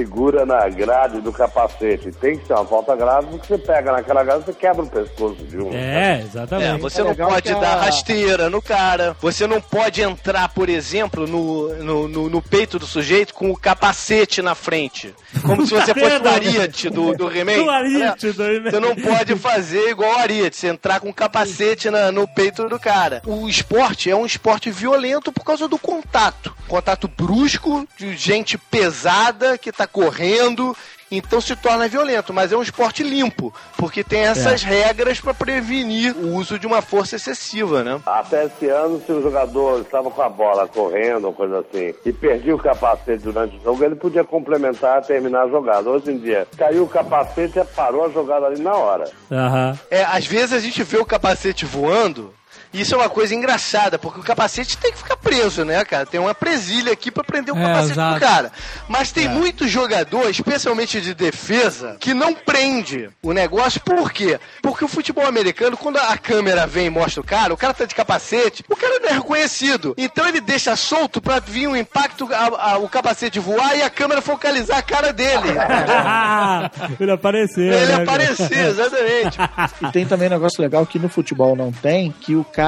segura 0.00 0.46
na 0.46 0.66
grade 0.68 1.20
do 1.20 1.30
capacete. 1.32 2.10
Tem 2.12 2.38
que 2.38 2.46
ser 2.46 2.54
uma 2.54 2.64
falta 2.64 2.96
grave, 2.96 3.26
porque 3.28 3.46
você 3.48 3.58
pega 3.58 3.92
naquela 3.92 4.24
grade 4.24 4.44
você 4.44 4.52
quebra 4.54 4.82
o 4.82 4.86
pescoço 4.88 5.36
de 5.44 5.58
um. 5.58 5.70
É, 5.72 6.00
É, 6.00 6.20
exatamente. 6.22 6.80
você 6.80 7.00
É 7.02 7.04
não 7.04 7.14
pode 7.14 7.52
a- 7.52 7.58
dar 7.58 7.76
rasteira 7.76 8.48
no 8.48 8.62
cara. 8.62 9.14
Você 9.20 9.46
não 9.46 9.60
pode 9.60 10.00
entrar, 10.00 10.48
por 10.48 10.68
exemplo, 10.68 11.26
no, 11.26 11.68
no, 11.76 12.08
no- 12.08 12.30
no 12.30 12.42
peito 12.42 12.78
do 12.78 12.86
sujeito 12.86 13.34
com 13.34 13.50
o 13.50 13.56
capacete 13.56 14.40
na 14.40 14.54
frente. 14.54 15.14
Como 15.44 15.66
se 15.66 15.74
você 15.74 15.92
fosse 15.94 16.16
o 16.16 16.28
Ariete 16.28 16.88
do, 16.90 17.14
do 17.14 17.30
He-Man. 17.36 17.64
Do 17.64 17.70
Ariete 17.70 18.32
do 18.32 18.42
He-Man. 18.44 18.70
Você 18.70 18.80
não 18.80 18.96
pode 18.96 19.36
fazer 19.36 19.90
igual 19.90 20.12
o 20.14 20.18
Ariete, 20.18 20.56
você 20.56 20.68
entrar 20.68 21.00
com 21.00 21.08
um 21.08 21.12
capacete 21.12 21.90
na- 21.90 22.10
no 22.10 22.26
peito 22.26 22.66
do 22.68 22.78
cara. 22.80 23.20
O 23.26 23.48
esporte 23.48 24.10
é 24.10 24.16
um 24.16 24.24
esporte 24.24 24.70
violento 24.70 25.30
por 25.30 25.44
causa 25.44 25.68
do 25.68 25.78
contato. 25.78 26.54
Contato 26.66 27.08
brusco, 27.08 27.86
de 27.98 28.16
gente 28.16 28.56
pesada 28.56 29.58
que 29.58 29.72
tá 29.72 29.86
correndo. 29.92 30.76
Então 31.10 31.40
se 31.40 31.56
torna 31.56 31.88
violento, 31.88 32.32
mas 32.32 32.52
é 32.52 32.56
um 32.56 32.62
esporte 32.62 33.02
limpo, 33.02 33.52
porque 33.76 34.04
tem 34.04 34.20
essas 34.20 34.62
regras 34.62 35.20
para 35.20 35.34
prevenir 35.34 36.14
o 36.16 36.36
uso 36.36 36.56
de 36.56 36.68
uma 36.68 36.80
força 36.80 37.16
excessiva, 37.16 37.82
né? 37.82 38.00
Até 38.06 38.44
esse 38.44 38.68
ano, 38.68 39.02
se 39.04 39.10
o 39.10 39.20
jogador 39.20 39.80
estava 39.80 40.08
com 40.08 40.22
a 40.22 40.28
bola 40.28 40.68
correndo 40.68 41.24
ou 41.26 41.32
coisa 41.32 41.58
assim 41.58 41.92
e 42.06 42.12
perdia 42.12 42.54
o 42.54 42.58
capacete 42.58 43.24
durante 43.24 43.56
o 43.56 43.60
jogo, 43.60 43.84
ele 43.84 43.96
podia 43.96 44.22
complementar, 44.22 45.02
terminar 45.02 45.46
a 45.46 45.48
jogada. 45.48 45.90
Hoje 45.90 46.12
em 46.12 46.18
dia, 46.18 46.46
caiu 46.56 46.84
o 46.84 46.88
capacete 46.88 47.58
e 47.58 47.64
parou 47.64 48.04
a 48.04 48.08
jogada 48.08 48.46
ali 48.46 48.60
na 48.62 48.76
hora. 48.76 49.10
Aham. 49.32 49.76
É, 49.90 50.04
às 50.04 50.26
vezes 50.26 50.52
a 50.52 50.60
gente 50.60 50.80
vê 50.84 50.98
o 50.98 51.04
capacete 51.04 51.64
voando. 51.64 52.32
Isso 52.72 52.94
é 52.94 52.98
uma 52.98 53.08
coisa 53.08 53.34
engraçada, 53.34 53.98
porque 53.98 54.20
o 54.20 54.22
capacete 54.22 54.78
tem 54.78 54.92
que 54.92 54.98
ficar 54.98 55.16
preso, 55.16 55.64
né, 55.64 55.84
cara? 55.84 56.06
Tem 56.06 56.20
uma 56.20 56.34
presilha 56.34 56.92
aqui 56.92 57.10
pra 57.10 57.24
prender 57.24 57.52
o 57.54 57.58
É, 57.58 57.62
capacete 57.62 57.92
exato. 57.92 58.14
do 58.14 58.20
cara. 58.20 58.52
Mas 58.88 59.10
tem 59.10 59.28
muito 59.28 59.66
jogador, 59.66 60.30
especialmente 60.30 61.00
de 61.00 61.12
defesa, 61.14 61.96
que 61.98 62.14
não 62.14 62.32
prende 62.34 63.10
o 63.22 63.32
negócio. 63.32 63.80
Por 63.80 64.12
quê? 64.12 64.38
Porque 64.62 64.84
o 64.84 64.88
futebol 64.88 65.26
americano, 65.26 65.76
quando 65.76 65.96
a 65.98 66.16
câmera 66.16 66.66
vem 66.66 66.86
e 66.86 66.90
mostra 66.90 67.20
o 67.20 67.24
cara, 67.24 67.52
o 67.52 67.56
cara 67.56 67.74
tá 67.74 67.84
de 67.84 67.94
capacete, 67.94 68.64
o 68.68 68.76
cara 68.76 69.00
não 69.00 69.08
é 69.08 69.12
reconhecido. 69.14 69.94
Então 69.98 70.26
ele 70.28 70.40
deixa 70.40 70.76
solto 70.76 71.20
pra 71.20 71.40
vir 71.40 71.66
um 71.66 71.74
impacto, 71.76 72.28
a- 72.32 72.72
a- 72.74 72.78
o 72.78 72.88
capacete 72.88 73.38
voar 73.40 73.76
e 73.76 73.82
a 73.82 73.90
câmera 73.90 74.22
focalizar 74.22 74.78
a 74.78 74.82
cara 74.82 75.12
dele. 75.12 75.48
Ele 77.00 77.10
apareceu. 77.10 77.64
ele 77.64 77.74
né, 77.86 77.86
cara? 77.86 78.02
aparecer, 78.02 78.66
exatamente. 78.68 79.38
E 79.82 79.92
tem 79.92 80.06
também 80.06 80.28
um 80.28 80.32
negócio 80.32 80.60
legal 80.62 80.84
que 80.86 80.98
no 80.98 81.08
futebol 81.08 81.56
não 81.56 81.72
tem, 81.72 82.12
que 82.12 82.34
o 82.36 82.44
cara 82.44 82.59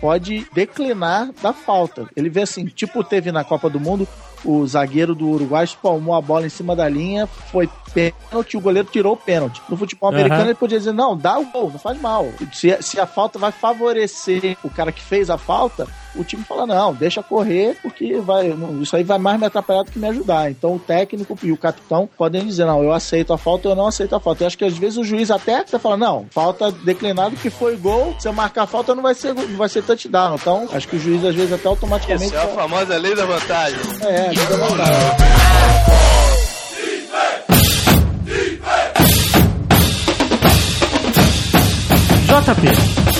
pode 0.00 0.46
declinar 0.52 1.30
da 1.42 1.52
falta. 1.52 2.06
Ele 2.16 2.28
vê 2.28 2.42
assim, 2.42 2.66
tipo 2.66 3.02
teve 3.02 3.32
na 3.32 3.44
Copa 3.44 3.70
do 3.70 3.80
Mundo, 3.80 4.06
o 4.44 4.66
zagueiro 4.66 5.14
do 5.14 5.28
Uruguai 5.28 5.64
espalmou 5.64 6.14
a 6.14 6.20
bola 6.20 6.46
em 6.46 6.50
cima 6.50 6.76
da 6.76 6.88
linha, 6.88 7.26
foi 7.26 7.68
pênalti, 7.92 8.56
o 8.56 8.60
goleiro 8.60 8.88
tirou 8.90 9.14
o 9.14 9.16
pênalti. 9.16 9.62
No 9.68 9.76
futebol 9.76 10.10
americano 10.10 10.46
ele 10.46 10.54
podia 10.54 10.78
dizer, 10.78 10.92
não, 10.92 11.16
dá 11.16 11.38
o 11.38 11.46
gol, 11.46 11.70
não 11.70 11.78
faz 11.78 11.98
mal. 12.00 12.28
Se, 12.52 12.76
se 12.82 13.00
a 13.00 13.06
falta 13.06 13.38
vai 13.38 13.52
favorecer 13.52 14.56
o 14.62 14.68
cara 14.68 14.92
que 14.92 15.00
fez 15.02 15.30
a 15.30 15.38
falta, 15.38 15.88
o 16.16 16.24
time 16.24 16.44
fala, 16.44 16.66
não, 16.66 16.94
deixa 16.94 17.22
correr, 17.22 17.76
porque 17.82 18.16
vai, 18.20 18.48
não, 18.48 18.82
isso 18.82 18.96
aí 18.96 19.02
vai 19.02 19.18
mais 19.18 19.38
me 19.38 19.46
atrapalhar 19.46 19.82
do 19.82 19.90
que 19.90 19.98
me 19.98 20.08
ajudar. 20.08 20.50
Então 20.50 20.74
o 20.76 20.78
técnico 20.78 21.38
e 21.42 21.52
o 21.52 21.56
capitão 21.56 22.08
podem 22.16 22.44
dizer, 22.44 22.64
não, 22.64 22.82
eu 22.82 22.92
aceito 22.92 23.32
a 23.32 23.38
falta 23.38 23.68
ou 23.68 23.72
eu 23.72 23.76
não 23.76 23.86
aceito 23.86 24.14
a 24.14 24.20
falta. 24.20 24.42
Eu 24.42 24.46
acho 24.46 24.58
que 24.58 24.64
às 24.64 24.76
vezes 24.76 24.98
o 24.98 25.04
juiz 25.04 25.30
até 25.30 25.64
você 25.64 25.78
fala, 25.78 25.96
não, 25.96 26.26
falta 26.30 26.70
declinado 26.70 27.36
que 27.36 27.50
foi 27.50 27.76
gol, 27.76 28.14
se 28.18 28.28
eu 28.28 28.32
marcar 28.32 28.62
a 28.62 28.66
falta 28.66 28.94
não 28.94 29.02
vai 29.02 29.14
ser, 29.14 29.34
não 29.34 29.56
vai 29.56 29.68
ser 29.68 29.82
touchdown. 29.82 30.36
Então, 30.36 30.68
acho 30.72 30.88
que 30.88 30.96
o 30.96 31.00
juiz 31.00 31.24
às 31.24 31.34
vezes 31.34 31.52
até 31.52 31.68
automaticamente... 31.68 32.26
Isso 32.26 32.36
é 32.36 32.42
a 32.42 32.48
famosa 32.48 32.96
lei 32.96 33.14
da 33.14 33.24
vantagem. 33.26 33.78
É, 34.02 34.30
fica 34.30 34.54
à 34.54 34.68
vontade. 34.68 35.44
JP. 42.44 43.13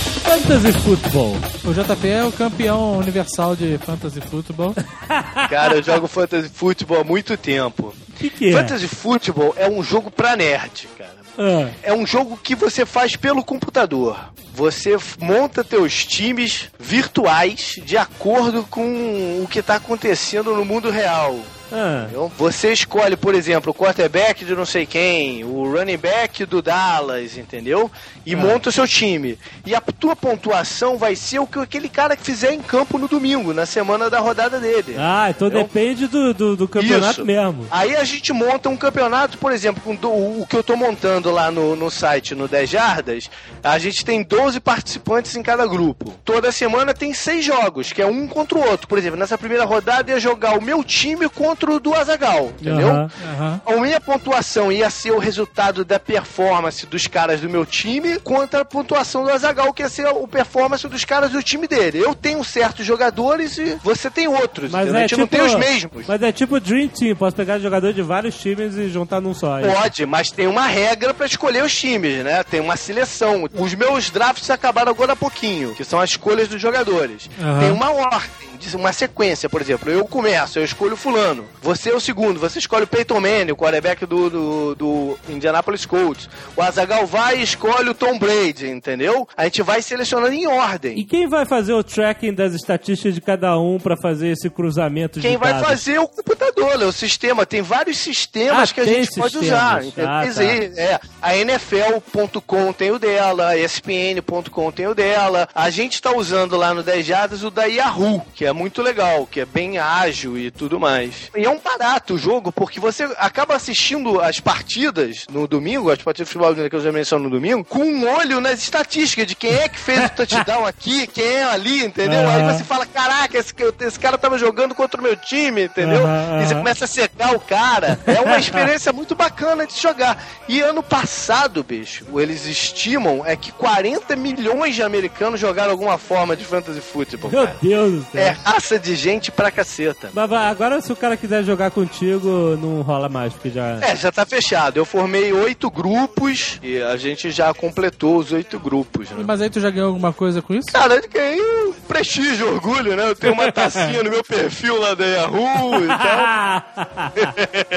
Fantasy 0.47 0.73
Football. 0.73 1.37
O 1.65 1.73
JP 1.73 2.09
é 2.09 2.25
o 2.25 2.31
campeão 2.33 2.99
universal 2.99 3.57
de 3.57 3.79
fantasy 3.79 4.21
futebol. 4.21 4.75
Cara, 5.49 5.77
eu 5.77 5.83
jogo 5.83 6.07
Fantasy 6.07 6.51
Football 6.51 7.01
há 7.01 7.05
muito 7.05 7.37
tempo. 7.37 7.95
O 8.09 8.13
que, 8.13 8.29
que 8.29 8.49
é? 8.51 8.53
Fantasy 8.53 8.87
Football 8.87 9.55
é 9.57 9.69
um 9.69 9.83
jogo 9.83 10.11
pra 10.11 10.37
nerd, 10.37 10.87
cara. 10.99 11.15
Ah, 11.39 11.71
É 11.83 11.93
um 11.95 12.07
jogo 12.07 12.37
que 12.37 12.55
você 12.55 12.85
faz 12.85 13.17
pelo 13.17 13.43
computador. 13.43 14.19
Você 14.55 14.97
monta 15.19 15.65
teus 15.65 16.05
times 16.05 16.69
virtuais 16.79 17.81
de 17.85 17.97
acordo 17.97 18.65
com 18.71 19.43
o 19.43 19.49
que 19.51 19.63
tá 19.63 19.77
acontecendo 19.77 20.55
no 20.55 20.65
mundo 20.65 20.91
real. 20.91 21.39
Ah, 21.73 22.03
entendeu? 22.05 22.31
Você 22.39 22.73
escolhe, 22.73 23.17
por 23.17 23.35
exemplo, 23.35 23.71
o 23.71 23.75
quarterback 23.75 24.45
de 24.45 24.55
não 24.55 24.65
sei 24.67 24.87
quem, 24.87 25.45
o 25.45 25.71
running 25.73 25.97
back 25.97 26.45
do 26.45 26.61
Dallas, 26.63 27.37
entendeu? 27.39 27.91
E 28.25 28.35
monta 28.37 28.69
o 28.69 28.73
seu 28.73 28.87
time. 28.87 29.39
E 29.67 29.75
a 29.75 29.81
tua 29.81 30.15
pontuação 30.15 30.97
vai 30.97 31.17
ser 31.17 31.39
o 31.39 31.47
que 31.47 31.59
aquele 31.59 31.89
cara 31.89 32.17
que 32.17 32.23
fizer 32.23 32.53
em 32.53 32.61
campo 32.61 32.99
no 32.99 33.09
domingo, 33.09 33.53
na 33.53 33.67
semana 33.67 34.09
da 34.11 34.19
rodada 34.21 34.61
dele. 34.61 34.95
Ah, 34.99 35.29
então 35.31 35.49
depende 35.51 36.07
do, 36.07 36.33
do, 36.35 36.57
do 36.57 36.69
campeonato 36.69 37.13
Isso. 37.21 37.25
mesmo. 37.25 37.67
Aí 37.71 37.97
a 37.97 38.05
gente 38.05 38.33
monta 38.33 38.69
um 38.69 38.77
campeonato, 38.77 39.39
por 39.39 39.53
exemplo, 39.53 39.83
com 39.83 39.95
do- 39.95 40.09
o 40.11 40.47
que 40.49 40.57
eu 40.57 40.63
tô 40.63 40.77
montando 40.77 41.31
lá 41.31 41.51
no, 41.51 41.75
no 41.75 41.91
site, 41.91 42.35
no 42.35 42.47
10 42.47 42.69
Jardas, 42.71 43.31
a 43.63 43.79
gente 43.79 44.05
tem 44.05 44.23
12 44.23 44.61
participantes 44.61 45.35
em 45.37 45.43
cada 45.43 45.67
grupo. 45.67 46.13
Toda 46.25 46.53
semana 46.53 46.93
tem 46.95 47.13
seis 47.15 47.45
jogos, 47.45 47.93
que 47.93 48.03
é 48.03 48.07
um 48.07 48.27
contra 48.29 48.59
o 48.59 48.65
outro. 48.71 48.87
Por 48.89 48.99
exemplo, 48.99 49.19
nessa 49.19 49.39
primeira 49.39 49.65
rodada 49.65 50.11
ia 50.11 50.21
jogar 50.21 50.59
o 50.59 50.63
meu 50.63 50.83
time 50.85 51.29
contra 51.29 51.54
contra 51.55 51.73
o 51.73 51.79
do 51.81 51.95
Azagal, 51.95 52.53
entendeu? 52.61 52.89
Aham. 52.89 53.11
Aham. 53.39 53.61
A 53.67 53.77
minha 53.81 54.01
pontuação 54.01 54.73
ia 54.73 54.91
ser 54.91 55.13
o 55.13 55.19
resultado 55.19 55.85
da 55.85 55.99
performance 56.01 56.85
dos 56.87 57.07
caras 57.07 57.41
do 57.41 57.49
meu 57.49 57.65
time 57.65 58.19
contra 58.19 58.63
a 58.63 58.65
pontuação 58.65 59.23
do 59.25 59.31
Azagal, 59.31 59.73
que 59.73 59.83
ia 59.83 59.89
ser 59.89 60.07
o 60.09 60.27
performance 60.27 60.87
dos 60.89 61.05
caras 61.05 61.31
do 61.31 61.43
time 61.43 61.69
dele. 61.69 61.99
Eu 61.99 62.15
tenho 62.15 62.43
certos 62.43 62.85
jogadores 62.85 63.57
e 63.59 63.77
você 63.83 64.11
tem 64.11 64.27
outros. 64.27 64.71
Mas 64.73 64.83
entendeu? 64.89 65.01
é 65.01 65.05
a 65.05 65.07
gente 65.07 65.17
não 65.19 65.27
tipo- 65.27 65.37
tem 65.37 65.47
os 65.47 65.55
mesmos. 65.55 66.07
Mas 66.07 66.23
é 66.23 66.33
tipo 66.33 66.59
Dream 66.61 66.89
Team, 66.89 67.15
posso 67.17 67.37
pegar 67.37 67.59
jogador 67.59 67.93
de 67.93 68.03
vários 68.03 68.37
times 68.37 68.75
e 68.77 68.89
juntar 68.89 69.21
num 69.21 69.33
só. 69.35 69.59
é 69.59 69.67
isso. 69.67 69.75
Pode, 69.77 70.07
mas 70.07 70.31
tem 70.31 70.47
uma 70.47 70.67
regra 70.67 71.15
pra 71.15 71.27
escolher 71.27 71.63
os 71.65 71.75
times, 71.75 72.25
né? 72.25 72.43
Tem 72.43 72.61
uma 72.61 72.77
seleção. 72.77 73.49
Os 73.55 73.75
meus 73.75 74.11
drafts 74.11 74.51
acabaram 74.51 74.91
agora 74.91 75.13
há 75.13 75.17
pouquinho, 75.17 75.75
que 75.75 75.85
são 75.85 76.01
as 76.01 76.11
escolhas 76.11 76.49
dos 76.49 76.61
jogadores. 76.61 77.29
Aham. 77.41 77.61
Tem 77.61 77.71
uma 77.71 77.91
ordem, 77.91 78.21
de- 78.51 78.54
uma 78.75 78.93
sequência, 78.93 79.49
por 79.49 79.61
exemplo. 79.61 79.91
Eu 79.91 80.05
começo, 80.07 80.59
eu 80.59 80.65
escolho 80.65 80.97
fulano. 80.97 81.45
Você 81.63 81.91
é 81.91 81.95
o 81.95 82.01
segundo, 82.01 82.39
você 82.41 82.59
escolhe 82.59 82.85
o 82.85 82.87
Peyton 82.87 83.21
Manning, 83.21 83.53
o 83.53 83.57
quarterback 83.57 84.05
do, 84.07 84.29
do, 84.31 84.75
do 84.75 85.19
Indianapolis 85.29 85.87
Colts. 85.87 86.29
O 86.57 86.63
Azagal 86.63 87.07
vai 87.07 87.39
e 87.39 87.43
escolhe 87.43 87.89
o 87.91 87.95
Tom 87.95 88.19
Brady, 88.19 88.69
entendeu? 88.69 89.29
A 89.37 89.45
gente 89.45 89.63
vai 89.63 89.81
selecionando 89.83 90.33
em 90.33 90.47
ordem. 90.47 90.99
E 90.99 91.05
quem 91.05 91.27
vai 91.29 91.45
fazer 91.47 91.73
o 91.73 91.83
tracking 91.85 92.33
das 92.35 92.55
estatísticas 92.55 93.15
de 93.15 93.21
cada 93.21 93.59
um 93.59 93.79
pra 93.79 93.97
fazer 93.97 94.29
esse 94.29 94.49
cruzamento 94.51 95.21
Quem 95.21 95.33
de 95.33 95.37
vai 95.37 95.53
dados? 95.53 95.69
fazer 95.69 95.95
é 95.95 96.01
o 96.01 96.09
computador, 96.09 96.81
é 96.83 96.85
o 96.85 96.93
sistema. 96.93 97.45
Tem 97.47 97.63
vários 97.63 97.99
sistemas 97.99 98.71
Ah, 98.71 98.75
que 98.75 98.81
a 98.81 98.85
gente 98.85 99.15
pode 99.19 99.39
sistemas. 99.39 99.43
usar. 99.47 99.85
entendeu? 99.85 100.11
Ah, 100.11 100.21
Quer 100.23 100.25
tá. 100.25 100.25
dizer, 100.25 100.73
é, 100.79 101.01
a 101.21 101.37
NFL.com 101.37 102.73
tem 102.73 102.91
o 102.91 102.99
dela, 102.99 103.49
a 103.49 103.59
ESPN.com 103.59 104.71
tem 104.73 104.87
o 104.87 104.95
dela. 104.95 105.49
A 105.55 105.71
gente 105.71 106.01
tá 106.01 106.13
usando 106.15 106.57
lá 106.57 106.73
no 106.75 106.83
10 106.83 107.05
Jardas 107.07 107.43
o 107.43 107.51
da 107.51 107.65
Yahoo, 107.65 108.23
que 108.35 108.44
é 108.45 108.53
muito 108.53 108.83
legal, 108.83 109.27
que 109.27 109.41
é 109.41 109.45
bem 109.45 109.79
ágil 109.79 110.37
e 110.39 110.51
tudo 110.51 110.79
mais. 110.79 111.31
E 111.37 111.45
é 111.45 111.51
um 111.51 111.59
barato 111.59 112.15
o 112.15 112.19
jogo, 112.19 112.53
porque 112.53 112.79
você 112.81 113.05
acaba 113.19 113.55
assistindo 113.55 114.21
as 114.21 114.41
partidas 114.41 115.27
no 115.31 115.47
domingo, 115.47 115.91
as 115.91 116.03
partidas 116.03 116.29
de 116.29 116.33
futebol 116.33 116.69
que 116.69 116.77
eu 116.77 116.81
já 116.81 116.93
menciono 116.93 117.25
no 117.25 117.31
domingo, 117.31 117.65
com 117.65 117.85
um 117.85 118.09
olho 118.09 118.41
nas 118.41 118.61
estatísticas 118.61 119.27
de 119.27 119.35
quem 119.35 119.53
é 119.55 119.69
que 119.69 119.79
fez 119.79 120.05
o 120.05 120.09
touchdown 120.11 120.65
aqui, 120.67 121.07
quem 121.07 121.25
é 121.25 121.45
ali, 121.45 121.85
entendeu? 121.85 122.21
Aí 122.29 122.43
Aham. 122.43 122.53
você 122.53 122.65
fala, 122.65 122.87
caraca, 122.87 123.37
esse, 123.39 123.53
esse 123.81 123.99
cara 123.99 124.17
tava 124.19 124.39
jogando 124.39 124.75
contra 124.75 125.01
o 125.01 125.03
meu 125.05 125.17
time, 125.17 125.65
entendeu? 125.65 126.05
Aham, 126.05 126.43
E 126.43 126.47
você 126.47 126.55
começa 126.55 126.85
a 126.85 126.89
secar 126.89 127.35
o 127.35 127.41
cara. 127.41 127.99
É 128.07 128.21
uma 128.21 128.39
experiência 128.39 128.93
muito 128.93 129.15
bacana 129.15 129.67
de 129.67 129.81
jogar. 129.81 130.23
E 130.49 130.61
ano 130.61 130.83
passado, 130.83 131.63
bicho, 131.63 132.05
eles 132.19 132.47
estimam 132.47 133.25
é 133.25 133.37
que 133.37 133.53
40 133.53 134.17
milhões 134.17 134.75
de 134.75 134.83
americanos 134.83 135.41
jogaram 135.41 135.71
alguma 135.71 135.99
forma 135.99 136.37
de 136.37 136.45
fantasy 136.45 136.81
football. 136.81 137.31
Meu 137.31 137.45
cara. 137.45 137.57
Deus 137.63 137.93
do 137.93 138.07
céu. 138.13 138.21
É 138.23 138.34
raça 138.45 138.79
de 138.79 138.95
gente 138.97 139.31
pra 139.31 139.51
caceta. 139.51 140.11
Mas 140.13 140.29
vai, 140.29 140.47
agora 140.49 140.81
se 140.81 140.93
o 140.93 140.97
cara 140.97 141.17
quiser 141.17 141.45
jogar 141.45 141.71
contigo, 141.71 142.57
não 142.61 142.83
rola 142.83 143.09
mais, 143.09 143.33
porque 143.33 143.51
já... 143.51 143.79
É, 143.81 143.95
já 143.97 144.11
tá 144.13 144.25
fechado. 144.27 144.77
Eu 144.79 144.85
formei 144.85 145.33
oito 145.33 145.71
grupos 145.71 146.59
e 146.63 146.81
a 146.83 146.97
gente 146.97 147.31
já 147.31 147.53
completou 147.55 148.17
os 148.19 148.33
oito 148.33 148.59
grupos, 148.59 149.11
né? 149.11 149.25
Mas 149.27 149.41
aí 149.41 149.51
tu 149.51 149.61
já 149.61 149.71
ganhou 149.71 149.89
alguma 149.89 150.13
coisa 150.13 150.41
com 150.43 150.55
isso? 150.55 150.69
Cara, 150.73 150.95
eu 150.95 151.09
ganhei 151.09 151.41
um 151.67 151.73
prestígio, 151.87 152.53
orgulho, 152.53 152.97
né? 152.97 153.09
Eu 153.09 153.15
tenho 153.17 153.33
uma 153.33 153.51
tacinha 153.53 154.03
no 154.03 154.11
meu 154.11 154.25
perfil 154.25 154.81
lá 154.81 154.95
da 154.95 155.05
Yahoo 155.05 155.85
e 155.85 155.89
tal. 155.89 156.65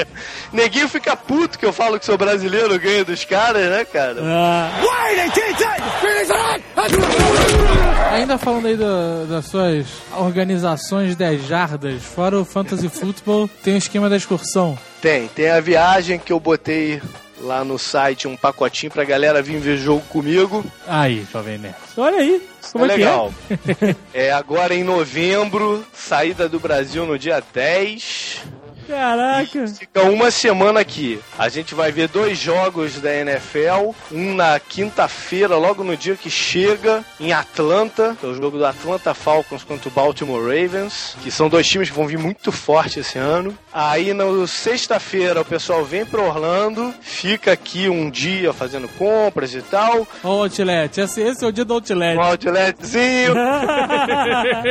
Neguinho 0.52 0.88
fica 0.88 1.16
puto 1.16 1.58
que 1.58 1.64
eu 1.66 1.72
falo 1.72 1.98
que 1.98 2.04
sou 2.06 2.16
brasileiro, 2.18 2.74
eu 2.74 2.80
ganho 2.80 3.04
dos 3.04 3.24
caras, 3.24 3.68
né, 3.70 3.84
cara? 3.84 4.16
Ah, 4.22 4.70
Ainda 8.12 8.38
falando 8.38 8.66
aí 8.66 8.76
do- 8.76 9.26
das 9.28 9.46
suas 9.46 9.86
organizações 10.16 10.47
10 11.16 11.46
jardas, 11.46 12.02
fora 12.02 12.38
o 12.38 12.44
Fantasy 12.44 12.88
Football, 12.90 13.48
tem 13.62 13.74
o 13.74 13.78
esquema 13.78 14.08
da 14.08 14.16
excursão. 14.16 14.78
Tem, 15.00 15.28
tem 15.28 15.50
a 15.50 15.60
viagem 15.60 16.18
que 16.18 16.32
eu 16.32 16.40
botei 16.40 17.00
lá 17.40 17.64
no 17.64 17.78
site, 17.78 18.26
um 18.26 18.36
pacotinho 18.36 18.92
pra 18.92 19.04
galera 19.04 19.42
vir 19.42 19.58
ver 19.58 19.76
jogo 19.76 20.02
comigo. 20.08 20.64
Aí, 20.86 21.26
jovem 21.32 21.58
nerd. 21.58 21.76
olha 21.96 22.18
aí, 22.18 22.42
como 22.72 22.84
é, 22.84 22.88
é 22.88 22.90
que 22.90 22.96
legal. 22.96 23.34
É 24.12 24.32
agora 24.32 24.74
em 24.74 24.82
novembro, 24.82 25.84
saída 25.92 26.48
do 26.48 26.58
Brasil 26.58 27.06
no 27.06 27.18
dia 27.18 27.42
10. 27.52 28.42
Caraca. 28.88 29.68
Fica 29.68 30.02
uma 30.04 30.30
semana 30.30 30.80
aqui. 30.80 31.20
A 31.38 31.48
gente 31.48 31.74
vai 31.74 31.92
ver 31.92 32.08
dois 32.08 32.38
jogos 32.38 33.00
da 33.00 33.14
NFL. 33.14 33.92
Um 34.10 34.34
na 34.34 34.58
quinta-feira, 34.58 35.56
logo 35.56 35.84
no 35.84 35.96
dia 35.96 36.16
que 36.16 36.30
chega, 36.30 37.04
em 37.20 37.32
Atlanta. 37.32 38.16
Que 38.18 38.26
é 38.26 38.28
o 38.28 38.34
jogo 38.34 38.58
do 38.58 38.64
Atlanta 38.64 39.12
Falcons 39.14 39.62
contra 39.62 39.88
o 39.88 39.92
Baltimore 39.92 40.40
Ravens. 40.40 41.16
Que 41.22 41.30
são 41.30 41.48
dois 41.48 41.68
times 41.68 41.90
que 41.90 41.96
vão 41.96 42.06
vir 42.06 42.18
muito 42.18 42.50
forte 42.50 43.00
esse 43.00 43.18
ano. 43.18 43.56
Aí, 43.72 44.14
na 44.14 44.24
sexta-feira, 44.46 45.42
o 45.42 45.44
pessoal 45.44 45.84
vem 45.84 46.04
pra 46.04 46.22
Orlando. 46.22 46.94
Fica 47.00 47.52
aqui 47.52 47.88
um 47.88 48.10
dia 48.10 48.52
fazendo 48.52 48.88
compras 48.88 49.54
e 49.54 49.62
tal. 49.62 50.06
O 50.22 50.28
Outlet, 50.28 51.00
esse, 51.00 51.20
esse 51.20 51.44
é 51.44 51.48
o 51.48 51.52
dia 51.52 51.64
do 51.64 51.74
Outlet. 51.74 52.16
Um 52.16 52.22
outletzinho. 52.22 53.34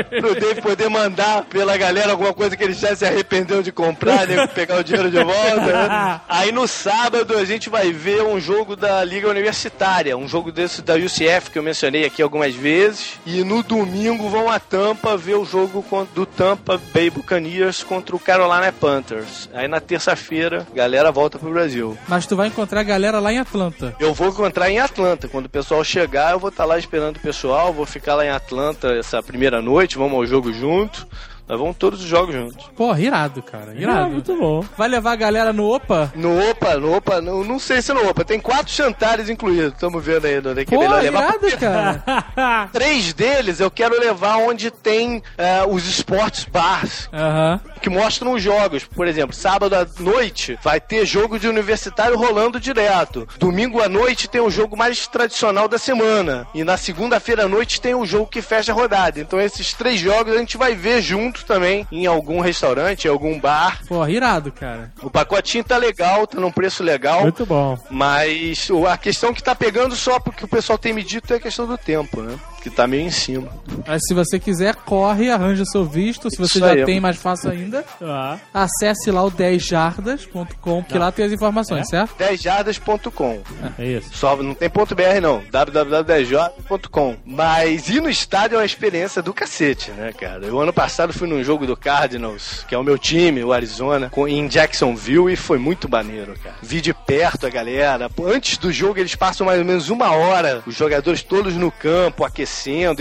pro 0.19 0.35
Dave 0.39 0.61
poder 0.61 0.89
mandar 0.89 1.43
pela 1.45 1.77
galera 1.77 2.11
alguma 2.11 2.33
coisa 2.33 2.55
que 2.55 2.63
ele 2.63 2.73
já 2.73 2.95
se 2.95 3.05
arrependeu 3.05 3.61
de 3.61 3.71
comprar, 3.71 4.06
né? 4.07 4.47
Pegar 4.53 4.79
o 4.79 4.83
dinheiro 4.83 5.09
de 5.09 5.23
volta. 5.23 5.65
Né? 5.65 6.21
Aí 6.27 6.51
no 6.51 6.67
sábado 6.67 7.37
a 7.37 7.45
gente 7.45 7.69
vai 7.69 7.91
ver 7.91 8.23
um 8.23 8.39
jogo 8.39 8.75
da 8.75 9.03
Liga 9.03 9.29
Universitária, 9.29 10.17
um 10.17 10.27
jogo 10.27 10.51
desse 10.51 10.81
da 10.81 10.95
UCF 10.95 11.51
que 11.51 11.59
eu 11.59 11.63
mencionei 11.63 12.05
aqui 12.05 12.21
algumas 12.21 12.55
vezes. 12.55 13.19
E 13.25 13.43
no 13.43 13.63
domingo 13.63 14.29
vão 14.29 14.49
a 14.49 14.59
Tampa 14.59 15.17
ver 15.17 15.35
o 15.35 15.45
jogo 15.45 15.85
do 16.13 16.25
Tampa 16.25 16.79
Bay 16.93 17.09
Buccaneers 17.09 17.83
contra 17.83 18.15
o 18.15 18.19
Carolina 18.19 18.71
Panthers. 18.71 19.49
Aí 19.53 19.67
na 19.67 19.79
terça-feira, 19.79 20.67
a 20.71 20.75
galera 20.75 21.11
volta 21.11 21.39
pro 21.39 21.51
Brasil. 21.51 21.97
Mas 22.07 22.25
tu 22.25 22.35
vai 22.35 22.47
encontrar 22.47 22.81
a 22.81 22.83
galera 22.83 23.19
lá 23.19 23.31
em 23.31 23.39
Atlanta. 23.39 23.95
Eu 23.99 24.13
vou 24.13 24.29
encontrar 24.29 24.69
em 24.69 24.79
Atlanta. 24.79 25.27
Quando 25.27 25.45
o 25.45 25.49
pessoal 25.49 25.83
chegar, 25.83 26.31
eu 26.31 26.39
vou 26.39 26.49
estar 26.49 26.65
lá 26.65 26.77
esperando 26.77 27.17
o 27.17 27.21
pessoal. 27.21 27.73
Vou 27.73 27.85
ficar 27.85 28.15
lá 28.15 28.25
em 28.25 28.29
Atlanta 28.29 28.93
essa 28.93 29.21
primeira 29.21 29.61
noite. 29.61 29.97
Vamos 29.97 30.13
ao 30.13 30.25
jogo 30.25 30.51
junto. 30.53 31.07
Nós 31.47 31.57
vamos 31.59 31.77
todos 31.77 32.01
os 32.01 32.05
jogos 32.07 32.35
juntos. 32.35 32.69
Porra, 32.75 32.99
irado, 32.99 33.41
cara. 33.41 33.71
Ah, 33.71 33.81
Irado. 33.81 34.09
muito 34.09 34.35
bom. 34.37 34.65
Vai 34.77 34.89
levar 34.89 35.13
a 35.13 35.15
galera 35.15 35.53
no 35.53 35.65
Opa? 35.73 36.11
No 36.15 36.37
Opa, 36.49 36.75
no 36.75 36.95
Opa, 36.95 37.21
no, 37.21 37.43
não 37.45 37.57
sei 37.57 37.81
se 37.81 37.93
no 37.93 38.07
Opa. 38.09 38.25
Tem 38.25 38.39
quatro 38.39 38.73
jantares 38.73 39.29
incluídos. 39.29 39.73
Estamos 39.73 40.03
vendo 40.03 40.25
aí 40.25 40.39
onde 40.39 40.61
é 40.61 40.65
que 40.65 40.73
é 40.75 40.77
Pô, 40.77 40.83
melhor 40.83 41.01
levar. 41.01 41.23
irado, 41.23 41.57
cara. 41.57 42.67
Três 42.73 43.13
deles 43.13 43.59
eu 43.61 43.71
quero 43.71 43.97
levar 43.97 44.37
onde 44.37 44.69
tem 44.69 45.23
eh, 45.37 45.63
os 45.69 45.87
esportes 45.87 46.43
bars. 46.45 47.07
Aham. 47.13 47.61
que 47.81 47.89
mostram 47.89 48.33
os 48.33 48.41
jogos. 48.43 48.83
Por 48.83 49.07
exemplo, 49.07 49.33
sábado 49.33 49.73
à 49.73 49.85
noite 49.99 50.59
vai 50.61 50.81
ter 50.81 51.05
jogo 51.05 51.39
de 51.39 51.47
universitário 51.47 52.17
rolando 52.17 52.59
direto. 52.59 53.25
Domingo 53.39 53.81
à 53.81 53.87
noite 53.87 54.27
tem 54.27 54.41
o 54.41 54.49
jogo 54.49 54.75
mais 54.75 55.07
tradicional 55.07 55.67
da 55.69 55.77
semana. 55.77 56.45
E 56.53 56.63
na 56.65 56.75
segunda-feira 56.75 57.45
à 57.45 57.47
noite 57.47 57.79
tem 57.79 57.95
o 57.95 58.05
jogo 58.05 58.27
que 58.27 58.41
fecha 58.41 58.73
a 58.73 58.75
rodada. 58.75 59.19
Então 59.19 59.39
esses 59.39 59.73
três 59.73 59.97
jogos 59.99 60.33
a 60.35 60.39
gente 60.39 60.57
vai 60.57 60.75
ver 60.75 61.01
junto 61.01 61.36
também 61.45 61.87
em 61.91 62.05
algum 62.05 62.39
restaurante, 62.39 63.05
em 63.05 63.09
algum 63.09 63.39
bar. 63.39 63.81
Porra, 63.87 64.09
irado, 64.11 64.51
cara. 64.51 64.91
O 65.01 65.09
pacotinho 65.09 65.63
tá 65.63 65.77
legal, 65.77 66.27
tá 66.27 66.39
num 66.39 66.51
preço 66.51 66.83
legal. 66.83 67.21
Muito 67.21 67.45
bom. 67.45 67.77
Mas 67.89 68.69
a 68.89 68.97
questão 68.97 69.33
que 69.33 69.43
tá 69.43 69.55
pegando 69.55 69.95
só 69.95 70.19
porque 70.19 70.45
o 70.45 70.47
pessoal 70.47 70.77
tem 70.77 70.93
me 70.93 71.03
dito 71.03 71.33
é 71.33 71.37
a 71.37 71.41
questão 71.41 71.65
do 71.65 71.77
tempo, 71.77 72.21
né? 72.21 72.37
Que 72.61 72.69
tá 72.69 72.85
meio 72.87 73.03
em 73.03 73.11
cima. 73.11 73.47
Mas 73.87 74.01
se 74.07 74.13
você 74.13 74.37
quiser, 74.39 74.75
corre, 74.75 75.29
arranja 75.31 75.63
seu 75.65 75.85
visto. 75.85 76.29
Se 76.29 76.37
você 76.37 76.57
Isso 76.57 76.59
já 76.59 76.71
aí. 76.71 76.83
tem, 76.85 76.99
mais 76.99 77.15
fácil 77.17 77.49
ainda. 77.51 77.85
Ah, 78.01 78.37
Acesse 78.53 79.09
lá 79.11 79.23
o 79.23 79.31
10jardas.com, 79.31 80.83
que 80.83 80.97
lá 80.97 81.11
tem 81.11 81.25
as 81.25 81.31
informações, 81.31 81.87
certo? 81.87 82.15
10jardas.com. 82.17 83.39
é 83.79 83.85
isso. 83.85 84.09
Só 84.13 84.35
não 84.37 84.53
tem 84.53 84.69
ponto 84.69 84.93
.br 84.95 85.03
não, 85.21 85.41
www.10j.com. 85.51 87.15
Mas 87.25 87.89
ir 87.89 88.01
no 88.01 88.09
estádio 88.09 88.55
é 88.55 88.59
uma 88.59 88.65
experiência 88.65 89.21
do 89.21 89.33
cacete, 89.33 89.91
né, 89.91 90.11
cara? 90.13 90.45
Eu 90.45 90.59
ano 90.59 90.73
passado 90.73 91.13
fui 91.13 91.27
num 91.27 91.43
jogo 91.43 91.65
do 91.65 91.75
Cardinals, 91.77 92.65
que 92.67 92.75
é 92.75 92.77
o 92.77 92.83
meu 92.83 92.97
time, 92.97 93.43
o 93.43 93.53
Arizona, 93.53 94.09
com- 94.09 94.27
em 94.27 94.47
Jacksonville 94.47 95.31
e 95.31 95.35
foi 95.35 95.57
muito 95.57 95.89
maneiro, 95.89 96.33
cara. 96.43 96.55
Vi 96.61 96.81
de 96.81 96.93
perto 96.93 97.45
a 97.45 97.49
galera. 97.49 98.09
Antes 98.25 98.57
do 98.57 98.71
jogo 98.71 98.99
eles 98.99 99.15
passam 99.15 99.45
mais 99.45 99.59
ou 99.59 99.65
menos 99.65 99.89
uma 99.89 100.11
hora, 100.11 100.61
os 100.65 100.75
jogadores 100.75 101.21
todos 101.23 101.53
no 101.55 101.71
campo, 101.71 102.23
aquecendo, 102.25 102.46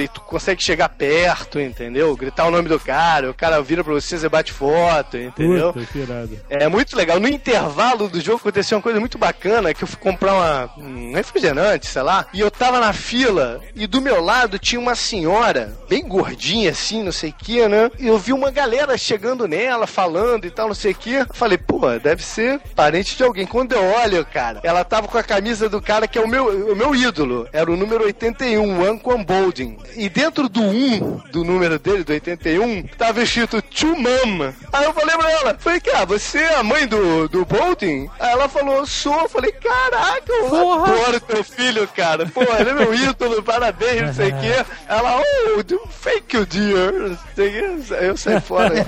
e 0.02 0.08
tu 0.08 0.20
consegue 0.20 0.62
chegar 0.62 0.88
perto, 0.88 1.60
entendeu? 1.60 2.16
Gritar 2.16 2.46
o 2.46 2.50
nome 2.50 2.68
do 2.68 2.78
cara, 2.78 3.30
o 3.30 3.34
cara 3.34 3.62
vira 3.62 3.82
pra 3.82 3.92
você, 3.92 4.18
você 4.18 4.28
bate 4.28 4.52
foto, 4.52 5.16
entendeu? 5.16 5.72
Puta. 5.72 5.86
É 6.48 6.68
muito 6.68 6.96
legal. 6.96 7.18
No 7.20 7.28
intervalo 7.28 8.08
do 8.08 8.20
jogo 8.20 8.38
aconteceu 8.38 8.76
uma 8.76 8.82
coisa 8.82 9.00
muito 9.00 9.18
bacana, 9.18 9.72
que 9.72 9.84
eu 9.84 9.88
fui 9.88 9.98
comprar 9.98 10.34
uma, 10.34 10.70
um 10.78 11.14
refrigerante, 11.14 11.86
sei 11.86 12.02
lá, 12.02 12.26
e 12.32 12.40
eu 12.40 12.50
tava 12.50 12.80
na 12.80 12.92
fila, 12.92 13.60
e 13.74 13.86
do 13.86 14.00
meu 14.00 14.20
lado 14.22 14.58
tinha 14.58 14.80
uma 14.80 14.94
senhora, 14.94 15.74
bem 15.88 16.06
gordinha 16.06 16.70
assim, 16.70 17.02
não 17.02 17.12
sei 17.12 17.30
o 17.30 17.34
que, 17.34 17.66
né? 17.68 17.90
E 17.98 18.06
eu 18.06 18.18
vi 18.18 18.32
uma 18.32 18.50
galera 18.50 18.96
chegando 18.98 19.46
nela, 19.46 19.86
falando 19.86 20.46
e 20.46 20.50
tal, 20.50 20.68
não 20.68 20.74
sei 20.74 20.92
o 20.92 20.94
que. 20.94 21.14
Eu 21.14 21.26
falei, 21.32 21.58
pô, 21.58 21.80
deve 21.98 22.22
ser 22.22 22.60
parente 22.74 23.16
de 23.16 23.22
alguém. 23.22 23.46
Quando 23.46 23.72
eu 23.72 23.82
olho, 23.82 24.24
cara, 24.26 24.60
ela 24.62 24.84
tava 24.84 25.08
com 25.08 25.18
a 25.18 25.22
camisa 25.22 25.68
do 25.68 25.80
cara 25.80 26.06
que 26.08 26.18
é 26.18 26.20
o 26.20 26.28
meu, 26.28 26.72
o 26.72 26.76
meu 26.76 26.94
ídolo. 26.94 27.48
Era 27.52 27.70
o 27.70 27.76
número 27.76 28.04
81, 28.04 28.62
o 28.62 28.84
E 29.96 30.08
dentro 30.08 30.48
do 30.48 30.60
1, 30.62 31.22
do 31.32 31.44
número 31.44 31.78
dele, 31.78 32.04
do 32.04 32.12
81, 32.12 32.82
tava 32.98 33.22
escrito 33.22 33.60
To 33.62 33.96
Mama. 33.96 34.54
Aí 34.72 34.84
eu 34.84 34.92
falei 34.92 35.16
pra 35.16 35.30
ela, 35.30 35.56
falei, 35.58 35.80
que 35.80 35.90
você 36.06 36.38
é 36.38 36.56
a 36.56 36.62
mãe 36.62 36.86
do, 36.86 37.28
do 37.28 37.44
Bolding? 37.44 38.08
Aí 38.20 38.30
ela 38.30 38.48
falou, 38.48 38.86
sou. 38.86 39.20
Eu 39.20 39.28
falei, 39.28 39.52
caraca, 39.52 40.22
eu 40.32 40.48
Porra. 40.48 40.92
adoro 40.92 41.20
teu 41.20 41.44
filho, 41.44 41.88
cara. 41.88 42.26
Pô, 42.26 42.42
ele 42.42 42.70
é 42.70 42.74
meu 42.74 42.94
ídolo, 42.94 43.42
parabéns, 43.42 44.02
não 44.02 44.14
sei 44.14 44.28
o 44.30 44.40
quê. 44.40 44.64
Ela, 44.88 45.20
oh, 45.56 45.62
do- 45.62 45.88
thank 46.02 46.36
you, 46.36 46.46
dear. 46.46 46.92
Não 46.92 47.18
sei 47.34 47.48
o 47.48 47.82
quê. 47.82 47.94
Eu 48.04 48.16
saí 48.16 48.40
fora. 48.40 48.74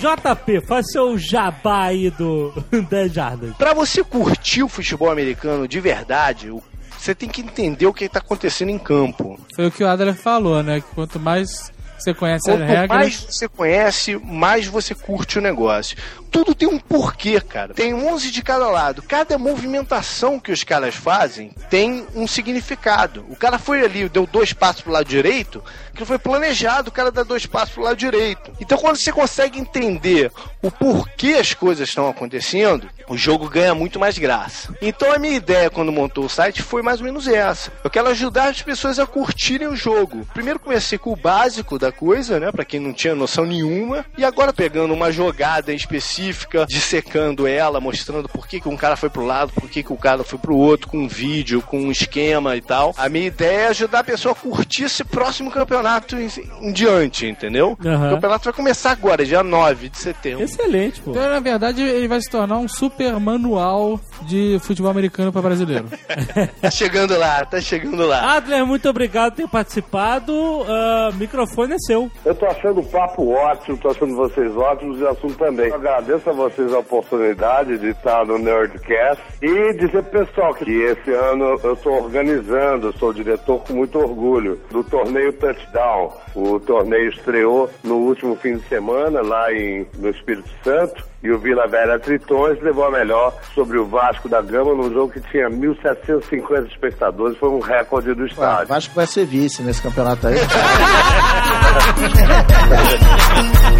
JP, 0.00 0.60
faz 0.66 0.90
seu 0.90 1.18
jabá 1.18 1.84
aí 1.84 2.10
do 2.10 2.52
10 2.88 3.12
jardas. 3.12 3.54
Pra 3.56 3.74
você 3.74 4.02
curtir 4.02 4.62
o 4.62 4.68
futebol 4.68 5.10
americano 5.10 5.68
de 5.68 5.78
verdade, 5.80 6.50
o- 6.50 6.62
você 6.98 7.14
tem 7.14 7.28
que 7.28 7.40
entender 7.40 7.86
o 7.86 7.92
que 7.94 8.08
tá 8.08 8.18
acontecendo 8.18 8.70
em 8.70 8.78
campo. 8.78 9.38
Foi 9.54 9.66
o 9.66 9.70
que 9.70 9.82
o 9.84 9.88
Adler 9.88 10.14
falou, 10.14 10.62
né? 10.62 10.80
Que 10.80 10.94
quanto 10.94 11.18
mais 11.18 11.72
você 11.98 12.14
conhece 12.14 12.50
as 12.50 12.56
Quanto 12.56 12.66
regras. 12.66 12.88
mais 12.88 13.16
você 13.28 13.48
conhece, 13.48 14.16
mais 14.24 14.66
você 14.66 14.94
curte 14.94 15.38
o 15.38 15.42
negócio. 15.42 15.96
Tudo 16.30 16.54
tem 16.54 16.68
um 16.68 16.78
porquê, 16.78 17.40
cara. 17.40 17.74
Tem 17.74 17.92
11 17.92 18.30
de 18.30 18.42
cada 18.42 18.68
lado. 18.68 19.02
Cada 19.02 19.36
movimentação 19.36 20.38
que 20.38 20.52
os 20.52 20.62
caras 20.62 20.94
fazem 20.94 21.52
tem 21.68 22.06
um 22.14 22.26
significado. 22.26 23.24
O 23.28 23.36
cara 23.36 23.58
foi 23.58 23.84
ali, 23.84 24.08
deu 24.08 24.26
dois 24.26 24.52
passos 24.52 24.82
pro 24.82 24.92
lado 24.92 25.06
direito, 25.06 25.62
que 25.94 26.04
foi 26.04 26.18
planejado, 26.18 26.88
o 26.88 26.92
cara 26.92 27.10
dá 27.10 27.22
dois 27.22 27.46
passos 27.46 27.74
pro 27.74 27.82
lado 27.82 27.96
direito. 27.96 28.52
Então, 28.60 28.78
quando 28.78 28.96
você 28.96 29.12
consegue 29.12 29.58
entender 29.58 30.32
o 30.62 30.70
porquê 30.70 31.36
as 31.38 31.52
coisas 31.52 31.88
estão 31.88 32.08
acontecendo, 32.08 32.88
o 33.08 33.16
jogo 33.16 33.48
ganha 33.48 33.74
muito 33.74 33.98
mais 33.98 34.16
graça. 34.16 34.74
Então, 34.80 35.12
a 35.12 35.18
minha 35.18 35.36
ideia 35.36 35.68
quando 35.68 35.92
montou 35.92 36.24
o 36.24 36.28
site 36.28 36.62
foi 36.62 36.80
mais 36.80 37.00
ou 37.00 37.06
menos 37.06 37.28
essa. 37.28 37.72
Eu 37.82 37.90
quero 37.90 38.08
ajudar 38.08 38.48
as 38.48 38.62
pessoas 38.62 38.98
a 38.98 39.06
curtirem 39.06 39.68
o 39.68 39.76
jogo. 39.76 40.26
Primeiro 40.32 40.58
comecei 40.58 40.96
com 40.96 41.12
o 41.12 41.16
básico 41.16 41.78
da 41.78 41.92
coisa, 41.92 42.38
né, 42.38 42.50
Pra 42.50 42.64
quem 42.64 42.80
não 42.80 42.92
tinha 42.92 43.14
noção 43.14 43.44
nenhuma, 43.44 44.04
e 44.16 44.24
agora 44.24 44.52
pegando 44.52 44.94
uma 44.94 45.12
jogada 45.12 45.72
específica, 46.20 46.66
dissecando 46.66 47.46
ela, 47.46 47.80
mostrando 47.80 48.28
por 48.28 48.46
que, 48.46 48.60
que 48.60 48.68
um 48.68 48.76
cara 48.76 48.96
foi 48.96 49.08
pro 49.08 49.24
lado, 49.24 49.52
por 49.52 49.68
que, 49.68 49.82
que 49.82 49.92
o 49.92 49.96
cara 49.96 50.22
foi 50.22 50.38
pro 50.38 50.56
outro, 50.56 50.88
com 50.88 50.98
um 50.98 51.08
vídeo, 51.08 51.62
com 51.62 51.80
um 51.80 51.90
esquema 51.90 52.56
e 52.56 52.60
tal. 52.60 52.94
A 52.96 53.08
minha 53.08 53.26
ideia 53.26 53.60
é 53.60 53.68
ajudar 53.68 54.00
a 54.00 54.04
pessoa 54.04 54.32
a 54.32 54.34
curtir 54.34 54.84
esse 54.84 55.04
próximo 55.04 55.50
campeonato 55.50 56.16
em, 56.16 56.28
em 56.60 56.72
diante, 56.72 57.26
entendeu? 57.26 57.76
Aham. 57.84 58.08
O 58.08 58.14
campeonato 58.14 58.44
vai 58.44 58.52
começar 58.52 58.90
agora, 58.90 59.24
dia 59.24 59.42
9 59.42 59.88
de 59.88 59.98
setembro. 59.98 60.44
Excelente, 60.44 61.00
pô. 61.00 61.10
Então, 61.10 61.28
na 61.28 61.40
verdade, 61.40 61.82
ele 61.82 62.08
vai 62.08 62.20
se 62.20 62.30
tornar 62.30 62.58
um 62.58 62.68
super 62.68 63.18
manual 63.18 64.00
de 64.22 64.58
futebol 64.62 64.90
americano 64.90 65.32
para 65.32 65.42
brasileiro. 65.42 65.86
Tá 66.60 66.70
chegando 66.70 67.16
lá, 67.16 67.44
tá 67.44 67.60
chegando 67.60 68.06
lá. 68.06 68.36
Adler, 68.36 68.66
muito 68.66 68.88
obrigado 68.88 69.32
por 69.32 69.42
ter 69.42 69.48
participado. 69.48 70.32
Ah, 70.68 71.10
microfone 71.14 71.74
é 71.74 71.78
seu. 71.78 72.10
Eu 72.24 72.34
tô 72.34 72.46
achando 72.46 72.80
o 72.80 72.84
papo 72.84 73.30
ótimo, 73.30 73.78
tô 73.78 73.88
achando 73.88 74.14
vocês 74.14 74.54
ótimos 74.56 74.98
e 75.00 75.02
o 75.02 75.08
assunto 75.08 75.36
também. 75.36 75.68
Eu 75.68 75.76
agradeço 75.76 76.09
a 76.12 76.32
vocês 76.32 76.72
a 76.72 76.78
oportunidade 76.78 77.78
de 77.78 77.90
estar 77.90 78.26
no 78.26 78.36
Nerdcast 78.36 79.22
e 79.40 79.72
dizer 79.74 80.02
pessoal 80.04 80.52
que 80.54 80.68
esse 80.68 81.12
ano 81.12 81.56
eu 81.62 81.76
tô 81.76 81.90
organizando, 81.90 82.92
sou 82.98 83.12
diretor 83.12 83.60
com 83.60 83.74
muito 83.74 83.96
orgulho 83.96 84.60
do 84.70 84.82
torneio 84.82 85.32
Touchdown. 85.34 86.12
O 86.34 86.58
torneio 86.58 87.10
estreou 87.10 87.70
no 87.84 87.96
último 87.96 88.34
fim 88.34 88.56
de 88.56 88.68
semana 88.68 89.22
lá 89.22 89.52
em, 89.52 89.86
no 89.98 90.10
Espírito 90.10 90.50
Santo. 90.64 91.08
E 91.22 91.30
o 91.30 91.38
Vila 91.38 91.68
Velha 91.68 91.98
Tritões 91.98 92.60
levou 92.62 92.86
a 92.86 92.90
melhor 92.90 93.34
sobre 93.54 93.78
o 93.78 93.84
Vasco 93.84 94.28
da 94.28 94.40
Gama 94.40 94.74
num 94.74 94.92
jogo 94.92 95.12
que 95.12 95.20
tinha 95.30 95.50
1.750 95.50 96.66
espectadores. 96.66 97.36
Foi 97.36 97.50
um 97.50 97.60
recorde 97.60 98.14
do 98.14 98.22
Ué, 98.22 98.28
estádio. 98.28 98.68
Vasco 98.68 98.94
vai 98.94 99.06
ser 99.06 99.26
vice 99.26 99.62
nesse 99.62 99.82
campeonato 99.82 100.26
aí. 100.26 100.36